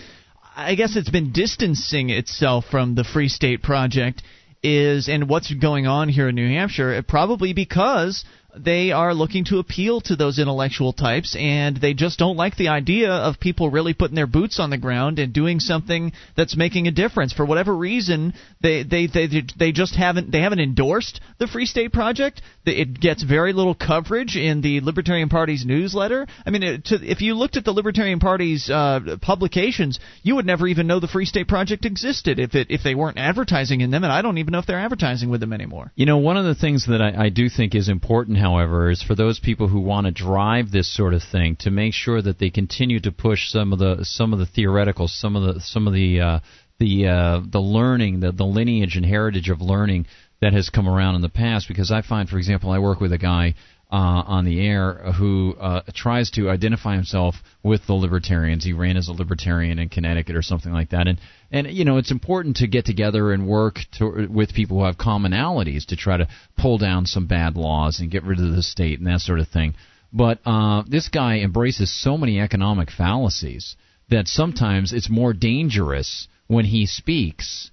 I 0.56 0.76
guess 0.76 0.96
it's 0.96 1.10
been 1.10 1.32
distancing 1.32 2.10
itself 2.10 2.64
from 2.70 2.94
the 2.94 3.04
Free 3.04 3.28
State 3.28 3.62
Project 3.62 4.22
is, 4.62 5.08
and 5.08 5.28
what's 5.28 5.52
going 5.52 5.86
on 5.86 6.08
here 6.08 6.28
in 6.28 6.34
New 6.36 6.48
Hampshire, 6.48 7.02
probably 7.06 7.52
because 7.52 8.24
they 8.56 8.92
are 8.92 9.14
looking 9.14 9.44
to 9.46 9.58
appeal 9.58 10.00
to 10.02 10.16
those 10.16 10.38
intellectual 10.38 10.92
types, 10.92 11.36
and 11.38 11.76
they 11.76 11.94
just 11.94 12.18
don't 12.18 12.36
like 12.36 12.56
the 12.56 12.68
idea 12.68 13.10
of 13.10 13.40
people 13.40 13.70
really 13.70 13.94
putting 13.94 14.14
their 14.14 14.26
boots 14.26 14.60
on 14.60 14.70
the 14.70 14.78
ground 14.78 15.18
and 15.18 15.32
doing 15.32 15.60
something 15.60 16.12
that's 16.36 16.56
making 16.56 16.86
a 16.86 16.92
difference. 16.92 17.32
For 17.32 17.44
whatever 17.44 17.74
reason, 17.76 18.34
they 18.60 18.82
they 18.82 19.06
they 19.06 19.42
they 19.58 19.72
just 19.72 19.96
haven't 19.96 20.30
they 20.30 20.40
haven't 20.40 20.60
endorsed 20.60 21.20
the 21.38 21.46
Free 21.46 21.66
State 21.66 21.92
Project. 21.92 22.42
It 22.64 23.00
gets 23.00 23.22
very 23.22 23.52
little 23.52 23.74
coverage 23.74 24.36
in 24.36 24.60
the 24.60 24.80
Libertarian 24.80 25.28
Party's 25.28 25.64
newsletter. 25.64 26.26
I 26.46 26.50
mean, 26.50 26.82
to, 26.86 26.94
if 27.02 27.20
you 27.20 27.34
looked 27.34 27.56
at 27.56 27.64
the 27.64 27.72
Libertarian 27.72 28.20
Party's 28.20 28.70
uh, 28.70 29.16
publications, 29.20 29.98
you 30.22 30.36
would 30.36 30.46
never 30.46 30.66
even 30.66 30.86
know 30.86 31.00
the 31.00 31.08
Free 31.08 31.26
State 31.26 31.48
Project 31.48 31.84
existed 31.84 32.38
if 32.38 32.54
it 32.54 32.68
if 32.70 32.82
they 32.82 32.94
weren't 32.94 33.18
advertising 33.18 33.80
in 33.80 33.90
them, 33.90 34.04
and 34.04 34.12
I 34.12 34.22
don't 34.22 34.38
even 34.38 34.52
know 34.52 34.58
if 34.58 34.66
they're 34.66 34.78
advertising 34.78 35.30
with 35.30 35.40
them 35.40 35.52
anymore. 35.52 35.92
You 35.94 36.06
know, 36.06 36.18
one 36.18 36.36
of 36.36 36.44
the 36.44 36.54
things 36.54 36.86
that 36.86 37.02
I, 37.02 37.26
I 37.26 37.28
do 37.28 37.48
think 37.48 37.74
is 37.74 37.88
important, 37.88 38.38
however, 38.44 38.90
is 38.90 39.02
for 39.02 39.14
those 39.14 39.40
people 39.40 39.68
who 39.68 39.80
want 39.80 40.06
to 40.06 40.12
drive 40.12 40.70
this 40.70 40.94
sort 40.94 41.14
of 41.14 41.22
thing 41.22 41.56
to 41.56 41.70
make 41.70 41.94
sure 41.94 42.20
that 42.20 42.38
they 42.38 42.50
continue 42.50 43.00
to 43.00 43.10
push 43.10 43.48
some 43.48 43.72
of 43.72 43.78
the 43.78 44.04
some 44.04 44.32
of 44.34 44.38
the 44.38 44.46
theoretical, 44.46 45.08
some 45.08 45.34
of 45.34 45.42
the 45.42 45.60
some 45.60 45.86
of 45.86 45.94
the 45.94 46.20
uh, 46.20 46.40
the 46.78 47.06
uh, 47.06 47.40
the 47.50 47.60
learning, 47.60 48.20
the 48.20 48.32
the 48.32 48.44
lineage 48.44 48.96
and 48.96 49.06
heritage 49.06 49.48
of 49.48 49.60
learning 49.62 50.06
that 50.42 50.52
has 50.52 50.68
come 50.68 50.86
around 50.86 51.14
in 51.14 51.22
the 51.22 51.28
past. 51.30 51.68
Because 51.68 51.90
I 51.90 52.02
find, 52.02 52.28
for 52.28 52.36
example, 52.36 52.70
I 52.70 52.78
work 52.78 53.00
with 53.00 53.12
a 53.12 53.18
guy 53.18 53.54
uh, 53.90 54.24
on 54.26 54.44
the 54.44 54.66
air 54.66 55.12
who 55.18 55.54
uh, 55.60 55.82
tries 55.94 56.30
to 56.32 56.50
identify 56.50 56.94
himself 56.94 57.36
with 57.62 57.86
the 57.86 57.92
libertarians. 57.92 58.64
He 58.64 58.72
ran 58.72 58.96
as 58.96 59.08
a 59.08 59.12
libertarian 59.12 59.78
in 59.78 59.88
Connecticut 59.88 60.36
or 60.36 60.42
something 60.42 60.72
like 60.72 60.90
that, 60.90 61.06
and 61.06 61.20
and 61.52 61.68
you 61.68 61.84
know 61.84 61.98
it's 61.98 62.10
important 62.10 62.56
to 62.56 62.66
get 62.66 62.84
together 62.84 63.32
and 63.32 63.46
work 63.46 63.78
to, 63.98 64.26
with 64.28 64.54
people 64.54 64.78
who 64.78 64.84
have 64.84 64.96
commonalities 64.96 65.86
to 65.86 65.96
try 65.96 66.16
to 66.16 66.28
pull 66.58 66.78
down 66.78 67.06
some 67.06 67.26
bad 67.26 67.56
laws 67.56 68.00
and 68.00 68.10
get 68.10 68.24
rid 68.24 68.40
of 68.40 68.54
the 68.54 68.62
state 68.62 68.98
and 68.98 69.06
that 69.06 69.20
sort 69.20 69.40
of 69.40 69.48
thing. 69.48 69.74
But 70.12 70.38
uh, 70.46 70.84
this 70.86 71.08
guy 71.08 71.38
embraces 71.38 71.92
so 71.92 72.16
many 72.16 72.40
economic 72.40 72.90
fallacies 72.90 73.76
that 74.10 74.28
sometimes 74.28 74.92
it's 74.92 75.10
more 75.10 75.32
dangerous 75.32 76.28
when 76.46 76.64
he 76.64 76.86
speaks 76.86 77.70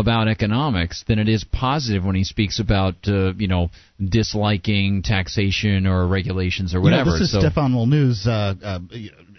about 0.00 0.28
economics 0.28 1.04
than 1.08 1.18
it 1.18 1.28
is 1.28 1.44
positive 1.44 2.04
when 2.04 2.14
he 2.14 2.24
speaks 2.24 2.60
about 2.60 2.94
uh, 3.08 3.32
you 3.34 3.48
know 3.48 3.70
disliking 4.02 5.02
taxation 5.02 5.86
or 5.86 6.06
regulations 6.06 6.74
or 6.74 6.80
whatever. 6.80 6.98
You 6.98 7.06
know, 7.06 7.18
this 7.18 7.28
is 7.28 7.32
so, 7.32 7.40
Stefan 7.40 7.72
Molyneux's 7.72 8.26
uh, 8.26 8.54
uh, 8.62 8.78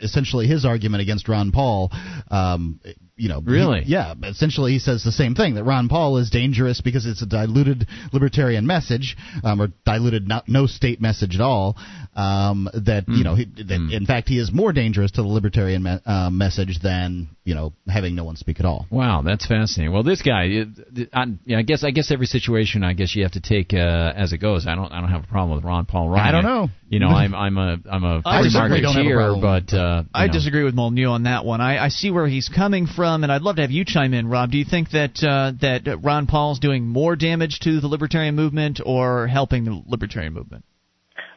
essentially 0.02 0.48
his 0.48 0.66
argument 0.66 1.02
against 1.02 1.28
Ron 1.28 1.52
Paul. 1.52 1.92
Um, 2.30 2.80
you 3.18 3.30
know, 3.30 3.42
really, 3.42 3.82
he, 3.84 3.92
yeah. 3.94 4.14
Essentially, 4.24 4.72
he 4.74 4.80
says 4.80 5.04
the 5.04 5.12
same 5.12 5.36
thing 5.36 5.56
that 5.56 5.64
Ron 5.64 5.90
Paul 5.90 6.18
is 6.18 6.30
dangerous 6.30 6.82
because 6.82 7.06
it's 7.06 7.22
a 7.22 7.26
diluted 7.26 7.88
libertarian 8.14 8.66
message, 8.68 9.18
um, 9.44 9.62
or 9.62 9.68
diluted 9.86 10.28
not, 10.28 10.48
no 10.48 10.68
state 10.68 11.02
message 11.02 11.36
at 11.36 11.42
all. 11.42 11.76
Um, 12.16 12.68
that 12.74 13.06
Mm. 13.08 13.18
you 13.18 13.24
know, 13.24 13.36
he, 13.36 13.46
that 13.46 13.68
Mm. 13.80 13.92
in 13.92 14.06
fact, 14.06 14.28
he 14.30 14.40
is 14.40 14.52
more 14.52 14.74
dangerous 14.74 15.12
to 15.12 15.22
the 15.22 15.28
libertarian 15.28 15.84
me- 15.84 16.00
uh, 16.06 16.30
message 16.32 16.80
than 16.80 17.28
you 17.46 17.54
know 17.56 17.74
having 17.88 18.16
no 18.16 18.24
one 18.24 18.36
speak 18.36 18.60
at 18.60 18.66
all. 18.66 18.88
Wow, 18.90 19.22
that's 19.22 19.46
fascinating. 19.46 19.94
Well, 19.94 20.04
this 20.04 20.22
guy, 20.24 20.44
it- 20.46 21.10
I, 21.14 21.26
yeah, 21.46 21.60
I 21.60 21.62
guess, 21.62 21.84
I 21.84 21.92
guess 21.92 22.10
every 22.12 22.26
situation, 22.26 22.84
I 22.84 22.94
guess 22.94 23.16
you 23.16 23.24
have 23.24 23.34
to 23.34 23.40
take 23.40 23.74
uh, 23.74 24.14
as 24.16 24.34
it 24.34 24.40
goes. 24.40 24.66
I 24.68 24.76
don't, 24.76 24.92
I 24.92 25.00
don't 25.02 25.12
have 25.12 25.24
a 25.24 25.28
problem 25.28 25.56
with 25.58 25.64
Ron 25.66 25.86
Paul 25.86 26.10
running. 26.10 26.26
I 26.26 26.32
don't 26.32 26.44
know. 26.44 26.70
You 26.90 27.00
know, 27.00 27.08
I'm, 27.10 27.36
I'm 27.46 27.58
a, 27.58 27.78
I'm 27.92 28.04
a 28.04 28.22
I 28.26 28.42
free 28.42 28.50
certainly 28.50 28.82
don't 28.82 28.96
have 28.96 29.06
a 29.06 29.10
marketeer, 29.10 29.16
problem. 29.40 29.64
but 29.70 29.78
uh, 29.78 30.04
I 30.14 30.28
know. 30.28 30.34
disagree 30.34 30.64
with 30.64 30.74
Molyneux 30.74 31.10
on 31.10 31.24
that 31.24 31.46
one. 31.46 31.62
I, 31.62 31.86
I 31.86 31.90
see 31.90 32.10
where 32.12 32.28
he's 32.28 32.50
coming 32.50 32.88
from, 32.88 33.07
and 33.14 33.32
I'd 33.32 33.42
love 33.42 33.58
to 33.58 33.62
have 33.62 33.72
you 33.72 33.86
chime 33.86 34.14
in, 34.14 34.28
Rob. 34.28 34.52
Do 34.52 34.58
you 34.58 34.66
think 34.66 34.92
that 34.92 35.24
uh, 35.24 35.52
that 35.62 36.00
Ron 36.04 36.28
Paul's 36.28 36.60
doing 36.60 36.88
more 36.88 37.16
damage 37.16 37.60
to 37.62 37.80
the 37.80 37.88
libertarian 37.88 38.36
movement 38.36 38.80
or 38.86 39.28
helping 39.28 39.66
the 39.66 39.82
libertarian 39.86 40.34
movement? 40.34 40.66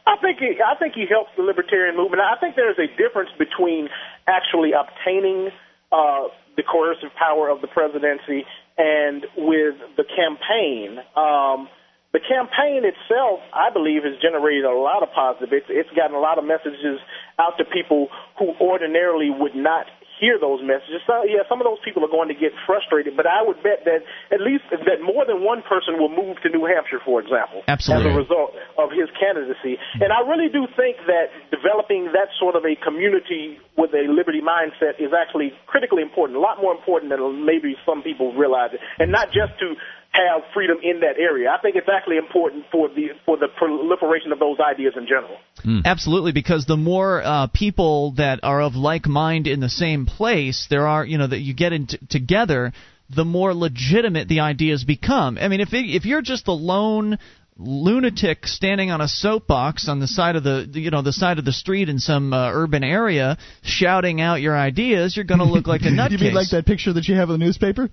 I 0.05 0.17
think 0.21 0.39
he, 0.39 0.57
I 0.59 0.75
think 0.77 0.93
he 0.95 1.05
helps 1.09 1.29
the 1.37 1.43
libertarian 1.43 1.95
movement. 1.95 2.21
I 2.21 2.39
think 2.39 2.55
there's 2.55 2.79
a 2.79 2.89
difference 2.97 3.29
between 3.37 3.87
actually 4.27 4.71
obtaining 4.73 5.49
uh, 5.91 6.27
the 6.57 6.63
coercive 6.63 7.13
power 7.17 7.49
of 7.49 7.61
the 7.61 7.67
presidency 7.67 8.45
and 8.77 9.25
with 9.37 9.75
the 9.97 10.03
campaign. 10.03 10.97
Um, 11.15 11.69
the 12.11 12.19
campaign 12.19 12.83
itself, 12.83 13.39
I 13.53 13.71
believe, 13.71 14.03
has 14.03 14.19
generated 14.21 14.65
a 14.65 14.75
lot 14.75 15.03
of 15.03 15.13
positive. 15.15 15.53
It's, 15.53 15.67
it's 15.69 15.89
gotten 15.95 16.15
a 16.15 16.19
lot 16.19 16.37
of 16.37 16.43
messages 16.43 16.99
out 17.39 17.55
to 17.57 17.63
people 17.63 18.09
who 18.37 18.51
ordinarily 18.59 19.29
would 19.29 19.55
not 19.55 19.85
hear 20.21 20.37
those 20.37 20.61
messages. 20.61 21.01
So, 21.09 21.25
yeah, 21.25 21.41
some 21.49 21.57
of 21.57 21.65
those 21.65 21.81
people 21.81 22.05
are 22.05 22.13
going 22.13 22.29
to 22.29 22.37
get 22.37 22.53
frustrated, 22.69 23.17
but 23.17 23.25
I 23.25 23.41
would 23.41 23.57
bet 23.65 23.81
that 23.89 24.05
at 24.29 24.37
least 24.37 24.69
that 24.69 25.01
more 25.01 25.25
than 25.25 25.41
one 25.41 25.65
person 25.65 25.97
will 25.97 26.13
move 26.13 26.37
to 26.45 26.47
New 26.53 26.69
Hampshire, 26.69 27.01
for 27.01 27.17
example, 27.17 27.65
Absolutely. 27.65 28.05
as 28.05 28.13
a 28.13 28.21
result 28.21 28.53
of 28.77 28.93
his 28.93 29.09
candidacy. 29.17 29.81
And 29.97 30.13
I 30.13 30.21
really 30.21 30.53
do 30.53 30.69
think 30.77 31.01
that 31.09 31.33
developing 31.49 32.13
that 32.13 32.29
sort 32.37 32.53
of 32.53 32.61
a 32.69 32.77
community 32.77 33.57
with 33.81 33.97
a 33.97 34.05
liberty 34.05 34.45
mindset 34.45 35.01
is 35.01 35.09
actually 35.09 35.57
critically 35.65 36.05
important, 36.05 36.37
a 36.37 36.43
lot 36.45 36.61
more 36.61 36.77
important 36.77 37.09
than 37.09 37.19
maybe 37.41 37.73
some 37.81 38.05
people 38.05 38.37
realize, 38.37 38.77
and 39.01 39.09
not 39.09 39.33
just 39.33 39.57
to 39.57 39.73
have 40.11 40.43
freedom 40.53 40.77
in 40.83 40.99
that 41.01 41.17
area. 41.17 41.49
I 41.49 41.61
think 41.61 41.75
it's 41.75 41.87
actually 41.87 42.17
important 42.17 42.65
for 42.71 42.89
the 42.89 43.09
for 43.25 43.37
the 43.37 43.47
proliferation 43.47 44.31
of 44.31 44.39
those 44.39 44.57
ideas 44.59 44.93
in 44.97 45.07
general. 45.07 45.37
Absolutely, 45.85 46.31
because 46.33 46.65
the 46.65 46.77
more 46.77 47.21
uh, 47.23 47.47
people 47.47 48.13
that 48.17 48.41
are 48.43 48.61
of 48.61 48.75
like 48.75 49.07
mind 49.07 49.47
in 49.47 49.59
the 49.59 49.69
same 49.69 50.05
place 50.05 50.67
there 50.69 50.87
are, 50.87 51.05
you 51.05 51.17
know, 51.17 51.27
that 51.27 51.39
you 51.39 51.53
get 51.53 51.71
in 51.73 51.87
t- 51.87 51.97
together, 52.09 52.73
the 53.09 53.25
more 53.25 53.53
legitimate 53.53 54.27
the 54.27 54.41
ideas 54.41 54.83
become. 54.83 55.37
I 55.37 55.47
mean, 55.47 55.61
if 55.61 55.73
it, 55.73 55.85
if 55.85 56.05
you're 56.05 56.21
just 56.21 56.45
the 56.45 56.51
lone 56.51 57.17
lunatic 57.57 58.47
standing 58.47 58.89
on 58.91 59.01
a 59.01 59.07
soapbox 59.07 59.87
on 59.87 59.99
the 59.99 60.07
side 60.07 60.35
of 60.35 60.43
the 60.43 60.67
you 60.73 60.89
know 60.89 61.03
the 61.03 61.13
side 61.13 61.37
of 61.37 61.45
the 61.45 61.51
street 61.53 61.89
in 61.89 61.99
some 61.99 62.33
uh, 62.33 62.49
urban 62.51 62.83
area 62.83 63.37
shouting 63.61 64.19
out 64.19 64.41
your 64.41 64.57
ideas, 64.57 65.15
you're 65.15 65.25
going 65.25 65.39
to 65.39 65.45
look 65.45 65.67
like 65.67 65.81
a 65.81 65.85
nutcase. 65.85 66.11
you 66.11 66.17
mean 66.17 66.33
like 66.33 66.49
that 66.49 66.65
picture 66.65 66.91
that 66.91 67.07
you 67.07 67.15
have 67.15 67.29
in 67.29 67.39
the 67.39 67.45
newspaper? 67.45 67.89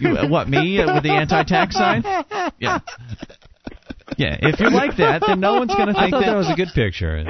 You, 0.00 0.16
uh, 0.16 0.28
what 0.28 0.48
me 0.48 0.80
uh, 0.80 0.94
with 0.94 1.02
the 1.02 1.10
anti-tax 1.10 1.76
sign? 1.76 2.02
Yeah. 2.58 2.80
Yeah, 4.18 4.36
if 4.40 4.60
you're 4.60 4.70
like 4.70 4.96
that, 4.98 5.22
then 5.26 5.40
no 5.40 5.54
one's 5.54 5.74
going 5.74 5.88
to 5.88 5.96
I 5.96 6.02
think 6.02 6.14
thought 6.14 6.24
that 6.26 6.36
was 6.36 6.50
a 6.50 6.56
good 6.56 6.68
picture. 6.74 7.24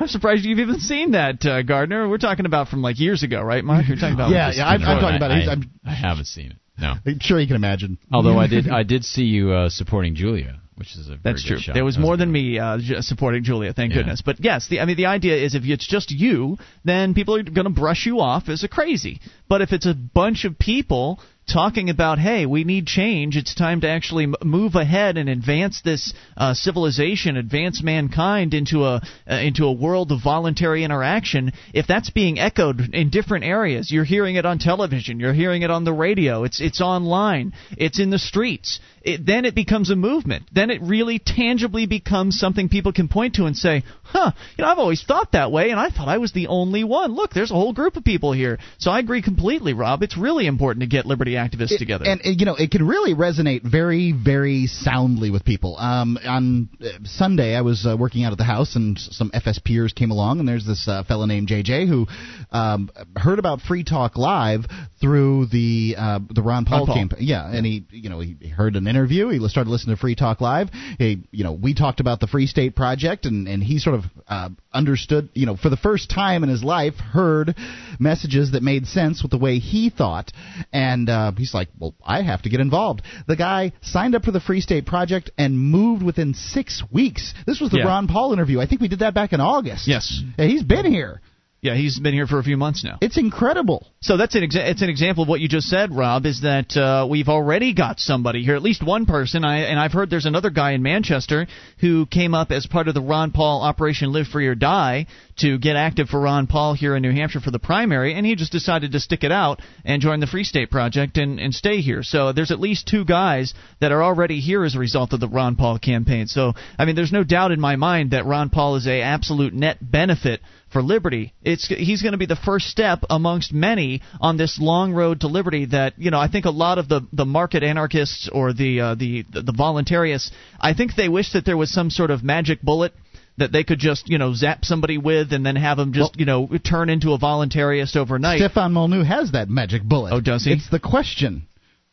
I'm 0.00 0.08
surprised 0.08 0.44
you've 0.44 0.58
even 0.58 0.80
seen 0.80 1.12
that, 1.12 1.44
uh, 1.44 1.62
Gardner. 1.62 2.08
We're 2.08 2.18
talking 2.18 2.46
about 2.46 2.68
from 2.68 2.82
like 2.82 2.98
years 2.98 3.22
ago, 3.22 3.42
right, 3.42 3.62
Mike? 3.64 3.86
You're 3.86 3.96
talking 3.96 4.14
about 4.14 4.30
Yeah, 4.30 4.50
yeah, 4.52 4.66
I'm, 4.66 4.82
I'm 4.82 5.00
talking 5.00 5.16
about. 5.16 5.30
it. 5.30 5.48
I, 5.48 5.52
I'm, 5.52 5.70
I 5.84 5.94
haven't 5.94 6.26
seen 6.26 6.52
it. 6.52 6.56
No. 6.78 6.94
I'm 7.04 7.18
sure 7.20 7.38
you 7.38 7.46
can 7.46 7.56
imagine. 7.56 7.98
Although 8.10 8.38
I 8.38 8.46
did, 8.46 8.68
I 8.68 8.82
did 8.82 9.04
see 9.04 9.24
you 9.24 9.52
uh, 9.52 9.68
supporting 9.68 10.14
Julia, 10.14 10.60
which 10.80 10.96
is 10.96 11.06
a 11.08 11.10
very 11.10 11.20
That's 11.22 11.44
true. 11.44 11.58
shot. 11.58 11.74
There 11.74 11.84
was 11.84 11.98
more 11.98 12.16
than 12.16 12.32
me 12.32 12.58
uh, 12.58 12.78
supporting 13.02 13.44
Julia, 13.44 13.72
thank 13.74 13.92
Yeah. 13.92 13.98
goodness. 13.98 14.22
But 14.22 14.36
yes, 14.40 14.66
the, 14.68 14.80
I 14.80 14.86
mean 14.86 14.96
the 14.96 15.06
idea 15.06 15.36
is 15.36 15.54
if 15.54 15.62
it's 15.64 15.86
just 15.86 16.10
you, 16.10 16.56
then 16.84 17.12
people 17.14 17.36
are 17.36 17.42
going 17.42 17.66
to 17.66 17.70
brush 17.84 18.06
you 18.06 18.20
off 18.20 18.48
as 18.48 18.64
a 18.64 18.68
crazy. 18.68 19.20
But 19.48 19.60
if 19.60 19.72
it's 19.72 19.86
a 19.86 19.94
bunch 19.94 20.44
of 20.46 20.58
people 20.58 21.20
talking 21.52 21.90
about, 21.90 22.18
hey, 22.18 22.46
we 22.46 22.64
need 22.64 22.86
change, 22.86 23.36
it's 23.36 23.54
time 23.54 23.80
to 23.80 23.88
actually 23.88 24.28
move 24.42 24.74
ahead 24.74 25.16
and 25.16 25.28
advance 25.28 25.80
this 25.82 26.12
uh, 26.36 26.54
civilization, 26.54 27.36
advance 27.36 27.82
mankind 27.82 28.54
into 28.54 28.84
a 28.84 29.02
uh, 29.28 29.34
into 29.34 29.64
a 29.64 29.72
world 29.72 30.12
of 30.12 30.22
voluntary 30.22 30.84
interaction. 30.84 31.52
If 31.74 31.86
that's 31.86 32.10
being 32.10 32.38
echoed 32.38 32.94
in 32.94 33.10
different 33.10 33.44
areas, 33.44 33.90
you're 33.90 34.04
hearing 34.04 34.36
it 34.36 34.46
on 34.46 34.58
television, 34.58 35.20
you're 35.20 35.32
hearing 35.32 35.62
it 35.62 35.70
on 35.70 35.84
the 35.84 35.92
radio, 35.92 36.44
it's 36.44 36.60
it's 36.60 36.80
online, 36.80 37.52
it's 37.76 37.98
in 37.98 38.10
the 38.10 38.18
streets. 38.18 38.80
It, 39.02 39.24
then 39.24 39.46
it 39.46 39.54
becomes 39.54 39.90
a 39.90 39.96
movement. 39.96 40.44
Then 40.52 40.68
it 40.68 40.82
really 40.82 41.18
tangibly 41.18 41.86
becomes 41.86 42.38
something 42.38 42.68
people 42.68 42.92
can 42.92 43.08
point 43.08 43.36
to 43.36 43.46
and 43.46 43.56
say, 43.56 43.82
"Huh, 44.02 44.32
you 44.58 44.62
know, 44.62 44.70
I've 44.70 44.78
always 44.78 45.02
thought 45.02 45.32
that 45.32 45.50
way, 45.50 45.70
and 45.70 45.80
I 45.80 45.88
thought 45.88 46.08
I 46.08 46.18
was 46.18 46.32
the 46.32 46.48
only 46.48 46.84
one. 46.84 47.14
Look, 47.14 47.32
there's 47.32 47.50
a 47.50 47.54
whole 47.54 47.72
group 47.72 47.96
of 47.96 48.04
people 48.04 48.32
here." 48.32 48.58
So 48.78 48.90
I 48.90 48.98
agree 48.98 49.22
completely, 49.22 49.72
Rob. 49.72 50.02
It's 50.02 50.18
really 50.18 50.46
important 50.46 50.82
to 50.82 50.86
get 50.86 51.06
liberty 51.06 51.38
activists 51.44 51.72
It- 51.72 51.78
together. 51.78 52.04
And, 52.06 52.20
you 52.24 52.46
know, 52.46 52.54
it 52.54 52.70
can 52.70 52.86
really 52.86 53.14
resonate 53.14 53.62
very, 53.62 54.12
very 54.12 54.66
soundly 54.66 55.30
with 55.30 55.44
people. 55.44 55.76
Um, 55.78 56.18
on 56.24 56.68
uh, 56.80 56.88
Sunday, 57.04 57.54
I 57.56 57.62
was 57.62 57.86
uh, 57.86 57.96
working 57.96 58.24
out 58.24 58.32
at 58.32 58.38
the 58.38 58.44
house, 58.44 58.76
and 58.76 58.98
some 58.98 59.30
FSPers 59.30 59.94
came 59.94 60.10
along, 60.10 60.38
and 60.40 60.48
there's 60.48 60.66
this 60.66 60.86
uh, 60.88 61.02
fellow 61.04 61.26
named 61.26 61.48
JJ 61.48 61.88
who 61.88 62.06
um, 62.50 62.90
heard 63.16 63.38
about 63.38 63.60
Free 63.60 63.84
Talk 63.84 64.16
Live 64.16 64.66
through 65.00 65.46
the 65.46 65.94
uh, 65.98 66.20
the 66.28 66.42
Ron 66.42 66.64
Paul, 66.64 66.80
Ron 66.80 66.86
Paul. 66.86 66.96
campaign. 66.96 67.18
Yeah, 67.22 67.50
and 67.50 67.64
he, 67.64 67.84
you 67.90 68.10
know, 68.10 68.20
he 68.20 68.36
heard 68.48 68.76
an 68.76 68.86
interview. 68.86 69.28
He 69.28 69.38
started 69.48 69.70
listening 69.70 69.96
to 69.96 70.00
Free 70.00 70.14
Talk 70.14 70.40
Live. 70.40 70.68
He, 70.98 71.22
you 71.30 71.44
know, 71.44 71.52
we 71.52 71.74
talked 71.74 72.00
about 72.00 72.20
the 72.20 72.26
Free 72.26 72.46
State 72.46 72.76
Project, 72.76 73.24
and 73.26 73.48
and 73.48 73.62
he 73.62 73.78
sort 73.78 73.96
of 73.96 74.04
uh, 74.28 74.50
understood, 74.72 75.28
you 75.34 75.46
know, 75.46 75.56
for 75.56 75.68
the 75.70 75.76
first 75.76 76.10
time 76.10 76.42
in 76.42 76.48
his 76.48 76.62
life, 76.62 76.94
heard 76.94 77.54
messages 78.00 78.52
that 78.52 78.62
made 78.62 78.86
sense 78.86 79.22
with 79.22 79.30
the 79.30 79.38
way 79.38 79.58
he 79.58 79.90
thought, 79.90 80.32
and 80.72 81.08
uh, 81.08 81.32
he's 81.36 81.54
like, 81.54 81.68
well, 81.78 81.94
I 82.04 82.22
have 82.22 82.42
to 82.42 82.48
get 82.48 82.60
involved. 82.60 83.02
The 83.26 83.36
guy 83.36 83.72
signed 83.82 84.14
up 84.14 84.24
for 84.24 84.30
the 84.30 84.40
Free 84.40 84.60
State 84.60 84.86
Project 84.86 85.30
and 85.38 85.58
moved 85.58 86.02
within 86.02 86.34
six 86.34 86.82
weeks. 86.90 87.34
This 87.46 87.60
was 87.60 87.70
the 87.70 87.78
Yeah. 87.78 87.84
Ron 87.86 88.08
Paul 88.08 88.32
interview. 88.32 88.60
I 88.60 88.66
think 88.66 88.80
we 88.80 88.88
did 88.88 89.00
that 89.00 89.14
back 89.14 89.32
in 89.32 89.40
August. 89.40 89.86
Yes. 89.86 90.22
He's 90.36 90.62
been 90.62 90.86
here. 90.86 91.20
yeah, 91.62 91.74
he's 91.74 91.98
been 92.00 92.14
here 92.14 92.26
for 92.26 92.38
a 92.38 92.42
few 92.42 92.56
months 92.56 92.82
now. 92.82 92.96
It's 93.02 93.18
incredible. 93.18 93.86
So 94.00 94.16
that's 94.16 94.34
an 94.34 94.42
exa- 94.42 94.70
it's 94.70 94.80
an 94.80 94.88
example 94.88 95.24
of 95.24 95.28
what 95.28 95.40
you 95.40 95.48
just 95.48 95.68
said, 95.68 95.94
Rob. 95.94 96.24
Is 96.24 96.40
that 96.40 96.74
uh, 96.74 97.06
we've 97.06 97.28
already 97.28 97.74
got 97.74 98.00
somebody 98.00 98.42
here, 98.42 98.56
at 98.56 98.62
least 98.62 98.82
one 98.82 99.04
person. 99.04 99.44
I 99.44 99.58
and 99.64 99.78
I've 99.78 99.92
heard 99.92 100.08
there's 100.08 100.24
another 100.24 100.48
guy 100.48 100.72
in 100.72 100.82
Manchester 100.82 101.46
who 101.78 102.06
came 102.06 102.32
up 102.34 102.50
as 102.50 102.66
part 102.66 102.88
of 102.88 102.94
the 102.94 103.02
Ron 103.02 103.30
Paul 103.32 103.60
Operation 103.60 104.10
Live 104.10 104.26
Free 104.28 104.46
or 104.46 104.54
Die 104.54 105.06
to 105.40 105.58
get 105.58 105.76
active 105.76 106.08
for 106.08 106.20
Ron 106.20 106.46
Paul 106.46 106.74
here 106.74 106.96
in 106.96 107.02
New 107.02 107.12
Hampshire 107.12 107.40
for 107.40 107.50
the 107.50 107.58
primary, 107.58 108.14
and 108.14 108.24
he 108.24 108.34
just 108.34 108.52
decided 108.52 108.92
to 108.92 109.00
stick 109.00 109.24
it 109.24 109.32
out 109.32 109.60
and 109.84 110.02
join 110.02 110.20
the 110.20 110.26
Free 110.26 110.44
State 110.44 110.70
Project 110.70 111.16
and 111.16 111.38
and 111.40 111.54
stay 111.54 111.80
here. 111.80 112.02
So 112.02 112.32
there's 112.32 112.50
at 112.50 112.60
least 112.60 112.86
two 112.86 113.04
guys 113.04 113.54
that 113.80 113.92
are 113.92 114.02
already 114.02 114.40
here 114.40 114.64
as 114.64 114.74
a 114.74 114.78
result 114.78 115.12
of 115.12 115.20
the 115.20 115.28
Ron 115.28 115.56
Paul 115.56 115.78
campaign. 115.78 116.26
So 116.26 116.54
I 116.78 116.84
mean, 116.84 116.96
there's 116.96 117.12
no 117.12 117.24
doubt 117.24 117.52
in 117.52 117.60
my 117.60 117.76
mind 117.76 118.12
that 118.12 118.26
Ron 118.26 118.50
Paul 118.50 118.76
is 118.76 118.86
a 118.86 119.02
absolute 119.02 119.54
net 119.54 119.78
benefit 119.80 120.40
for 120.72 120.82
liberty. 120.82 121.32
It's 121.42 121.66
he's 121.66 122.02
going 122.02 122.12
to 122.12 122.18
be 122.18 122.26
the 122.26 122.36
first 122.36 122.66
step 122.66 123.00
amongst 123.10 123.52
many 123.52 124.02
on 124.20 124.36
this 124.36 124.58
long 124.60 124.92
road 124.92 125.20
to 125.20 125.26
liberty. 125.26 125.66
That 125.66 125.94
you 125.98 126.10
know, 126.10 126.18
I 126.18 126.28
think 126.28 126.44
a 126.44 126.50
lot 126.50 126.78
of 126.78 126.88
the 126.88 127.06
the 127.12 127.24
market 127.24 127.62
anarchists 127.62 128.28
or 128.32 128.52
the 128.52 128.80
uh, 128.80 128.94
the 128.94 129.24
the 129.30 129.52
voluntarists, 129.52 130.30
I 130.60 130.74
think 130.74 130.94
they 130.94 131.08
wish 131.08 131.32
that 131.32 131.44
there 131.44 131.56
was 131.56 131.72
some 131.72 131.90
sort 131.90 132.10
of 132.10 132.22
magic 132.22 132.62
bullet 132.62 132.92
that 133.38 133.52
they 133.52 133.64
could 133.64 133.78
just 133.78 134.08
you 134.08 134.18
know 134.18 134.34
zap 134.34 134.64
somebody 134.64 134.98
with 134.98 135.32
and 135.32 135.44
then 135.44 135.56
have 135.56 135.76
them 135.76 135.92
just 135.92 136.18
you 136.18 136.26
know 136.26 136.48
turn 136.64 136.90
into 136.90 137.12
a 137.12 137.18
voluntarist 137.18 137.96
overnight. 137.96 138.38
Stefan 138.38 138.72
Molyneux 138.72 139.04
has 139.04 139.32
that 139.32 139.48
magic 139.48 139.82
bullet. 139.82 140.12
Oh, 140.12 140.20
does 140.20 140.44
he? 140.44 140.52
It's 140.52 140.70
the 140.70 140.80
question: 140.80 141.46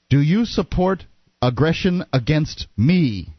Do 0.09 0.21
you 0.21 0.45
support 0.45 1.05
aggression 1.41 2.03
against 2.11 2.67
me? 2.75 3.29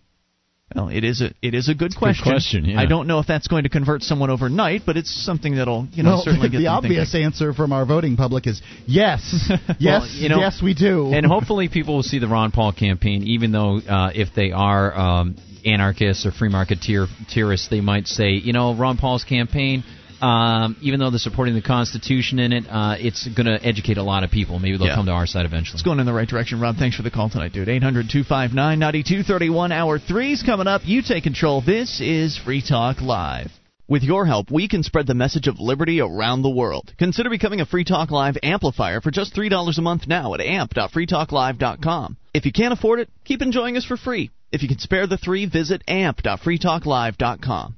Well, 0.75 0.89
it 0.91 1.03
is 1.03 1.23
a 1.23 1.31
it 1.41 1.55
is 1.55 1.69
a 1.71 1.75
good 1.75 1.97
question. 1.97 2.25
question, 2.31 2.65
yeah. 2.67 2.79
I 2.81 2.85
don't 2.87 3.07
know 3.07 3.21
if 3.21 3.27
that's 3.27 3.49
going 3.49 3.63
to 3.63 3.71
convert 3.71 4.03
someone 4.03 4.29
overnight, 4.29 4.83
but 4.85 4.99
it's 4.99 5.11
something 5.25 5.57
that'll 5.57 5.89
you 5.93 6.03
know 6.03 6.11
well, 6.11 6.23
certainly 6.23 6.49
get 6.51 6.59
the 6.59 6.65
them 6.65 6.75
obvious 6.75 7.13
thinking. 7.13 7.25
answer 7.25 7.55
from 7.55 7.73
our 7.73 7.87
voting 7.87 8.17
public 8.17 8.47
is 8.47 8.61
yes, 8.87 9.51
yes, 9.79 9.81
Well, 9.81 10.09
you 10.11 10.29
know, 10.29 10.39
yes, 10.41 10.61
we 10.63 10.75
do. 10.75 11.13
and 11.13 11.25
hopefully 11.25 11.69
people 11.69 11.95
will 11.97 12.03
see 12.03 12.19
the 12.19 12.29
Ron 12.29 12.51
Paul 12.51 12.73
campaign, 12.73 13.23
even 13.25 13.51
though 13.51 13.79
uh, 13.79 14.11
if 14.15 14.29
they 14.37 14.53
are 14.53 14.95
um, 14.95 15.37
anarchists 15.65 16.27
or 16.27 16.33
free 16.33 16.51
marketeerists, 16.51 17.69
they 17.71 17.81
might 17.81 18.07
say, 18.07 18.33
you 18.33 18.53
know, 18.53 18.75
Ron 18.75 18.99
Paul's 18.99 19.25
campaign. 19.25 19.85
Um, 20.21 20.77
even 20.81 20.99
though 21.01 21.11
they're 21.11 21.19
supporting 21.19 21.55
the 21.55 21.63
Constitution 21.63 22.39
in 22.39 22.53
it, 22.53 22.65
uh, 22.69 22.97
it's 22.99 23.27
going 23.29 23.47
to 23.47 23.59
educate 23.65 23.99
a 23.99 24.03
lot 24.03 24.25
of 24.25 24.31
people. 24.31 24.59
Maybe 24.59 24.77
they'll 24.77 24.89
Yeah. 24.89 24.95
come 24.97 25.07
to 25.07 25.13
our 25.13 25.27
side 25.27 25.47
eventually. 25.47 25.75
It's 25.75 25.83
going 25.83 26.01
in 26.01 26.07
the 26.07 26.13
right 26.13 26.29
direction, 26.29 26.61
Rob. 26.61 26.77
Thanks 26.77 26.97
for 26.97 27.03
the 27.03 27.11
call 27.11 27.29
tonight, 27.29 27.53
dude. 27.53 27.69
800 27.69 28.11
259 28.11 28.79
9231. 28.79 29.73
Hour 29.73 29.99
three's 29.99 30.43
coming 30.43 30.67
up. 30.67 30.83
You 30.85 31.03
take 31.03 31.23
control. 31.25 31.61
This 31.61 32.01
is 32.01 32.37
Free 32.37 32.63
Talk 32.63 33.01
Live. 33.01 33.51
With 33.89 34.03
your 34.03 34.27
help, 34.27 34.51
we 34.51 34.69
can 34.69 34.83
spread 34.83 35.07
the 35.07 35.15
message 35.15 35.47
of 35.49 35.61
liberty 35.61 36.01
around 36.03 36.43
the 36.43 36.51
world. 36.51 36.93
Consider 36.99 37.31
becoming 37.31 37.63
a 37.63 37.67
Free 37.67 37.85
Talk 37.85 38.11
Live 38.11 38.37
amplifier 38.43 39.01
for 39.01 39.11
just 39.11 39.35
$3 39.35 39.79
a 39.79 39.83
month 39.83 40.07
now 40.07 40.35
at 40.35 40.41
amp.freetalklive.com. 40.43 42.17
If 42.35 42.45
you 42.45 42.53
can't 42.53 42.75
afford 42.75 43.01
it, 43.01 43.09
keep 43.25 43.41
enjoying 43.41 43.79
us 43.79 43.85
for 43.87 43.97
free. 43.97 44.31
If 44.53 44.63
you 44.63 44.69
can 44.69 44.79
spare 44.79 45.07
the 45.07 45.17
three, 45.17 45.47
visit 45.47 45.83
amp.freetalklive.com. 45.89 47.75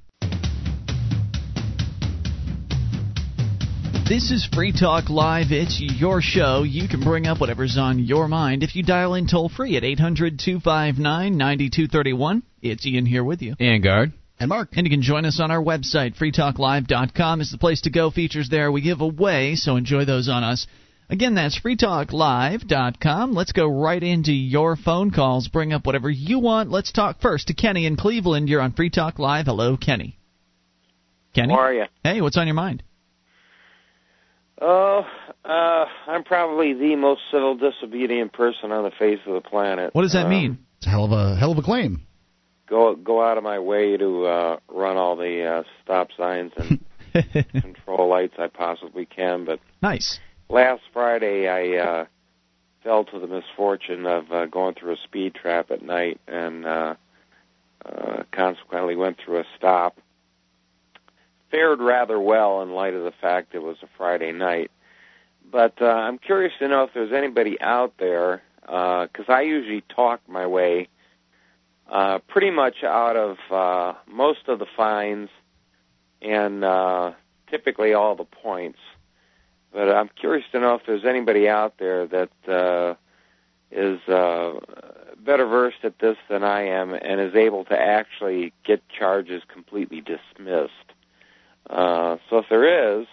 This 4.11 4.29
is 4.29 4.45
Free 4.53 4.73
Talk 4.73 5.09
Live. 5.09 5.53
It's 5.53 5.79
your 5.79 6.19
show. 6.21 6.63
You 6.63 6.89
can 6.89 6.99
bring 6.99 7.27
up 7.27 7.39
whatever's 7.39 7.77
on 7.77 7.97
your 7.97 8.27
mind 8.27 8.61
if 8.61 8.75
you 8.75 8.83
dial 8.83 9.13
in 9.13 9.25
toll 9.25 9.47
free 9.47 9.77
at 9.77 9.85
800 9.85 10.37
259 10.37 11.37
9231. 11.37 12.43
It's 12.61 12.85
Ian 12.85 13.05
here 13.05 13.23
with 13.23 13.41
you. 13.41 13.55
And 13.57 13.81
Gard. 13.81 14.11
and 14.37 14.49
Mark, 14.49 14.67
And 14.73 14.85
you 14.85 14.91
can 14.91 15.01
join 15.01 15.23
us 15.23 15.39
on 15.39 15.49
our 15.49 15.63
website. 15.63 16.17
freetalklive.com 16.17 17.39
is 17.39 17.51
the 17.51 17.57
place 17.57 17.79
to 17.83 17.89
go. 17.89 18.11
Features 18.11 18.49
there 18.49 18.69
we 18.69 18.81
give 18.81 18.99
away, 18.99 19.55
so 19.55 19.77
enjoy 19.77 20.03
those 20.03 20.27
on 20.27 20.43
us. 20.43 20.67
Again, 21.09 21.35
that's 21.35 21.57
freetalklive.com. 21.57 23.31
Let's 23.31 23.53
go 23.53 23.67
right 23.67 24.03
into 24.03 24.33
your 24.33 24.75
phone 24.75 25.11
calls. 25.11 25.47
Bring 25.47 25.71
up 25.71 25.85
whatever 25.85 26.09
you 26.09 26.39
want. 26.39 26.69
Let's 26.69 26.91
talk 26.91 27.21
first 27.21 27.47
to 27.47 27.53
Kenny 27.53 27.85
in 27.85 27.95
Cleveland. 27.95 28.49
You're 28.49 28.59
on 28.59 28.73
Free 28.73 28.89
Talk 28.89 29.19
Live. 29.19 29.45
Hello, 29.45 29.77
Kenny. 29.77 30.19
Kenny? 31.33 31.53
How 31.53 31.61
are 31.61 31.73
you? 31.73 31.85
Hey, 32.03 32.19
what's 32.19 32.35
on 32.35 32.47
your 32.47 32.55
mind? 32.55 32.83
Oh, 34.63 35.05
uh, 35.43 35.85
I'm 36.07 36.23
probably 36.23 36.73
the 36.73 36.95
most 36.95 37.21
civil 37.31 37.55
disobedient 37.55 38.31
person 38.31 38.71
on 38.71 38.83
the 38.83 38.91
face 38.91 39.19
of 39.25 39.33
the 39.33 39.41
planet. 39.41 39.93
What 39.95 40.03
does 40.03 40.13
that 40.13 40.25
Um, 40.25 40.29
mean? 40.29 40.57
it's 40.77 40.85
a 40.85 40.89
hell 40.89 41.03
of 41.05 41.11
a 41.11 41.35
hell 41.35 41.51
of 41.51 41.57
a 41.57 41.63
claim. 41.63 42.01
Go 42.67 42.95
go 42.95 43.21
out 43.23 43.37
of 43.37 43.43
my 43.43 43.59
way 43.59 43.97
to 43.97 44.25
uh, 44.25 44.57
run 44.69 44.97
all 44.97 45.15
the 45.15 45.43
uh, 45.43 45.63
stop 45.83 46.09
signs 46.15 46.51
and 46.57 46.79
control 47.61 48.07
lights 48.07 48.35
I 48.37 48.47
possibly 48.47 49.05
can. 49.05 49.45
But 49.45 49.59
Nice. 49.81 50.19
last 50.47 50.83
Friday, 50.93 51.47
I 51.49 51.77
uh, 51.83 52.05
fell 52.83 53.03
to 53.05 53.19
the 53.19 53.27
misfortune 53.27 54.05
of 54.05 54.31
uh, 54.31 54.45
going 54.45 54.75
through 54.75 54.93
a 54.93 54.97
speed 54.97 55.33
trap 55.35 55.71
at 55.71 55.81
night, 55.81 56.21
and 56.27 56.65
uh, 56.65 56.95
uh, 57.85 58.23
consequently 58.31 58.95
went 58.95 59.17
through 59.17 59.39
a 59.39 59.45
stop. 59.57 59.97
Fared 61.51 61.81
rather 61.81 62.19
well 62.19 62.61
in 62.61 62.71
light 62.71 62.93
of 62.93 63.03
the 63.03 63.11
fact 63.11 63.53
it 63.53 63.61
was 63.61 63.77
a 63.83 63.87
Friday 63.97 64.31
night. 64.31 64.71
But 65.51 65.81
uh, 65.81 65.85
I'm 65.85 66.17
curious 66.17 66.53
to 66.59 66.67
know 66.67 66.83
if 66.83 66.93
there's 66.93 67.11
anybody 67.11 67.59
out 67.59 67.93
there, 67.99 68.41
because 68.61 69.25
I 69.27 69.41
usually 69.41 69.83
talk 69.93 70.21
my 70.27 70.47
way 70.47 70.87
uh, 71.91 72.19
pretty 72.29 72.51
much 72.51 72.83
out 72.83 73.17
of 73.17 73.37
uh, 73.51 73.97
most 74.07 74.47
of 74.47 74.59
the 74.59 74.65
fines 74.77 75.29
and 76.21 76.63
uh, 76.63 77.11
typically 77.49 77.93
all 77.93 78.15
the 78.15 78.23
points. 78.23 78.79
But 79.73 79.89
I'm 79.89 80.09
curious 80.09 80.45
to 80.53 80.59
know 80.59 80.75
if 80.75 80.83
there's 80.85 81.05
anybody 81.05 81.49
out 81.49 81.75
there 81.79 82.07
that 82.07 82.31
uh, 82.47 82.95
is 83.71 83.99
uh, 84.07 84.59
better 85.17 85.45
versed 85.45 85.83
at 85.83 85.99
this 85.99 86.17
than 86.29 86.43
I 86.43 86.63
am 86.67 86.93
and 86.93 87.19
is 87.19 87.35
able 87.35 87.65
to 87.65 87.77
actually 87.77 88.53
get 88.63 88.81
charges 88.87 89.43
completely 89.51 90.01
dismissed. 90.01 90.90
Uh, 91.69 92.17
so 92.29 92.39
if 92.39 92.45
there 92.49 92.99
is, 93.01 93.07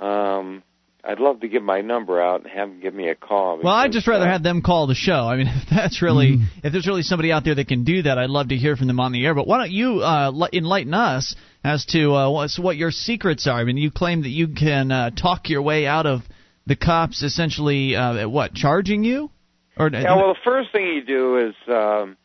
um, 0.00 0.62
I'd 1.04 1.20
love 1.20 1.40
to 1.40 1.48
give 1.48 1.62
my 1.62 1.80
number 1.80 2.20
out 2.20 2.42
and 2.42 2.50
have 2.50 2.68
them 2.68 2.80
give 2.80 2.94
me 2.94 3.08
a 3.08 3.14
call. 3.14 3.60
Well, 3.62 3.72
I'd 3.72 3.92
just 3.92 4.06
rather 4.06 4.26
uh, 4.26 4.32
have 4.32 4.42
them 4.42 4.62
call 4.62 4.86
the 4.86 4.94
show. 4.94 5.12
I 5.26 5.36
mean, 5.36 5.46
if 5.50 5.68
that's 5.70 6.02
really, 6.02 6.38
Mm. 6.38 6.44
if 6.64 6.72
there's 6.72 6.86
really 6.86 7.02
somebody 7.02 7.30
out 7.32 7.44
there 7.44 7.54
that 7.54 7.68
can 7.68 7.84
do 7.84 8.02
that, 8.02 8.18
I'd 8.18 8.30
love 8.30 8.48
to 8.48 8.56
hear 8.56 8.76
from 8.76 8.86
them 8.88 9.00
on 9.00 9.12
the 9.12 9.24
air. 9.24 9.34
But 9.34 9.46
why 9.46 9.58
don't 9.58 9.70
you 9.70 10.00
uh, 10.00 10.32
enlighten 10.52 10.94
us 10.94 11.34
as 11.64 11.84
to 11.86 12.14
uh, 12.14 12.30
what's, 12.30 12.58
what 12.58 12.76
your 12.76 12.90
secrets 12.90 13.46
are? 13.46 13.58
I 13.58 13.64
mean, 13.64 13.76
you 13.76 13.90
claim 13.90 14.22
that 14.22 14.28
you 14.30 14.48
can 14.48 14.90
uh, 14.90 15.10
talk 15.10 15.48
your 15.48 15.62
way 15.62 15.86
out 15.86 16.06
of 16.06 16.22
the 16.66 16.76
cops 16.76 17.22
essentially, 17.22 17.96
uh, 17.96 18.28
what, 18.28 18.54
charging 18.54 19.04
you? 19.04 19.30
Or 19.76 19.88
Yeah, 19.90 20.16
well, 20.16 20.34
the 20.34 20.40
first 20.44 20.72
thing 20.72 20.86
you 20.86 21.04
do 21.04 21.38
is 21.48 21.54
um, 21.68 22.16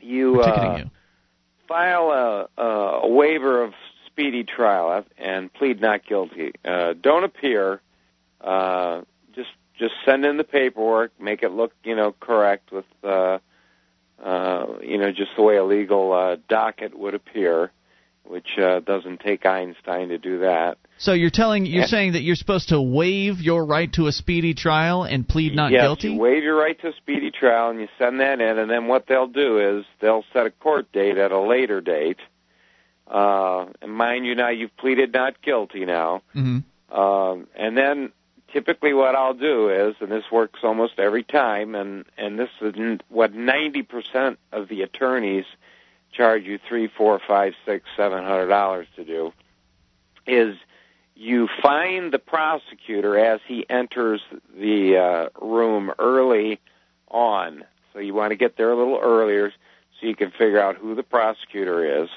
you, 0.00 0.40
uh, 0.40 0.78
you. 0.84 0.90
file 1.68 2.48
a, 2.56 2.62
a 2.62 3.08
waiver 3.08 3.64
of 3.64 3.72
speedy 4.12 4.44
trial 4.44 5.04
and 5.18 5.52
plead 5.52 5.80
not 5.80 6.06
guilty. 6.06 6.52
Uh, 6.64 6.94
don't 7.00 7.24
appear. 7.24 7.80
Uh, 8.40 9.02
just 9.34 9.50
just 9.78 9.94
send 10.04 10.24
in 10.24 10.36
the 10.36 10.44
paperwork. 10.44 11.12
Make 11.20 11.42
it 11.42 11.50
look 11.52 11.72
you 11.84 11.96
know 11.96 12.14
correct 12.20 12.72
with 12.72 12.84
uh, 13.02 13.38
uh, 14.22 14.66
you 14.82 14.98
know 14.98 15.10
just 15.12 15.30
the 15.36 15.42
way 15.42 15.56
a 15.56 15.64
legal 15.64 16.12
uh, 16.12 16.36
docket 16.48 16.98
would 16.98 17.14
appear, 17.14 17.70
which 18.24 18.58
uh, 18.58 18.80
doesn't 18.80 19.20
take 19.20 19.46
Einstein 19.46 20.08
to 20.08 20.18
do 20.18 20.40
that. 20.40 20.78
So 20.98 21.14
you're 21.14 21.30
telling, 21.30 21.66
you're 21.66 21.80
Yeah. 21.80 21.86
saying 21.86 22.12
that 22.12 22.22
you're 22.22 22.36
supposed 22.36 22.68
to 22.68 22.80
waive 22.80 23.40
your 23.40 23.64
right 23.64 23.92
to 23.94 24.06
a 24.06 24.12
speedy 24.12 24.54
trial 24.54 25.02
and 25.02 25.26
plead 25.28 25.52
not 25.52 25.72
yes, 25.72 25.82
guilty? 25.82 26.10
you 26.12 26.18
waive 26.20 26.44
your 26.44 26.54
right 26.54 26.80
to 26.80 26.88
a 26.88 26.92
speedy 26.92 27.32
trial 27.32 27.70
and 27.70 27.80
you 27.80 27.88
send 27.98 28.20
that 28.20 28.40
in, 28.40 28.56
and 28.58 28.70
then 28.70 28.86
what 28.86 29.06
they'll 29.08 29.26
do 29.26 29.58
is 29.78 29.84
they'll 30.00 30.24
set 30.32 30.46
a 30.46 30.50
court 30.50 30.92
date 30.92 31.18
at 31.18 31.32
a 31.32 31.40
later 31.40 31.80
date. 31.80 32.18
Uh, 33.12 33.66
and 33.82 33.92
mind 33.92 34.24
you, 34.24 34.34
now 34.34 34.48
you've 34.48 34.76
pleaded 34.78 35.12
not 35.12 35.40
guilty 35.42 35.84
now. 35.84 36.22
hmm 36.32 36.60
Um, 36.90 37.46
and 37.54 37.76
then 37.76 38.12
typically 38.52 38.92
what 38.94 39.14
I'll 39.14 39.34
do 39.34 39.68
is, 39.68 39.94
and 40.00 40.10
this 40.10 40.24
works 40.32 40.60
almost 40.62 40.98
every 40.98 41.22
time, 41.22 41.74
and, 41.74 42.04
and 42.16 42.38
this 42.38 42.50
is 42.60 42.74
what 43.08 43.34
90% 43.34 44.36
of 44.52 44.68
the 44.68 44.82
attorneys 44.82 45.44
charge 46.12 46.44
you 46.44 46.58
three, 46.68 46.88
four, 46.88 47.20
five, 47.26 47.54
six, 47.66 47.84
seven 47.96 48.22
hundred 48.24 48.48
dollars 48.48 48.86
to 48.96 49.04
do, 49.04 49.32
is 50.26 50.56
you 51.14 51.48
find 51.62 52.12
the 52.12 52.18
prosecutor 52.18 53.18
as 53.18 53.40
he 53.46 53.64
enters 53.68 54.20
the 54.58 54.96
uh, 54.96 55.44
room 55.44 55.92
early 55.98 56.60
on. 57.08 57.64
So 57.92 57.98
you 57.98 58.14
want 58.14 58.30
to 58.30 58.36
get 58.36 58.56
there 58.56 58.70
a 58.70 58.76
little 58.76 58.98
earlier 59.02 59.52
so 60.00 60.06
you 60.06 60.16
can 60.16 60.30
figure 60.30 60.60
out 60.60 60.76
who 60.76 60.94
the 60.94 61.02
prosecutor 61.02 62.02
is. 62.02 62.08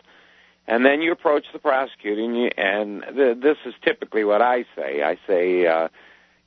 And 0.68 0.86
then 0.86 1.02
you 1.02 1.12
approach 1.12 1.46
the 1.54 1.60
prosecutor, 1.60 2.22
and, 2.22 2.36
you, 2.36 2.50
and 2.58 3.04
th- 3.16 3.38
this 3.40 3.58
is 3.66 3.74
typically 3.84 4.24
what 4.24 4.42
I 4.42 4.66
say. 4.76 5.04
I 5.04 5.18
say, 5.28 5.68
uh, 5.68 5.90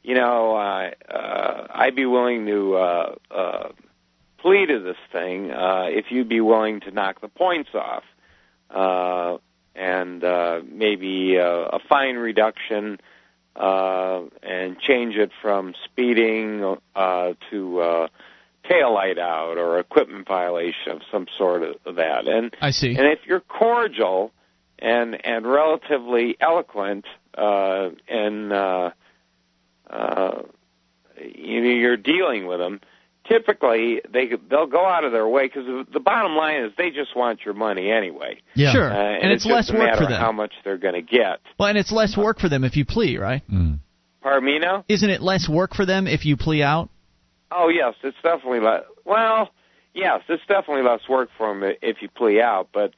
you 0.03 0.15
know, 0.15 0.57
uh, 0.57 0.91
uh, 1.09 1.67
I'd 1.71 1.95
be 1.95 2.07
willing 2.07 2.47
to 2.47 2.75
uh, 2.77 3.15
uh, 3.31 3.69
plead 4.39 4.67
to 4.67 4.81
this 4.81 4.97
thing 5.13 5.53
uh, 5.53 5.87
if 5.89 6.07
you'd 6.11 6.29
be 6.29 6.41
willing 6.41 6.81
to 6.81 6.91
knock 6.91 7.21
the 7.21 7.29
points 7.29 7.71
off, 7.75 8.05
uh, 8.71 9.39
and 9.77 10.25
uh, 10.25 10.61
maybe 10.69 11.39
uh, 11.39 11.45
a 11.45 11.79
fine 11.89 12.17
reduction, 12.17 12.99
uh, 13.55 14.23
and 14.43 14.81
change 14.81 15.15
it 15.17 15.31
from 15.41 15.75
speeding 15.85 16.77
uh, 16.97 17.33
to 17.51 17.81
uh, 17.81 18.09
tail 18.69 18.93
light 18.95 19.19
out 19.19 19.57
or 19.59 19.79
equipment 19.79 20.27
violation 20.27 20.93
of 20.93 21.01
some 21.11 21.27
sort 21.37 21.63
of 21.63 21.97
that. 21.97 22.27
And 22.27 22.55
I 22.61 22.71
see. 22.71 22.95
and 22.97 23.07
if 23.07 23.21
you're 23.27 23.41
cordial 23.41 24.33
and 24.79 25.17
and 25.25 25.47
relatively 25.47 26.37
eloquent 26.41 27.05
uh, 27.37 27.91
and 28.09 28.53
uh, 28.53 28.91
uh, 29.89 30.43
you 31.21 31.63
know, 31.63 31.69
you're 31.69 31.97
dealing 31.97 32.47
with 32.47 32.59
them, 32.59 32.81
typically 33.29 34.01
they 34.13 34.31
they'll 34.51 34.67
go 34.67 34.87
out 34.87 35.05
of 35.05 35.13
their 35.13 35.29
way 35.29 35.47
because 35.47 35.65
the 35.93 36.01
bottom 36.01 36.37
line 36.37 36.65
is 36.65 36.73
they 36.77 36.91
just 36.91 37.17
want 37.17 37.41
your 37.45 37.55
money 37.55 37.91
anyway. 37.91 38.41
Yeah. 38.55 38.73
Sure. 38.73 38.91
Uh, 38.91 38.95
and, 38.95 39.25
and 39.25 39.33
it's, 39.33 39.45
just 39.45 39.71
less 39.71 39.73
work 39.73 39.99
for 39.99 40.07
them. 40.07 40.21
how 40.21 40.33
much 40.33 40.53
they're 40.65 40.79
going 40.79 40.95
to 40.95 41.03
get. 41.03 41.41
Well, 41.59 41.69
and 41.69 41.79
it's 41.79 41.93
less 41.93 42.17
work 42.17 42.39
for 42.39 42.49
them 42.49 42.65
if 42.65 42.77
you 42.77 42.85
plea, 42.85 43.19
right? 43.19 43.43
Pardon 44.21 44.45
me 44.45 44.59
now? 44.59 44.85
Isn't 44.89 45.11
it 45.11 45.23
less 45.23 45.49
work 45.49 45.75
for 45.75 45.87
them 45.87 46.07
if 46.07 46.25
you 46.25 46.37
plea 46.37 46.63
out? 46.63 46.91
Oh 47.51 47.69
yes, 47.69 47.95
it's 48.03 48.17
definitely 48.23 48.61
less. 48.61 48.85
Well, 49.05 49.51
yes, 49.95 50.23
it's 50.29 50.45
definitely 50.47 50.83
less 50.83 51.09
work 51.09 51.31
for 51.37 51.49
them 51.49 51.75
if 51.83 52.03
you 52.03 52.09
plea 52.09 52.41
out. 52.41 52.69
But 52.73 52.95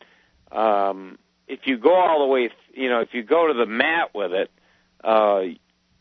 um, 0.57 1.19
if 1.49 1.61
you 1.65 1.79
go 1.79 1.95
all 1.95 2.21
the 2.21 2.27
way, 2.27 2.51
you 2.75 2.89
know, 2.89 3.01
if 3.01 3.15
you 3.15 3.23
go 3.23 3.47
to 3.47 3.55
the 3.55 3.67
mat 3.67 4.11
with 4.15 4.33
it, 4.33 4.51
uh, 5.05 5.43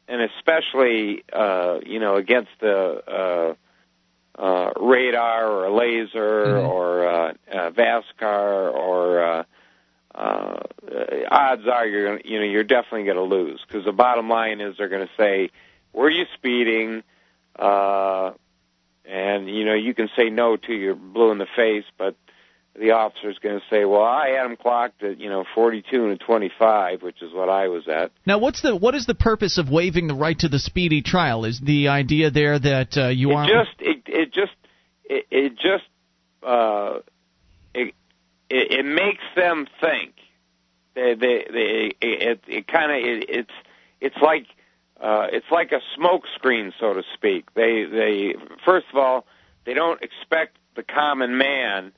and 0.08 0.22
especially, 0.22 1.24
uh, 1.32 1.80
you 1.86 2.00
know, 2.00 2.16
against 2.16 2.50
the 2.60 3.56
uh, 4.38 4.42
uh, 4.42 4.72
radar 4.80 5.48
or 5.48 5.66
a 5.66 5.74
laser 5.76 6.56
Mm-hmm. 6.60 6.68
or 6.68 7.08
uh, 7.08 7.34
uh, 7.52 7.72
VASCAR 7.72 8.74
or 8.74 9.22
uh, 9.22 9.44
uh, 10.16 10.60
odds 11.30 11.68
are 11.68 11.86
you're 11.86 12.08
gonna, 12.08 12.22
you 12.26 12.40
know 12.40 12.46
you're 12.46 12.64
definitely 12.64 13.04
going 13.04 13.18
to 13.18 13.24
lose 13.24 13.60
because 13.68 13.86
the 13.86 13.92
bottom 13.92 14.30
line 14.30 14.60
is 14.62 14.76
they're 14.78 14.90
going 14.90 15.06
to 15.06 15.14
say 15.18 15.50
were 15.94 16.10
you 16.10 16.26
speeding 16.36 17.04
uh 17.60 18.32
and 19.06 19.50
you 19.50 19.66
know 19.66 19.74
you 19.74 19.94
can 19.94 20.10
say 20.18 20.30
no 20.30 20.56
to 20.56 20.74
you're 20.74 20.96
blue 20.96 21.32
in 21.32 21.38
the 21.38 21.48
face 21.56 21.86
but 21.98 22.16
the 22.80 22.92
officer's 22.92 23.38
going 23.40 23.60
to 23.60 23.66
say 23.70 23.86
well 23.86 24.04
I 24.04 24.30
had 24.30 24.46
him 24.46 24.56
clocked 24.56 25.04
at 25.04 25.20
you 25.20 25.30
know 25.30 25.44
42 25.56 26.10
and 26.10 26.20
25 26.20 27.02
which 27.02 27.22
is 27.22 27.34
what 27.34 27.50
I 27.50 27.68
was 27.68 27.88
at 27.88 28.12
Now, 28.26 28.38
what's 28.38 28.62
the 28.62 28.76
what 28.76 28.96
is 28.96 29.06
the 29.06 29.16
purpose 29.16 29.58
of 29.58 29.70
waiving 29.70 30.08
the 30.08 30.14
right 30.14 30.38
to 30.40 30.48
the 30.48 30.60
speedy 30.60 31.02
trial? 31.02 31.46
Is 31.46 31.60
the 31.60 31.90
idea 31.90 32.32
there 32.32 32.58
that 32.58 32.98
uh, 32.98 33.08
you 33.08 33.32
are 33.32 33.46
just 33.46 33.76
it 33.80 34.04
it 34.06 34.34
just 34.34 34.54
it, 35.06 35.26
it 35.30 35.56
just 35.56 35.86
uh 36.44 37.00
it, 37.74 37.94
it 38.50 38.72
it 38.80 38.86
makes 38.86 39.24
them 39.36 39.68
think 39.82 40.14
they 40.96 41.16
they 41.16 41.46
they 41.52 41.96
it 42.02 42.40
it 42.48 42.68
kind 42.68 42.92
of 42.92 42.98
it, 42.98 43.30
it's 43.30 43.52
it's 44.00 44.18
like 44.22 44.46
uh 45.02 45.28
it's 45.32 45.50
like 45.52 45.72
a 45.72 45.82
smoke 45.96 46.24
screen 46.36 46.74
so 46.80 46.94
to 46.94 47.04
speak 47.14 47.54
they 47.54 47.84
they 47.86 48.36
first 48.66 48.88
of 48.92 48.98
all 48.98 49.26
they 49.66 49.74
don't 49.74 50.02
expect 50.02 50.58
the 50.76 50.84
common 50.84 51.38
man 51.38 51.92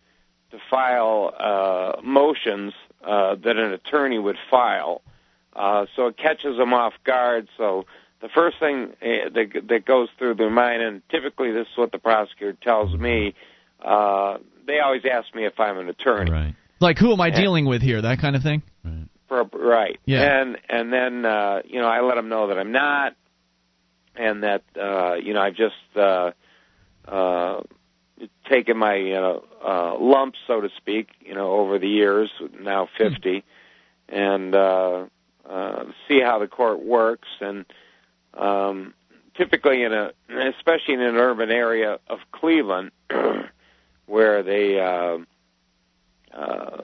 to 0.51 0.57
file 0.69 1.33
uh 1.39 2.01
motions 2.03 2.73
uh 3.03 3.35
that 3.35 3.57
an 3.57 3.71
attorney 3.73 4.19
would 4.19 4.37
file 4.49 5.01
uh 5.55 5.85
so 5.95 6.07
it 6.07 6.17
catches 6.17 6.57
them 6.57 6.73
off 6.73 6.93
guard 7.03 7.47
so 7.57 7.85
the 8.21 8.29
first 8.29 8.59
thing 8.59 8.91
uh, 9.01 9.29
that 9.33 9.47
that 9.67 9.85
goes 9.85 10.09
through 10.17 10.35
their 10.35 10.49
mind 10.49 10.81
and 10.81 11.01
typically 11.09 11.51
this 11.51 11.67
is 11.71 11.77
what 11.77 11.91
the 11.91 11.99
prosecutor 11.99 12.53
tells 12.61 12.93
me 12.97 13.33
uh 13.83 14.37
they 14.67 14.79
always 14.79 15.03
ask 15.05 15.33
me 15.33 15.45
if 15.45 15.59
I'm 15.59 15.77
an 15.79 15.89
attorney 15.89 16.31
Right. 16.31 16.55
like 16.79 16.99
who 16.99 17.11
am 17.13 17.19
I 17.21 17.27
Yeah. 17.27 17.41
dealing 17.41 17.65
with 17.65 17.81
here? 17.81 18.01
That 18.01 18.19
kind 18.19 18.35
of 18.35 18.43
thing. 18.43 18.61
For, 18.83 19.07
right. 19.31 19.99
Yeah. 20.05 20.41
And 20.41 20.57
and 20.69 20.91
then 20.91 21.25
uh, 21.25 21.61
you 21.65 21.79
know 21.79 21.87
I 21.87 22.01
let 22.01 22.15
them 22.15 22.29
know 22.29 22.47
that 22.47 22.57
I'm 22.57 22.71
not, 22.71 23.15
and 24.15 24.43
that 24.43 24.63
uh, 24.79 25.15
you 25.15 25.33
know 25.33 25.41
I've 25.41 25.55
just 25.55 25.75
uh, 25.95 26.31
uh, 27.07 27.61
taken 28.49 28.77
my 28.77 28.95
you 28.95 29.13
know 29.13 29.43
uh, 29.65 29.97
lumps, 29.99 30.39
so 30.47 30.61
to 30.61 30.69
speak, 30.77 31.09
you 31.21 31.33
know 31.33 31.51
over 31.53 31.79
the 31.79 31.87
years, 31.87 32.29
now 32.59 32.87
50, 32.97 33.43
and 34.09 34.55
uh, 34.55 35.05
uh, 35.49 35.85
see 36.07 36.21
how 36.21 36.39
the 36.39 36.47
court 36.47 36.83
works. 36.83 37.29
And 37.39 37.65
um, 38.33 38.93
typically 39.35 39.83
in 39.83 39.93
a, 39.93 40.11
especially 40.29 40.95
in 40.95 41.01
an 41.01 41.15
urban 41.15 41.51
area 41.51 41.99
of 42.07 42.19
Cleveland, 42.31 42.91
where 44.05 44.43
they. 44.43 44.79
Uh, 44.79 45.19
uh, 46.33 46.83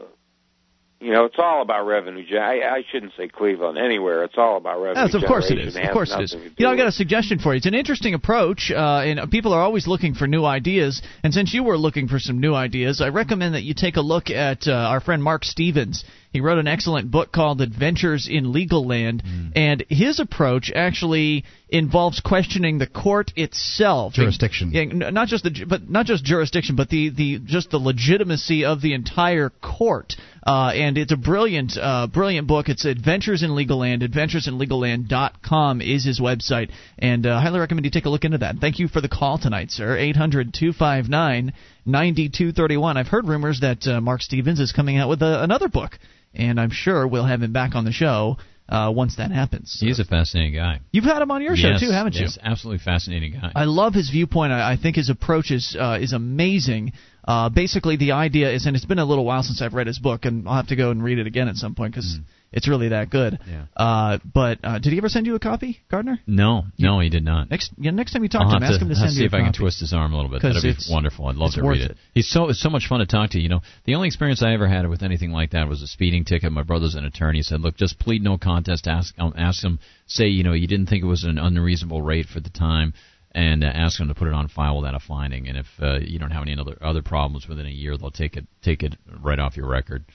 you 0.99 1.11
know, 1.11 1.25
it's 1.25 1.35
all 1.37 1.61
about 1.61 1.85
revenue. 1.85 2.23
I, 2.39 2.61
I 2.77 2.83
shouldn't 2.91 3.13
say 3.15 3.27
Cleveland. 3.27 3.77
Anywhere, 3.77 4.23
it's 4.23 4.33
all 4.37 4.57
about 4.57 4.81
revenue. 4.81 5.05
Yes, 5.05 5.13
of 5.13 5.23
course 5.27 5.45
it 5.45 5.55
generation. 5.55 5.67
is. 5.69 5.75
It 5.75 5.83
Of 5.85 5.91
course 5.93 6.13
it 6.13 6.21
is. 6.21 6.33
nothing 6.33 6.49
to 6.49 6.55
do 6.55 6.55
You 6.57 6.63
know, 6.65 6.69
I 6.69 6.73
with- 6.73 6.79
got 6.79 6.87
a 6.87 6.91
suggestion 6.91 7.39
for 7.39 7.53
you. 7.53 7.57
It's 7.57 7.65
an 7.67 7.75
interesting 7.75 8.13
approach, 8.15 8.71
uh, 8.71 9.01
and 9.05 9.29
people 9.31 9.53
are 9.53 9.61
always 9.61 9.87
looking 9.87 10.15
for 10.15 10.27
new 10.27 10.43
ideas. 10.43 11.01
And 11.23 11.33
since 11.33 11.53
you 11.53 11.63
were 11.63 11.77
looking 11.77 12.07
for 12.07 12.19
some 12.19 12.39
new 12.39 12.53
ideas, 12.55 12.99
I 13.01 13.09
recommend 13.09 13.53
that 13.55 13.63
you 13.63 13.73
take 13.75 13.95
a 13.97 14.01
look 14.01 14.29
at 14.29 14.67
uh, 14.67 14.71
our 14.71 14.99
friend 14.99 15.23
Marc 15.23 15.45
Stevens. 15.45 16.03
He 16.33 16.41
wrote 16.41 16.59
an 16.59 16.67
excellent 16.67 17.09
book 17.09 17.31
called 17.31 17.61
Adventures 17.61 18.27
in 18.29 18.51
Legal 18.51 18.85
Land, 18.85 19.23
and 19.55 19.83
his 19.89 20.19
approach 20.19 20.71
actually 20.75 21.45
involves 21.69 22.19
questioning 22.19 22.77
the 22.79 22.85
court 22.85 23.31
itself, 23.35 24.13
Jurisdiction. 24.13 24.71
Yeah, 24.71 24.81
n- 24.81 25.13
not 25.13 25.29
just 25.29 25.45
the 25.45 25.65
but 25.67 25.89
not 25.89 26.05
just 26.05 26.23
jurisdiction, 26.25 26.75
but 26.75 26.89
the, 26.89 27.09
the 27.09 27.39
just 27.39 27.71
the 27.71 27.77
legitimacy 27.79 28.65
of 28.65 28.81
the 28.81 28.93
entire 28.93 29.49
court. 29.61 30.15
Uh, 30.47 30.71
and 30.73 30.97
it's 30.97 31.11
a 31.11 31.17
brilliant 31.17 31.77
uh, 31.77 32.07
brilliant 32.07 32.47
book. 32.47 32.69
It's 32.69 32.85
Adventures 32.85 33.43
in 33.43 33.53
Legal 33.53 33.79
Land. 33.79 34.01
AdventuresinLegalLand.com 34.01 35.81
is 35.81 36.05
his 36.05 36.21
website, 36.21 36.69
and 36.97 37.27
uh, 37.27 37.35
I 37.35 37.41
highly 37.41 37.59
recommend 37.59 37.83
you 37.83 37.91
take 37.91 38.05
a 38.05 38.09
look 38.09 38.23
into 38.23 38.37
that. 38.37 38.55
Thank 38.61 38.79
you 38.79 38.87
for 38.87 39.01
the 39.01 39.09
call 39.09 39.37
tonight, 39.37 39.71
sir. 39.71 39.97
800-259-9231. 39.97 42.95
I've 42.95 43.09
heard 43.09 43.27
rumors 43.27 43.59
that 43.59 43.85
uh, 43.85 43.99
Marc 43.99 44.21
Stevens 44.21 44.61
is 44.61 44.71
coming 44.71 44.97
out 44.97 45.09
with 45.09 45.21
a, 45.21 45.43
another 45.43 45.67
book, 45.67 45.99
and 46.33 46.61
I'm 46.61 46.71
sure 46.71 47.05
we'll 47.05 47.25
have 47.25 47.41
him 47.41 47.51
back 47.51 47.75
on 47.75 47.83
the 47.83 47.91
show 47.91 48.37
uh, 48.69 48.91
once 48.94 49.15
that 49.18 49.31
happens. 49.31 49.77
He's 49.80 49.99
a 49.99 50.06
fascinating 50.06 50.56
guy. 50.56 50.80
You've 50.91 51.06
had 51.06 51.22
him 51.22 51.31
on 51.31 51.41
your 51.41 51.56
show 51.56 51.77
too, 51.80 51.91
haven't 51.91 52.15
you? 52.15 52.22
Yes, 52.22 52.38
absolutely 52.41 52.84
fascinating 52.84 53.34
guy. 53.34 53.52
I 53.56 53.65
love 53.65 53.94
his 53.94 54.10
viewpoint. 54.10 54.52
I, 54.52 54.73
I 54.73 54.77
think 54.77 54.95
his 54.95 55.10
approach 55.10 55.52
is 55.52 55.76
uh, 55.80 55.98
is 56.02 56.14
amazing. 56.14 56.94
Uh, 57.23 57.49
basically, 57.49 57.98
the 57.98 58.14
idea 58.14 58.52
is, 58.52 58.65
and 58.65 58.76
it's 58.76 58.85
been 58.85 58.99
a 58.99 59.06
little 59.06 59.26
while 59.26 59.44
since 59.44 59.61
I've 59.61 59.73
read 59.73 59.88
his 59.88 59.99
book, 59.99 60.26
and 60.26 60.48
I'll 60.48 60.56
have 60.56 60.68
to 60.68 60.76
go 60.76 60.91
and 60.91 61.03
read 61.03 61.19
it 61.19 61.27
again 61.27 61.48
at 61.48 61.56
some 61.56 61.76
point 61.76 61.94
because 61.94 62.19
it's 62.51 62.67
really 62.67 62.89
that 62.89 63.09
good. 63.09 63.39
Yeah. 63.47 63.65
Uh, 63.75 64.19
but 64.23 64.59
uh, 64.63 64.79
did 64.79 64.93
he 64.93 64.97
ever 64.97 65.09
send 65.09 65.25
you 65.25 65.35
a 65.35 65.39
copy, 65.39 65.81
Gardner? 65.91 66.19
No, 66.25 66.63
no, 66.77 66.99
he 67.01 67.09
did 67.09 67.23
not. 67.23 67.49
Next, 67.49 67.71
yeah, 67.77 67.91
next 67.91 68.13
time 68.13 68.23
you 68.23 68.29
talk 68.29 68.43
I'll 68.43 68.51
to 68.51 68.57
him, 68.57 68.63
ask 68.63 68.79
to, 68.79 68.85
him 68.85 68.89
to 68.89 68.95
I'll 68.95 69.01
send 69.01 69.11
see 69.13 69.21
you 69.21 69.27
if 69.27 69.33
a 69.33 69.37
I 69.37 69.41
can 69.41 69.53
twist 69.53 69.81
his 69.81 69.93
arm 69.93 70.13
a 70.13 70.15
little 70.15 70.31
bit. 70.31 70.41
That'd 70.41 70.63
be 70.63 70.75
wonderful. 70.89 71.27
I'd 71.27 71.35
love 71.35 71.53
to 71.53 71.67
read 71.67 71.81
it. 71.81 71.91
it. 71.91 71.97
He's 72.13 72.29
so 72.29 72.49
it's 72.49 72.61
so 72.61 72.69
much 72.69 72.87
fun 72.87 72.99
to 72.99 73.05
talk 73.05 73.31
to. 73.31 73.39
You 73.39 73.49
know, 73.49 73.61
the 73.85 73.95
only 73.95 74.07
experience 74.07 74.41
I 74.41 74.53
ever 74.53 74.67
had 74.67 74.87
with 74.87 75.03
anything 75.03 75.31
like 75.31 75.51
that 75.51 75.67
was 75.67 75.81
a 75.81 75.87
speeding 75.87 76.23
ticket. 76.23 76.51
My 76.51 76.63
brother's 76.63 76.95
an 76.95 77.05
attorney. 77.05 77.39
He 77.39 77.43
said, 77.43 77.61
"Look, 77.61 77.75
just 77.75 77.99
plead 77.99 78.23
no 78.23 78.37
contest. 78.37 78.87
Ask 78.87 79.13
um, 79.19 79.33
ask 79.37 79.63
him. 79.63 79.79
Say 80.07 80.27
you 80.27 80.43
know 80.43 80.53
you 80.53 80.67
didn't 80.67 80.87
think 80.87 81.03
it 81.03 81.07
was 81.07 81.25
an 81.25 81.37
unreasonable 81.37 82.01
rate 82.01 82.27
for 82.27 82.39
the 82.39 82.49
time." 82.49 82.93
And 83.33 83.63
uh, 83.63 83.67
ask 83.67 83.99
them 83.99 84.07
to 84.07 84.15
put 84.15 84.29
it 84.29 84.33
on 84.33 84.47
file 84.47 84.77
without 84.77 84.95
a 84.95 84.99
finding, 84.99 85.47
and 85.47 85.59
if 85.59 85.67
uh, 85.79 85.99
you 85.99 86.17
don't 86.17 86.31
have 86.31 86.41
any 86.41 86.57
other 86.57 86.77
other 86.81 87.03
problems 87.03 87.47
within 87.47 87.67
a 87.67 87.69
year, 87.69 87.95
they'll 87.97 88.09
take 88.09 88.35
it 88.35 88.47
take 88.63 88.81
it 88.81 88.95
right 89.21 89.37
off 89.37 89.57
your 89.57 89.67
record, 89.67 90.05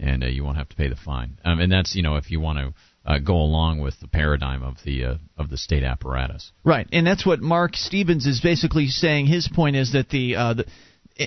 and 0.00 0.24
uh, 0.24 0.26
you 0.26 0.44
won't 0.44 0.56
have 0.56 0.68
to 0.68 0.76
pay 0.76 0.88
the 0.88 0.96
fine. 0.96 1.38
Um, 1.44 1.60
and 1.60 1.70
that's 1.70 1.94
you 1.94 2.02
know 2.02 2.16
if 2.16 2.30
you 2.30 2.40
want 2.40 2.58
to 2.58 2.74
uh, 3.04 3.18
go 3.18 3.34
along 3.34 3.80
with 3.80 3.98
the 4.00 4.08
paradigm 4.08 4.62
of 4.62 4.76
the 4.84 5.04
uh, 5.04 5.14
of 5.36 5.50
the 5.50 5.56
state 5.56 5.84
apparatus. 5.84 6.52
Right, 6.64 6.88
and 6.92 7.06
that's 7.06 7.24
what 7.24 7.40
Marc 7.40 7.76
Stevens 7.76 8.26
is 8.26 8.40
basically 8.40 8.88
saying. 8.88 9.26
His 9.26 9.48
point 9.48 9.76
is 9.76 9.92
that 9.92 10.08
the, 10.10 10.36
uh, 10.36 10.54
the 10.54 10.66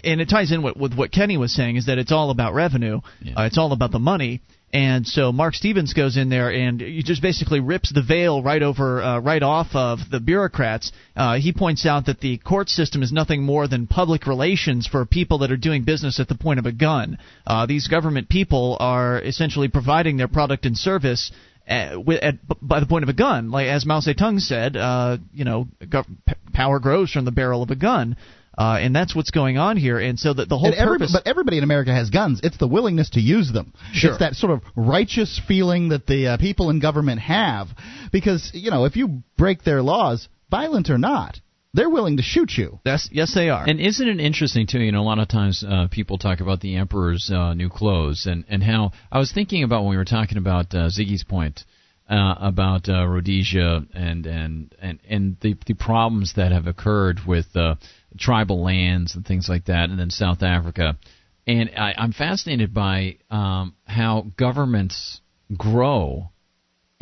and 0.03 0.21
it 0.21 0.29
ties 0.29 0.51
in 0.51 0.63
with, 0.63 0.75
with 0.75 0.95
what 0.95 1.11
Kenny 1.11 1.37
was 1.37 1.53
saying 1.53 1.75
is 1.75 1.85
that 1.85 1.97
it's 1.97 2.11
all 2.11 2.29
about 2.29 2.53
revenue. 2.53 2.99
Uh, 3.35 3.43
it's 3.43 3.57
all 3.57 3.71
about 3.71 3.91
the 3.91 3.99
money. 3.99 4.41
And 4.73 5.05
so 5.05 5.31
Marc 5.31 5.53
Stevens 5.53 5.93
goes 5.93 6.17
in 6.17 6.29
there 6.29 6.51
and 6.51 6.81
he 6.81 7.03
just 7.03 7.21
basically 7.21 7.59
rips 7.59 7.93
the 7.93 8.01
veil 8.01 8.41
right 8.41 8.63
over, 8.63 9.03
uh, 9.03 9.19
right 9.19 9.43
off 9.43 9.67
of 9.75 9.99
the 10.09 10.19
bureaucrats. 10.19 10.91
Uh, 11.15 11.35
he 11.35 11.53
points 11.53 11.85
out 11.85 12.07
that 12.07 12.21
the 12.21 12.39
court 12.39 12.69
system 12.69 13.03
is 13.03 13.11
nothing 13.11 13.43
more 13.43 13.67
than 13.67 13.85
public 13.85 14.25
relations 14.25 14.87
for 14.87 15.05
people 15.05 15.37
that 15.39 15.51
are 15.51 15.57
doing 15.57 15.83
business 15.83 16.19
at 16.19 16.27
the 16.27 16.33
point 16.33 16.57
of 16.57 16.65
a 16.65 16.71
gun. 16.71 17.19
Uh, 17.45 17.67
these 17.67 17.87
government 17.87 18.29
people 18.29 18.75
are 18.79 19.21
essentially 19.21 19.67
providing 19.67 20.17
their 20.17 20.27
product 20.27 20.65
and 20.65 20.75
service 20.75 21.31
at, 21.67 21.93
at, 22.23 22.35
by 22.59 22.79
the 22.79 22.87
point 22.87 23.03
of 23.03 23.09
a 23.09 23.13
gun. 23.13 23.51
Like 23.51 23.67
as 23.67 23.85
Mao 23.85 23.99
Zedong 23.99 24.39
said, 24.39 24.75
uh, 24.75 25.17
you 25.35 25.45
know, 25.45 25.67
power 26.51 26.79
grows 26.79 27.11
from 27.11 27.25
the 27.25 27.31
barrel 27.31 27.61
of 27.61 27.69
a 27.69 27.75
gun, 27.75 28.17
uh, 28.57 28.77
and 28.79 28.95
that's 28.95 29.15
what's 29.15 29.31
going 29.31 29.57
on 29.57 29.77
here. 29.77 29.99
And 29.99 30.19
so 30.19 30.33
that 30.33 30.49
the 30.49 30.57
whole 30.57 30.73
every- 30.75 30.99
purpose. 30.99 31.13
but 31.13 31.27
everybody 31.27 31.57
in 31.57 31.63
America 31.63 31.93
has 31.93 32.09
guns. 32.09 32.39
It's 32.43 32.57
the 32.57 32.67
willingness 32.67 33.11
to 33.11 33.19
use 33.19 33.51
them. 33.51 33.73
Sure. 33.93 34.11
It's 34.11 34.19
that 34.19 34.35
sort 34.35 34.51
of 34.53 34.61
righteous 34.75 35.41
feeling 35.47 35.89
that 35.89 36.05
the 36.05 36.27
uh, 36.27 36.37
people 36.37 36.69
in 36.69 36.79
government 36.79 37.21
have, 37.21 37.67
because 38.11 38.51
you 38.53 38.71
know 38.71 38.85
if 38.85 38.95
you 38.95 39.23
break 39.37 39.63
their 39.63 39.81
laws, 39.81 40.27
violent 40.49 40.89
or 40.89 40.97
not, 40.97 41.39
they're 41.73 41.89
willing 41.89 42.17
to 42.17 42.23
shoot 42.23 42.51
you. 42.55 42.79
Yes, 42.85 43.09
yes, 43.11 43.33
they 43.33 43.49
are. 43.49 43.67
And 43.67 43.79
isn't 43.79 44.07
it 44.07 44.19
interesting 44.19 44.67
too? 44.67 44.79
You 44.79 44.91
know, 44.91 45.01
a 45.01 45.03
lot 45.03 45.19
of 45.19 45.27
times 45.27 45.63
uh, 45.67 45.87
people 45.89 46.17
talk 46.17 46.39
about 46.39 46.61
the 46.61 46.75
emperor's 46.75 47.31
uh, 47.33 47.53
new 47.55 47.69
clothes, 47.69 48.27
and 48.27 48.45
and 48.47 48.61
how 48.61 48.91
I 49.11 49.17
was 49.17 49.31
thinking 49.31 49.63
about 49.63 49.81
when 49.81 49.91
we 49.91 49.97
were 49.97 50.05
talking 50.05 50.37
about 50.37 50.73
uh, 50.73 50.89
Ziggy's 50.89 51.23
point 51.23 51.63
uh, 52.09 52.35
about 52.39 52.89
uh, 52.89 53.07
Rhodesia 53.07 53.85
and 53.93 54.25
and 54.25 54.75
and 54.79 54.99
and 55.09 55.37
the 55.41 55.55
the 55.65 55.73
problems 55.73 56.33
that 56.35 56.51
have 56.51 56.67
occurred 56.67 57.21
with 57.25 57.47
uh, 57.55 57.75
tribal 58.17 58.63
lands 58.63 59.15
and 59.15 59.25
things 59.25 59.47
like 59.49 59.65
that, 59.65 59.89
and 59.89 59.99
then 59.99 60.09
South 60.09 60.43
Africa. 60.43 60.97
And 61.45 61.71
I, 61.77 61.93
I'm 61.97 62.13
fascinated 62.13 62.73
by 62.73 63.17
um, 63.29 63.75
how 63.85 64.27
governments 64.37 65.21
grow 65.57 66.29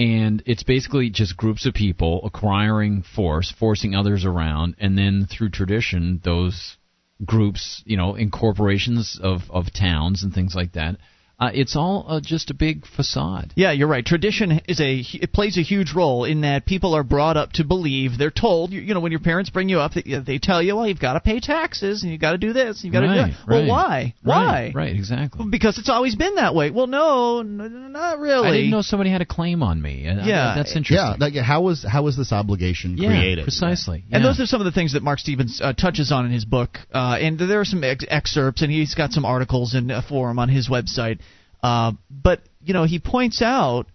and 0.02 0.42
it's 0.48 0.64
basically 0.64 1.12
just 1.12 1.38
groups 1.38 1.68
of 1.68 1.76
people 1.76 2.22
acquiring 2.24 3.04
force, 3.04 3.54
forcing 3.60 3.94
others 3.94 4.26
around, 4.26 4.76
and 4.80 4.98
then 4.98 5.28
through 5.30 5.52
tradition, 5.52 6.20
those 6.24 6.78
groups, 7.24 7.84
you 7.86 7.98
know, 7.98 8.16
in 8.16 8.32
corporations 8.32 9.20
of 9.22 9.42
of 9.52 9.72
towns 9.72 10.24
and 10.24 10.34
things 10.34 10.56
like 10.56 10.72
that, 10.74 10.98
uh, 11.42 11.50
it's 11.54 11.76
all 11.76 12.06
uh, 12.08 12.22
just 12.24 12.52
a 12.52 12.54
big 12.54 12.86
facade. 12.86 13.52
Yeah, 13.56 13.72
you're 13.72 13.88
right. 13.88 14.06
Tradition 14.06 14.62
is 14.68 14.80
a 14.80 15.04
it 15.14 15.34
plays 15.34 15.58
a 15.58 15.62
huge 15.64 15.94
role 15.94 16.24
in 16.24 16.42
that 16.42 16.66
people 16.68 16.94
are 16.96 17.04
brought 17.04 17.36
up 17.36 17.54
to 17.54 17.64
believe 17.64 18.18
they're 18.20 18.30
told. 18.30 18.72
You, 18.72 18.80
you 18.82 18.94
know, 18.94 19.00
when 19.00 19.12
your 19.12 19.22
parents 19.22 19.50
bring 19.50 19.68
you 19.68 19.80
up, 19.80 19.94
they, 19.94 20.04
they 20.26 20.38
tell 20.38 20.62
you, 20.62 20.76
well, 20.76 20.88
you've 20.88 21.00
got 21.00 21.14
to 21.14 21.20
pay 21.20 21.40
taxes 21.40 22.04
and 22.04 22.12
you've 22.12 22.22
got 22.22 22.34
to 22.34 22.38
do 22.38 22.54
this, 22.54 22.78
and 22.78 22.86
you've 22.86 22.94
got 22.94 23.02
to 23.02 23.08
right, 23.08 23.26
do 23.26 23.32
that. 23.34 23.48
Well, 23.48 23.60
right, 23.62 23.68
why? 23.68 24.14
Why? 24.24 24.46
Right, 24.46 24.76
right, 24.76 24.96
exactly. 24.96 25.46
Because 25.50 25.80
it's 25.80 25.90
always 25.90 26.16
been 26.16 26.36
that 26.36 26.54
way. 26.54 26.70
Well, 26.70 26.88
no, 26.88 27.40
n- 27.40 27.92
not 27.92 28.20
really. 28.20 28.48
I 28.48 28.52
didn't 28.52 28.70
know 28.70 28.84
somebody 28.84 29.10
had 29.10 29.22
a 29.22 29.26
claim 29.26 29.64
on 29.64 29.82
me. 29.82 30.08
Uh, 30.08 30.24
Yeah. 30.24 30.54
that's 30.56 30.76
interesting. 30.76 30.96
Yeah, 30.98 31.16
like, 31.20 31.34
how 31.34 31.62
was 31.62 31.84
how 31.84 32.04
was 32.04 32.16
this 32.16 32.32
obligation 32.32 32.98
Yeah, 32.98 33.10
created? 33.10 33.44
precisely. 33.46 34.04
And 34.12 34.24
those 34.24 34.40
are 34.40 34.46
some 34.46 34.62
of 34.62 34.66
the 34.66 34.72
things 34.72 34.94
that 34.94 35.02
Marc 35.02 35.18
Stevens 35.20 35.60
uh, 35.60 35.74
touches 35.74 36.12
on 36.12 36.26
in 36.28 36.32
his 36.32 36.46
book. 36.46 36.78
Uh, 36.94 37.18
and 37.20 37.40
there 37.40 37.60
are 37.60 37.66
some 37.66 37.84
ex- 37.84 38.06
excerpts, 38.08 38.62
and 38.62 38.72
he's 38.72 38.94
got 38.94 39.12
some 39.12 39.26
articles 39.26 39.74
in 39.74 39.90
a 39.90 40.02
forum 40.04 40.38
on 40.38 40.48
his 40.50 40.70
website. 40.70 41.20
Uh, 41.64 41.94
but 42.10 42.42
you 42.64 42.74
know, 42.74 42.84
he 42.84 43.00
points 43.00 43.42
out 43.42 43.88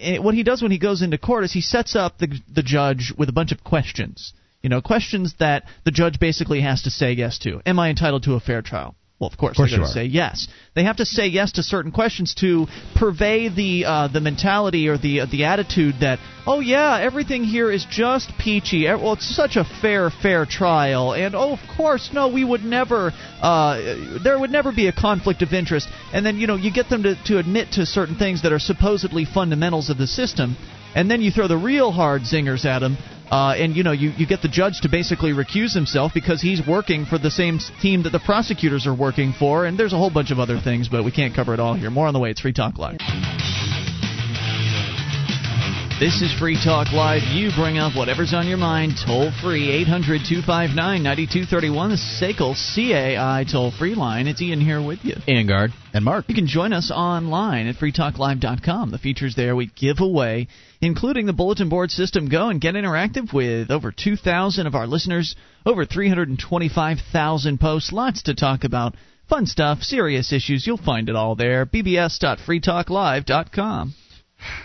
eh, 0.00 0.18
what 0.18 0.34
he 0.34 0.42
does 0.42 0.62
when 0.62 0.70
he 0.70 0.78
goes 0.78 1.02
into 1.02 1.18
court 1.18 1.44
is 1.44 1.52
he 1.52 1.60
sets 1.60 1.94
up 1.96 2.18
the 2.18 2.28
the 2.52 2.62
judge 2.62 3.12
with 3.16 3.28
a 3.28 3.32
bunch 3.32 3.52
of 3.52 3.62
questions. 3.64 4.32
You 4.62 4.70
know, 4.70 4.80
questions 4.80 5.34
that 5.38 5.64
the 5.84 5.90
judge 5.90 6.18
basically 6.18 6.60
has 6.62 6.82
to 6.82 6.90
say 6.90 7.12
yes 7.12 7.38
to. 7.40 7.60
Am 7.66 7.78
I 7.78 7.90
entitled 7.90 8.24
to 8.24 8.34
a 8.34 8.40
fair 8.40 8.62
trial? 8.62 8.96
Well, 9.18 9.30
of 9.30 9.38
course, 9.38 9.56
course 9.56 9.70
they're 9.70 9.78
going 9.78 9.88
to 9.88 9.94
say 9.94 10.04
yes. 10.04 10.46
They 10.74 10.84
have 10.84 10.96
to 10.96 11.06
say 11.06 11.28
yes 11.28 11.52
to 11.52 11.62
certain 11.62 11.90
questions 11.90 12.34
to 12.34 12.66
purvey 12.96 13.48
the 13.48 13.86
uh, 13.86 14.08
the 14.08 14.20
mentality 14.20 14.88
or 14.88 14.98
the 14.98 15.24
the 15.30 15.44
attitude 15.44 15.94
that 16.00 16.18
oh 16.46 16.60
yeah, 16.60 17.00
everything 17.00 17.42
here 17.42 17.72
is 17.72 17.86
just 17.88 18.30
peachy. 18.38 18.84
Well, 18.84 19.14
it's 19.14 19.34
such 19.34 19.56
a 19.56 19.64
fair 19.64 20.10
fair 20.10 20.44
trial, 20.44 21.14
and 21.14 21.34
oh 21.34 21.54
of 21.54 21.60
course 21.78 22.10
no, 22.12 22.28
we 22.28 22.44
would 22.44 22.62
never 22.62 23.10
uh, 23.40 24.20
there 24.22 24.38
would 24.38 24.50
never 24.50 24.70
be 24.70 24.86
a 24.86 24.92
conflict 24.92 25.40
of 25.40 25.54
interest. 25.54 25.88
And 26.12 26.26
then 26.26 26.36
you 26.36 26.46
know 26.46 26.56
you 26.56 26.70
get 26.70 26.90
them 26.90 27.02
to 27.04 27.14
to 27.24 27.38
admit 27.38 27.72
to 27.72 27.86
certain 27.86 28.18
things 28.18 28.42
that 28.42 28.52
are 28.52 28.58
supposedly 28.58 29.24
fundamentals 29.24 29.88
of 29.88 29.96
the 29.96 30.06
system, 30.06 30.58
and 30.94 31.10
then 31.10 31.22
you 31.22 31.30
throw 31.30 31.48
the 31.48 31.56
real 31.56 31.90
hard 31.90 32.22
zingers 32.22 32.66
at 32.66 32.80
them. 32.80 32.98
Uh, 33.30 33.54
and 33.56 33.74
you 33.74 33.82
know 33.82 33.92
you, 33.92 34.10
you 34.10 34.26
get 34.26 34.42
the 34.42 34.48
judge 34.48 34.80
to 34.82 34.88
basically 34.88 35.32
recuse 35.32 35.74
himself 35.74 36.12
because 36.14 36.40
he's 36.40 36.64
working 36.66 37.04
for 37.06 37.18
the 37.18 37.30
same 37.30 37.58
team 37.82 38.04
that 38.04 38.10
the 38.10 38.20
prosecutors 38.20 38.86
are 38.86 38.94
working 38.94 39.32
for, 39.38 39.66
and 39.66 39.78
there's 39.78 39.92
a 39.92 39.98
whole 39.98 40.10
bunch 40.10 40.30
of 40.30 40.38
other 40.38 40.60
things, 40.60 40.88
but 40.88 41.04
we 41.04 41.10
can't 41.10 41.34
cover 41.34 41.52
it 41.52 41.60
all 41.60 41.74
here. 41.74 41.90
More 41.90 42.06
on 42.06 42.14
the 42.14 42.20
way. 42.20 42.30
It's 42.30 42.40
Free 42.40 42.52
Talk 42.52 42.78
Live. 42.78 42.98
This 45.98 46.20
is 46.20 46.30
Free 46.38 46.58
Talk 46.62 46.92
Live. 46.92 47.22
You 47.32 47.50
bring 47.56 47.78
up 47.78 47.96
whatever's 47.96 48.34
on 48.34 48.46
your 48.46 48.58
mind. 48.58 48.92
Toll 49.06 49.32
free 49.42 49.70
800 49.70 50.20
259 50.28 51.02
9231. 51.02 51.88
The 51.88 51.96
SACL 51.96 52.54
CAI 52.54 53.46
toll 53.50 53.70
free 53.70 53.94
line. 53.94 54.26
It's 54.26 54.42
Ian 54.42 54.60
here 54.60 54.82
with 54.82 55.06
you. 55.06 55.14
Angard. 55.26 55.70
And 55.94 56.04
Mark. 56.04 56.26
You 56.28 56.34
can 56.34 56.48
join 56.48 56.74
us 56.74 56.90
online 56.94 57.66
at 57.66 57.76
freetalklive.com. 57.76 58.90
The 58.90 58.98
features 58.98 59.36
there 59.36 59.56
we 59.56 59.70
give 59.74 60.00
away, 60.00 60.48
including 60.82 61.24
the 61.24 61.32
bulletin 61.32 61.70
board 61.70 61.90
system 61.90 62.28
Go 62.28 62.50
and 62.50 62.60
get 62.60 62.74
interactive 62.74 63.32
with 63.32 63.70
over 63.70 63.90
2,000 63.90 64.66
of 64.66 64.74
our 64.74 64.86
listeners, 64.86 65.34
over 65.64 65.86
325,000 65.86 67.58
posts, 67.58 67.90
lots 67.90 68.24
to 68.24 68.34
talk 68.34 68.64
about. 68.64 68.96
Fun 69.30 69.46
stuff, 69.46 69.80
serious 69.80 70.30
issues, 70.30 70.66
you'll 70.66 70.76
find 70.76 71.08
it 71.08 71.16
all 71.16 71.36
there. 71.36 71.64
bbs.freetalklive.com. 71.64 73.94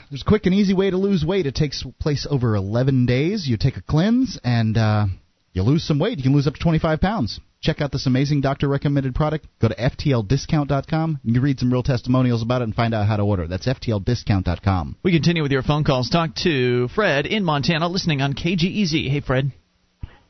There's 0.10 0.22
a 0.22 0.26
quick 0.26 0.46
and 0.46 0.54
easy 0.56 0.74
way 0.74 0.90
to 0.90 0.98
lose 0.98 1.24
weight. 1.26 1.46
It 1.46 1.56
takes 1.56 1.84
place 2.00 2.28
over 2.30 2.56
11 2.56 3.06
days. 3.06 3.48
You 3.48 3.58
take 3.58 3.78
a 3.78 3.82
cleanse 3.82 4.40
and 4.44 4.78
uh, 4.78 5.06
you 5.54 5.64
lose 5.64 5.84
some 5.86 6.00
weight. 6.00 6.18
You 6.18 6.24
can 6.24 6.34
lose 6.34 6.48
up 6.48 6.54
to 6.56 6.60
25 6.60 7.00
pounds. 7.00 7.40
Check 7.62 7.80
out 7.80 7.92
this 7.92 8.08
amazing 8.08 8.42
doctor 8.42 8.68
recommended 8.68 9.14
product. 9.14 9.46
Go 9.62 9.68
to 9.68 9.76
FTLDiscount.com. 9.76 11.20
You 11.24 11.34
can 11.34 11.44
read 11.44 11.60
some 11.60 11.72
real 11.72 11.84
testimonials 11.84 12.42
about 12.42 12.62
it 12.62 12.66
and 12.66 12.76
find 12.76 12.94
out 12.94 13.08
how 13.08 13.18
to 13.18 13.24
order. 13.24 13.48
That's 13.48 13.68
FTLDiscount.com. 13.68 14.98
We 15.04 15.12
continue 15.12 15.44
with 15.44 15.52
your 15.52 15.62
phone 15.62 15.84
calls. 15.84 16.10
Talk 16.10 16.36
to 16.44 16.88
Fred 16.90 17.26
in 17.28 17.44
Montana, 17.44 17.88
listening 17.88 18.22
on 18.22 18.34
KGEZ. 18.34 19.10
Hey, 19.10 19.20
Fred. 19.22 19.52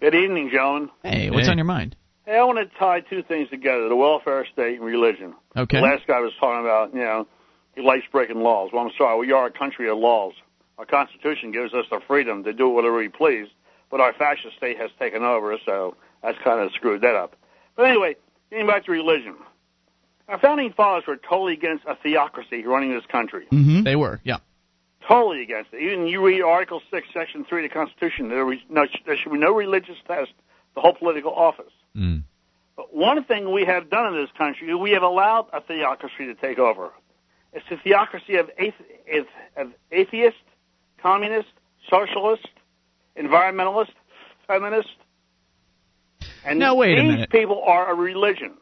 Good 0.01 0.15
evening, 0.15 0.49
gentlemen. 0.51 0.89
Hey, 1.03 1.29
what's 1.29 1.45
Hey. 1.47 1.51
on 1.51 1.57
your 1.57 1.65
mind? 1.65 1.95
Hey, 2.25 2.37
I 2.37 2.43
want 2.43 2.59
to 2.59 2.77
tie 2.77 2.99
two 3.01 3.23
things 3.23 3.49
together: 3.49 3.87
the 3.87 3.95
welfare 3.95 4.45
state 4.51 4.75
and 4.77 4.85
religion. 4.85 5.33
Okay. 5.55 5.77
The 5.77 5.83
last 5.83 6.05
guy 6.07 6.19
was 6.19 6.33
talking 6.39 6.65
about, 6.65 6.93
you 6.93 6.99
know, 7.01 7.27
he 7.75 7.81
likes 7.81 8.05
breaking 8.11 8.41
laws. 8.41 8.71
Well, 8.73 8.83
I'm 8.83 8.91
sorry, 8.97 9.19
we 9.19 9.31
are 9.31 9.45
a 9.45 9.51
country 9.51 9.89
of 9.89 9.97
laws. 9.97 10.33
Our 10.77 10.85
Constitution 10.85 11.51
gives 11.51 11.73
us 11.73 11.85
the 11.89 11.99
freedom 12.07 12.43
to 12.43 12.53
do 12.53 12.69
whatever 12.69 12.97
we 12.97 13.07
please, 13.07 13.47
but 13.89 13.99
our 13.99 14.13
fascist 14.13 14.57
state 14.57 14.77
has 14.77 14.89
taken 14.99 15.23
over, 15.23 15.57
so 15.65 15.95
that's 16.23 16.37
kind 16.43 16.59
of 16.59 16.71
screwed 16.73 17.01
that 17.01 17.15
up. 17.15 17.35
But 17.75 17.83
anyway, 17.83 18.15
getting 18.49 18.67
back 18.67 18.85
to 18.85 18.91
religion. 18.91 19.35
Our 20.27 20.39
founding 20.39 20.71
fathers 20.71 21.03
were 21.07 21.17
totally 21.17 21.53
against 21.53 21.83
a 21.85 21.95
theocracy 21.95 22.63
running 22.65 22.93
this 22.93 23.05
country. 23.05 23.47
Mm-hmm. 23.51 23.83
They 23.83 23.95
were, 23.95 24.21
yeah. 24.23 24.37
Totally 25.07 25.41
against 25.41 25.73
it. 25.73 25.81
Even 25.81 26.07
you 26.07 26.25
read 26.25 26.41
Article 26.41 26.81
6, 26.89 27.07
Section 27.13 27.43
3 27.43 27.65
of 27.65 27.69
the 27.69 27.73
Constitution, 27.73 28.29
there, 28.29 28.45
was 28.45 28.59
no, 28.69 28.85
there 29.05 29.17
should 29.17 29.31
be 29.31 29.37
no 29.37 29.53
religious 29.53 29.97
test 30.07 30.31
to 30.75 30.81
hold 30.81 30.99
political 30.99 31.33
office. 31.33 31.73
Mm. 31.97 32.23
But 32.77 32.95
one 32.95 33.23
thing 33.25 33.51
we 33.51 33.65
have 33.65 33.89
done 33.89 34.13
in 34.13 34.21
this 34.21 34.31
country, 34.37 34.73
we 34.73 34.91
have 34.91 35.03
allowed 35.03 35.47
a 35.53 35.61
theocracy 35.61 36.25
to 36.25 36.35
take 36.35 36.59
over. 36.59 36.91
It's 37.53 37.65
a 37.71 37.77
theocracy 37.83 38.35
of, 38.37 38.49
athe- 38.59 39.19
of, 39.19 39.25
of 39.57 39.73
atheist, 39.91 40.37
communist, 41.01 41.49
socialist, 41.89 42.47
environmentalist, 43.17 43.89
feminist. 44.47 44.87
And 46.45 46.59
Now, 46.59 46.75
wait 46.75 46.97
a 46.97 47.01
these 47.01 47.11
minute. 47.11 47.29
people 47.29 47.61
are 47.65 47.91
a 47.91 47.95
religion. 47.95 48.53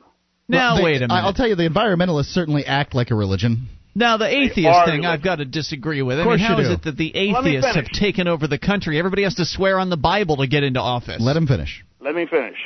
Now, 0.48 0.74
Well, 0.74 0.78
they- 0.78 0.84
wait 0.84 0.98
a 0.98 1.08
minute. 1.08 1.14
I'll 1.14 1.34
tell 1.34 1.48
you, 1.48 1.56
the 1.56 1.70
environmentalists 1.70 2.34
certainly 2.34 2.66
act 2.66 2.96
like 2.96 3.12
a 3.12 3.16
religion. 3.16 3.68
Now, 3.96 4.18
the 4.18 4.28
atheist 4.28 4.56
thing, 4.86 5.02
religion. 5.02 5.06
I've 5.06 5.24
got 5.24 5.38
to 5.38 5.46
disagree 5.46 6.02
with. 6.02 6.18
I 6.18 6.22
Of 6.22 6.26
course 6.26 6.40
mean, 6.40 6.48
how 6.48 6.56
you 6.58 6.62
is 6.64 6.68
do. 6.70 6.74
it 6.76 6.82
that 6.84 6.98
the 6.98 7.16
atheists 7.16 7.76
have 7.76 7.86
taken 7.90 8.28
over 8.28 8.48
the 8.48 8.58
country? 8.58 8.98
Everybody 8.98 9.24
has 9.24 9.36
to 9.36 9.46
swear 9.46 9.80
on 9.80 9.90
the 9.90 9.98
Bible 9.98 10.38
to 10.38 10.48
get 10.48 10.64
into 10.64 10.80
office. 10.80 11.18
Let 11.20 11.36
him 11.36 11.48
finish. 11.48 11.84
Let 12.00 12.16
me 12.16 12.26
finish. 12.26 12.58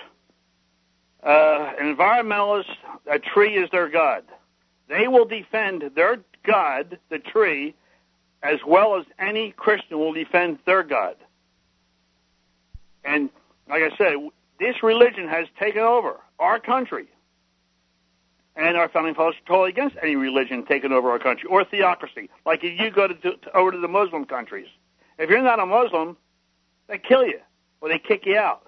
Uh, 1.26 1.72
an 1.80 1.96
environmentalist, 1.96 2.66
a 3.10 3.18
tree 3.20 3.56
is 3.56 3.70
their 3.72 3.88
god. 3.90 4.24
They 4.90 5.08
will 5.08 5.26
defend 5.26 5.84
their 5.96 6.18
god, 6.46 7.00
the 7.10 7.20
tree, 7.20 7.76
as 8.42 8.60
well 8.68 8.98
as 8.98 9.06
any 9.18 9.52
Christian 9.52 9.98
will 9.98 10.14
defend 10.14 10.60
their 10.66 10.84
God. 10.84 11.16
And 13.06 13.30
like 13.70 13.84
I 13.84 13.96
said, 13.98 14.14
this 14.60 14.84
religion 14.84 15.28
has 15.28 15.48
taken 15.60 15.82
over 15.82 16.18
our 16.40 16.60
country. 16.60 17.08
And 18.56 18.78
our 18.78 18.88
founding 18.90 19.16
fathers 19.16 19.36
were 19.42 19.48
totally 19.48 19.70
against 19.70 19.96
any 20.02 20.16
religion 20.16 20.64
taking 20.66 20.92
over 20.92 21.10
our 21.10 21.18
country 21.18 21.50
or 21.50 21.66
theocracy. 21.66 22.30
Like 22.46 22.64
if 22.64 22.80
you 22.80 22.92
go 22.92 23.08
to, 23.08 23.16
to 23.16 23.58
over 23.58 23.72
to 23.72 23.80
the 23.80 23.88
Muslim 23.88 24.26
countries, 24.26 24.68
if 25.18 25.30
you're 25.30 25.42
not 25.42 25.60
a 25.60 25.66
Muslim, 25.66 26.18
they 26.88 27.00
kill 27.00 27.26
you 27.26 27.40
or 27.82 27.90
they 27.90 27.98
kick 27.98 28.26
you 28.26 28.38
out. 28.38 28.68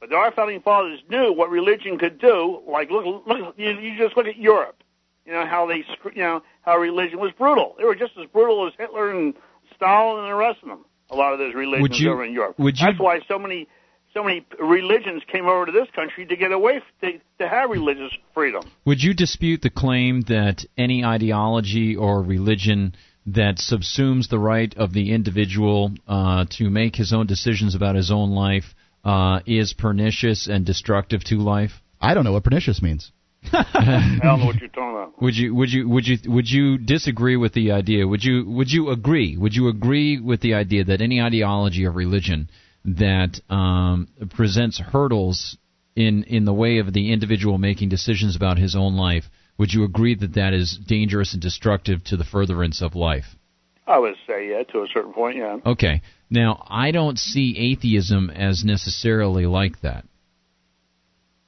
But 0.00 0.12
our 0.12 0.30
founding 0.32 0.60
fathers 0.60 1.00
knew 1.08 1.32
what 1.32 1.50
religion 1.50 1.98
could 1.98 2.18
do. 2.18 2.62
Like 2.70 2.90
look, 2.90 3.04
look, 3.26 3.54
you, 3.56 3.70
you 3.70 3.98
just 3.98 4.16
look 4.16 4.26
at 4.26 4.36
Europe. 4.36 4.82
You 5.24 5.32
know 5.32 5.46
how 5.46 5.66
they, 5.66 5.84
you 6.14 6.22
know 6.22 6.42
how 6.62 6.78
religion 6.78 7.18
was 7.18 7.32
brutal. 7.36 7.74
They 7.78 7.84
were 7.84 7.96
just 7.96 8.12
as 8.20 8.26
brutal 8.32 8.66
as 8.66 8.74
Hitler 8.78 9.10
and 9.10 9.34
Stalin 9.74 10.24
and 10.24 10.32
the 10.32 10.36
rest 10.36 10.58
of 10.62 10.68
them. 10.68 10.84
A 11.10 11.16
lot 11.16 11.32
of 11.32 11.38
those 11.38 11.54
religions 11.54 11.82
Would 11.82 11.98
you- 11.98 12.12
over 12.12 12.24
in 12.24 12.32
Europe. 12.32 12.58
would 12.58 12.78
you- 12.78 12.86
That's 12.86 12.98
why 12.98 13.20
so 13.26 13.38
many, 13.38 13.66
so 14.14 14.22
many 14.22 14.46
religions 14.60 15.22
came 15.26 15.46
over 15.46 15.66
to 15.66 15.72
this 15.72 15.88
country 15.94 16.26
to 16.26 16.36
get 16.36 16.52
away 16.52 16.80
to, 17.00 17.12
to 17.38 17.48
have 17.48 17.70
religious 17.70 18.12
freedom. 18.34 18.62
Would 18.84 19.02
you 19.02 19.14
dispute 19.14 19.62
the 19.62 19.70
claim 19.70 20.22
that 20.22 20.64
any 20.76 21.04
ideology 21.04 21.96
or 21.96 22.22
religion 22.22 22.94
that 23.26 23.56
subsumes 23.56 24.28
the 24.28 24.38
right 24.38 24.72
of 24.76 24.92
the 24.92 25.12
individual 25.12 25.92
uh, 26.06 26.44
to 26.50 26.70
make 26.70 26.94
his 26.94 27.12
own 27.12 27.26
decisions 27.26 27.74
about 27.74 27.96
his 27.96 28.12
own 28.12 28.30
life 28.30 28.75
uh, 29.06 29.40
is 29.46 29.72
pernicious 29.72 30.48
and 30.48 30.66
destructive 30.66 31.22
to 31.24 31.36
life? 31.36 31.70
I 32.00 32.12
don't 32.12 32.24
know 32.24 32.32
what 32.32 32.42
pernicious 32.42 32.82
means. 32.82 33.12
I 33.52 34.18
don't 34.20 34.40
know 34.40 34.46
what 34.46 34.60
you're 34.60 34.68
talking 34.68 34.90
about. 34.90 35.22
Would 35.22 35.36
you 35.36 35.54
would 35.54 35.70
you 35.70 35.88
would 35.88 36.06
you 36.06 36.18
would 36.26 36.50
you 36.50 36.76
disagree 36.76 37.36
with 37.36 37.52
the 37.52 37.70
idea? 37.70 38.06
Would 38.06 38.24
you 38.24 38.44
would 38.44 38.70
you 38.70 38.90
agree? 38.90 39.36
Would 39.36 39.54
you 39.54 39.68
agree 39.68 40.18
with 40.18 40.40
the 40.40 40.54
idea 40.54 40.84
that 40.84 41.00
any 41.00 41.20
ideology 41.20 41.86
or 41.86 41.92
religion 41.92 42.50
that 42.84 43.40
um, 43.48 44.08
presents 44.34 44.80
hurdles 44.80 45.56
in 45.94 46.24
in 46.24 46.44
the 46.44 46.52
way 46.52 46.78
of 46.78 46.92
the 46.92 47.12
individual 47.12 47.58
making 47.58 47.88
decisions 47.88 48.34
about 48.34 48.58
his 48.58 48.74
own 48.74 48.96
life? 48.96 49.30
Would 49.58 49.72
you 49.72 49.84
agree 49.84 50.16
that 50.16 50.34
that 50.34 50.52
is 50.52 50.76
dangerous 50.76 51.32
and 51.32 51.40
destructive 51.40 52.02
to 52.04 52.16
the 52.16 52.24
furtherance 52.24 52.82
of 52.82 52.96
life? 52.96 53.36
I 53.86 53.98
would 53.98 54.14
say 54.26 54.50
yeah, 54.50 54.64
to 54.72 54.80
a 54.80 54.86
certain 54.92 55.12
point, 55.12 55.36
yeah. 55.36 55.58
Okay. 55.64 56.02
Now, 56.28 56.64
I 56.68 56.90
don't 56.90 57.18
see 57.18 57.56
atheism 57.56 58.30
as 58.30 58.64
necessarily 58.64 59.46
like 59.46 59.80
that. 59.82 60.04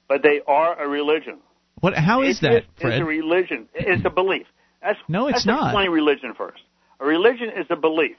But 0.09 0.23
they 0.23 0.41
are 0.47 0.81
a 0.81 0.89
religion. 0.89 1.39
What? 1.81 1.95
How 1.95 2.23
is 2.23 2.41
that, 2.41 2.65
Fred? 2.81 2.95
Is 2.95 3.01
a 3.01 3.05
religion. 3.05 3.69
It's 3.75 4.05
a 4.05 4.11
belief. 4.11 4.47
That's, 4.83 4.99
No, 5.09 5.27
it's 5.27 5.39
let's 5.39 5.47
not. 5.47 5.69
Explain 5.69 5.91
religion 5.91 6.35
first. 6.37 6.63
A 7.01 7.05
religion 7.05 7.49
is 7.49 7.67
a 7.71 7.77
belief. 7.77 8.17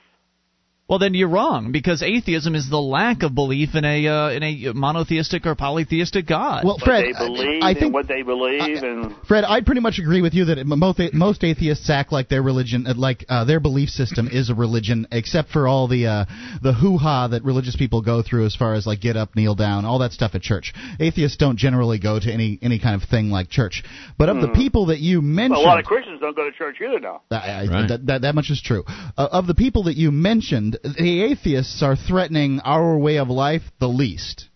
Well, 0.89 0.97
then 0.97 1.13
you're 1.13 1.29
wrong 1.29 1.71
because 1.71 2.01
atheism 2.01 2.55
is 2.55 2.67
the 2.67 2.81
lack 2.81 3.21
of 3.21 3.35
belief 3.35 3.75
in 3.75 3.85
a 3.85 4.07
uh, 4.07 4.31
in 4.31 4.41
a 4.41 4.73
monotheistic 4.73 5.45
or 5.45 5.53
polytheistic 5.53 6.25
God. 6.25 6.65
Well, 6.65 6.75
What 6.75 6.83
Fred, 6.83 7.05
they 7.05 7.13
believe 7.13 7.61
I 7.61 7.69
and 7.69 7.79
think 7.79 7.93
what 7.93 8.07
they 8.07 8.23
believe, 8.23 8.81
and 8.81 9.15
Fred, 9.27 9.43
I'd 9.43 9.67
pretty 9.67 9.81
much 9.81 9.99
agree 9.99 10.21
with 10.23 10.33
you 10.33 10.45
that 10.45 10.65
most 10.65 10.99
most 11.13 11.43
atheists 11.43 11.89
act 11.91 12.11
like 12.11 12.27
their 12.27 12.41
religion, 12.41 12.87
uh, 12.87 12.95
like 12.95 13.23
uh, 13.29 13.45
their 13.45 13.59
belief 13.59 13.89
system 13.89 14.27
is 14.31 14.49
a 14.49 14.55
religion, 14.55 15.07
except 15.11 15.49
for 15.49 15.67
all 15.67 15.87
the 15.87 16.07
uh, 16.07 16.25
the 16.63 16.73
hoo 16.73 16.97
ha 16.97 17.27
that 17.27 17.43
religious 17.43 17.75
people 17.75 18.01
go 18.01 18.23
through 18.23 18.47
as 18.47 18.55
far 18.55 18.73
as 18.73 18.87
like 18.87 18.99
get 18.99 19.15
up, 19.15 19.35
kneel 19.35 19.53
down, 19.53 19.85
all 19.85 19.99
that 19.99 20.11
stuff 20.11 20.33
at 20.33 20.41
church. 20.41 20.73
Atheists 20.99 21.37
don't 21.37 21.57
generally 21.57 21.99
go 21.99 22.19
to 22.19 22.31
any 22.33 22.57
any 22.63 22.79
kind 22.79 22.99
of 22.99 23.07
thing 23.07 23.29
like 23.29 23.49
church. 23.49 23.83
But 24.17 24.29
of 24.29 24.41
the 24.41 24.47
Hmm. 24.47 24.53
people 24.55 24.85
that 24.87 24.99
you 24.99 25.21
mentioned, 25.21 25.57
well, 25.57 25.67
a 25.67 25.69
lot 25.69 25.79
of 25.79 25.85
Christians 25.85 26.19
don't 26.19 26.35
go 26.35 26.45
to 26.45 26.51
church 26.51 26.77
either 26.81 26.99
now. 26.99 27.21
I, 27.29 27.35
I, 27.35 27.87
that, 27.87 28.07
that, 28.07 28.21
that 28.23 28.33
much 28.33 28.49
is 28.49 28.59
true. 28.59 28.83
Uh, 28.87 29.27
of 29.31 29.45
the 29.45 29.53
people 29.53 29.83
that 29.83 29.95
you 29.95 30.11
mentioned, 30.11 30.78
the 30.83 31.23
atheists 31.23 31.81
are 31.83 31.95
threatening 31.95 32.59
our 32.61 32.97
way 32.97 33.17
of 33.17 33.29
life 33.29 33.63
the 33.79 33.87
least. 33.89 34.47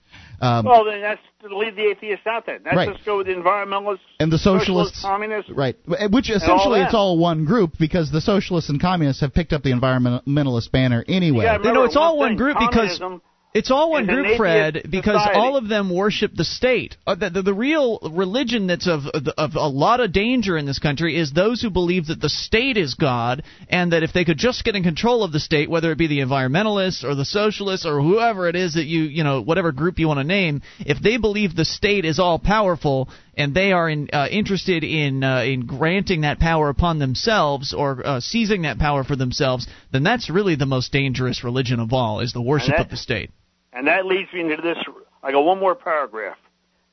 Um, 0.42 0.66
well, 0.66 0.84
then 0.84 1.02
that's 1.02 1.22
to 1.42 1.58
leave 1.58 1.76
the 1.76 1.84
atheists 1.84 2.28
out. 2.28 2.46
Then 2.46 2.60
let's 2.66 2.76
Right. 2.76 2.94
just 2.94 3.06
go 3.06 3.18
with 3.18 3.28
the 3.28 3.34
environmentalists 3.34 4.00
and 4.20 4.32
the 4.32 4.38
socialists, 4.38 5.02
communists. 5.02 5.50
right? 5.52 5.76
Which 5.86 6.30
essentially 6.30 6.80
that. 6.80 6.88
it's 6.88 6.94
all 6.94 7.18
one 7.18 7.46
group 7.46 7.78
because 7.78 8.12
the 8.12 8.22
socialists 8.22 8.70
and 8.70 8.80
communists 8.82 9.22
have 9.22 9.34
picked 9.34 9.54
up 9.54 9.64
the 9.64 9.72
environmentalist 9.72 10.72
banner 10.72 11.04
anyway. 11.08 11.46
Yeah, 11.46 11.60
you 11.64 11.72
know, 11.72 11.84
it's 11.84 11.96
all 11.96 12.18
one 12.18 12.20
one 12.20 12.30
thing, 12.32 12.38
group 12.38 12.58
because 12.60 12.98
communism 13.00 13.22
it's 13.54 13.70
all 13.70 13.92
one 13.92 14.08
group, 14.08 14.36
Fred, 14.36 14.88
because 14.90 15.22
society. 15.22 15.40
all 15.40 15.58
of 15.58 15.68
them 15.68 15.94
worship 15.94 16.32
the 16.34 16.44
state. 16.44 16.98
Uh, 17.06 17.14
the, 17.14 17.30
the, 17.30 17.42
the 17.44 17.54
real 17.54 18.00
religion 18.12 18.66
that's 18.66 18.88
of, 18.88 19.02
of 19.38 19.56
a 19.56 19.68
lot 19.68 20.00
of 20.00 20.12
danger 20.12 20.58
in 20.58 20.66
this 20.66 20.80
country 20.80 21.16
is 21.16 21.32
those 21.32 21.62
who 21.62 21.70
believe 21.70 22.08
that 22.08 22.20
the 22.20 22.30
state 22.30 22.78
is 22.78 22.96
God, 22.96 23.44
and 23.70 23.94
that 23.94 24.02
if 24.02 24.12
they 24.12 24.26
could 24.26 24.40
just 24.40 24.64
get 24.64 24.76
in 24.76 24.82
control 24.82 25.24
of 25.24 25.32
the 25.32 25.40
state, 25.40 25.70
whether 25.70 25.92
it 25.92 26.00
be 26.00 26.08
the 26.08 26.22
environmentalists 26.22 27.04
or 27.04 27.14
the 27.14 27.26
socialists 27.26 27.86
or 27.86 28.02
whoever 28.02 28.50
it 28.50 28.56
is 28.56 28.74
that 28.74 28.86
you, 28.86 29.04
you 29.04 29.24
know, 29.24 29.42
whatever 29.42 29.72
group 29.72 30.00
you 30.00 30.08
want 30.08 30.20
to 30.20 30.24
name, 30.24 30.64
if 30.80 31.00
they 31.00 31.18
believe 31.18 31.56
the 31.56 31.64
state 31.64 32.06
is 32.06 32.18
all 32.18 32.40
powerful 32.40 33.08
and 33.36 33.54
they 33.54 33.72
are 33.72 33.88
in, 33.88 34.10
uh, 34.12 34.28
interested 34.32 34.84
in 34.84 35.24
uh, 35.24 35.44
in 35.44 35.68
granting 35.68 36.22
that 36.22 36.40
power 36.40 36.70
upon 36.70 36.98
themselves 36.98 37.72
or 37.72 38.06
uh, 38.06 38.20
seizing 38.20 38.64
that 38.64 38.80
power 38.80 39.04
for 39.04 39.16
themselves, 39.16 39.68
then 39.92 40.02
that's 40.02 40.30
really 40.30 40.56
the 40.56 40.66
most 40.66 40.92
dangerous 40.92 41.44
religion 41.44 41.80
of 41.80 41.94
all: 41.94 42.20
is 42.20 42.34
the 42.34 42.42
worship 42.42 42.80
of 42.80 42.90
the 42.90 42.98
state. 42.98 43.30
And 43.74 43.88
that 43.88 44.06
leads 44.06 44.32
me 44.34 44.42
into 44.42 44.58
this. 44.62 44.78
I 45.24 45.32
got 45.32 45.42
one 45.44 45.60
more 45.60 45.76
paragraph. 45.76 46.38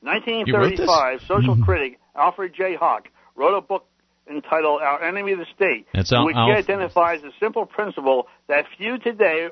You 0.03 0.09
wrote 0.09 0.25
this? 0.25 0.87
1935, 0.87 1.21
social 1.27 1.55
Mm-hmm. 1.55 1.63
critic 1.63 1.99
Albert 2.15 2.55
J. 2.55 2.77
Nock 2.81 3.07
wrote 3.35 3.55
a 3.55 3.61
book 3.61 3.85
entitled 4.29 4.81
"Our 4.81 5.03
Enemy 5.03 5.33
of 5.33 5.39
the 5.39 5.45
State," 5.55 5.85
That's 5.93 6.11
in 6.11 6.17
Al- 6.17 6.25
which 6.25 6.35
Alf- 6.35 6.47
he 6.49 6.53
identifies 6.57 7.23
a 7.23 7.31
simple 7.39 7.65
principle 7.65 8.27
that 8.47 8.65
few 8.77 8.97
today 8.97 9.49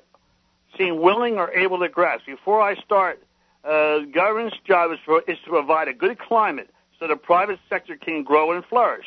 seem 0.77 1.01
willing 1.01 1.37
or 1.37 1.51
able 1.51 1.79
to 1.79 1.89
grasp. 1.89 2.25
Before 2.25 2.61
I 2.61 2.75
start, 2.75 3.21
uh, 3.63 3.99
government's 4.13 4.57
job 4.67 4.91
is, 4.91 4.97
for, 5.05 5.21
is 5.27 5.37
to 5.45 5.49
provide 5.51 5.87
a 5.87 5.93
good 5.93 6.17
climate 6.19 6.69
so 6.99 7.07
the 7.07 7.15
private 7.15 7.59
sector 7.69 7.95
can 7.95 8.23
grow 8.23 8.51
and 8.51 8.63
flourish. 8.65 9.05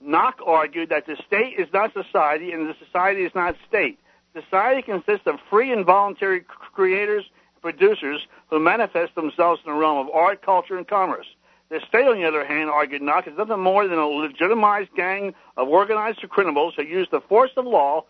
Nock 0.00 0.36
argued 0.46 0.90
that 0.90 1.06
the 1.06 1.16
state 1.26 1.58
is 1.58 1.66
not 1.72 1.92
society 1.92 2.52
and 2.52 2.68
the 2.68 2.74
society 2.84 3.22
is 3.24 3.32
not 3.34 3.56
state. 3.68 3.98
Society 4.34 4.82
consists 4.82 5.26
of 5.26 5.36
free 5.50 5.72
and 5.72 5.84
voluntary 5.84 6.42
creators 6.74 7.24
producers 7.60 8.26
who 8.50 8.58
manifest 8.58 9.14
themselves 9.14 9.60
in 9.64 9.72
the 9.72 9.78
realm 9.78 9.98
of 9.98 10.12
art, 10.14 10.42
culture, 10.42 10.76
and 10.76 10.86
commerce. 10.86 11.26
The 11.70 11.80
state, 11.86 12.06
on 12.06 12.16
the 12.16 12.24
other 12.24 12.46
hand, 12.46 12.70
argued 12.70 13.02
Nock, 13.02 13.26
is 13.26 13.36
nothing 13.36 13.60
more 13.60 13.86
than 13.86 13.98
a 13.98 14.06
legitimized 14.06 14.94
gang 14.96 15.34
of 15.56 15.68
organized 15.68 16.26
criminals 16.30 16.74
who 16.76 16.84
use 16.84 17.08
the 17.10 17.20
force 17.20 17.50
of 17.56 17.66
law 17.66 18.04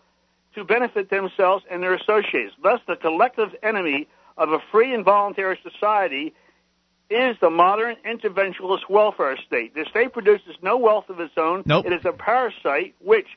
to 0.55 0.63
benefit 0.63 1.09
themselves 1.09 1.65
and 1.69 1.83
their 1.83 1.93
associates. 1.93 2.53
Thus, 2.63 2.79
the 2.87 2.95
collective 2.95 3.53
enemy 3.61 4.07
of 4.37 4.51
a 4.51 4.59
free 4.71 4.93
and 4.93 5.03
voluntary 5.03 5.59
society 5.61 6.33
is 7.09 7.35
the 7.41 7.49
modern 7.49 7.97
interventionist 8.05 8.89
welfare 8.89 9.35
state. 9.45 9.73
The 9.75 9.85
state 9.89 10.13
produces 10.13 10.55
no 10.61 10.77
wealth 10.77 11.09
of 11.09 11.19
its 11.19 11.33
own. 11.37 11.63
Nope. 11.65 11.85
It 11.85 11.93
is 11.93 12.05
a 12.05 12.13
parasite 12.13 12.95
which, 12.99 13.27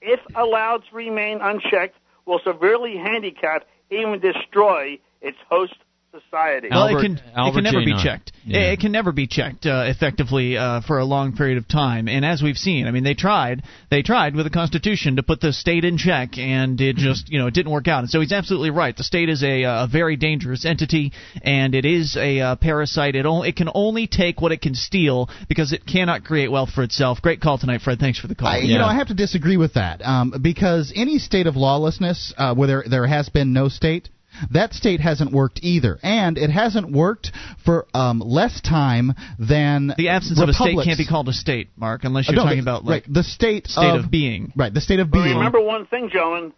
if 0.00 0.20
allowed 0.34 0.84
to 0.88 0.96
remain 0.96 1.40
unchecked, 1.40 1.96
will 2.24 2.40
severely 2.44 2.96
handicap, 2.96 3.66
even 3.90 4.20
destroy 4.20 4.98
its 5.20 5.38
host 5.48 5.74
society. 6.10 6.68
Well, 6.70 6.88
Albert- 6.88 6.98
it 6.98 7.02
can 7.02 7.12
it 7.36 7.54
can 7.54 7.64
never 7.64 7.80
J. 7.80 7.84
be 7.84 8.02
checked. 8.02 8.32
Yeah. 8.44 8.60
It, 8.60 8.72
it 8.72 8.80
can 8.80 8.92
never 8.92 9.12
be 9.12 9.26
checked 9.26 9.66
uh, 9.66 9.84
effectively 9.86 10.56
uh, 10.56 10.80
for 10.80 10.98
a 10.98 11.04
long 11.04 11.36
period 11.36 11.58
of 11.58 11.68
time. 11.68 12.08
And 12.08 12.24
as 12.24 12.42
we've 12.42 12.56
seen, 12.56 12.86
I 12.86 12.90
mean, 12.90 13.04
they 13.04 13.14
tried. 13.14 13.62
They 13.90 14.02
tried 14.02 14.34
with 14.34 14.44
the 14.44 14.50
Constitution 14.50 15.16
to 15.16 15.22
put 15.22 15.40
the 15.40 15.52
state 15.52 15.84
in 15.84 15.98
check, 15.98 16.38
and 16.38 16.80
it 16.80 16.96
just 16.96 17.28
you 17.28 17.38
know 17.38 17.46
it 17.46 17.54
didn't 17.54 17.72
work 17.72 17.88
out. 17.88 18.00
And 18.00 18.10
so 18.10 18.20
he's 18.20 18.32
absolutely 18.32 18.70
right. 18.70 18.96
The 18.96 19.04
state 19.04 19.28
is 19.28 19.42
a, 19.42 19.64
uh, 19.64 19.84
a 19.84 19.88
very 19.88 20.16
dangerous 20.16 20.64
entity, 20.64 21.12
and 21.42 21.74
it 21.74 21.84
is 21.84 22.16
a 22.16 22.40
uh, 22.40 22.56
parasite. 22.56 23.14
It 23.14 23.26
only 23.26 23.50
it 23.50 23.56
can 23.56 23.68
only 23.74 24.06
take 24.06 24.40
what 24.40 24.52
it 24.52 24.60
can 24.60 24.74
steal 24.74 25.28
because 25.48 25.72
it 25.72 25.86
cannot 25.86 26.24
create 26.24 26.50
wealth 26.50 26.70
for 26.70 26.82
itself. 26.82 27.20
Great 27.22 27.40
call 27.40 27.58
tonight, 27.58 27.82
Fred. 27.82 27.98
Thanks 27.98 28.18
for 28.18 28.28
the 28.28 28.34
call. 28.34 28.48
I, 28.48 28.58
you 28.58 28.78
know, 28.78 28.86
I 28.86 28.94
have 28.94 29.08
to 29.08 29.14
disagree 29.14 29.56
with 29.56 29.74
that 29.74 30.02
um, 30.02 30.34
because 30.40 30.92
any 30.94 31.18
state 31.18 31.46
of 31.46 31.56
lawlessness 31.56 32.32
uh, 32.36 32.54
where 32.54 32.68
there, 32.68 32.84
there 32.88 33.06
has 33.06 33.28
been 33.28 33.52
no 33.52 33.68
state, 33.68 34.08
that 34.50 34.72
state 34.74 35.00
hasn't 35.00 35.32
worked 35.32 35.60
either, 35.62 35.98
and 36.02 36.38
it 36.38 36.50
hasn't 36.50 36.90
worked 36.92 37.32
for 37.64 37.86
um, 37.94 38.20
less 38.20 38.60
time 38.60 39.12
than 39.38 39.92
the 39.96 40.08
absence 40.08 40.40
of 40.40 40.48
a 40.48 40.52
state 40.52 40.78
can't 40.84 40.98
be 40.98 41.06
called 41.06 41.28
a 41.28 41.32
state, 41.32 41.68
Mark, 41.76 42.04
unless 42.04 42.28
Uh, 42.28 42.32
you're 42.32 42.40
no, 42.40 42.44
talking 42.44 42.60
about 42.60 42.84
like 42.84 43.04
right, 43.06 43.14
the 43.14 43.22
state 43.22 43.66
state 43.66 43.84
of, 43.94 44.04
of 44.04 44.10
being. 44.10 44.52
Right, 44.56 44.72
the 44.72 44.80
state 44.80 45.00
of 45.00 45.10
But 45.10 45.22
being. 45.24 45.36
remember 45.36 45.60
one 45.60 45.86
thing, 45.86 46.10
gentlemen. 46.12 46.52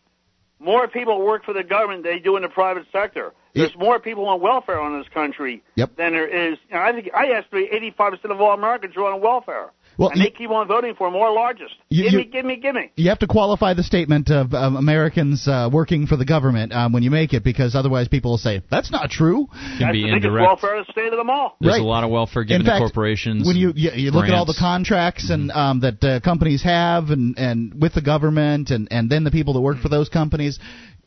More 0.63 0.87
people 0.89 1.25
work 1.25 1.45
for 1.47 1.55
the 1.55 1.63
government 1.65 2.03
than 2.05 2.13
they 2.13 2.19
do 2.19 2.37
in 2.37 2.43
the 2.43 2.49
private 2.51 2.85
sector. 2.93 3.33
There's 3.55 3.75
more 3.79 3.99
people 3.99 4.27
on 4.29 4.43
welfare 4.43 4.79
in 4.87 4.99
this 4.99 5.09
country 5.09 5.63
Yep. 5.77 5.97
than 5.97 6.13
there 6.13 6.29
is. 6.29 6.59
You 6.69 6.75
know, 6.77 6.83
I 6.83 6.93
think 6.93 7.09
I 7.17 7.29
estimate 7.29 7.73
85% 7.99 8.31
of 8.31 8.41
all 8.43 8.53
Americans 8.53 8.95
are 8.97 9.05
on 9.11 9.23
welfare, 9.23 9.71
Well, 10.01 10.09
and 10.09 10.19
you- 10.19 10.25
they 10.25 10.31
keep 10.31 10.51
on 10.51 10.67
voting 10.67 10.95
for 10.97 11.11
more 11.11 11.31
largest. 11.33 11.75
You- 11.91 12.05
give 12.05 12.13
you- 12.15 12.19
me, 12.21 12.25
give 12.25 12.45
me, 12.47 12.57
give 12.57 12.75
me. 12.75 12.91
You 12.97 13.11
have 13.11 13.19
to 13.19 13.27
qualify 13.27 13.75
the 13.75 13.83
statement 13.83 14.31
of 14.31 14.55
um, 14.55 14.77
Americans 14.77 15.47
uh, 15.47 15.69
working 15.71 16.07
for 16.07 16.17
the 16.17 16.25
government 16.25 16.73
um, 16.73 16.93
when 16.93 17.03
you 17.03 17.11
make 17.11 17.35
it, 17.35 17.45
because 17.45 17.75
otherwise 17.75 18.09
people 18.09 18.31
will 18.33 18.39
say 18.39 18.63
that's 18.71 18.91
not 18.91 19.11
true. 19.11 19.47
Can 19.53 19.79
That's 19.79 19.93
be 19.93 20.01
the 20.03 20.07
biggest 20.09 20.25
indirect. 20.25 20.47
welfare 20.47 20.85
state 20.91 21.13
of 21.13 21.19
them 21.19 21.29
all. 21.29 21.57
There's 21.61 21.75
Right. 21.75 21.81
a 21.83 21.85
lot 21.85 22.03
of 22.05 22.11
welfare 22.11 22.45
given 22.45 22.63
In 22.63 22.67
fact, 22.67 22.77
to 22.77 22.89
corporations. 22.89 23.47
when 23.47 23.57
you 23.57 23.73
you, 23.77 23.91
you 23.95 24.11
look 24.11 24.25
at 24.25 24.33
all 24.33 24.47
the 24.47 24.55
grants. 24.55 24.61
contracts 24.89 25.29
and 25.31 25.51
um, 25.53 25.81
that 25.81 26.03
uh, 26.03 26.21
companies 26.21 26.63
have 26.63 27.11
and 27.11 27.39
and 27.39 27.81
with 27.81 27.93
the 27.93 28.01
government 28.03 28.71
and 28.71 28.89
and 28.91 29.11
then 29.11 29.23
the 29.25 29.31
people 29.31 29.53
that 29.53 29.61
work 29.61 29.79
for 29.81 29.91
those 29.91 30.09
companies, 30.09 30.59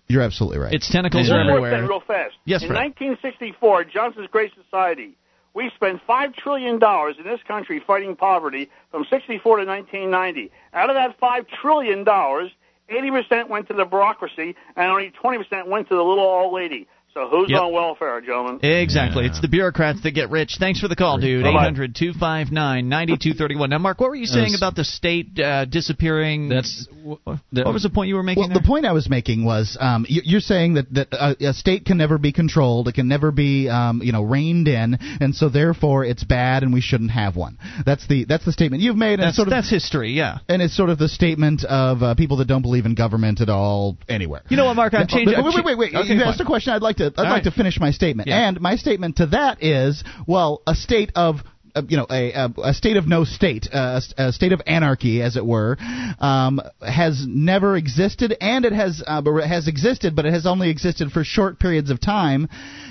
you're 0.07 0.21
absolutely 0.21 0.59
right. 0.59 0.73
Its 0.73 0.87
tentacles 0.89 1.31
are 1.31 1.39
everywhere. 1.49 1.81
real 1.87 1.99
fast. 2.05 2.35
Yes, 2.45 2.61
in 2.61 2.67
Fred. 2.67 2.77
1964, 2.77 3.85
Johnson's 3.85 4.27
Great 4.31 4.51
Society, 4.63 5.15
we 5.53 5.69
spent 5.75 6.01
five 6.05 6.33
trillion 6.33 6.79
dollars 6.79 7.15
in 7.17 7.25
this 7.25 7.41
country 7.47 7.79
fighting 7.85 8.15
poverty 8.15 8.69
from 8.91 9.05
64 9.09 9.57
to 9.57 9.65
1990. 9.65 10.51
Out 10.73 10.89
of 10.89 10.95
that 10.95 11.17
five 11.19 11.45
trillion 11.47 12.03
dollars, 12.03 12.51
80% 12.89 13.47
went 13.49 13.67
to 13.67 13.73
the 13.73 13.85
bureaucracy, 13.85 14.55
and 14.75 14.91
only 14.91 15.11
20% 15.11 15.67
went 15.67 15.87
to 15.89 15.95
the 15.95 16.03
little 16.03 16.25
old 16.25 16.53
lady. 16.53 16.87
So 17.13 17.27
who's 17.29 17.47
Yep. 17.49 17.61
on 17.61 17.73
welfare, 17.73 18.21
gentlemen? 18.21 18.59
Exactly. 18.63 19.25
It's 19.27 19.39
the 19.39 19.47
bureaucrats 19.47 20.01
that 20.01 20.11
get 20.11 20.31
rich. 20.31 20.55
Thanks 20.59 20.79
for 20.79 20.87
the 20.87 20.95
call, 20.95 21.19
dude. 21.19 21.43
Bye-bye. 21.43 21.61
800 21.61 21.93
259 21.95 22.89
9231. 22.89 23.69
Now, 23.69 23.77
Mark, 23.77 24.01
what 24.01 24.09
were 24.09 24.15
you 24.15 24.25
saying 24.25 24.53
That's- 24.53 24.59
about 24.59 24.75
the 24.75 24.83
state 24.83 25.39
uh, 25.39 25.65
disappearing? 25.65 26.49
That's 26.49 26.87
what 27.03 27.37
was 27.53 27.83
the 27.83 27.91
point 27.91 28.07
you 28.07 28.15
were 28.15 28.23
making 28.23 28.41
Well, 28.41 28.47
there? 28.49 28.57
the 28.59 28.65
point 28.67 28.85
I 28.87 28.93
was 28.93 29.09
making 29.11 29.45
was, 29.45 29.77
um, 29.79 30.07
you- 30.09 30.23
you're 30.25 30.39
saying 30.41 30.73
that 30.75 30.91
that 30.93 31.07
a, 31.13 31.49
a 31.49 31.53
state 31.53 31.85
can 31.85 31.97
never 31.97 32.17
be 32.17 32.31
controlled, 32.31 32.87
it 32.87 32.93
can 32.93 33.07
never 33.07 33.31
be, 33.31 33.69
um, 33.69 34.01
you 34.03 34.11
know, 34.11 34.23
reined 34.23 34.67
in, 34.67 34.97
and 35.21 35.35
so 35.35 35.49
therefore 35.49 36.03
it's 36.05 36.23
bad, 36.23 36.63
and 36.63 36.73
we 36.73 36.81
shouldn't 36.81 37.11
have 37.11 37.35
one. 37.35 37.59
That's 37.85 38.07
the 38.07 38.23
that's 38.23 38.45
the 38.45 38.51
statement 38.53 38.81
you've 38.81 38.95
made, 38.97 39.19
and 39.19 39.23
that's, 39.23 39.35
sort 39.35 39.47
of 39.49 39.51
that's 39.51 39.69
history, 39.69 40.13
yeah. 40.13 40.39
and 40.49 40.63
it's 40.63 40.75
sort 40.75 40.89
of 40.89 40.97
the 40.97 41.09
statement 41.09 41.63
of 41.65 42.01
uh, 42.01 42.15
people 42.15 42.37
that 42.37 42.45
don't 42.47 42.63
believe 42.63 42.87
in 42.87 42.95
government 42.95 43.39
at 43.41 43.49
all 43.49 43.97
anywhere. 44.09 44.41
You 44.49 44.57
know 44.57 44.65
what, 44.65 44.75
Mark? 44.75 44.95
I've 44.95 45.07
changed. 45.07 45.31
Wait, 45.31 45.43
wait, 45.55 45.63
wait, 45.65 45.77
wait. 45.77 45.93
Okay, 45.95 46.13
you 46.13 46.19
fine. 46.19 46.27
asked 46.27 46.41
a 46.41 46.45
question. 46.45 46.73
I'd 46.73 46.81
like 46.81 46.95
to. 46.97 47.02
I'd 47.05 47.17
All 47.17 47.23
like 47.25 47.33
right. 47.33 47.43
to 47.45 47.51
finish 47.51 47.79
my 47.79 47.91
statement. 47.91 48.27
Yeah. 48.27 48.47
And 48.47 48.59
my 48.61 48.75
statement 48.75 49.17
to 49.17 49.27
that 49.27 49.63
is, 49.63 50.03
well, 50.27 50.61
a 50.67 50.75
state 50.75 51.11
of. 51.15 51.37
Uh, 51.75 51.81
you 51.87 51.97
know, 51.97 52.05
a, 52.09 52.31
a, 52.31 52.53
a 52.65 52.73
state 52.73 52.97
of 52.97 53.07
no 53.07 53.23
state, 53.23 53.67
uh, 53.73 53.99
a, 54.17 54.27
a 54.27 54.31
state 54.31 54.51
of 54.51 54.61
anarchy, 54.67 55.21
as 55.21 55.37
it 55.37 55.45
were, 55.45 55.75
um, 56.19 56.61
has 56.81 57.25
never 57.27 57.75
existed, 57.75 58.35
and 58.39 58.63
it 58.65 58.73
has 58.73 59.01
uh, 59.07 59.21
but 59.21 59.35
it 59.37 59.47
has 59.47 59.67
existed, 59.67 60.15
but 60.15 60.25
it 60.25 60.33
has 60.33 60.45
only 60.45 60.69
existed 60.69 61.11
for 61.11 61.23
short 61.23 61.59
periods 61.59 61.89
of 61.89 61.99
time. 61.99 62.47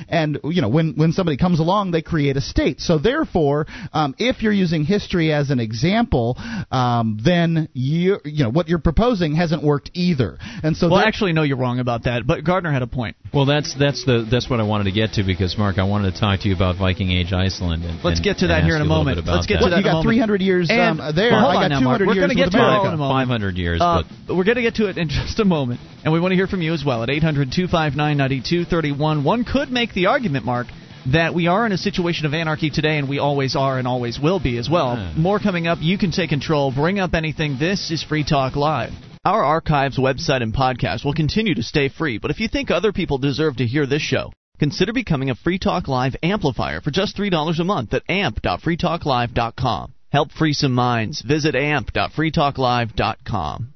And 0.08 0.40
you 0.44 0.62
know, 0.62 0.68
when 0.68 0.94
when 0.96 1.12
somebody 1.12 1.36
comes 1.36 1.60
along, 1.60 1.92
they 1.92 2.02
create 2.02 2.36
a 2.36 2.40
state. 2.40 2.80
So 2.80 2.98
therefore, 2.98 3.66
um, 3.92 4.14
if 4.18 4.42
you're 4.42 4.52
using 4.52 4.84
history 4.84 5.32
as 5.32 5.50
an 5.50 5.60
example, 5.60 6.36
um, 6.72 7.18
then 7.24 7.68
you 7.74 8.18
you 8.24 8.44
know 8.44 8.50
what 8.50 8.68
you're 8.68 8.80
proposing 8.80 9.34
hasn't 9.36 9.62
worked 9.62 9.90
either. 9.94 10.38
And 10.64 10.76
so 10.76 10.88
well, 10.88 10.98
there- 10.98 11.06
actually, 11.06 11.32
no, 11.34 11.42
you're 11.44 11.56
wrong 11.56 11.78
about 11.78 12.04
that. 12.04 12.26
But 12.26 12.42
Gardner 12.44 12.72
had 12.72 12.82
a 12.82 12.86
point. 12.88 13.16
Well, 13.32 13.46
that's 13.46 13.74
that's 13.78 14.04
the 14.04 14.26
that's 14.30 14.50
what 14.50 14.58
I 14.58 14.64
wanted 14.64 14.84
to 14.84 14.92
get 14.92 15.12
to 15.12 15.22
because 15.22 15.56
Mark, 15.56 15.78
I 15.78 15.84
wanted 15.84 16.14
to 16.14 16.20
talk 16.20 16.40
to 16.40 16.48
you 16.48 16.54
about 16.56 16.76
Viking 16.78 17.12
Age 17.12 17.32
Iceland. 17.32 17.84
And, 17.84 18.02
Let's 18.02 18.18
and 18.18 18.24
get 18.24 18.38
to 18.38 18.48
that 18.48 18.64
ask- 18.64 18.71
here 18.72 18.76
in 18.76 18.82
a 18.82 18.88
moment. 18.88 19.16
bit 19.16 19.24
about 19.24 19.34
Let's 19.36 19.46
get 19.46 19.60
that. 19.60 19.64
to 19.66 19.70
that 19.70 19.78
you 19.78 19.84
got 19.84 20.02
300 20.02 20.40
years 20.40 20.70
And- 20.70 21.00
um, 21.00 21.14
there. 21.14 21.32
Well, 21.32 21.40
hold 21.42 21.52
I 21.52 21.56
on 21.56 21.62
got 21.62 21.68
now, 21.70 21.80
200 21.80 21.84
Mark. 21.84 22.00
We're 22.00 22.14
years 22.14 22.22
gonna 22.22 22.34
get 22.34 22.50
to 22.52 22.58
it 22.58 22.86
in 22.88 22.94
a 22.94 22.96
moment. 22.96 23.28
500 23.28 23.56
years, 23.58 23.80
Uh, 23.80 24.02
but 24.26 24.36
we're 24.36 24.44
going 24.44 24.56
to 24.56 24.62
get 24.62 24.74
to 24.76 24.86
it 24.86 24.98
in 24.98 25.08
just 25.08 25.38
a 25.40 25.44
moment, 25.44 25.80
and 26.04 26.12
we 26.12 26.20
want 26.20 26.32
to 26.32 26.36
hear 26.36 26.46
from 26.46 26.62
you 26.62 26.72
as 26.72 26.84
well 26.84 27.02
at 27.02 27.08
800-259-9231. 27.10 29.22
One 29.22 29.44
could 29.44 29.70
make 29.70 29.92
the 29.94 30.06
argument, 30.06 30.44
Mark, 30.44 30.66
that 31.12 31.34
we 31.34 31.46
are 31.48 31.66
in 31.66 31.72
a 31.72 31.78
situation 31.78 32.26
of 32.26 32.34
anarchy 32.34 32.70
today, 32.70 32.98
and 32.98 33.08
we 33.08 33.18
always 33.18 33.56
are 33.56 33.78
and 33.78 33.88
always 33.88 34.20
will 34.20 34.38
be 34.38 34.56
as 34.58 34.68
well. 34.70 34.96
Yeah. 34.96 35.12
More 35.16 35.38
coming 35.38 35.66
up. 35.66 35.78
You 35.80 35.98
can 35.98 36.10
take 36.12 36.30
control. 36.30 36.70
Bring 36.72 36.98
up 37.00 37.14
anything. 37.14 37.56
This 37.58 37.90
is 37.90 38.02
Free 38.02 38.24
Talk 38.24 38.56
Live. 38.56 38.92
Our 39.24 39.42
archives, 39.44 39.98
website, 39.98 40.42
and 40.42 40.52
podcast 40.54 41.04
will 41.04 41.14
continue 41.14 41.54
to 41.54 41.62
stay 41.62 41.88
free, 41.88 42.18
but 42.18 42.30
if 42.32 42.40
you 42.40 42.48
think 42.48 42.70
other 42.70 42.92
people 42.92 43.18
deserve 43.18 43.56
to 43.58 43.66
hear 43.66 43.86
this 43.86 44.02
show, 44.02 44.32
consider 44.58 44.92
becoming 44.92 45.30
a 45.30 45.34
Free 45.34 45.58
Talk 45.58 45.88
Live 45.88 46.14
amplifier 46.22 46.80
for 46.80 46.90
just 46.90 47.16
$3 47.16 47.58
a 47.58 47.64
month 47.64 47.94
at 47.94 48.02
amp.freetalklive.com. 48.08 49.94
Help 50.10 50.30
free 50.32 50.52
some 50.52 50.72
minds. 50.72 51.22
Visit 51.22 51.54
amp.freetalklive.com. 51.54 53.68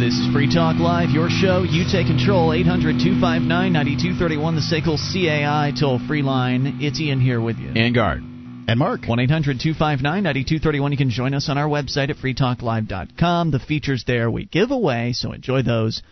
This 0.00 0.14
is 0.14 0.32
Free 0.32 0.52
Talk 0.52 0.80
Live, 0.80 1.10
your 1.10 1.28
show. 1.30 1.62
You 1.62 1.84
take 1.84 2.08
control. 2.08 2.52
800 2.52 2.98
259 2.98 3.46
9231, 3.46 4.54
the 4.56 4.60
SACL 4.60 4.98
CAI 4.98 5.70
toll 5.78 6.00
free 6.08 6.22
line. 6.22 6.78
It's 6.80 7.00
Ian 7.00 7.20
here 7.20 7.40
with 7.40 7.58
you. 7.58 7.70
and 7.76 7.94
Gard. 7.94 8.24
And 8.68 8.78
Mark. 8.78 9.06
1 9.06 9.18
800 9.18 9.60
259 9.60 10.22
9231. 10.22 10.92
You 10.92 10.98
can 10.98 11.10
join 11.10 11.34
us 11.34 11.48
on 11.48 11.58
our 11.58 11.68
website 11.68 12.10
at 12.10 12.16
freetalklive.com. 12.16 13.50
The 13.50 13.58
features 13.58 14.04
there 14.06 14.30
we 14.30 14.44
give 14.44 14.70
away, 14.70 15.12
so 15.14 15.32
enjoy 15.32 15.62
those 15.62 16.02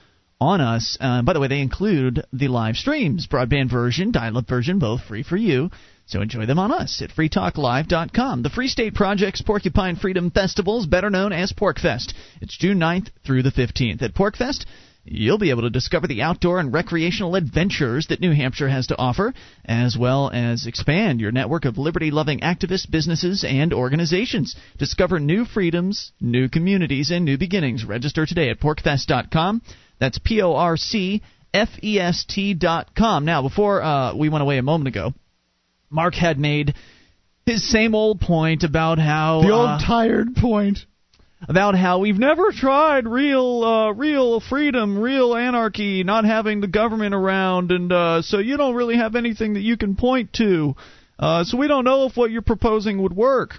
on 0.41 0.61
us. 0.61 0.99
Uh, 1.01 1.23
by 1.23 1.33
the 1.33 1.41
way, 1.41 1.49
they 1.49 1.61
include 1.61 2.25
the 2.33 2.49
live 2.49 2.77
streams, 2.77 3.27
broadband 3.27 3.71
version, 3.71 4.11
dial 4.11 4.37
up 4.37 4.49
version, 4.49 4.79
both 4.79 5.03
free 5.03 5.23
for 5.23 5.37
you. 5.37 5.71
So 6.07 6.23
enjoy 6.23 6.47
them 6.47 6.59
on 6.59 6.73
us 6.73 7.01
at 7.03 7.11
freetalklive.com. 7.11 8.43
The 8.43 8.51
Free 8.51 8.67
State 8.67 8.95
Project's 8.95 9.43
Porcupine 9.43 9.95
Freedom 9.95 10.33
Festival 10.33 10.81
is 10.81 10.87
better 10.87 11.09
known 11.09 11.33
as 11.33 11.53
PorcFest. 11.53 12.15
It's 12.41 12.59
June 12.59 12.81
9th 12.81 13.11
through 13.25 13.45
the 13.45 13.53
15th. 13.53 14.03
At 14.03 14.15
PorcFest, 14.15 14.65
You'll 15.05 15.39
be 15.39 15.51
able 15.51 15.63
to 15.63 15.71
discover 15.71 16.07
the 16.07 16.23
outdoor 16.23 16.61
and 16.61 16.73
recreational 16.73 17.35
adventures 17.35 18.09
that 18.09 18.21
New 18.21 18.33
Hampshire 18.33 18.69
has 18.69 18.89
to 18.89 18.99
offer, 18.99 19.33
as 19.65 19.97
well 19.97 20.31
as 20.33 20.67
expand 20.67 21.21
your 21.21 21.33
network 21.33 21.65
of 21.65 21.79
liberty 21.79 22.11
loving 22.11 22.41
activists, 22.41 22.91
businesses, 22.91 23.43
and 23.43 23.73
organizations. 23.73 24.57
Discover 24.79 25.21
new 25.21 25.47
freedoms, 25.47 26.13
new 26.21 26.49
communities, 26.49 27.11
and 27.11 27.25
new 27.25 27.39
beginnings. 27.39 27.85
Register 27.85 28.27
today 28.27 28.51
at 28.51 28.61
porcfest.com. 28.61 29.63
That's 29.99 30.19
P 30.19 30.43
O 30.43 30.55
R 30.55 30.77
C 30.77 31.23
F 31.55 31.71
E 31.83 31.99
S 31.99 32.25
T 32.29 32.55
dot 32.55 32.95
com. 32.95 33.25
Now, 33.25 33.43
before 33.43 33.83
uh, 33.83 34.15
we 34.15 34.29
went 34.29 34.43
away 34.43 34.59
a 34.59 34.63
moment 34.63 34.89
ago, 34.89 35.15
Mark 35.89 36.15
had 36.15 36.39
made 36.39 36.75
his 37.47 37.69
same 37.69 37.95
old 37.95 38.21
point 38.21 38.65
about 38.65 38.99
how. 38.99 39.43
The 39.43 39.53
old 39.53 39.69
uh, 39.69 39.79
tired 39.85 40.37
point. 40.37 40.79
About 41.49 41.75
how 41.75 41.99
we've 42.01 42.19
never 42.19 42.53
tried 42.53 43.07
real 43.07 43.65
uh, 43.65 43.93
real 43.93 44.41
freedom, 44.41 44.99
real 44.99 45.35
anarchy, 45.35 46.05
not 46.05 46.25
having 46.25 46.61
the 46.61 46.69
government 46.69 47.15
around, 47.15 47.73
and 47.73 47.93
uh, 47.93 48.23
so 48.23 48.39
you 48.39 48.57
don't 48.57 48.75
really 48.75 48.97
have 48.97 49.17
anything 49.17 49.55
that 49.55 49.61
you 49.63 49.77
can 49.77 49.97
point 49.97 50.33
to. 50.35 50.75
Uh, 51.19 51.45
so 51.45 51.57
we 51.59 51.69
don't 51.69 51.85
know 51.85 52.07
if 52.07 52.17
what 52.17 52.31
you're 52.31 52.43
proposing 52.43 53.03
would 53.03 53.15
work. 53.15 53.55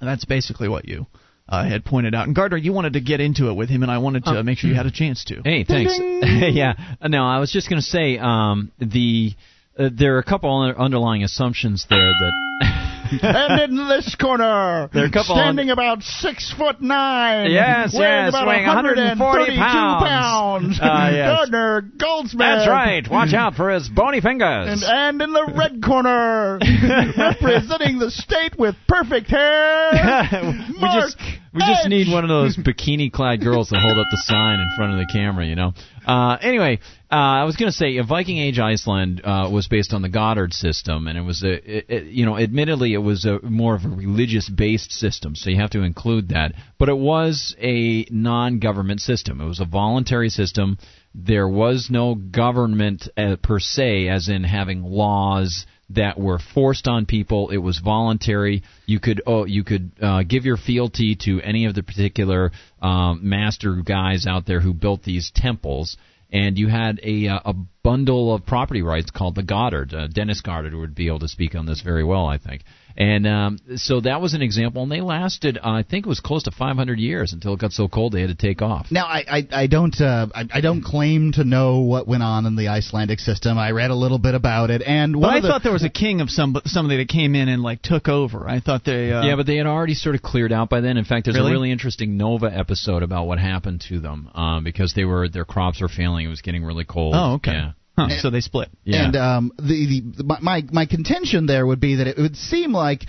And 0.00 0.08
that's 0.08 0.26
basically 0.26 0.68
what 0.68 0.86
you 0.86 1.06
uh, 1.48 1.64
had 1.64 1.84
pointed 1.84 2.14
out. 2.14 2.26
And 2.26 2.36
Gardner, 2.36 2.58
you 2.58 2.72
wanted 2.72 2.94
to 2.94 3.00
get 3.00 3.20
into 3.20 3.48
it 3.48 3.54
with 3.54 3.70
him, 3.70 3.82
and 3.82 3.90
I 3.90 3.98
wanted 3.98 4.24
to 4.24 4.40
Uh, 4.40 4.42
make 4.42 4.58
sure 4.58 4.68
you 4.68 4.76
had 4.76 4.86
a 4.86 4.90
chance 4.90 5.24
to. 5.26 5.40
Hey, 5.42 5.64
thanks. 5.64 5.98
yeah. 6.00 6.74
No, 7.02 7.24
I 7.24 7.38
was 7.38 7.50
just 7.50 7.70
going 7.70 7.80
to 7.80 7.86
say 7.86 8.18
um, 8.18 8.72
the 8.78 9.34
uh, 9.78 9.90
there 9.92 10.16
are 10.16 10.18
a 10.18 10.24
couple 10.24 10.74
underlying 10.78 11.22
assumptions 11.22 11.86
there 11.88 11.98
that. 11.98 12.92
and 13.22 13.60
in 13.62 13.88
this 13.88 14.14
corner, 14.14 14.88
There 14.92 15.04
are 15.04 15.06
a 15.06 15.10
couple 15.10 15.36
standing 15.36 15.70
about 15.70 16.02
six 16.02 16.52
foot 16.56 16.80
nine, 16.80 17.50
Yes, 17.50 17.94
weighing 17.94 18.26
yes, 18.26 18.28
about 18.30 18.46
weighing 18.48 18.66
140 18.66 19.56
142 19.56 19.58
pounds. 19.58 20.78
pounds. 20.78 20.78
Ah, 20.82 21.10
yes. 21.10 21.28
Gardner 21.36 21.80
Goldsmith. 21.98 22.38
That's 22.38 22.68
right. 22.68 23.08
Watch 23.10 23.34
out 23.34 23.54
for 23.54 23.70
his 23.70 23.88
bony 23.88 24.20
fingers. 24.20 24.82
And, 24.82 24.82
and 24.84 25.22
in 25.22 25.32
the 25.32 25.52
red 25.56 25.82
corner, 25.82 26.58
representing 27.16 27.98
the 27.98 28.10
state 28.10 28.58
with 28.58 28.74
perfect 28.88 29.28
hair, 29.30 29.90
we 30.72 30.80
Mark 30.80 31.02
just 31.02 31.16
we 31.54 31.60
just 31.60 31.88
need 31.88 32.12
one 32.12 32.24
of 32.24 32.28
those 32.28 32.56
bikini 32.56 33.10
clad 33.10 33.40
girls 33.40 33.70
to 33.70 33.78
hold 33.78 33.98
up 33.98 34.06
the 34.10 34.22
sign 34.24 34.60
in 34.60 34.68
front 34.76 34.92
of 34.92 34.98
the 34.98 35.06
camera, 35.10 35.46
you 35.46 35.54
know. 35.54 35.72
Uh, 36.06 36.36
anyway, 36.40 36.78
uh, 36.78 36.95
I 37.18 37.44
was 37.44 37.56
going 37.56 37.70
to 37.70 37.76
say 37.76 37.98
uh, 37.98 38.04
Viking 38.04 38.38
Age 38.38 38.58
Iceland 38.58 39.20
uh, 39.24 39.48
was 39.50 39.68
based 39.68 39.92
on 39.92 40.02
the 40.02 40.08
Goddard 40.08 40.52
system, 40.52 41.06
and 41.06 41.16
it 41.16 41.22
was 41.22 41.42
a 41.42 41.52
it, 41.52 41.86
it, 41.88 42.04
you 42.06 42.26
know 42.26 42.36
admittedly 42.36 42.94
it 42.94 42.98
was 42.98 43.24
a 43.24 43.40
more 43.42 43.74
of 43.74 43.84
a 43.84 43.88
religious 43.88 44.48
based 44.48 44.92
system, 44.92 45.34
so 45.34 45.50
you 45.50 45.56
have 45.56 45.70
to 45.70 45.82
include 45.82 46.30
that. 46.30 46.52
But 46.78 46.88
it 46.88 46.98
was 46.98 47.54
a 47.60 48.06
non 48.10 48.58
government 48.58 49.00
system. 49.00 49.40
It 49.40 49.46
was 49.46 49.60
a 49.60 49.64
voluntary 49.64 50.28
system. 50.30 50.78
There 51.14 51.48
was 51.48 51.88
no 51.90 52.14
government 52.14 53.08
uh, 53.16 53.36
per 53.42 53.60
se, 53.60 54.08
as 54.08 54.28
in 54.28 54.44
having 54.44 54.82
laws 54.82 55.66
that 55.90 56.18
were 56.18 56.38
forced 56.38 56.88
on 56.88 57.06
people. 57.06 57.50
It 57.50 57.58
was 57.58 57.78
voluntary. 57.78 58.62
You 58.86 59.00
could 59.00 59.22
oh 59.26 59.44
you 59.44 59.64
could 59.64 59.92
uh, 60.02 60.22
give 60.24 60.44
your 60.44 60.56
fealty 60.56 61.16
to 61.20 61.40
any 61.40 61.66
of 61.66 61.74
the 61.74 61.82
particular 61.82 62.50
um, 62.82 63.20
master 63.22 63.74
guys 63.76 64.26
out 64.26 64.46
there 64.46 64.60
who 64.60 64.74
built 64.74 65.04
these 65.04 65.30
temples, 65.34 65.96
and 66.30 66.58
you 66.58 66.68
had 66.68 67.00
a 67.02 67.28
uh, 67.28 67.40
a 67.44 67.54
bundle 67.82 68.34
of 68.34 68.44
property 68.44 68.82
rights 68.82 69.10
called 69.10 69.34
the 69.34 69.42
Goddard. 69.42 69.94
Uh, 69.94 70.08
Dennis 70.08 70.40
Goddard 70.40 70.74
would 70.74 70.94
be 70.94 71.06
able 71.06 71.20
to 71.20 71.28
speak 71.28 71.54
on 71.54 71.66
this 71.66 71.82
very 71.82 72.04
well, 72.04 72.26
I 72.26 72.38
think. 72.38 72.62
And 72.96 73.26
um, 73.26 73.58
so 73.76 74.00
that 74.00 74.22
was 74.22 74.32
an 74.32 74.40
example, 74.40 74.82
and 74.82 74.90
they 74.90 75.02
lasted. 75.02 75.58
Uh, 75.58 75.70
I 75.70 75.82
think 75.82 76.06
it 76.06 76.08
was 76.08 76.20
close 76.20 76.44
to 76.44 76.50
500 76.50 76.98
years 76.98 77.34
until 77.34 77.52
it 77.52 77.60
got 77.60 77.72
so 77.72 77.88
cold 77.88 78.12
they 78.14 78.22
had 78.22 78.30
to 78.30 78.34
take 78.34 78.62
off. 78.62 78.86
Now, 78.90 79.04
I, 79.04 79.24
I, 79.28 79.48
I 79.52 79.66
don't 79.66 80.00
uh, 80.00 80.28
I, 80.34 80.44
I 80.50 80.60
don't 80.62 80.82
claim 80.82 81.32
to 81.32 81.44
know 81.44 81.80
what 81.80 82.08
went 82.08 82.22
on 82.22 82.46
in 82.46 82.56
the 82.56 82.68
Icelandic 82.68 83.20
system. 83.20 83.58
I 83.58 83.72
read 83.72 83.90
a 83.90 83.94
little 83.94 84.18
bit 84.18 84.34
about 84.34 84.70
it, 84.70 84.80
and 84.80 85.20
But 85.20 85.26
I 85.28 85.40
the, 85.40 85.48
thought 85.48 85.62
there 85.62 85.72
was 85.72 85.84
a 85.84 85.90
king 85.90 86.22
of 86.22 86.30
some 86.30 86.56
somebody 86.64 86.96
that 86.98 87.08
came 87.08 87.34
in 87.34 87.48
and 87.48 87.62
like 87.62 87.82
took 87.82 88.08
over. 88.08 88.48
I 88.48 88.60
thought 88.60 88.84
they. 88.86 89.12
Uh, 89.12 89.24
yeah, 89.24 89.36
but 89.36 89.46
they 89.46 89.56
had 89.56 89.66
already 89.66 89.94
sort 89.94 90.14
of 90.14 90.22
cleared 90.22 90.52
out 90.52 90.70
by 90.70 90.80
then. 90.80 90.96
In 90.96 91.04
fact, 91.04 91.26
there's 91.26 91.36
Really? 91.36 91.50
a 91.50 91.52
really 91.52 91.70
interesting 91.72 92.16
Nova 92.16 92.46
episode 92.46 93.02
about 93.02 93.26
what 93.26 93.38
happened 93.38 93.84
to 93.88 94.00
them 94.00 94.30
um, 94.34 94.64
because 94.64 94.94
they 94.94 95.04
were 95.04 95.28
their 95.28 95.44
crops 95.44 95.82
were 95.82 95.88
failing. 95.88 96.24
It 96.24 96.30
was 96.30 96.40
getting 96.40 96.64
really 96.64 96.84
cold. 96.84 97.14
Oh, 97.14 97.34
okay. 97.34 97.52
Yeah. 97.52 97.72
Huh, 97.96 98.08
so 98.20 98.30
they 98.30 98.40
split. 98.40 98.68
Yeah. 98.84 99.06
And 99.06 99.16
um, 99.16 99.52
the, 99.58 100.02
the 100.16 100.38
my, 100.42 100.62
my 100.70 100.86
contention 100.86 101.46
there 101.46 101.66
would 101.66 101.80
be 101.80 101.96
that 101.96 102.06
it 102.06 102.18
would 102.18 102.36
seem 102.36 102.72
like 102.72 103.04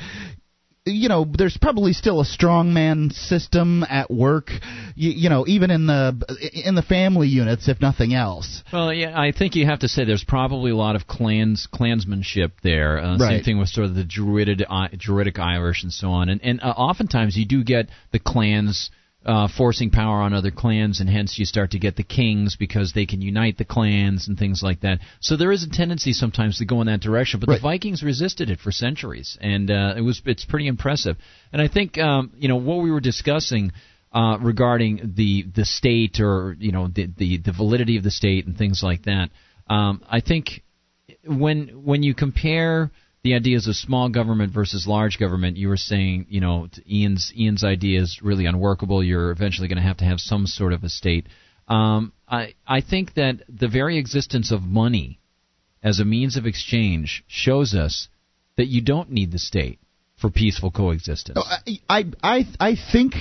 you 0.85 1.09
know 1.09 1.25
there's 1.37 1.57
probably 1.57 1.93
still 1.93 2.21
a 2.21 2.23
strongman 2.23 3.11
system 3.11 3.83
at 3.89 4.09
work 4.09 4.49
you, 4.95 5.11
you 5.11 5.29
know 5.29 5.45
even 5.45 5.69
in 5.69 5.85
the 5.85 6.51
in 6.65 6.75
the 6.75 6.81
family 6.81 7.27
units 7.27 7.67
if 7.67 7.81
nothing 7.81 8.13
else 8.13 8.63
Well, 8.71 8.93
yeah, 8.93 9.19
I 9.19 9.31
think 9.31 9.55
you 9.55 9.65
have 9.65 9.79
to 9.79 9.87
say 9.87 10.05
there's 10.05 10.23
probably 10.23 10.71
a 10.71 10.75
lot 10.75 10.95
of 10.95 11.07
clans 11.07 11.67
clansmanship 11.73 12.51
there. 12.63 12.99
Uh, 12.99 13.17
Same 13.17 13.43
thing 13.43 13.59
with 13.59 13.69
sort 13.69 13.87
of 13.87 13.95
the 13.95 14.03
Druid, 14.03 14.65
uh, 14.67 14.87
Druidic 14.97 15.39
Irish 15.39 15.83
and 15.83 15.91
so 15.91 16.09
on. 16.09 16.29
And, 16.29 16.41
and 16.43 16.61
uh, 16.61 16.67
oftentimes 16.67 17.37
you 17.37 17.45
do 17.45 17.63
get 17.63 17.89
the 18.11 18.19
clans 18.19 18.89
uh, 19.27 19.49
forcing 19.55 19.89
power 19.89 20.21
on 20.21 20.33
other 20.33 20.51
clans, 20.51 21.01
and 21.01 21.09
hence 21.09 21.37
you 21.37 21.45
start 21.45 21.71
to 21.71 21.79
get 21.79 21.97
the 21.97 22.03
kings 22.03 22.55
because 22.55 22.93
they 22.93 23.05
can 23.05 23.21
unite 23.21 23.57
the 23.57 23.65
clans 23.65 24.27
and 24.27 24.39
things 24.39 24.61
like 24.63 24.81
that. 24.81 24.99
So 25.19 25.35
there 25.35 25.51
is 25.51 25.63
a 25.63 25.69
tendency 25.69 26.13
sometimes 26.13 26.59
to 26.59 26.65
go 26.65 26.79
in 26.79 26.87
that 26.87 27.01
direction. 27.01 27.41
But 27.41 27.49
the 27.49 27.59
Vikings 27.59 28.03
resisted 28.03 28.49
it 28.49 28.59
for 28.59 28.71
centuries, 28.71 29.37
and 29.41 29.69
uh, 29.69 29.95
it 29.97 30.01
was 30.01 30.21
it's 30.25 30.45
pretty 30.45 30.67
impressive. 30.67 31.17
And 31.51 31.61
I 31.61 31.67
think 31.67 31.97
um, 31.97 32.31
you 32.37 32.47
know 32.47 32.55
what 32.55 32.81
we 32.81 32.89
were 32.89 33.01
discussing 33.01 33.73
uh, 34.13 34.37
regarding 34.39 35.13
the 35.17 35.45
the 35.53 35.65
state 35.65 36.19
or 36.21 36.55
you 36.57 36.71
know 36.71 36.87
the, 36.87 37.07
the 37.17 37.37
the 37.39 37.51
validity 37.51 37.97
of 37.97 38.03
the 38.03 38.11
state 38.11 38.47
and 38.47 38.57
things 38.57 38.81
like 38.81 39.03
that. 39.03 39.29
Um, 39.69 40.03
I 40.09 40.21
think 40.21 40.63
when 41.25 41.83
when 41.83 42.01
you 42.01 42.15
compare 42.15 42.91
the 43.27 43.35
ideas 43.35 43.67
of 43.67 43.75
small 43.75 44.07
government 44.07 44.53
versus 44.53 44.87
large 44.87 45.19
government, 45.19 45.57
you 45.57 45.67
were 45.67 45.75
saying 45.75 46.27
you 46.29 46.39
know 46.39 46.69
Ian's 46.89 47.33
Ian's 47.37 47.63
idea 47.63 48.01
is 48.01 48.21
really 48.21 48.45
unworkable. 48.45 49.03
You're 49.03 49.31
eventually 49.31 49.67
going 49.67 49.81
to 49.81 49.83
have 49.83 49.97
to 49.97 50.05
have 50.05 50.19
some 50.19 50.47
sort 50.47 50.71
of 50.71 50.85
a 50.85 50.89
state. 50.89 51.27
Um, 51.67 52.13
I 52.25 52.53
I 52.65 52.79
think 52.79 53.15
that 53.15 53.43
the 53.49 53.67
very 53.67 53.97
existence 53.97 54.53
of 54.53 54.61
money 54.61 55.19
as 55.83 55.99
a 55.99 56.05
means 56.05 56.37
of 56.37 56.45
exchange 56.45 57.25
shows 57.27 57.75
us 57.75 58.07
that 58.55 58.67
you 58.67 58.81
don't 58.81 59.11
need 59.11 59.33
the 59.33 59.39
state 59.39 59.79
for 60.15 60.29
peaceful 60.29 60.71
coexistence. 60.71 61.37
I 61.89 62.05
I 62.23 62.45
I 62.61 62.75
think 62.93 63.13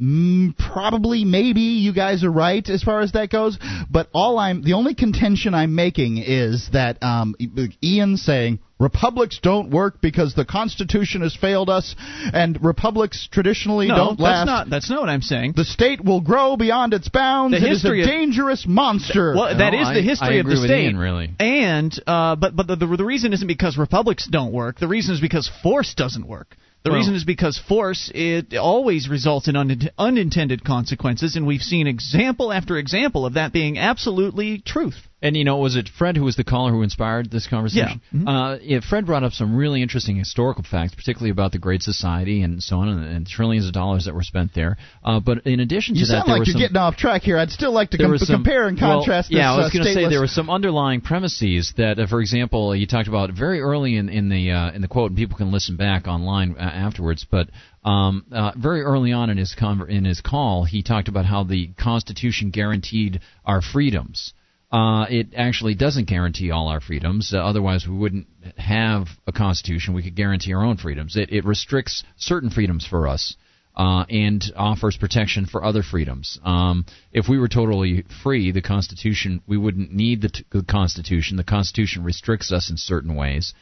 Mm, 0.00 0.56
probably, 0.56 1.24
maybe 1.24 1.60
you 1.60 1.92
guys 1.92 2.24
are 2.24 2.30
right 2.32 2.66
as 2.68 2.82
far 2.82 3.00
as 3.02 3.12
that 3.12 3.30
goes. 3.30 3.58
But 3.90 4.08
all 4.12 4.38
I'm, 4.38 4.62
the 4.62 4.72
only 4.72 4.94
contention 4.94 5.54
I'm 5.54 5.74
making 5.74 6.18
is 6.18 6.70
that 6.72 7.00
um, 7.02 7.36
Ian 7.82 8.16
saying 8.16 8.58
republics 8.80 9.38
don't 9.40 9.70
work 9.70 10.00
because 10.00 10.34
the 10.34 10.44
Constitution 10.44 11.20
has 11.20 11.36
failed 11.36 11.70
us, 11.70 11.94
and 12.32 12.58
republics 12.64 13.28
traditionally 13.30 13.86
no, 13.86 13.94
don't 13.96 14.18
last. 14.20 14.40
that's. 14.40 14.46
Not, 14.46 14.70
that's 14.70 14.90
not 14.90 15.00
what 15.00 15.08
I'm 15.08 15.22
saying. 15.22 15.52
The 15.54 15.64
state 15.64 16.02
will 16.04 16.20
grow 16.20 16.56
beyond 16.56 16.94
its 16.94 17.08
bounds. 17.08 17.52
The 17.52 17.58
it 17.64 17.70
is 17.70 17.84
a 17.84 17.88
history 17.88 18.00
of- 18.02 18.08
dangerous 18.08 18.64
monster. 18.66 19.34
Well, 19.36 19.56
that 19.56 19.72
No, 19.72 19.80
is 19.82 19.86
I- 19.86 19.94
the 19.94 20.02
history 20.02 20.28
I 20.28 20.40
of 20.40 20.46
the 20.46 20.52
agree 20.52 20.60
with 20.62 20.68
state. 20.70 20.84
Ian, 20.86 20.98
really. 20.98 21.30
And 21.38 21.92
uh, 22.08 22.34
but 22.34 22.56
but 22.56 22.66
the, 22.66 22.74
the 22.76 22.86
the 22.96 23.04
reason 23.04 23.32
isn't 23.34 23.46
because 23.46 23.76
republics 23.78 24.26
don't 24.28 24.52
work. 24.52 24.80
The 24.80 24.88
reason 24.88 25.14
is 25.14 25.20
because 25.20 25.48
force 25.62 25.94
doesn't 25.94 26.26
work. 26.26 26.56
The 26.84 26.90
Well- 26.90 26.98
reason 26.98 27.14
is 27.14 27.24
because 27.24 27.58
force 27.58 28.10
it 28.14 28.54
always 28.56 29.08
results 29.08 29.46
in 29.48 29.54
un- 29.56 29.88
unintended 29.98 30.64
consequences, 30.64 31.36
and 31.36 31.46
we've 31.46 31.62
seen 31.62 31.86
example 31.86 32.52
after 32.52 32.76
example 32.76 33.24
of 33.24 33.34
that 33.34 33.52
being 33.52 33.78
absolutely 33.78 34.58
truth. 34.58 35.08
And 35.22 35.36
you 35.36 35.44
know, 35.44 35.58
was 35.58 35.76
it 35.76 35.88
Fred 35.88 36.16
who 36.16 36.24
was 36.24 36.34
the 36.34 36.42
caller 36.44 36.72
who 36.72 36.82
inspired 36.82 37.30
this 37.30 37.46
conversation? 37.46 38.00
Yeah. 38.12 38.18
Mhm. 38.18 38.28
Uh, 38.28 38.58
yeah. 38.60 38.80
Fred 38.80 39.06
brought 39.06 39.22
up 39.22 39.32
some 39.32 39.54
really 39.54 39.80
interesting 39.80 40.16
historical 40.16 40.64
facts, 40.64 40.94
particularly 40.96 41.30
about 41.30 41.52
the 41.52 41.58
Great 41.58 41.82
Society 41.82 42.42
and 42.42 42.60
so 42.62 42.78
on, 42.78 42.88
and, 42.88 43.04
and 43.04 43.26
trillions 43.26 43.66
of 43.66 43.72
dollars 43.72 44.06
that 44.06 44.14
were 44.14 44.24
spent 44.24 44.52
there. 44.54 44.76
Uh, 45.04 45.20
but 45.20 45.46
in 45.46 45.60
addition 45.60 45.94
to 45.94 46.00
that, 46.00 46.00
you 46.00 46.06
that, 46.06 46.12
sound 46.12 46.28
there 46.28 46.32
like 46.34 46.40
were 46.40 46.44
you're 46.46 46.52
some, 46.52 46.60
getting 46.60 46.76
off 46.76 46.96
track 46.96 47.22
here. 47.22 47.38
I'd 47.38 47.50
still 47.50 47.72
like 47.72 47.90
to 47.90 47.98
com- 47.98 48.18
some- 48.18 48.42
compare 48.42 48.66
and 48.66 48.78
well, 48.80 48.98
contrast 48.98 49.30
yeah, 49.30 49.52
I 49.52 49.56
was 49.56 49.66
uh, 49.66 49.70
going 49.70 49.84
to 49.84 49.92
say 49.94 50.08
there 50.08 50.20
were 50.20 50.26
some 50.26 50.50
underlying 50.50 51.00
premises 51.00 51.72
that, 51.76 52.00
uh, 52.00 52.06
for 52.08 52.20
example, 52.20 52.74
you 52.74 52.86
talked 52.88 53.08
about 53.08 53.30
very 53.30 53.60
early 53.60 53.96
in, 53.96 54.08
in 54.08 54.28
the 54.28 54.50
uh, 54.50 54.72
in 54.72 54.82
the 54.82 54.88
quote, 54.88 55.10
and 55.10 55.16
people 55.16 55.36
can 55.38 55.52
listen 55.52 55.76
back 55.76 56.08
online 56.08 56.56
uh, 56.58 56.62
afterwards. 56.62 57.24
But 57.30 57.48
um, 57.84 58.24
uh, 58.32 58.52
very 58.56 58.82
early 58.82 59.12
on 59.12 59.30
in 59.30 59.38
his 59.38 59.54
conver- 59.58 59.88
in 59.88 60.04
his 60.04 60.20
call, 60.20 60.64
he 60.64 60.82
talked 60.82 61.08
about 61.08 61.26
how 61.26 61.44
the 61.44 61.70
Constitution 61.78 62.50
guaranteed 62.50 63.20
our 63.44 63.62
freedoms. 63.62 64.32
Uh, 64.72 65.04
it 65.10 65.28
actually 65.36 65.74
doesn't 65.74 66.06
guarantee 66.08 66.50
all 66.50 66.68
our 66.68 66.80
freedoms. 66.80 67.34
Uh, 67.34 67.38
otherwise, 67.38 67.86
we 67.86 67.94
wouldn't 67.94 68.26
have 68.56 69.06
a 69.26 69.32
constitution. 69.32 69.92
We 69.92 70.02
could 70.02 70.16
guarantee 70.16 70.54
our 70.54 70.64
own 70.64 70.78
freedoms. 70.78 71.14
It, 71.14 71.30
it 71.30 71.44
restricts 71.44 72.04
certain 72.16 72.48
freedoms 72.48 72.86
for 72.86 73.06
us 73.06 73.36
uh, 73.76 74.04
and 74.08 74.42
offers 74.56 74.96
protection 74.96 75.44
for 75.44 75.62
other 75.62 75.82
freedoms. 75.82 76.38
Um, 76.42 76.86
if 77.12 77.28
we 77.28 77.38
were 77.38 77.48
totally 77.48 78.04
free, 78.22 78.50
the 78.50 78.62
Constitution, 78.62 79.42
we 79.46 79.58
wouldn't 79.58 79.92
need 79.92 80.22
the, 80.22 80.28
t- 80.30 80.44
the 80.50 80.62
Constitution. 80.62 81.36
The 81.36 81.44
Constitution 81.44 82.02
restricts 82.02 82.50
us 82.50 82.70
in 82.70 82.78
certain 82.78 83.14
ways. 83.14 83.52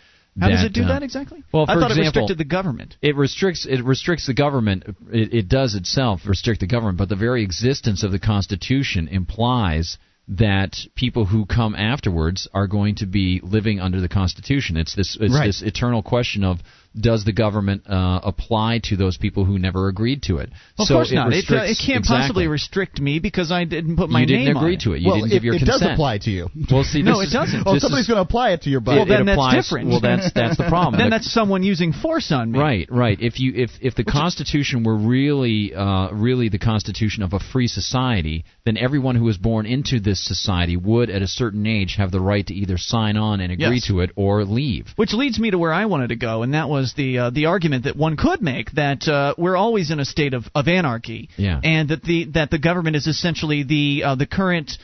How 0.41 0.49
does 0.49 0.63
it 0.63 0.73
do 0.73 0.85
uh, 0.85 0.89
that 0.89 1.03
exactly? 1.03 1.43
Well, 1.53 1.65
I 1.69 1.75
thought 1.75 1.91
example, 1.91 1.99
it 1.99 2.07
restricted 2.07 2.39
the 2.39 2.45
government. 2.45 2.97
it 3.03 3.17
restricts 3.17 3.67
it 3.69 3.85
restricts 3.85 4.29
the 4.29 4.33
government. 4.33 4.85
It, 5.13 5.35
it 5.35 5.49
does 5.49 5.75
itself 5.75 6.21
restrict 6.25 6.61
the 6.61 6.69
government, 6.69 6.99
but 6.99 7.09
the 7.09 7.17
very 7.17 7.43
existence 7.43 8.05
of 8.05 8.13
the 8.13 8.21
Constitution 8.21 9.09
implies 9.09 9.99
that 10.31 10.77
people 10.95 11.27
who 11.27 11.45
come 11.45 11.75
afterwards 11.75 12.47
are 12.55 12.69
going 12.69 12.95
to 12.95 13.07
be 13.07 13.41
living 13.43 13.81
under 13.81 14.01
the 14.01 14.09
Constitution. 14.09 14.77
It's 14.77 14.95
this 14.95 15.17
it's 15.21 15.35
Right. 15.35 15.47
this 15.47 15.61
eternal 15.63 16.03
question 16.03 16.45
of 16.45 16.61
does 16.99 17.25
the 17.25 17.33
government 17.33 17.89
uh, 17.89 18.21
apply 18.25 18.81
to 18.85 18.97
those 18.97 19.17
people 19.17 19.45
who 19.45 19.59
never 19.59 19.89
agreed 19.89 20.23
to 20.25 20.39
it? 20.39 20.51
Of 20.79 20.87
so 20.87 20.95
course 20.95 21.13
it 21.13 21.15
not. 21.15 21.33
It, 21.33 21.45
uh, 21.51 21.63
it 21.63 21.79
can't 21.79 22.01
exactly. 22.01 22.17
possibly 22.19 22.47
restrict 22.49 23.01
me 23.01 23.19
because 23.21 23.53
I 23.53 23.65
didn't 23.65 23.97
put 23.97 24.11
my 24.11 24.21
you 24.21 24.27
didn't 24.27 24.45
name 24.47 24.57
agree 24.57 24.75
it. 24.75 24.81
to 24.81 24.93
it. 24.95 25.01
You 25.01 25.09
well, 25.09 25.17
didn't 25.17 25.31
it, 25.31 25.35
give 25.35 25.45
your 25.45 25.55
it 25.55 25.59
consent. 25.61 25.81
does 25.83 25.93
apply 25.93 26.19
to 26.19 26.31
you. 26.31 26.49
Well, 26.71 26.85
see, 26.85 27.03
No, 27.03 27.21
it 27.21 27.31
doesn't. 27.33 27.65
This 27.65 27.83
somebody's 27.83 28.07
going 28.07 28.17
to 28.19 28.23
apply 28.23 28.51
it 28.53 28.63
to 28.63 28.71
your 28.71 28.81
butt. 28.81 28.97
Well, 28.97 29.07
then 29.07 29.29
it 29.29 29.37
that's 29.37 29.55
different. 29.69 29.89
Well, 29.89 30.01
that's 30.01 30.33
that's 30.33 30.57
the 30.57 30.69
problem. 30.69 30.99
then 31.01 31.11
The- 31.11 31.17
that's 31.17 31.33
someone 31.33 31.63
using 31.63 31.93
force 31.93 32.31
on 32.33 32.53
me. 32.53 32.59
Right, 32.59 32.89
right. 32.91 33.19
If 33.21 33.41
you 33.41 33.53
if 33.55 33.71
if 33.81 33.95
the 33.95 34.05
Constitution 34.05 34.85
were 34.85 34.97
really 34.97 35.75
uh, 35.75 36.11
really 36.13 36.49
the 36.49 36.59
Constitution 36.59 37.23
of 37.23 37.33
a 37.33 37.39
free 37.41 37.69
society, 37.69 38.45
then 38.65 38.77
everyone 38.77 39.17
who 39.17 39.25
was 39.25 39.37
born 39.39 39.67
into 39.67 40.01
this 40.01 40.25
society 40.27 40.77
would, 40.77 41.11
at 41.11 41.23
a 41.23 41.29
certain 41.29 41.67
age, 41.67 41.95
have 41.99 42.11
the 42.11 42.21
right 42.21 42.47
to 42.47 42.55
either 42.55 42.79
sign 42.79 43.17
on 43.17 43.41
and 43.41 43.53
agree 43.53 43.77
Yes. 43.77 43.87
to 43.89 44.01
it 44.01 44.11
or 44.17 44.45
leave. 44.45 44.87
Which 44.97 45.13
leads 45.13 45.39
me 45.39 45.51
to 45.51 45.59
where 45.59 45.73
I 45.73 45.87
wanted 45.87 46.09
to 46.09 46.17
go, 46.17 46.43
and 46.43 46.55
that 46.55 46.69
was 46.69 46.80
the 46.97 47.19
uh, 47.19 47.31
the 47.31 47.47
argument 47.47 47.85
that 47.85 47.97
one 47.97 48.17
could 48.17 48.41
make 48.43 48.71
that 48.73 49.07
uh, 49.09 49.35
we're 49.37 49.57
always 49.57 49.91
in 49.91 50.01
a 50.01 50.05
state 50.05 50.35
of, 50.35 50.45
of 50.55 50.69
anarchy, 50.69 51.29
Yeah. 51.37 51.61
and 51.63 51.89
that 51.91 52.03
the 52.03 52.25
that 52.35 52.51
the 52.51 52.59
government 52.59 52.97
is 52.97 53.07
essentially 53.07 53.63
the 53.63 54.03
uh, 54.05 54.15
the 54.17 54.27
current 54.27 54.79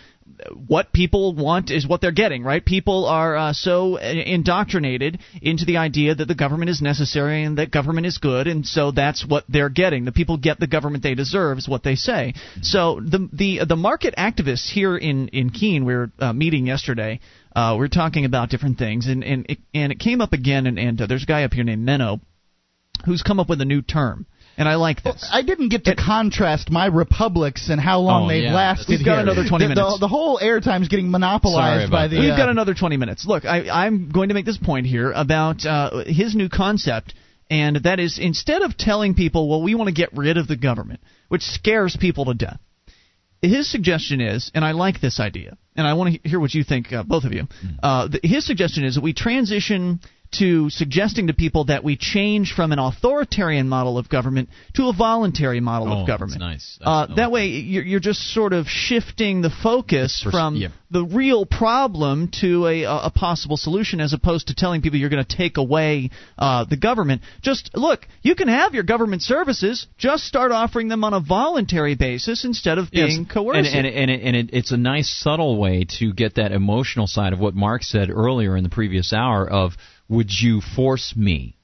what 0.66 0.92
people 0.92 1.34
want 1.34 1.70
is 1.70 1.86
what 1.86 2.00
they're 2.00 2.12
getting, 2.12 2.42
right? 2.42 2.64
People 2.64 3.06
are 3.06 3.36
uh, 3.36 3.52
so 3.52 3.96
indoctrinated 3.96 5.20
into 5.40 5.64
the 5.64 5.76
idea 5.78 6.14
that 6.14 6.26
the 6.26 6.34
government 6.34 6.68
is 6.70 6.82
necessary 6.82 7.44
and 7.44 7.58
that 7.58 7.70
government 7.70 8.06
is 8.06 8.18
good, 8.18 8.46
and 8.46 8.66
so 8.66 8.90
that's 8.90 9.24
what 9.26 9.44
they're 9.48 9.68
getting. 9.68 10.04
The 10.04 10.12
people 10.12 10.36
get 10.36 10.58
the 10.60 10.66
government 10.66 11.02
they 11.02 11.14
deserve, 11.14 11.58
is 11.58 11.68
what 11.68 11.82
they 11.82 11.94
say. 11.94 12.34
So 12.60 13.00
the 13.00 13.28
the 13.32 13.60
the 13.66 13.76
market 13.76 14.14
activists 14.16 14.68
here 14.68 14.96
in 14.96 15.28
in 15.28 15.50
Keene, 15.50 15.84
we 15.84 15.94
were 15.94 16.10
uh, 16.18 16.32
meeting 16.32 16.66
yesterday. 16.66 17.20
Uh, 17.56 17.74
we 17.78 17.86
are 17.86 17.88
talking 17.88 18.26
about 18.26 18.50
different 18.50 18.76
things, 18.76 19.06
and 19.06 19.24
and 19.24 19.46
it, 19.48 19.58
and 19.72 19.90
it 19.90 19.98
came 19.98 20.20
up 20.20 20.34
again. 20.34 20.66
And, 20.66 20.78
and 20.78 21.00
uh, 21.00 21.06
there's 21.06 21.22
a 21.22 21.26
guy 21.26 21.44
up 21.44 21.54
here 21.54 21.64
named 21.64 21.88
Menno, 21.88 22.20
who's 23.06 23.22
come 23.22 23.40
up 23.40 23.48
with 23.48 23.62
a 23.62 23.64
new 23.64 23.80
term, 23.80 24.26
and 24.58 24.68
I 24.68 24.74
like 24.74 25.02
this. 25.02 25.26
I 25.32 25.40
didn't 25.40 25.70
get 25.70 25.86
to 25.86 25.96
contrast 25.96 26.70
my 26.70 26.84
republics 26.84 27.70
and 27.70 27.80
how 27.80 28.00
long 28.00 28.26
Oh, 28.26 28.28
they've 28.28 28.44
yeah. 28.44 28.54
lasted 28.54 28.90
We've 28.98 29.06
got 29.06 29.12
here. 29.14 29.22
another 29.32 29.48
20 29.48 29.64
the, 29.64 29.68
minutes. 29.70 29.94
The, 29.94 30.00
the 30.00 30.08
whole 30.08 30.38
airtime's 30.38 30.88
getting 30.88 31.10
monopolized 31.10 31.90
by 31.90 32.08
the. 32.08 32.18
We've 32.20 32.30
uh, 32.32 32.36
got 32.36 32.50
another 32.50 32.74
20 32.74 32.98
minutes. 32.98 33.24
Look, 33.26 33.46
I, 33.46 33.70
I'm 33.70 34.10
going 34.10 34.28
to 34.28 34.34
make 34.34 34.44
this 34.44 34.58
point 34.58 34.86
here 34.86 35.10
about 35.12 35.64
uh, 35.64 36.04
his 36.06 36.34
new 36.34 36.50
concept, 36.50 37.14
and 37.48 37.76
that 37.84 38.00
is 38.00 38.18
instead 38.18 38.60
of 38.60 38.76
telling 38.76 39.14
people, 39.14 39.48
well, 39.48 39.62
we 39.62 39.74
want 39.74 39.88
to 39.88 39.94
get 39.94 40.10
rid 40.12 40.36
of 40.36 40.46
the 40.46 40.56
government, 40.56 41.00
which 41.28 41.42
scares 41.42 41.96
people 41.98 42.26
to 42.26 42.34
death, 42.34 42.60
his 43.40 43.70
suggestion 43.70 44.20
is, 44.20 44.50
and 44.54 44.62
I 44.62 44.72
like 44.72 45.00
this 45.00 45.20
idea, 45.20 45.56
and 45.76 45.86
I 45.86 45.94
want 45.94 46.22
to 46.22 46.28
hear 46.28 46.40
what 46.40 46.54
you 46.54 46.64
think, 46.64 46.92
uh, 46.92 47.02
both 47.02 47.24
of 47.24 47.32
you. 47.32 47.46
Uh, 47.82 48.08
th- 48.08 48.22
his 48.24 48.46
suggestion 48.46 48.84
is 48.84 48.94
that 48.94 49.02
we 49.02 49.12
transition 49.12 50.00
to 50.32 50.68
suggesting 50.70 51.28
to 51.28 51.34
people 51.34 51.64
that 51.66 51.84
we 51.84 51.96
change 51.96 52.52
from 52.54 52.72
an 52.72 52.78
authoritarian 52.78 53.68
model 53.68 53.98
of 53.98 54.08
government 54.08 54.48
to 54.74 54.88
a 54.88 54.92
voluntary 54.92 55.60
model 55.60 55.92
Oh, 55.92 56.00
of 56.02 56.06
government. 56.06 56.40
that's 56.40 56.78
nice. 56.78 56.78
Uh, 56.82 57.14
that 57.16 57.30
way, 57.30 57.46
you're, 57.48 57.84
you're 57.84 58.00
just 58.00 58.20
sort 58.34 58.52
of 58.52 58.66
shifting 58.66 59.42
the 59.42 59.50
focus 59.62 60.20
Pers- 60.24 60.32
from 60.32 60.56
yeah. 60.56 60.68
the 60.90 61.04
real 61.04 61.46
problem 61.46 62.30
to 62.40 62.66
a, 62.66 62.84
a 62.84 63.10
possible 63.14 63.56
solution, 63.56 64.00
as 64.00 64.12
opposed 64.12 64.48
to 64.48 64.54
telling 64.54 64.82
people 64.82 64.98
you're 64.98 65.08
going 65.10 65.24
to 65.24 65.36
take 65.36 65.56
away 65.56 66.10
uh, 66.38 66.64
the 66.64 66.76
government. 66.76 67.22
Just 67.42 67.70
look, 67.74 68.06
you 68.22 68.34
can 68.34 68.48
have 68.48 68.74
your 68.74 68.82
government 68.84 69.22
services. 69.22 69.86
Just 69.98 70.24
start 70.24 70.52
offering 70.52 70.88
them 70.88 71.04
on 71.04 71.14
a 71.14 71.20
voluntary 71.20 71.94
basis 71.94 72.44
instead 72.44 72.78
of 72.78 72.90
being 72.90 73.22
Yes. 73.24 73.32
coercive. 73.32 73.66
And, 73.74 73.86
and, 73.86 73.96
and, 73.96 74.10
it, 74.10 74.20
and 74.22 74.36
it, 74.36 74.50
it's 74.52 74.72
a 74.72 74.76
nice 74.76 75.08
subtle 75.10 75.56
way 75.58 75.86
to 75.98 76.12
get 76.12 76.34
that 76.36 76.52
emotional 76.52 77.06
side 77.06 77.32
of 77.32 77.38
what 77.38 77.54
Mark 77.54 77.82
said 77.82 78.10
earlier 78.10 78.56
in 78.56 78.64
the 78.64 78.70
previous 78.70 79.12
hour 79.12 79.48
of 79.48 79.72
would 80.08 80.30
you 80.30 80.60
force 80.60 81.14
me? 81.16 81.56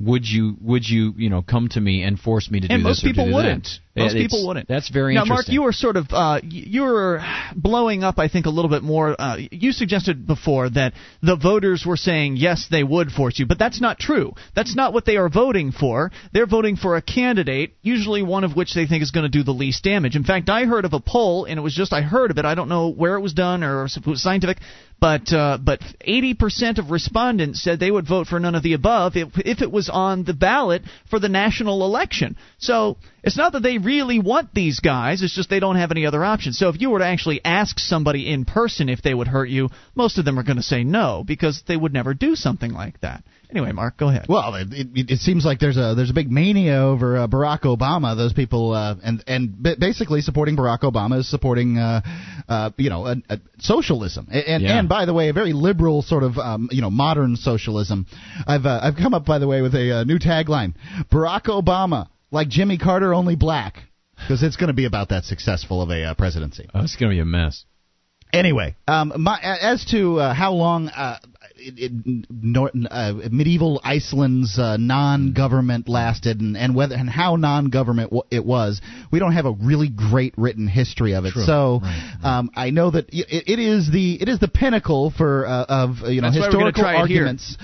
Would 0.00 0.28
you 0.28 0.56
would 0.60 0.88
you 0.88 1.12
you 1.16 1.28
know 1.28 1.42
come 1.42 1.68
to 1.68 1.80
me 1.80 2.02
and 2.02 2.18
force 2.18 2.50
me 2.50 2.60
to 2.60 2.68
do 2.68 2.74
and 2.74 2.82
this 2.82 2.88
most 2.88 3.04
or 3.04 3.08
to 3.08 3.14
people 3.14 3.26
do 3.26 3.32
that? 3.42 3.78
Most 4.00 4.16
people 4.16 4.46
wouldn't. 4.46 4.68
That's 4.68 4.88
very 4.88 5.14
now, 5.14 5.24
Mark, 5.24 5.48
you 5.48 5.62
were 5.62 5.72
sort 5.72 5.96
of 5.96 6.06
uh, 6.10 6.40
you 6.42 6.82
were 6.82 7.22
blowing 7.54 8.04
up. 8.04 8.18
I 8.18 8.28
think 8.28 8.46
a 8.46 8.50
little 8.50 8.70
bit 8.70 8.82
more. 8.82 9.14
Uh, 9.18 9.36
you 9.50 9.72
suggested 9.72 10.26
before 10.26 10.70
that 10.70 10.94
the 11.22 11.36
voters 11.36 11.84
were 11.86 11.96
saying 11.96 12.36
yes, 12.36 12.66
they 12.70 12.82
would 12.82 13.10
force 13.10 13.38
you, 13.38 13.46
but 13.46 13.58
that's 13.58 13.80
not 13.80 13.98
true. 13.98 14.34
That's 14.54 14.74
not 14.74 14.92
what 14.92 15.04
they 15.04 15.16
are 15.16 15.28
voting 15.28 15.72
for. 15.72 16.10
They're 16.32 16.46
voting 16.46 16.76
for 16.76 16.96
a 16.96 17.02
candidate, 17.02 17.74
usually 17.82 18.22
one 18.22 18.44
of 18.44 18.56
which 18.56 18.74
they 18.74 18.86
think 18.86 19.02
is 19.02 19.10
going 19.10 19.24
to 19.24 19.30
do 19.30 19.42
the 19.42 19.52
least 19.52 19.84
damage. 19.84 20.16
In 20.16 20.24
fact, 20.24 20.48
I 20.48 20.64
heard 20.64 20.84
of 20.84 20.92
a 20.92 21.00
poll, 21.00 21.44
and 21.44 21.58
it 21.58 21.62
was 21.62 21.74
just 21.74 21.92
I 21.92 22.02
heard 22.02 22.30
of 22.30 22.38
it. 22.38 22.44
I 22.44 22.54
don't 22.54 22.68
know 22.68 22.88
where 22.88 23.14
it 23.14 23.20
was 23.20 23.32
done 23.32 23.62
or 23.62 23.84
if 23.84 23.96
it 23.96 24.06
was 24.06 24.22
scientific, 24.22 24.58
but 25.00 25.32
uh, 25.32 25.58
but 25.62 25.80
80% 26.06 26.78
of 26.78 26.90
respondents 26.90 27.62
said 27.62 27.80
they 27.80 27.90
would 27.90 28.06
vote 28.06 28.26
for 28.26 28.38
none 28.38 28.54
of 28.54 28.62
the 28.62 28.74
above 28.74 29.16
if, 29.16 29.28
if 29.36 29.62
it 29.62 29.72
was 29.72 29.88
on 29.88 30.24
the 30.24 30.34
ballot 30.34 30.82
for 31.08 31.18
the 31.18 31.28
national 31.28 31.84
election. 31.84 32.36
So 32.58 32.98
it's 33.22 33.36
not 33.36 33.52
that 33.52 33.62
they 33.62 33.78
really 33.78 34.18
want 34.18 34.54
these 34.54 34.80
guys; 34.80 35.22
it's 35.22 35.34
just 35.34 35.50
they 35.50 35.60
don't 35.60 35.76
have 35.76 35.90
any 35.90 36.06
other 36.06 36.24
options. 36.24 36.58
So 36.58 36.68
if 36.68 36.80
you 36.80 36.90
were 36.90 37.00
to 37.00 37.06
actually 37.06 37.40
ask 37.44 37.78
somebody 37.78 38.30
in 38.32 38.44
person 38.44 38.88
if 38.88 39.02
they 39.02 39.14
would 39.14 39.28
hurt 39.28 39.48
you, 39.48 39.68
most 39.94 40.18
of 40.18 40.24
them 40.24 40.38
are 40.38 40.42
going 40.42 40.56
to 40.56 40.62
say 40.62 40.84
no 40.84 41.24
because 41.26 41.62
they 41.66 41.76
would 41.76 41.92
never 41.92 42.14
do 42.14 42.34
something 42.34 42.72
like 42.72 43.00
that. 43.00 43.22
Anyway, 43.50 43.72
Mark, 43.72 43.96
go 43.96 44.08
ahead. 44.08 44.26
Well, 44.28 44.54
it, 44.54 44.68
it, 44.70 45.10
it 45.10 45.18
seems 45.18 45.44
like 45.44 45.58
there's 45.58 45.76
a 45.76 45.94
there's 45.96 46.10
a 46.10 46.14
big 46.14 46.30
mania 46.30 46.82
over 46.82 47.16
uh, 47.16 47.26
Barack 47.26 47.62
Obama. 47.62 48.16
Those 48.16 48.32
people 48.32 48.72
uh, 48.72 48.94
and 49.02 49.24
and 49.26 49.60
ba- 49.60 49.76
basically 49.78 50.20
supporting 50.20 50.56
Barack 50.56 50.80
Obama 50.82 51.18
is 51.18 51.28
supporting 51.28 51.76
uh, 51.76 52.00
uh, 52.48 52.70
you 52.76 52.90
know 52.90 53.06
a, 53.06 53.16
a 53.28 53.40
socialism 53.58 54.28
and 54.30 54.44
and, 54.44 54.62
Yeah. 54.62 54.78
and 54.78 54.88
by 54.88 55.04
the 55.04 55.12
way 55.12 55.30
a 55.30 55.32
very 55.32 55.52
liberal 55.52 56.02
sort 56.02 56.22
of 56.22 56.38
um, 56.38 56.68
you 56.70 56.80
know 56.80 56.90
modern 56.90 57.34
socialism. 57.36 58.06
I've 58.46 58.66
uh, 58.66 58.80
I've 58.82 58.96
come 58.96 59.14
up 59.14 59.24
by 59.24 59.38
the 59.40 59.48
way 59.48 59.62
with 59.62 59.74
a 59.74 59.98
uh, 59.98 60.04
new 60.04 60.18
tagline: 60.20 60.74
Barack 61.10 61.46
Obama 61.46 62.06
like 62.30 62.48
Jimmy 62.48 62.78
Carter 62.78 63.14
only 63.14 63.36
black 63.36 63.82
because 64.16 64.42
it's 64.42 64.56
going 64.56 64.68
to 64.68 64.74
be 64.74 64.84
about 64.84 65.08
that 65.10 65.24
successful 65.24 65.82
of 65.82 65.90
a 65.90 66.04
uh, 66.04 66.14
presidency. 66.14 66.68
oh, 66.74 66.82
it's 66.82 66.96
going 66.96 67.10
to 67.10 67.16
be 67.16 67.20
a 67.20 67.24
mess. 67.24 67.64
Anyway, 68.32 68.76
um, 68.86 69.12
my, 69.16 69.38
as 69.40 69.84
to 69.86 70.20
uh, 70.20 70.34
how 70.34 70.52
long, 70.52 70.88
uh, 70.88 71.18
it, 71.60 71.92
it, 71.92 72.86
uh, 72.90 73.12
medieval 73.30 73.80
Iceland's 73.84 74.58
uh, 74.58 74.76
non-government 74.76 75.88
lasted 75.88 76.40
and, 76.40 76.56
and 76.56 76.74
whether 76.74 76.94
and 76.94 77.08
how 77.08 77.36
non-government 77.36 78.10
w- 78.10 78.22
it 78.30 78.44
was. 78.44 78.80
We 79.12 79.18
don't 79.18 79.32
have 79.32 79.46
a 79.46 79.52
really 79.52 79.88
great 79.88 80.34
written 80.36 80.66
history 80.66 81.14
of 81.14 81.24
it. 81.24 81.32
True. 81.32 81.44
So 81.44 81.80
Right, 81.82 82.16
Um, 82.22 82.50
I 82.54 82.70
know 82.70 82.90
that 82.90 83.08
it, 83.10 83.44
it 83.46 83.58
is 83.58 83.90
the 83.90 84.20
it 84.20 84.28
is 84.28 84.38
the 84.38 84.48
pinnacle 84.48 85.10
for 85.10 85.46
uh, 85.46 85.64
of 85.68 86.02
uh, 86.02 86.08
you 86.08 86.20
know 86.20 86.28
That's 86.28 86.40
why 86.40 86.46
we're 86.46 86.52
gonna 86.52 86.66
historical 86.66 86.84
arguments 87.00 87.56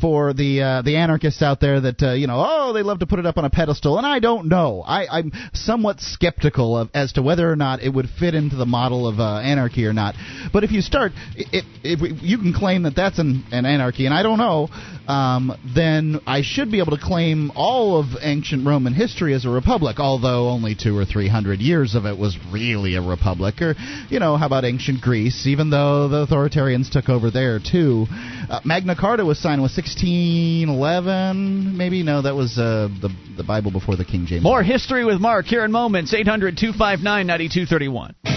for 0.00 0.32
the 0.32 0.62
uh, 0.62 0.82
the 0.82 0.96
anarchists 0.96 1.42
out 1.42 1.60
there 1.60 1.80
that 1.80 2.02
uh, 2.02 2.12
you 2.12 2.26
know 2.26 2.44
oh 2.46 2.72
they 2.72 2.82
love 2.82 3.00
to 3.00 3.06
put 3.06 3.18
it 3.18 3.26
up 3.26 3.36
on 3.36 3.44
a 3.44 3.50
pedestal 3.50 3.98
and 3.98 4.06
I 4.06 4.18
don't 4.18 4.48
know 4.48 4.82
I 4.86 5.06
I'm 5.06 5.32
somewhat 5.52 6.00
skeptical 6.00 6.78
of 6.78 6.90
as 6.94 7.12
to 7.12 7.22
whether 7.22 7.50
or 7.50 7.56
not 7.56 7.82
it 7.82 7.90
would 7.90 8.08
fit 8.18 8.34
into 8.34 8.56
the 8.56 8.66
model 8.66 9.06
of 9.06 9.20
uh, 9.20 9.38
anarchy 9.38 9.86
or 9.86 9.92
not 9.92 10.14
but 10.52 10.64
if 10.64 10.70
you 10.70 10.80
start 10.80 11.12
if, 11.36 11.64
if 11.82 12.00
we, 12.00 12.12
you 12.20 12.38
can 12.38 12.52
claim 12.52 12.84
that 12.84 12.94
that's 12.94 13.18
an, 13.18 13.33
an 13.52 13.66
anarchy 13.66 14.06
and 14.06 14.14
I 14.14 14.22
don't 14.22 14.38
know 14.38 14.68
um, 15.06 15.52
then 15.74 16.20
I 16.26 16.42
should 16.42 16.70
be 16.70 16.80
able 16.80 16.96
to 16.96 17.02
claim 17.02 17.52
all 17.54 17.98
of 17.98 18.06
ancient 18.22 18.66
Roman 18.66 18.94
history 18.94 19.34
as 19.34 19.44
a 19.44 19.50
republic 19.50 19.98
although 19.98 20.48
only 20.48 20.74
two 20.74 20.96
or 20.96 21.04
three 21.04 21.28
hundred 21.28 21.60
years 21.60 21.94
of 21.94 22.06
it 22.06 22.18
was 22.18 22.36
really 22.52 22.94
a 22.94 23.02
republic. 23.02 23.60
Or 23.60 23.74
you 24.08 24.20
know 24.20 24.36
how 24.36 24.46
about 24.46 24.64
ancient 24.64 25.00
Greece? 25.00 25.46
Even 25.46 25.70
though 25.70 26.08
the 26.08 26.26
authoritarians 26.26 26.90
took 26.90 27.08
over 27.08 27.30
there 27.30 27.58
too. 27.58 28.06
Uh, 28.08 28.60
Magna 28.64 28.96
Carta 28.96 29.24
was 29.24 29.38
signed 29.38 29.62
with 29.62 29.72
1611 29.72 31.76
maybe? 31.76 32.02
No 32.02 32.22
that 32.22 32.34
was 32.34 32.58
uh, 32.58 32.88
the 33.00 33.10
the 33.36 33.44
Bible 33.44 33.70
before 33.70 33.96
the 33.96 34.04
King 34.04 34.26
James 34.26 34.42
More 34.42 34.62
history 34.62 35.04
with 35.04 35.20
Mark 35.20 35.46
here 35.46 35.64
in 35.64 35.72
moments. 35.72 36.12
800 36.12 36.56
259 36.56 37.26
9231. 37.26 38.33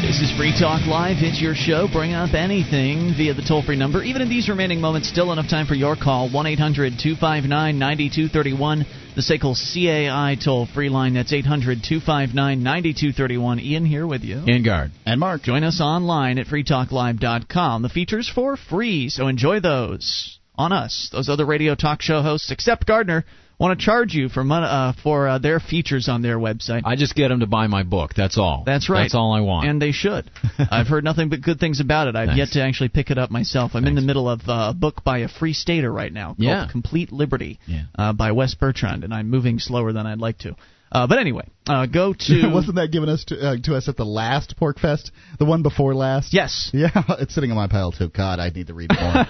This 0.00 0.22
is 0.22 0.32
Free 0.34 0.52
Talk 0.58 0.86
Live. 0.86 1.18
It's 1.20 1.42
your 1.42 1.54
show. 1.54 1.86
Bring 1.86 2.14
up 2.14 2.32
anything 2.32 3.12
via 3.14 3.34
the 3.34 3.42
toll 3.42 3.62
free 3.62 3.76
number. 3.76 4.02
Even 4.02 4.22
in 4.22 4.30
these 4.30 4.48
remaining 4.48 4.80
moments, 4.80 5.10
still 5.10 5.30
enough 5.30 5.50
time 5.50 5.66
for 5.66 5.74
your 5.74 5.94
call. 5.94 6.30
1 6.30 6.46
800 6.46 6.94
259 6.98 7.78
9231. 7.78 8.86
The 9.14 9.20
SACL 9.20 9.54
CAI 9.54 10.36
toll 10.42 10.66
free 10.66 10.88
line. 10.88 11.12
That's 11.12 11.34
800 11.34 11.84
259 11.86 12.62
9231. 12.62 13.60
Ian 13.60 13.84
here 13.84 14.06
with 14.06 14.22
you. 14.22 14.42
And 14.46 14.64
Gard. 14.64 14.90
And 15.04 15.20
Mark. 15.20 15.42
Join 15.42 15.64
us 15.64 15.82
online 15.82 16.38
at 16.38 16.46
freetalklive.com. 16.46 17.82
The 17.82 17.88
features 17.90 18.28
for 18.28 18.56
free, 18.56 19.10
so 19.10 19.28
enjoy 19.28 19.60
those 19.60 20.38
on 20.56 20.72
us. 20.72 21.10
Those 21.12 21.28
other 21.28 21.44
radio 21.44 21.74
talk 21.74 22.00
show 22.00 22.22
hosts, 22.22 22.50
except 22.50 22.86
Gardner, 22.86 23.26
want 23.60 23.78
to 23.78 23.84
charge 23.84 24.14
you 24.14 24.28
for 24.28 24.42
mon- 24.42 24.64
uh, 24.64 24.92
for 25.02 25.28
uh, 25.28 25.38
their 25.38 25.60
features 25.60 26.08
on 26.08 26.22
their 26.22 26.38
website. 26.38 26.82
I 26.84 26.96
just 26.96 27.14
get 27.14 27.28
them 27.28 27.40
to 27.40 27.46
buy 27.46 27.66
my 27.66 27.82
book. 27.82 28.12
That's 28.16 28.38
all. 28.38 28.64
That's 28.66 28.88
right. 28.88 29.02
That's 29.02 29.14
all 29.14 29.32
I 29.32 29.40
want. 29.40 29.68
And 29.68 29.80
they 29.80 29.92
should. 29.92 30.30
I've 30.58 30.86
heard 30.88 31.04
nothing 31.04 31.28
but 31.28 31.42
good 31.42 31.60
things 31.60 31.80
about 31.80 32.08
it. 32.08 32.16
I've 32.16 32.28
Thanks. 32.28 32.38
yet 32.38 32.60
to 32.60 32.62
actually 32.66 32.88
pick 32.88 33.10
it 33.10 33.18
up 33.18 33.30
myself. 33.30 33.72
I'm 33.74 33.86
in 33.86 33.94
the 33.94 34.00
middle 34.00 34.28
of 34.28 34.40
uh, 34.48 34.70
a 34.70 34.74
book 34.74 35.04
by 35.04 35.18
a 35.18 35.28
free 35.28 35.52
stater 35.52 35.92
right 35.92 36.12
now 36.12 36.28
called 36.28 36.38
Yeah. 36.40 36.68
Complete 36.70 37.12
Liberty 37.12 37.60
Yeah. 37.66 37.82
uh, 37.96 38.12
by 38.12 38.32
Wes 38.32 38.54
Bertrand, 38.54 39.04
and 39.04 39.12
I'm 39.14 39.28
moving 39.30 39.58
slower 39.58 39.92
than 39.92 40.06
I'd 40.06 40.18
like 40.18 40.38
to. 40.38 40.56
Uh, 40.92 41.06
but 41.06 41.18
anyway, 41.20 41.46
uh, 41.68 41.86
go 41.86 42.12
to. 42.12 42.50
Wasn't 42.52 42.74
that 42.74 42.90
given 42.90 43.08
us 43.08 43.24
to, 43.26 43.38
uh, 43.38 43.56
to 43.62 43.76
us 43.76 43.88
at 43.88 43.96
the 43.96 44.04
last 44.04 44.56
PorcFest? 44.60 45.12
The 45.38 45.44
one 45.44 45.62
before 45.62 45.94
last? 45.94 46.34
Yes. 46.34 46.70
Yeah, 46.80 46.88
it's 47.20 47.32
sitting 47.34 47.50
on 47.52 47.56
my 47.56 47.68
pile 47.68 47.92
too. 47.92 48.08
God, 48.08 48.40
I 48.40 48.48
need 48.48 48.66
to 48.68 48.74
read 48.74 48.90
more. 49.00 49.24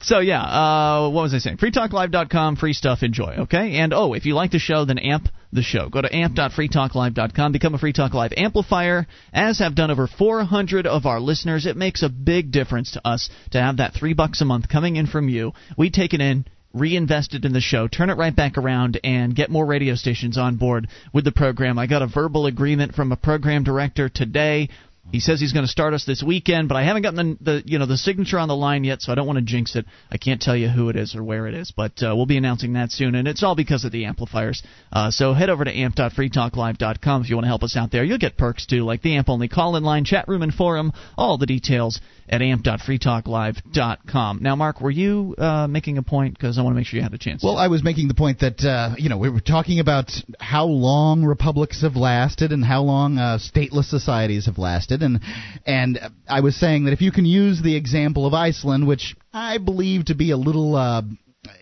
So 0.00 0.18
yeah, 0.20 0.42
uh, 0.42 1.10
what 1.10 1.22
was 1.22 1.34
I 1.34 1.38
saying? 1.38 1.58
FreeTalkLive.com, 1.58 2.56
free 2.56 2.72
stuff, 2.72 3.02
enjoy. 3.02 3.36
Okay, 3.40 3.76
and 3.76 3.92
oh, 3.92 4.14
if 4.14 4.26
you 4.26 4.34
like 4.34 4.50
the 4.50 4.58
show, 4.58 4.84
then 4.84 4.98
amp 4.98 5.28
the 5.52 5.62
show. 5.62 5.88
Go 5.88 6.02
to 6.02 6.14
amp.freetalklive.com, 6.14 7.52
become 7.52 7.74
a 7.74 7.78
Free 7.78 7.92
Talk 7.92 8.14
Live 8.14 8.32
amplifier, 8.36 9.06
as 9.32 9.58
have 9.60 9.74
done 9.74 9.90
over 9.90 10.06
400 10.06 10.86
of 10.86 11.06
our 11.06 11.20
listeners. 11.20 11.66
It 11.66 11.76
makes 11.76 12.02
a 12.02 12.08
big 12.08 12.50
difference 12.50 12.92
to 12.92 13.06
us 13.06 13.30
to 13.52 13.60
have 13.60 13.76
that 13.78 13.94
three 13.94 14.14
bucks 14.14 14.40
a 14.40 14.44
month 14.44 14.68
coming 14.68 14.96
in 14.96 15.06
from 15.06 15.28
you. 15.28 15.52
We 15.78 15.90
take 15.90 16.14
it 16.14 16.20
in. 16.20 16.46
Reinvest 16.72 17.34
it 17.34 17.44
in 17.44 17.52
the 17.52 17.60
show, 17.60 17.86
turn 17.86 18.10
it 18.10 18.16
right 18.16 18.34
back 18.34 18.58
around, 18.58 18.98
and 19.04 19.36
get 19.36 19.48
more 19.48 19.64
radio 19.64 19.94
stations 19.94 20.36
on 20.36 20.56
board 20.56 20.88
with 21.12 21.24
the 21.24 21.30
program. 21.30 21.78
I 21.78 21.86
got 21.86 22.02
a 22.02 22.08
verbal 22.08 22.46
agreement 22.46 22.96
from 22.96 23.12
a 23.12 23.16
program 23.16 23.62
director 23.62 24.08
today. 24.08 24.70
He 25.12 25.20
says 25.20 25.38
he's 25.38 25.52
going 25.52 25.64
to 25.64 25.70
start 25.70 25.94
us 25.94 26.04
this 26.04 26.22
weekend, 26.22 26.68
but 26.68 26.76
I 26.76 26.82
haven't 26.82 27.02
gotten 27.02 27.38
the, 27.40 27.52
the 27.52 27.62
you 27.66 27.78
know 27.78 27.86
the 27.86 27.96
signature 27.96 28.38
on 28.38 28.48
the 28.48 28.56
line 28.56 28.84
yet, 28.84 29.02
so 29.02 29.12
I 29.12 29.14
don't 29.14 29.26
want 29.26 29.38
to 29.38 29.44
jinx 29.44 29.76
it. 29.76 29.86
I 30.10 30.16
can't 30.16 30.40
tell 30.40 30.56
you 30.56 30.68
who 30.68 30.88
it 30.88 30.96
is 30.96 31.14
or 31.14 31.22
where 31.22 31.46
it 31.46 31.54
is, 31.54 31.72
but 31.76 31.92
uh, 32.02 32.14
we'll 32.16 32.26
be 32.26 32.36
announcing 32.36 32.72
that 32.72 32.90
soon, 32.90 33.14
and 33.14 33.28
it's 33.28 33.42
all 33.42 33.54
because 33.54 33.84
of 33.84 33.92
the 33.92 34.06
amplifiers. 34.06 34.62
Uh, 34.92 35.10
so 35.10 35.32
head 35.32 35.50
over 35.50 35.64
to 35.64 35.70
amp.freetalklive.com 35.70 37.22
if 37.22 37.28
you 37.28 37.36
want 37.36 37.44
to 37.44 37.48
help 37.48 37.62
us 37.62 37.76
out 37.76 37.92
there. 37.92 38.02
You'll 38.02 38.18
get 38.18 38.36
perks 38.36 38.66
too, 38.66 38.82
like 38.84 39.02
the 39.02 39.16
amp 39.16 39.28
only 39.28 39.48
call 39.48 39.76
in 39.76 39.84
line, 39.84 40.04
chat 40.04 40.26
room, 40.26 40.42
and 40.42 40.52
forum. 40.52 40.92
All 41.16 41.38
the 41.38 41.46
details 41.46 42.00
at 42.28 42.42
amp.freetalklive.com. 42.42 44.38
Now, 44.40 44.56
Mark, 44.56 44.80
were 44.80 44.90
you 44.90 45.34
uh, 45.38 45.66
making 45.68 45.98
a 45.98 46.02
point? 46.02 46.34
Because 46.34 46.58
I 46.58 46.62
want 46.62 46.74
to 46.74 46.76
make 46.76 46.86
sure 46.86 46.98
you 46.98 47.02
had 47.02 47.14
a 47.14 47.18
chance. 47.18 47.42
Well, 47.44 47.56
I 47.56 47.68
was 47.68 47.84
making 47.84 48.08
the 48.08 48.14
point 48.14 48.40
that 48.40 48.62
uh, 48.62 48.94
you 48.98 49.08
know 49.08 49.18
we 49.18 49.30
were 49.30 49.40
talking 49.40 49.80
about 49.80 50.10
how 50.40 50.66
long 50.66 51.24
republics 51.24 51.82
have 51.82 51.96
lasted 51.96 52.52
and 52.52 52.64
how 52.64 52.82
long 52.82 53.18
uh, 53.18 53.38
stateless 53.38 53.84
societies 53.84 54.46
have 54.46 54.58
lasted, 54.58 55.02
and 55.02 55.20
and 55.66 55.98
I 56.28 56.40
was 56.40 56.56
saying 56.56 56.84
that 56.84 56.92
if 56.92 57.00
you 57.00 57.12
can 57.12 57.26
use 57.26 57.62
the 57.62 57.76
example 57.76 58.26
of 58.26 58.34
Iceland, 58.34 58.86
which 58.86 59.16
I 59.32 59.58
believe 59.58 60.06
to 60.06 60.14
be 60.14 60.30
a 60.30 60.36
little. 60.36 60.76
Uh, 60.76 61.02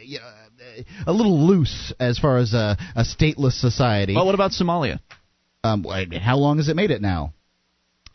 you 0.00 0.18
know, 0.18 0.30
a 1.06 1.12
little 1.12 1.46
loose 1.46 1.92
as 2.00 2.18
far 2.18 2.38
as 2.38 2.54
a, 2.54 2.78
a 2.96 3.02
stateless 3.02 3.60
society. 3.60 4.14
well, 4.14 4.24
what 4.24 4.34
about 4.34 4.52
Somalia? 4.52 5.00
Um, 5.64 5.84
how 5.84 6.38
long 6.38 6.56
has 6.56 6.68
it 6.68 6.76
made 6.76 6.90
it 6.90 7.02
now? 7.02 7.34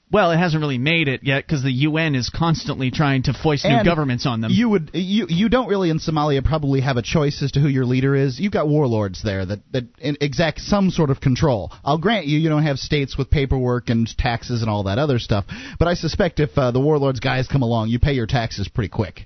Well, 0.09 0.31
it 0.31 0.37
hasn't 0.37 0.61
really 0.61 0.77
made 0.77 1.09
it 1.09 1.21
yet 1.23 1.45
because 1.45 1.63
the 1.63 1.71
UN 1.71 2.15
is 2.15 2.29
constantly 2.29 2.91
trying 2.91 3.23
to 3.23 3.33
foist 3.33 3.65
new 3.65 3.83
governments 3.83 4.25
on 4.25 4.39
them. 4.39 4.51
You 4.53 4.69
would 4.69 4.91
you 4.93 5.25
you 5.27 5.49
don't 5.49 5.67
really 5.67 5.89
in 5.89 5.99
Somalia 5.99 6.43
probably 6.43 6.79
have 6.79 6.95
a 6.95 7.01
choice 7.01 7.41
as 7.43 7.51
to 7.53 7.59
who 7.59 7.67
your 7.67 7.85
leader 7.85 8.15
is. 8.15 8.39
You've 8.39 8.53
got 8.53 8.69
warlords 8.69 9.21
there 9.21 9.45
that 9.45 9.59
that 9.73 9.83
exact 9.99 10.61
some 10.61 10.91
sort 10.91 11.09
of 11.09 11.19
control. 11.19 11.73
I'll 11.83 11.97
grant 11.97 12.25
you 12.25 12.39
you 12.39 12.47
don't 12.47 12.63
have 12.63 12.79
states 12.79 13.17
with 13.17 13.29
paperwork 13.29 13.89
and 13.89 14.07
taxes 14.17 14.61
and 14.61 14.69
all 14.69 14.83
that 14.83 14.97
other 14.97 15.19
stuff, 15.19 15.45
but 15.77 15.89
I 15.89 15.95
suspect 15.95 16.39
if 16.39 16.57
uh, 16.57 16.71
the 16.71 16.79
warlords 16.79 17.19
guys 17.19 17.47
come 17.47 17.61
along, 17.61 17.89
you 17.89 17.99
pay 17.99 18.13
your 18.13 18.27
taxes 18.27 18.69
pretty 18.69 18.89
quick, 18.89 19.25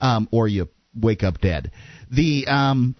um, 0.00 0.28
or 0.30 0.46
you 0.46 0.68
wake 0.94 1.22
up 1.22 1.40
dead. 1.40 1.70
The 2.10 2.46
um, 2.48 2.96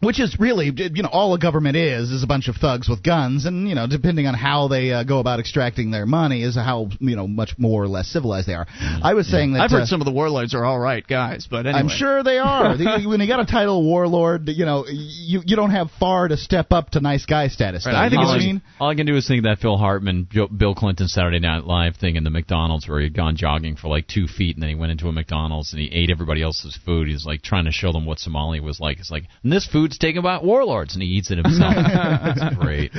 which 0.00 0.18
is 0.18 0.36
really, 0.40 0.72
you 0.74 1.02
know, 1.02 1.10
all 1.12 1.34
a 1.34 1.38
government 1.38 1.76
is 1.76 2.10
is 2.10 2.22
a 2.22 2.26
bunch 2.26 2.48
of 2.48 2.56
thugs 2.56 2.88
with 2.88 3.02
guns, 3.02 3.44
and 3.44 3.68
you 3.68 3.74
know, 3.74 3.86
depending 3.86 4.26
on 4.26 4.34
how 4.34 4.68
they 4.68 4.92
uh, 4.92 5.04
go 5.04 5.18
about 5.18 5.40
extracting 5.40 5.90
their 5.90 6.06
money, 6.06 6.42
is 6.42 6.56
how 6.56 6.88
you 7.00 7.16
know 7.16 7.26
much 7.28 7.54
more 7.58 7.82
or 7.82 7.88
less 7.88 8.08
civilized 8.08 8.48
they 8.48 8.54
are. 8.54 8.66
I 9.02 9.14
was 9.14 9.28
saying 9.28 9.52
that 9.52 9.60
I've 9.60 9.70
heard 9.70 9.82
uh, 9.82 9.86
some 9.86 10.00
of 10.00 10.06
the 10.06 10.12
warlords 10.12 10.54
are 10.54 10.64
all 10.64 10.78
right 10.78 11.06
guys, 11.06 11.46
but 11.50 11.66
anyway. 11.66 11.80
I'm 11.80 11.88
sure 11.88 12.22
they 12.22 12.38
are. 12.38 12.76
When 13.10 13.20
you 13.20 13.26
got 13.26 13.40
a 13.40 13.46
title 13.46 13.82
warlord, 13.82 14.48
you 14.48 14.64
know, 14.64 14.84
you 14.88 15.42
you 15.44 15.56
don't 15.56 15.70
have 15.70 15.90
far 15.98 16.28
to 16.28 16.36
step 16.36 16.72
up 16.72 16.90
to 16.90 17.00
nice 17.00 17.26
guy 17.26 17.48
status. 17.48 17.86
Right. 17.86 17.94
I 17.94 18.08
think 18.08 18.20
know 18.20 18.28
all, 18.28 18.34
what 18.34 18.40
I 18.40 18.44
I, 18.44 18.46
mean. 18.46 18.62
all 18.78 18.90
I 18.90 18.94
can 18.94 19.06
do 19.06 19.16
is 19.16 19.26
think 19.26 19.38
of 19.38 19.44
that 19.44 19.58
Phil 19.58 19.76
Hartman, 19.76 20.28
Jo- 20.30 20.48
Bill 20.48 20.74
Clinton 20.74 21.08
Saturday 21.08 21.40
Night 21.40 21.64
Live 21.64 21.96
thing 21.96 22.16
in 22.16 22.24
the 22.24 22.30
McDonald's 22.30 22.88
where 22.88 23.00
he'd 23.00 23.14
gone 23.14 23.36
jogging 23.36 23.76
for 23.76 23.88
like 23.88 24.06
two 24.06 24.26
feet 24.26 24.56
and 24.56 24.62
then 24.62 24.70
he 24.70 24.74
went 24.74 24.92
into 24.92 25.08
a 25.08 25.12
McDonald's 25.12 25.72
and 25.72 25.80
he 25.80 25.88
ate 25.92 26.10
everybody 26.10 26.42
else's 26.42 26.78
food. 26.84 27.08
He's 27.08 27.26
like 27.26 27.42
trying 27.42 27.64
to 27.66 27.72
show 27.72 27.92
them 27.92 28.06
what 28.06 28.18
Somalia 28.18 28.62
was 28.62 28.80
like. 28.80 28.98
It's 28.98 29.10
like, 29.10 29.24
and 29.42 29.52
this 29.52 29.66
food's 29.90 29.98
taken 29.98 30.22
by 30.22 30.38
warlords 30.42 30.94
and 30.94 31.02
he 31.02 31.08
eats 31.08 31.30
it 31.30 31.38
himself. 31.38 31.74
That's 31.76 32.56
great. 32.56 32.92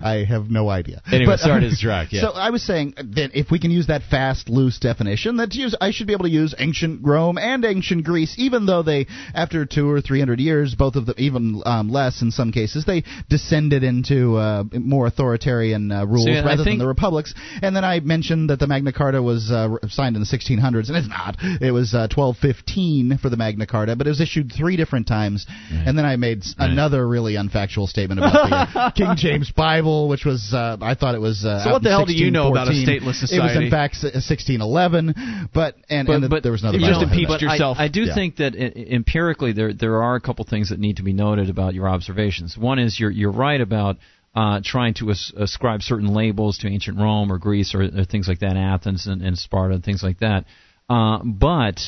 I 0.00 0.24
have 0.28 0.50
no 0.50 0.68
idea. 0.68 1.02
Anyway, 1.06 1.32
But, 1.32 1.40
sorry 1.40 1.60
to 1.60 1.66
uh, 1.66 1.70
distract, 1.70 2.12
yeah. 2.12 2.22
So 2.22 2.30
I 2.30 2.50
was 2.50 2.62
saying 2.62 2.94
that 2.96 3.30
if 3.34 3.50
we 3.50 3.58
can 3.58 3.70
use 3.70 3.88
that 3.88 4.02
fast, 4.10 4.48
loose 4.48 4.78
definition, 4.78 5.36
that 5.36 5.54
use, 5.54 5.74
I 5.80 5.90
should 5.90 6.06
be 6.06 6.12
able 6.12 6.24
to 6.24 6.30
use 6.30 6.54
ancient 6.58 7.00
Rome 7.04 7.38
and 7.38 7.64
ancient 7.64 8.04
Greece, 8.04 8.34
even 8.38 8.66
though 8.66 8.82
they, 8.82 9.06
after 9.34 9.66
two 9.66 9.88
or 9.90 10.00
three 10.00 10.18
hundred 10.18 10.40
years, 10.40 10.74
both 10.74 10.96
of 10.96 11.06
them, 11.06 11.14
even 11.18 11.62
um, 11.66 11.88
less 11.90 12.22
in 12.22 12.30
some 12.30 12.52
cases, 12.52 12.84
they 12.84 13.04
descended 13.28 13.82
into 13.82 14.36
uh, 14.36 14.64
more 14.72 15.06
authoritarian 15.06 15.92
uh, 15.92 16.06
rules 16.06 16.26
and 16.26 16.38
I 16.38 16.44
rather 16.44 16.64
than 16.64 16.78
the 16.78 16.86
republics. 16.86 17.34
And 17.62 17.74
then 17.74 17.84
I 17.84 18.00
mentioned 18.00 18.50
that 18.50 18.58
the 18.58 18.66
Magna 18.66 18.92
Carta 18.92 19.22
was 19.22 19.50
uh, 19.50 19.76
signed 19.88 20.16
in 20.16 20.22
the 20.22 20.26
1600s, 20.26 20.88
and 20.88 20.96
it's 20.96 21.08
not. 21.08 21.36
It 21.40 21.72
was 21.72 21.94
uh, 21.94 22.08
1215 22.14 23.18
for 23.18 23.28
the 23.28 23.36
Magna 23.36 23.66
Carta, 23.66 23.96
but 23.96 24.06
it 24.06 24.10
was 24.10 24.20
issued 24.20 24.52
three 24.56 24.76
different 24.76 25.06
times. 25.06 25.46
And 25.70 25.96
then 25.96 26.04
I 26.04 26.16
made 26.16 26.29
s 26.38 26.54
another 26.58 27.06
really 27.06 27.34
unfactual 27.34 27.86
statement 27.88 28.20
about 28.20 28.32
the 28.32 28.78
uh, 28.80 28.90
King 29.00 29.14
James 29.16 29.50
Bible, 29.50 30.08
which 30.08 30.24
was 30.24 30.52
uh, 30.54 30.76
I 30.80 30.94
thought 30.94 31.14
it 31.14 31.20
was. 31.20 31.44
Uh, 31.44 31.64
So 31.64 31.72
what 31.72 31.82
the 31.82 31.90
hell 31.90 32.06
do 32.06 32.14
you 32.14 32.30
know 32.30 32.48
about 32.48 32.68
a 32.68 32.70
1614. 32.70 32.86
stateless 32.86 33.32
It 33.36 33.42
was 33.42 33.56
in 33.64 33.70
fact 33.70 33.94
1611, 34.02 35.48
but 35.52 35.76
and, 35.88 36.06
But, 36.06 36.12
and 36.16 36.30
but 36.30 36.42
there 36.42 36.52
was 36.52 36.62
another. 36.62 36.78
you 36.78 36.84
Bible 36.86 37.00
know, 37.00 37.06
ahead 37.06 37.24
of 37.24 37.28
but 37.28 37.40
that. 37.40 37.74
I, 37.78 37.84
I 37.84 37.88
do 37.88 38.02
Yeah. 38.04 38.14
think 38.14 38.36
that 38.36 38.54
i- 38.54 38.72
empirically 39.00 39.52
there 39.52 39.72
there 39.72 40.02
are 40.02 40.14
a 40.16 40.20
couple 40.20 40.44
things 40.44 40.68
that 40.70 40.78
need 40.78 40.96
to 40.96 41.02
be 41.02 41.12
noted 41.12 41.50
about 41.50 41.74
your 41.74 41.88
observations. 41.88 42.56
One 42.56 42.78
is 42.78 42.98
you're 43.00 43.10
you're 43.10 43.32
right 43.32 43.60
about 43.60 43.96
uh, 44.34 44.60
trying 44.64 44.94
to 44.94 45.10
as- 45.10 45.32
ascribe 45.36 45.82
certain 45.82 46.14
labels 46.14 46.58
to 46.58 46.68
ancient 46.68 46.98
Rome 46.98 47.32
or 47.32 47.38
Greece 47.38 47.74
or, 47.74 47.82
or 47.82 48.04
things 48.04 48.28
like 48.28 48.38
that, 48.40 48.56
Athens 48.56 49.06
and, 49.06 49.22
and 49.22 49.36
Sparta 49.36 49.74
and 49.74 49.84
things 49.84 50.02
like 50.02 50.18
that. 50.20 50.44
Uh, 50.88 51.18
but 51.24 51.80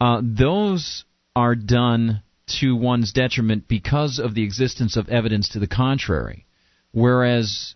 uh, 0.00 0.20
those 0.22 1.04
are 1.36 1.54
done 1.54 2.22
to 2.46 2.76
one's 2.76 3.12
detriment 3.12 3.68
because 3.68 4.18
of 4.18 4.34
the 4.34 4.42
existence 4.42 4.96
of 4.96 5.08
evidence 5.08 5.48
to 5.50 5.58
the 5.58 5.66
contrary. 5.66 6.46
Whereas 6.92 7.74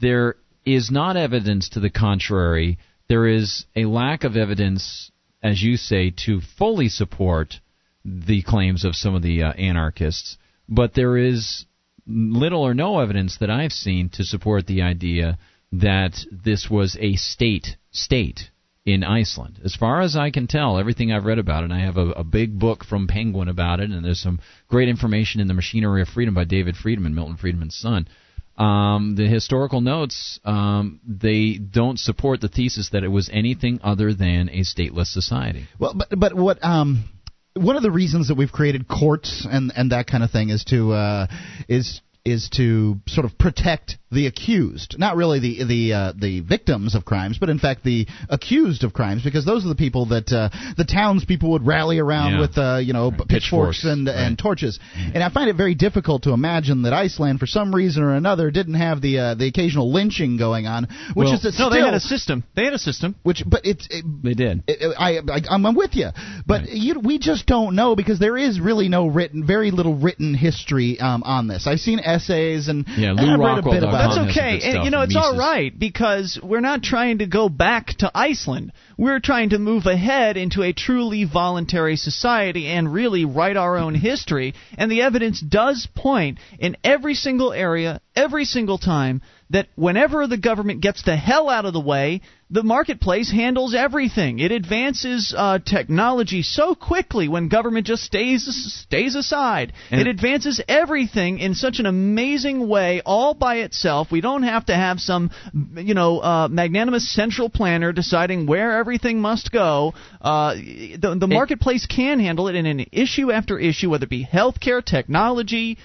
there 0.00 0.36
is 0.64 0.90
not 0.90 1.16
evidence 1.16 1.70
to 1.70 1.80
the 1.80 1.90
contrary. 1.90 2.78
There 3.08 3.26
is 3.26 3.66
a 3.74 3.86
lack 3.86 4.24
of 4.24 4.36
evidence, 4.36 5.10
as 5.42 5.62
you 5.62 5.76
say, 5.76 6.10
to 6.26 6.40
fully 6.58 6.88
support 6.88 7.60
the 8.04 8.42
claims 8.42 8.84
of 8.84 8.96
some 8.96 9.14
of 9.14 9.22
the 9.22 9.42
uh, 9.42 9.52
anarchists, 9.52 10.38
but 10.68 10.94
there 10.94 11.16
is 11.16 11.66
little 12.06 12.62
or 12.62 12.74
no 12.74 13.00
evidence 13.00 13.38
that 13.38 13.50
I've 13.50 13.72
seen 13.72 14.08
to 14.10 14.24
support 14.24 14.66
the 14.66 14.82
idea 14.82 15.38
that 15.72 16.24
this 16.30 16.68
was 16.68 16.96
a 17.00 17.14
state 17.16 17.76
state 17.90 18.50
in 18.92 19.04
Iceland. 19.04 19.60
As 19.64 19.74
far 19.74 20.00
as 20.00 20.16
I 20.16 20.30
can 20.30 20.46
tell, 20.46 20.78
everything 20.78 21.12
I've 21.12 21.24
read 21.24 21.38
about 21.38 21.62
it, 21.62 21.70
and 21.70 21.74
I 21.74 21.80
have 21.80 21.96
a, 21.96 22.10
a 22.10 22.24
big 22.24 22.58
book 22.58 22.84
from 22.84 23.06
Penguin 23.06 23.48
about 23.48 23.80
it, 23.80 23.90
and 23.90 24.04
there's 24.04 24.20
some 24.20 24.40
great 24.68 24.88
information 24.88 25.40
in 25.40 25.48
The 25.48 25.54
Machinery 25.54 26.02
of 26.02 26.08
Freedom 26.08 26.34
by 26.34 26.44
David 26.44 26.76
Friedman, 26.76 27.14
Milton 27.14 27.36
Friedman's 27.36 27.76
son. 27.76 28.08
Um, 28.56 29.14
the 29.16 29.26
historical 29.26 29.80
notes 29.80 30.38
um, 30.44 31.00
they 31.06 31.54
don't 31.54 31.98
support 31.98 32.42
the 32.42 32.48
thesis 32.48 32.90
that 32.92 33.04
it 33.04 33.08
was 33.08 33.30
anything 33.32 33.80
other 33.82 34.12
than 34.12 34.50
a 34.50 34.60
stateless 34.60 35.06
society. 35.06 35.66
Well, 35.78 35.94
but 35.94 36.08
but 36.18 36.34
what 36.34 36.62
um 36.62 37.08
one 37.54 37.76
of 37.76 37.82
the 37.82 37.90
reasons 37.90 38.28
that 38.28 38.36
we've 38.36 38.52
created 38.52 38.86
courts 38.86 39.46
and 39.50 39.72
and 39.74 39.92
that 39.92 40.06
kind 40.06 40.22
of 40.22 40.30
thing 40.30 40.50
is 40.50 40.64
to 40.64 40.92
uh, 40.92 41.26
is 41.68 42.02
is 42.24 42.50
to 42.56 43.00
sort 43.06 43.24
of 43.24 43.38
protect 43.38 43.96
the 44.12 44.26
accused, 44.26 44.96
not 44.98 45.16
really 45.16 45.38
the 45.38 45.64
the 45.64 45.92
uh, 45.92 46.12
the 46.18 46.40
victims 46.40 46.94
of 46.94 47.04
crimes, 47.04 47.38
but 47.38 47.48
in 47.48 47.58
fact 47.58 47.84
the 47.84 48.06
accused 48.28 48.82
of 48.84 48.92
crimes, 48.92 49.22
because 49.22 49.44
those 49.44 49.64
are 49.64 49.68
the 49.68 49.74
people 49.76 50.06
that 50.06 50.32
uh, 50.32 50.48
the 50.76 50.84
townspeople 50.84 51.50
would 51.50 51.66
rally 51.66 51.98
around 51.98 52.32
Yeah. 52.32 52.40
with, 52.40 52.58
uh, 52.58 52.78
you 52.82 52.92
know, 52.92 53.10
Right. 53.10 53.28
pitchforks, 53.28 53.84
and 53.84 54.06
right. 54.08 54.16
and 54.16 54.38
torches. 54.38 54.78
And 55.14 55.22
I 55.22 55.28
find 55.30 55.48
it 55.48 55.54
very 55.56 55.74
difficult 55.74 56.24
to 56.24 56.32
imagine 56.32 56.82
that 56.82 56.92
Iceland, 56.92 57.38
for 57.38 57.46
some 57.46 57.74
reason 57.74 58.02
or 58.02 58.14
another, 58.14 58.50
didn't 58.50 58.74
have 58.74 59.00
the 59.00 59.18
uh, 59.18 59.34
the 59.34 59.46
occasional 59.46 59.92
lynching 59.92 60.36
going 60.36 60.66
on, 60.66 60.84
which 61.14 61.26
Well, 61.26 61.34
is 61.34 61.58
no, 61.58 61.70
they 61.70 61.80
had 61.80 61.94
a 61.94 62.00
system. 62.00 62.42
They 62.56 62.64
had 62.64 62.74
a 62.74 62.78
system. 62.78 63.14
Which, 63.22 63.44
but 63.46 63.60
it's 63.64 63.86
it, 63.90 64.04
they 64.24 64.34
did. 64.34 64.64
I, 64.98 65.18
I 65.18 65.42
I'm 65.48 65.74
with 65.74 65.94
you, 65.94 66.08
but 66.46 66.68
you, 66.68 66.98
we 66.98 67.18
just 67.18 67.46
don't 67.46 67.76
know 67.76 67.94
because 67.94 68.18
there 68.18 68.36
is 68.36 68.58
really 68.58 68.88
no 68.88 69.06
written, 69.06 69.46
very 69.46 69.70
little 69.70 69.94
written 69.96 70.34
history 70.34 70.98
um, 70.98 71.22
on 71.22 71.46
this. 71.46 71.66
I've 71.68 71.78
seen 71.80 72.00
essays 72.00 72.66
and 72.68 72.86
Yeah, 72.96 73.10
and 73.10 73.20
Lou 73.20 73.32
I've 73.34 73.38
read 73.38 73.58
a 73.58 73.62
bit 73.62 73.82
about 73.84 73.99
That's 74.00 74.16
it. 74.16 74.20
has 74.20 74.34
some 74.34 74.42
okay. 74.42 74.60
And, 74.62 74.84
you 74.84 74.90
know, 74.90 75.02
it's 75.02 75.16
all 75.16 75.36
right 75.36 75.76
because 75.76 76.38
we're 76.42 76.60
not 76.60 76.82
trying 76.82 77.18
to 77.18 77.26
go 77.26 77.48
back 77.48 77.88
to 77.98 78.10
Iceland. 78.14 78.72
We're 79.00 79.18
trying 79.18 79.48
to 79.50 79.58
move 79.58 79.86
ahead 79.86 80.36
into 80.36 80.62
a 80.62 80.74
truly 80.74 81.24
voluntary 81.24 81.96
society 81.96 82.66
and 82.66 82.92
really 82.92 83.24
write 83.24 83.56
our 83.56 83.78
own 83.78 83.94
history. 83.94 84.52
And 84.76 84.92
the 84.92 85.00
evidence 85.00 85.40
does 85.40 85.88
point 85.96 86.36
in 86.58 86.76
every 86.84 87.14
single 87.14 87.50
area, 87.50 88.02
every 88.14 88.44
single 88.44 88.76
time, 88.76 89.22
that 89.48 89.68
whenever 89.74 90.26
the 90.26 90.36
government 90.36 90.82
gets 90.82 91.02
the 91.02 91.16
hell 91.16 91.48
out 91.48 91.64
of 91.64 91.72
the 91.72 91.80
way, 91.80 92.20
the 92.50 92.62
marketplace 92.62 93.30
handles 93.30 93.74
everything. 93.74 94.38
It 94.38 94.52
advances 94.52 95.34
uh, 95.36 95.60
technology 95.64 96.42
so 96.42 96.74
quickly 96.74 97.28
when 97.28 97.48
government 97.48 97.86
just 97.86 98.02
stays 98.02 98.44
stays 98.82 99.14
aside. 99.14 99.72
And- 99.90 100.00
it 100.00 100.08
advances 100.08 100.60
everything 100.68 101.38
in 101.38 101.54
such 101.54 101.78
an 101.78 101.86
amazing 101.86 102.68
way, 102.68 103.02
all 103.04 103.34
by 103.34 103.56
itself. 103.56 104.12
We 104.12 104.20
don't 104.20 104.42
have 104.42 104.66
to 104.66 104.74
have 104.74 105.00
some, 105.00 105.30
you 105.76 105.94
know, 105.94 106.18
uh, 106.18 106.48
magnanimous 106.48 107.12
central 107.12 107.48
planner 107.48 107.92
deciding 107.92 108.46
where 108.46 108.78
everything 108.78 108.89
must 109.20 109.52
go. 109.52 109.94
Uh, 110.20 110.54
the 110.54 111.16
the 111.18 111.26
marketplace 111.26 111.86
can 111.86 112.20
handle 112.20 112.48
it 112.48 112.54
in 112.54 112.66
an 112.66 112.86
issue 112.92 113.30
after 113.30 113.58
issue, 113.58 113.90
whether 113.90 114.04
it 114.04 114.10
be 114.10 114.24
healthcare, 114.24 114.84
technology, 114.84 115.78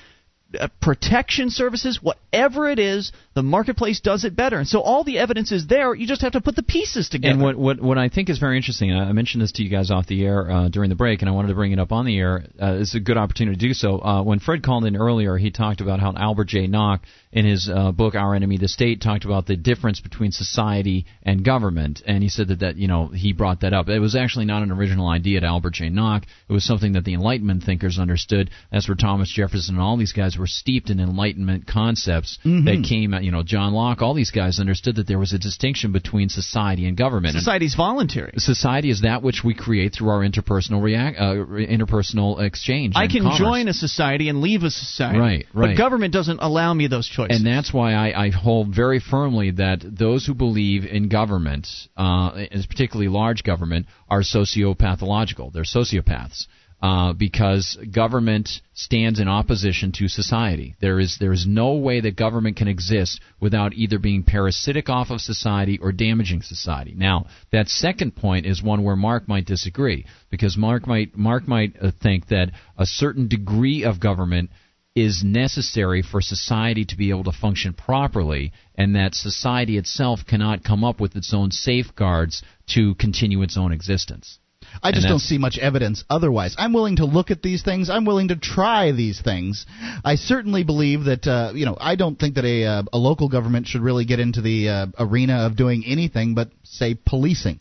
uh, 0.60 0.68
protection 0.82 1.50
services, 1.50 2.00
whatever 2.02 2.70
it 2.70 2.80
is, 2.80 3.12
the 3.36 3.44
marketplace 3.44 4.00
does 4.00 4.24
it 4.24 4.34
better. 4.34 4.58
And 4.58 4.68
so 4.68 4.80
all 4.80 5.04
the 5.04 5.20
evidence 5.20 5.52
is 5.52 5.68
there. 5.68 5.94
You 5.94 6.08
just 6.08 6.22
have 6.22 6.32
to 6.32 6.42
put 6.42 6.56
the 6.56 6.64
pieces 6.64 7.10
together. 7.10 7.34
And 7.34 7.42
what, 7.44 7.58
what 7.58 7.82
what 7.82 7.98
I 7.98 8.08
think 8.08 8.30
is 8.30 8.40
very 8.40 8.56
interesting, 8.56 8.94
I 8.94 9.10
I 9.10 9.12
mentioned 9.12 9.44
this 9.44 9.52
to 9.54 9.64
you 9.64 9.70
guys 9.70 9.92
off 9.92 10.08
the 10.08 10.24
air 10.24 10.50
uh, 10.50 10.70
during 10.70 10.90
the 10.90 10.96
break, 10.96 11.22
and 11.22 11.28
I 11.30 11.34
wanted 11.34 11.50
to 11.50 11.54
bring 11.54 11.74
it 11.74 11.80
up 11.80 11.92
on 11.92 12.06
the 12.06 12.18
air. 12.18 12.46
Uh, 12.60 12.78
it's 12.80 12.96
a 12.96 13.00
good 13.02 13.18
opportunity 13.18 13.58
to 13.58 13.68
do 13.68 13.74
so. 13.74 14.00
Uh, 14.00 14.24
when 14.24 14.40
Fred 14.40 14.64
called 14.64 14.86
in 14.86 14.96
earlier, 14.96 15.36
he 15.38 15.52
talked 15.52 15.82
about 15.82 16.00
how 16.00 16.14
Albert 16.16 16.46
J. 16.46 16.68
Nock, 16.68 17.02
in 17.34 17.46
his 17.46 17.70
uh, 17.70 17.92
book 17.92 18.16
Our 18.16 18.36
Enemy 18.36 18.58
the 18.58 18.70
State, 18.70 19.02
talked 19.02 19.26
about 19.26 19.46
the 19.48 19.58
difference 19.58 20.00
between 20.00 20.32
society 20.32 21.06
and 21.22 21.44
government, 21.44 22.02
and 22.08 22.24
he 22.24 22.30
said 22.30 22.48
that 22.48 22.60
that 22.60 22.78
you 22.78 22.88
know 22.88 23.08
he 23.08 23.34
brought 23.34 23.60
that 23.62 23.74
up. 23.74 23.90
It 23.90 24.00
was 24.00 24.16
actually 24.16 24.46
not 24.46 24.64
an 24.64 24.72
original 24.72 25.10
idea 25.10 25.42
to 25.42 25.46
Albert 25.46 25.74
J. 25.74 25.90
Nock. 25.90 26.24
It 26.48 26.54
was 26.54 26.64
something 26.64 26.94
that 26.94 27.04
the 27.04 27.16
Enlightenment 27.16 27.64
thinkers 27.64 28.00
understood. 28.00 28.50
That's 28.72 28.88
where 28.88 28.96
Thomas 28.96 29.30
Jefferson 29.30 29.76
and 29.76 29.84
all 29.84 29.98
these 29.98 30.14
guys 30.14 30.38
were 30.38 30.48
steeped 30.48 30.90
in 30.90 31.02
Enlightenment 31.02 31.68
concepts 31.68 32.40
Mhm. 32.46 32.64
that 32.64 32.88
came. 32.88 33.14
You 33.26 33.32
know, 33.32 33.42
John 33.42 33.74
Locke. 33.74 34.02
All 34.04 34.14
these 34.14 34.30
guys 34.30 34.60
understood 34.60 34.98
that 34.98 35.08
there 35.08 35.18
was 35.18 35.34
a 35.34 35.40
distinction 35.40 35.92
between 35.92 36.30
society 36.30 36.86
and 36.86 36.96
government. 36.96 37.34
And- 37.34 37.42
Society's 37.42 37.74
voluntary. 37.74 38.34
Society 38.38 38.92
is 38.92 39.02
that 39.02 39.24
which 39.24 39.44
we 39.44 39.56
create 39.56 39.94
through 39.94 40.10
our 40.10 40.20
interpersonal 40.20 40.82
react, 40.82 41.18
uh, 41.20 41.34
interpersonal 41.34 42.40
exchange. 42.40 42.94
I 42.96 43.08
can 43.08 43.24
commerce. 43.24 43.40
join 43.40 43.68
a 43.68 43.74
society 43.74 44.30
and 44.30 44.42
leave 44.42 44.64
a 44.64 44.70
society. 44.70 45.18
Right, 45.18 45.46
right. 45.54 45.70
But 45.70 45.78
government 45.78 46.14
doesn't 46.14 46.40
allow 46.40 46.74
me 46.74 46.88
those 46.88 47.08
choices. 47.08 47.38
And 47.38 47.46
that's 47.46 47.74
why 47.74 47.94
I, 47.94 48.26
I 48.26 48.30
hold 48.30 48.76
very 48.76 49.00
firmly 49.00 49.52
that 49.52 49.80
those 49.84 50.26
who 50.26 50.36
believe 50.36 50.86
in 50.86 51.10
government, 51.10 51.68
uh, 51.98 52.30
and 52.52 52.68
particularly 52.70 53.10
large 53.10 53.44
government, 53.44 53.88
are 54.08 54.22
sociopathological. 54.22 55.52
They're 55.52 55.64
sociopaths. 55.64 56.46
Uh, 56.82 57.14
because 57.14 57.78
government 57.92 58.50
stands 58.74 59.20
in 59.20 59.28
opposition 59.30 59.92
to 59.94 60.08
society. 60.10 60.76
There 60.82 61.00
is 61.00 61.18
there 61.20 61.32
is 61.32 61.48
no 61.48 61.76
way 61.76 62.02
that 62.02 62.18
government 62.18 62.58
can 62.58 62.68
exist 62.68 63.22
without 63.40 63.74
either 63.74 63.98
being 63.98 64.24
parasitic 64.24 64.90
off 64.90 65.10
of 65.10 65.22
society 65.22 65.80
or 65.82 65.94
damaging 65.94 66.42
society. 66.42 66.94
Now, 66.96 67.28
that 67.52 67.70
second 67.70 68.16
point 68.18 68.46
is 68.46 68.62
one 68.62 68.84
where 68.84 68.98
Mark 68.98 69.28
might 69.28 69.46
disagree 69.46 70.06
because 70.30 70.58
Mark 70.58 70.86
might 70.86 71.18
Mark 71.18 71.48
might 71.48 71.76
uh, 71.82 71.92
think 72.04 72.28
that 72.28 72.52
a 72.78 72.86
certain 72.86 73.30
degree 73.30 73.84
of 73.84 74.02
government 74.02 74.50
is 74.96 75.24
necessary 75.24 76.02
for 76.02 76.22
society 76.22 76.86
to 76.86 76.98
be 76.98 77.10
able 77.10 77.24
to 77.24 77.32
function 77.32 77.74
properly, 77.74 78.52
and 78.76 78.96
that 78.96 79.16
society 79.16 79.78
itself 79.78 80.26
cannot 80.28 80.64
come 80.64 80.84
up 80.84 81.00
with 81.00 81.16
its 81.16 81.34
own 81.34 81.52
safeguards 81.52 82.44
to 82.68 82.96
continue 82.96 83.42
its 83.42 83.58
own 83.58 83.72
existence. 83.72 84.40
I 84.84 84.92
just 84.92 85.08
don't 85.08 85.20
see 85.20 85.38
much 85.38 85.58
evidence 85.58 86.04
otherwise. 86.10 86.56
I'm 86.58 86.74
willing 86.74 86.98
to 86.98 87.06
look 87.06 87.32
at 87.32 87.42
these 87.42 87.64
things. 87.64 87.90
I'm 87.90 88.06
willing 88.06 88.30
to 88.30 88.36
try 88.36 88.92
these 88.92 89.22
things. 89.22 89.66
I 90.04 90.16
certainly 90.16 90.64
believe 90.64 91.06
that 91.06 91.28
uh, 91.28 91.54
you 91.54 91.66
know 91.66 91.78
I 91.80 91.96
don't 91.96 92.18
think 92.18 92.36
that 92.36 92.46
a 92.46 92.66
uh, 92.66 92.84
a 92.94 92.98
local 92.98 93.30
government 93.30 93.68
should 93.68 93.82
really 93.82 94.06
get 94.06 94.20
into 94.20 94.42
the 94.42 94.70
uh, 94.70 94.86
arena 95.00 95.46
of 95.46 95.56
doing 95.56 95.84
anything 95.86 96.36
but 96.36 96.50
say 96.64 96.96
policing. 96.96 97.60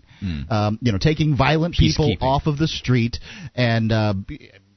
Um, 0.51 0.79
you 0.81 0.93
know, 0.93 0.99
taking 0.99 1.37
violent 1.37 1.75
people 1.75 2.17
off 2.21 2.47
of 2.47 2.59
the 2.59 2.69
street 2.69 3.19
and. 3.55 3.93
Uh, 3.93 4.15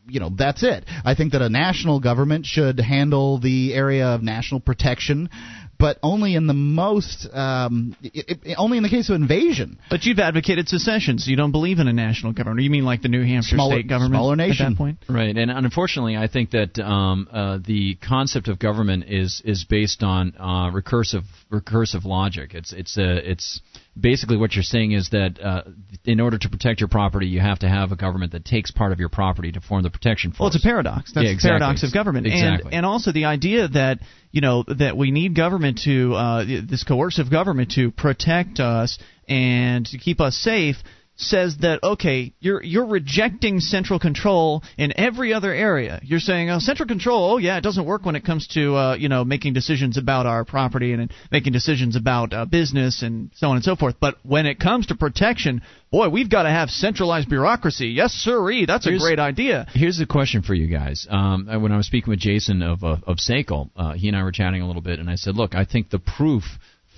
you 0.10 0.20
know 0.20 0.30
that's 0.36 0.64
it. 0.64 0.86
I 1.04 1.16
think 1.16 1.34
that 1.34 1.42
a 1.42 1.50
national 1.50 2.00
government 2.00 2.46
should 2.46 2.80
handle 2.80 3.40
the 3.40 3.74
area 3.74 4.08
of 4.08 4.24
national 4.24 4.62
protection, 4.62 5.30
but 5.80 5.98
only 6.02 6.36
in 6.36 6.48
the 6.48 6.54
most, 6.54 7.28
um, 7.34 7.96
i 8.04 8.36
i 8.50 8.54
only 8.58 8.78
in 8.78 8.84
the 8.84 8.90
case 8.90 9.10
of 9.10 9.16
invasion. 9.16 9.80
But 9.90 10.06
you've 10.06 10.20
advocated 10.20 10.68
secession, 10.68 11.20
so 11.20 11.30
you 11.30 11.38
don't 11.38 11.52
believe 11.52 11.80
in 11.80 11.88
a 11.88 11.94
national 11.94 12.34
government. 12.34 12.62
You 12.64 12.70
mean 12.70 12.86
like 12.86 13.02
the 13.02 13.10
New 13.10 13.24
Hampshire 13.24 13.56
Smaller- 13.56 13.76
state 13.78 13.88
government 13.88 14.16
smaller 14.16 14.34
at 14.34 14.38
nation. 14.38 14.74
that 14.74 14.78
point? 14.78 14.98
Right, 15.08 15.36
and 15.36 15.52
unfortunately, 15.52 16.18
I 16.18 16.28
think 16.28 16.52
that 16.52 16.80
um, 16.80 17.28
uh, 17.32 17.60
the 17.66 17.96
concept 17.96 18.48
of 18.48 18.60
government 18.60 19.06
is 19.08 19.42
is 19.46 19.66
based 19.66 20.04
on 20.04 20.34
uh, 20.40 20.72
recursive 20.72 21.24
recursive 21.52 22.06
logic. 22.06 22.54
It's 22.54 22.74
it's 22.74 22.98
a 22.98 23.32
it's 23.32 23.62
basically 24.00 24.38
what 24.38 24.54
you're 24.54 24.64
saying 24.64 24.92
is 24.92 25.10
that 25.10 25.40
uh, 25.42 25.64
in 26.06 26.20
order 26.20 26.38
to 26.38 26.50
protect 26.50 26.80
your 26.80 26.88
property, 26.88 27.28
you 27.28 27.40
have 27.40 27.60
to 27.60 27.70
have 27.70 27.92
a 27.92 27.96
government 27.96 28.32
that 28.34 28.46
takes 28.46 28.72
part 28.72 28.92
of 28.92 29.00
your 29.00 29.10
property 29.10 29.52
to 29.52 29.62
form 29.62 29.84
the 29.84 29.90
protection 29.90 30.32
force. 30.32 30.40
Well, 30.40 30.48
it's 30.48 30.64
a 30.64 30.68
paradox. 30.68 31.12
That's 31.14 31.26
Yeah, 31.26 31.34
the 31.34 31.42
paradox 31.42 31.84
of 31.84 31.94
government, 31.94 32.28
Exactly. 32.28 32.66
and 32.66 32.74
and 32.74 32.86
also 32.86 33.12
the 33.12 33.26
idea 33.26 33.68
that 33.70 34.00
you 34.32 34.42
know 34.42 34.64
that 34.68 34.98
we 34.98 35.12
need 35.12 35.36
government 35.36 35.82
to 35.86 36.14
uh, 36.14 36.46
this 36.46 36.84
coercive 36.84 37.32
government 37.32 37.72
to 37.72 37.92
protect 37.92 38.60
us 38.60 39.00
and 39.28 39.86
to 39.88 39.98
keep 39.98 40.22
us 40.22 40.36
safe 40.38 40.78
says 41.18 41.58
that 41.62 41.84
okay 41.84 42.34
you're 42.40 42.64
you're 42.64 42.86
rejecting 42.86 43.60
central 43.60 44.00
control 44.00 44.64
in 44.78 44.94
every 44.98 45.34
other 45.34 45.54
area. 45.54 46.00
You're 46.04 46.20
saying 46.20 46.50
oh 46.50 46.60
central 46.60 46.88
control 46.88 47.34
oh 47.34 47.38
yeah 47.38 47.58
it 47.58 47.62
doesn't 47.62 47.86
work 47.86 48.06
when 48.06 48.16
it 48.16 48.24
comes 48.24 48.48
to 48.50 48.76
uh, 48.76 48.96
you 48.96 49.10
know 49.10 49.26
making 49.26 49.54
decisions 49.54 49.98
about 49.98 50.26
our 50.26 50.46
property 50.46 50.94
and 50.94 51.12
making 51.32 51.54
decisions 51.54 51.96
about 51.96 52.34
uh, 52.34 52.46
business 52.46 53.02
and 53.02 53.32
so 53.36 53.50
on 53.50 53.56
and 53.56 53.66
so 53.66 53.76
forth. 53.76 53.96
But 54.00 54.18
when 54.24 54.46
it 54.46 54.60
comes 54.60 54.88
to 54.88 54.96
protection 54.96 55.62
boy 55.92 56.10
we've 56.10 56.30
got 56.30 56.44
to 56.44 56.50
have 56.50 56.70
centralized 56.70 57.30
bureaucracy. 57.30 57.88
Yes 57.88 58.14
sirree 58.14 58.66
that's 58.66 58.88
a 58.88 58.98
great 58.98 59.20
idea. 59.20 59.66
Here's 59.74 59.98
the 59.98 60.06
question 60.06 60.44
for 60.44 60.54
you 60.54 60.68
guys. 60.68 61.08
Um, 61.10 61.48
when 61.62 61.72
I 61.72 61.78
was 61.78 61.88
speaking 61.88 62.12
with 62.12 62.20
Jason 62.20 62.62
of 62.62 62.84
of, 62.84 63.04
of 63.04 63.18
SACL, 63.18 63.70
uh, 63.76 63.94
he 63.94 64.08
and 64.08 64.16
I 64.16 64.24
were 64.24 64.32
chatting 64.32 64.62
a 64.62 64.68
little 64.68 64.82
bit, 64.82 65.00
and 65.00 65.10
I 65.10 65.16
said, 65.16 65.36
"Look, 65.36 65.56
I 65.56 65.66
think 65.66 65.90
the 65.90 66.00
proof 66.00 66.44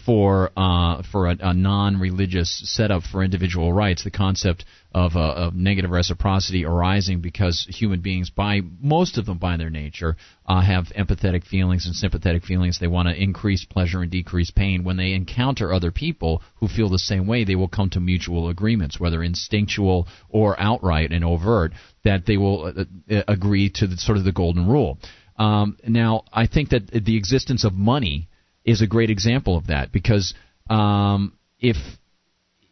for 0.10 0.50
uh, 0.58 1.04
for 1.12 1.28
a, 1.28 1.38
a 1.40 1.54
non-religious 1.54 2.64
setup 2.66 3.04
for 3.04 3.24
individual 3.24 3.72
rights. 3.72 4.04
The 4.04 4.10
concept 4.10 4.66
of, 4.92 5.16
uh, 5.16 5.20
of 5.20 5.54
negative 5.54 5.92
reciprocity 5.92 6.66
arising 6.66 7.22
because 7.22 7.68
human 7.70 8.02
beings, 8.02 8.32
by 8.32 8.62
most 8.82 9.20
of 9.20 9.28
them 9.28 9.38
by 9.38 9.56
their 9.58 9.70
nature, 9.70 10.18
uh, 10.48 10.62
have 10.62 10.86
empathetic 10.98 11.46
feelings 11.46 11.86
and 11.86 11.94
sympathetic 11.94 12.44
feelings. 12.44 12.80
They 12.80 12.88
want 12.88 13.08
to 13.08 13.22
increase 13.22 13.66
pleasure 13.66 14.02
and 14.02 14.10
decrease 14.10 14.50
pain. 14.50 14.84
When 14.84 14.98
they 14.98 15.14
encounter 15.14 15.72
other 15.72 15.92
people 15.92 16.42
who 16.56 16.68
feel 16.68 16.90
the 16.90 16.98
same 16.98 17.28
way, 17.28 17.44
they 17.44 17.54
will 17.56 17.68
come 17.68 17.92
to 17.92 18.00
mutual 18.00 18.50
agreements, 18.50 19.00
whether 19.00 19.22
instinctual 19.22 20.08
or 20.28 20.60
outright 20.60 21.12
and 21.12 21.24
overt, 21.24 21.72
that 22.04 22.26
they 22.26 22.38
will 22.38 22.66
uh, 22.66 23.16
uh, 23.16 23.22
agree 23.28 23.70
to 23.76 23.86
the, 23.86 23.98
sort 23.98 24.18
of 24.18 24.24
the 24.24 24.32
golden 24.32 24.68
rule. 24.68 24.98
Um, 25.38 25.78
now, 25.88 26.24
I 26.34 26.48
think 26.48 26.70
that 26.70 26.88
the 26.88 27.16
existence 27.16 27.64
of 27.64 27.74
money 27.74 28.29
is 28.70 28.82
a 28.82 28.88
great 28.88 29.10
example 29.10 29.58
of 29.58 29.68
that 29.68 29.92
because 29.92 30.34
um, 30.70 31.38
if 31.60 31.76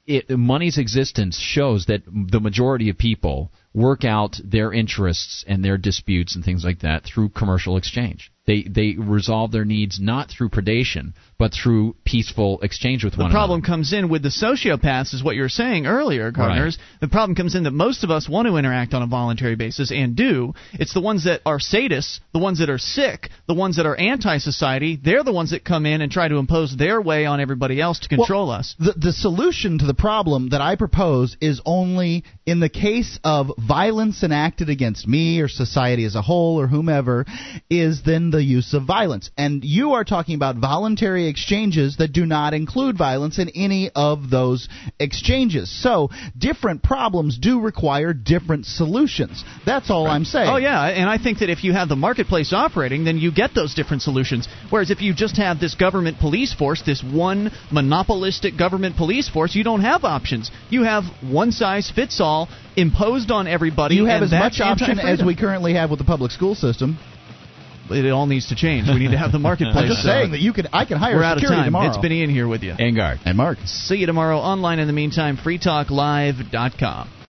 it, 0.05 0.29
money's 0.29 0.77
existence 0.77 1.37
shows 1.37 1.85
that 1.87 2.01
the 2.05 2.39
majority 2.39 2.89
of 2.89 2.97
people 2.97 3.51
work 3.77 4.03
out 4.03 4.39
their 4.43 4.73
interests 4.73 5.45
and 5.47 5.63
their 5.63 5.77
disputes 5.77 6.35
and 6.35 6.43
things 6.43 6.63
like 6.65 6.79
that 6.79 7.03
through 7.03 7.29
commercial 7.29 7.77
exchange. 7.77 8.31
They 8.47 8.63
they 8.63 8.95
resolve 8.97 9.51
their 9.51 9.65
needs 9.65 9.99
not 9.99 10.29
through 10.31 10.49
predation, 10.49 11.13
but 11.37 11.53
through 11.53 11.97
peaceful 12.05 12.61
exchange 12.61 13.03
with 13.03 13.13
the 13.13 13.17
one 13.17 13.25
another. 13.25 13.33
The 13.33 13.39
problem 13.39 13.59
another. 13.59 13.67
comes 13.67 13.91
in 13.91 14.07
with 14.07 14.23
the 14.23 14.29
sociopaths, 14.29 15.13
is 15.13 15.21
what 15.21 15.35
you 15.35 15.41
were 15.41 15.49
saying 15.49 15.85
earlier, 15.85 16.31
Gardners. 16.31 16.77
Right. 16.77 17.01
The 17.01 17.07
problem 17.09 17.35
comes 17.35 17.55
in 17.55 17.63
that 17.63 17.71
most 17.71 18.05
of 18.05 18.09
us 18.09 18.29
want 18.29 18.47
to 18.47 18.55
interact 18.55 18.93
on 18.93 19.01
a 19.01 19.07
voluntary 19.07 19.57
basis 19.57 19.91
and 19.91 20.15
do. 20.15 20.53
It's 20.71 20.93
the 20.93 21.01
ones 21.01 21.25
that 21.25 21.41
are 21.45 21.59
sadists, 21.59 22.21
the 22.31 22.39
ones 22.39 22.59
that 22.59 22.69
are 22.69 22.77
sick, 22.77 23.29
the 23.49 23.53
ones 23.53 23.75
that 23.75 23.85
are 23.85 23.97
anti-society. 23.97 24.97
They're 25.03 25.25
the 25.25 25.33
ones 25.33 25.51
that 25.51 25.65
come 25.65 25.85
in 25.85 25.99
and 26.01 26.09
try 26.09 26.29
to 26.29 26.37
impose 26.37 26.73
their 26.73 27.01
way 27.01 27.25
on 27.25 27.41
everybody 27.41 27.81
else 27.81 27.99
to 27.99 28.07
control 28.07 28.47
well, 28.47 28.59
us. 28.59 28.75
The 28.79 28.93
the 28.93 29.11
solution 29.11 29.79
to 29.79 29.85
the 29.85 29.93
problem 29.93 30.49
that 30.49 30.61
I 30.61 30.77
propose 30.77 31.35
is 31.41 31.61
only 31.65 32.23
in 32.45 32.61
the 32.61 32.69
case 32.69 33.19
of 33.25 33.51
violence 33.67 34.23
enacted 34.23 34.69
against 34.69 35.07
me 35.07 35.39
or 35.41 35.47
society 35.47 36.05
as 36.05 36.15
a 36.15 36.21
whole 36.21 36.59
or 36.59 36.67
whomever, 36.67 37.25
is 37.69 38.01
then 38.03 38.31
the 38.31 38.43
use 38.43 38.73
of 38.73 38.85
violence. 38.85 39.29
And 39.37 39.63
you 39.63 39.93
are 39.93 40.03
talking 40.03 40.35
about 40.35 40.57
voluntary 40.57 41.27
exchanges 41.27 41.97
that 41.97 42.13
do 42.13 42.25
not 42.25 42.53
include 42.53 42.97
violence 42.97 43.39
in 43.39 43.49
any 43.49 43.91
of 43.95 44.29
those 44.29 44.67
exchanges. 44.99 45.69
So, 45.81 46.09
different 46.37 46.83
problems 46.83 47.37
do 47.37 47.59
require 47.59 48.13
different 48.13 48.65
solutions. 48.65 49.43
That's 49.65 49.89
all 49.89 50.07
I'm 50.07 50.25
saying. 50.25 50.49
Oh 50.49 50.57
yeah, 50.57 50.85
and 50.85 51.09
I 51.09 51.17
think 51.17 51.39
that 51.39 51.49
if 51.49 51.63
you 51.63 51.73
have 51.73 51.89
the 51.89 51.95
marketplace 51.95 52.53
operating, 52.53 53.03
then 53.03 53.17
you 53.17 53.31
get 53.31 53.53
those 53.53 53.73
different 53.73 54.01
solutions. 54.01 54.47
Whereas 54.69 54.91
if 54.91 55.01
you 55.01 55.13
just 55.13 55.37
have 55.37 55.59
this 55.59 55.75
government 55.75 56.19
police 56.19 56.53
force, 56.53 56.81
this 56.85 57.03
one 57.03 57.51
monopolistic 57.71 58.57
government 58.57 58.95
police 58.95 59.29
force, 59.29 59.55
you 59.55 59.63
don't 59.63 59.81
have 59.81 60.03
options. 60.03 60.51
You 60.69 60.83
have 60.83 61.03
one 61.21 61.51
size 61.51 61.91
fits 61.93 62.19
all 62.21 62.49
imposed 62.77 63.31
on 63.31 63.47
everybody. 63.47 63.95
You 63.95 64.05
have 64.05 64.21
and 64.21 64.31
as 64.31 64.39
much 64.39 64.61
option 64.61 64.99
as 64.99 65.21
we 65.23 65.35
currently 65.35 65.73
have 65.73 65.89
with 65.89 65.99
the 65.99 66.05
public 66.05 66.31
school 66.31 66.55
system. 66.55 66.97
It 67.89 68.09
all 68.11 68.25
needs 68.27 68.49
to 68.49 68.55
change. 68.55 68.87
We 68.87 68.99
need 68.99 69.11
to 69.11 69.17
have 69.17 69.31
the 69.31 69.39
marketplace. 69.49 69.77
I'm 69.77 69.87
just 69.87 70.01
uh, 70.01 70.11
saying 70.11 70.31
that 70.31 70.41
you 70.41 70.51
could 70.53 70.67
I 70.73 70.85
can 70.85 70.97
hire 70.97 71.15
We're 71.15 71.23
out 71.23 71.37
of 71.37 71.41
security 71.41 71.61
time. 71.61 71.67
tomorrow. 71.67 71.87
It's 71.89 71.97
been 71.97 72.11
Ian 72.11 72.29
here 72.29 72.47
with 72.47 72.61
you. 72.61 72.73
And 72.77 72.95
Gard. 72.95 73.19
And 73.25 73.37
Mark. 73.37 73.57
See 73.65 73.95
you 73.95 74.05
tomorrow 74.05 74.37
online. 74.39 74.79
In 74.79 74.87
the 74.87 74.93
meantime, 74.93 75.37
freetalklive.com. 75.37 77.09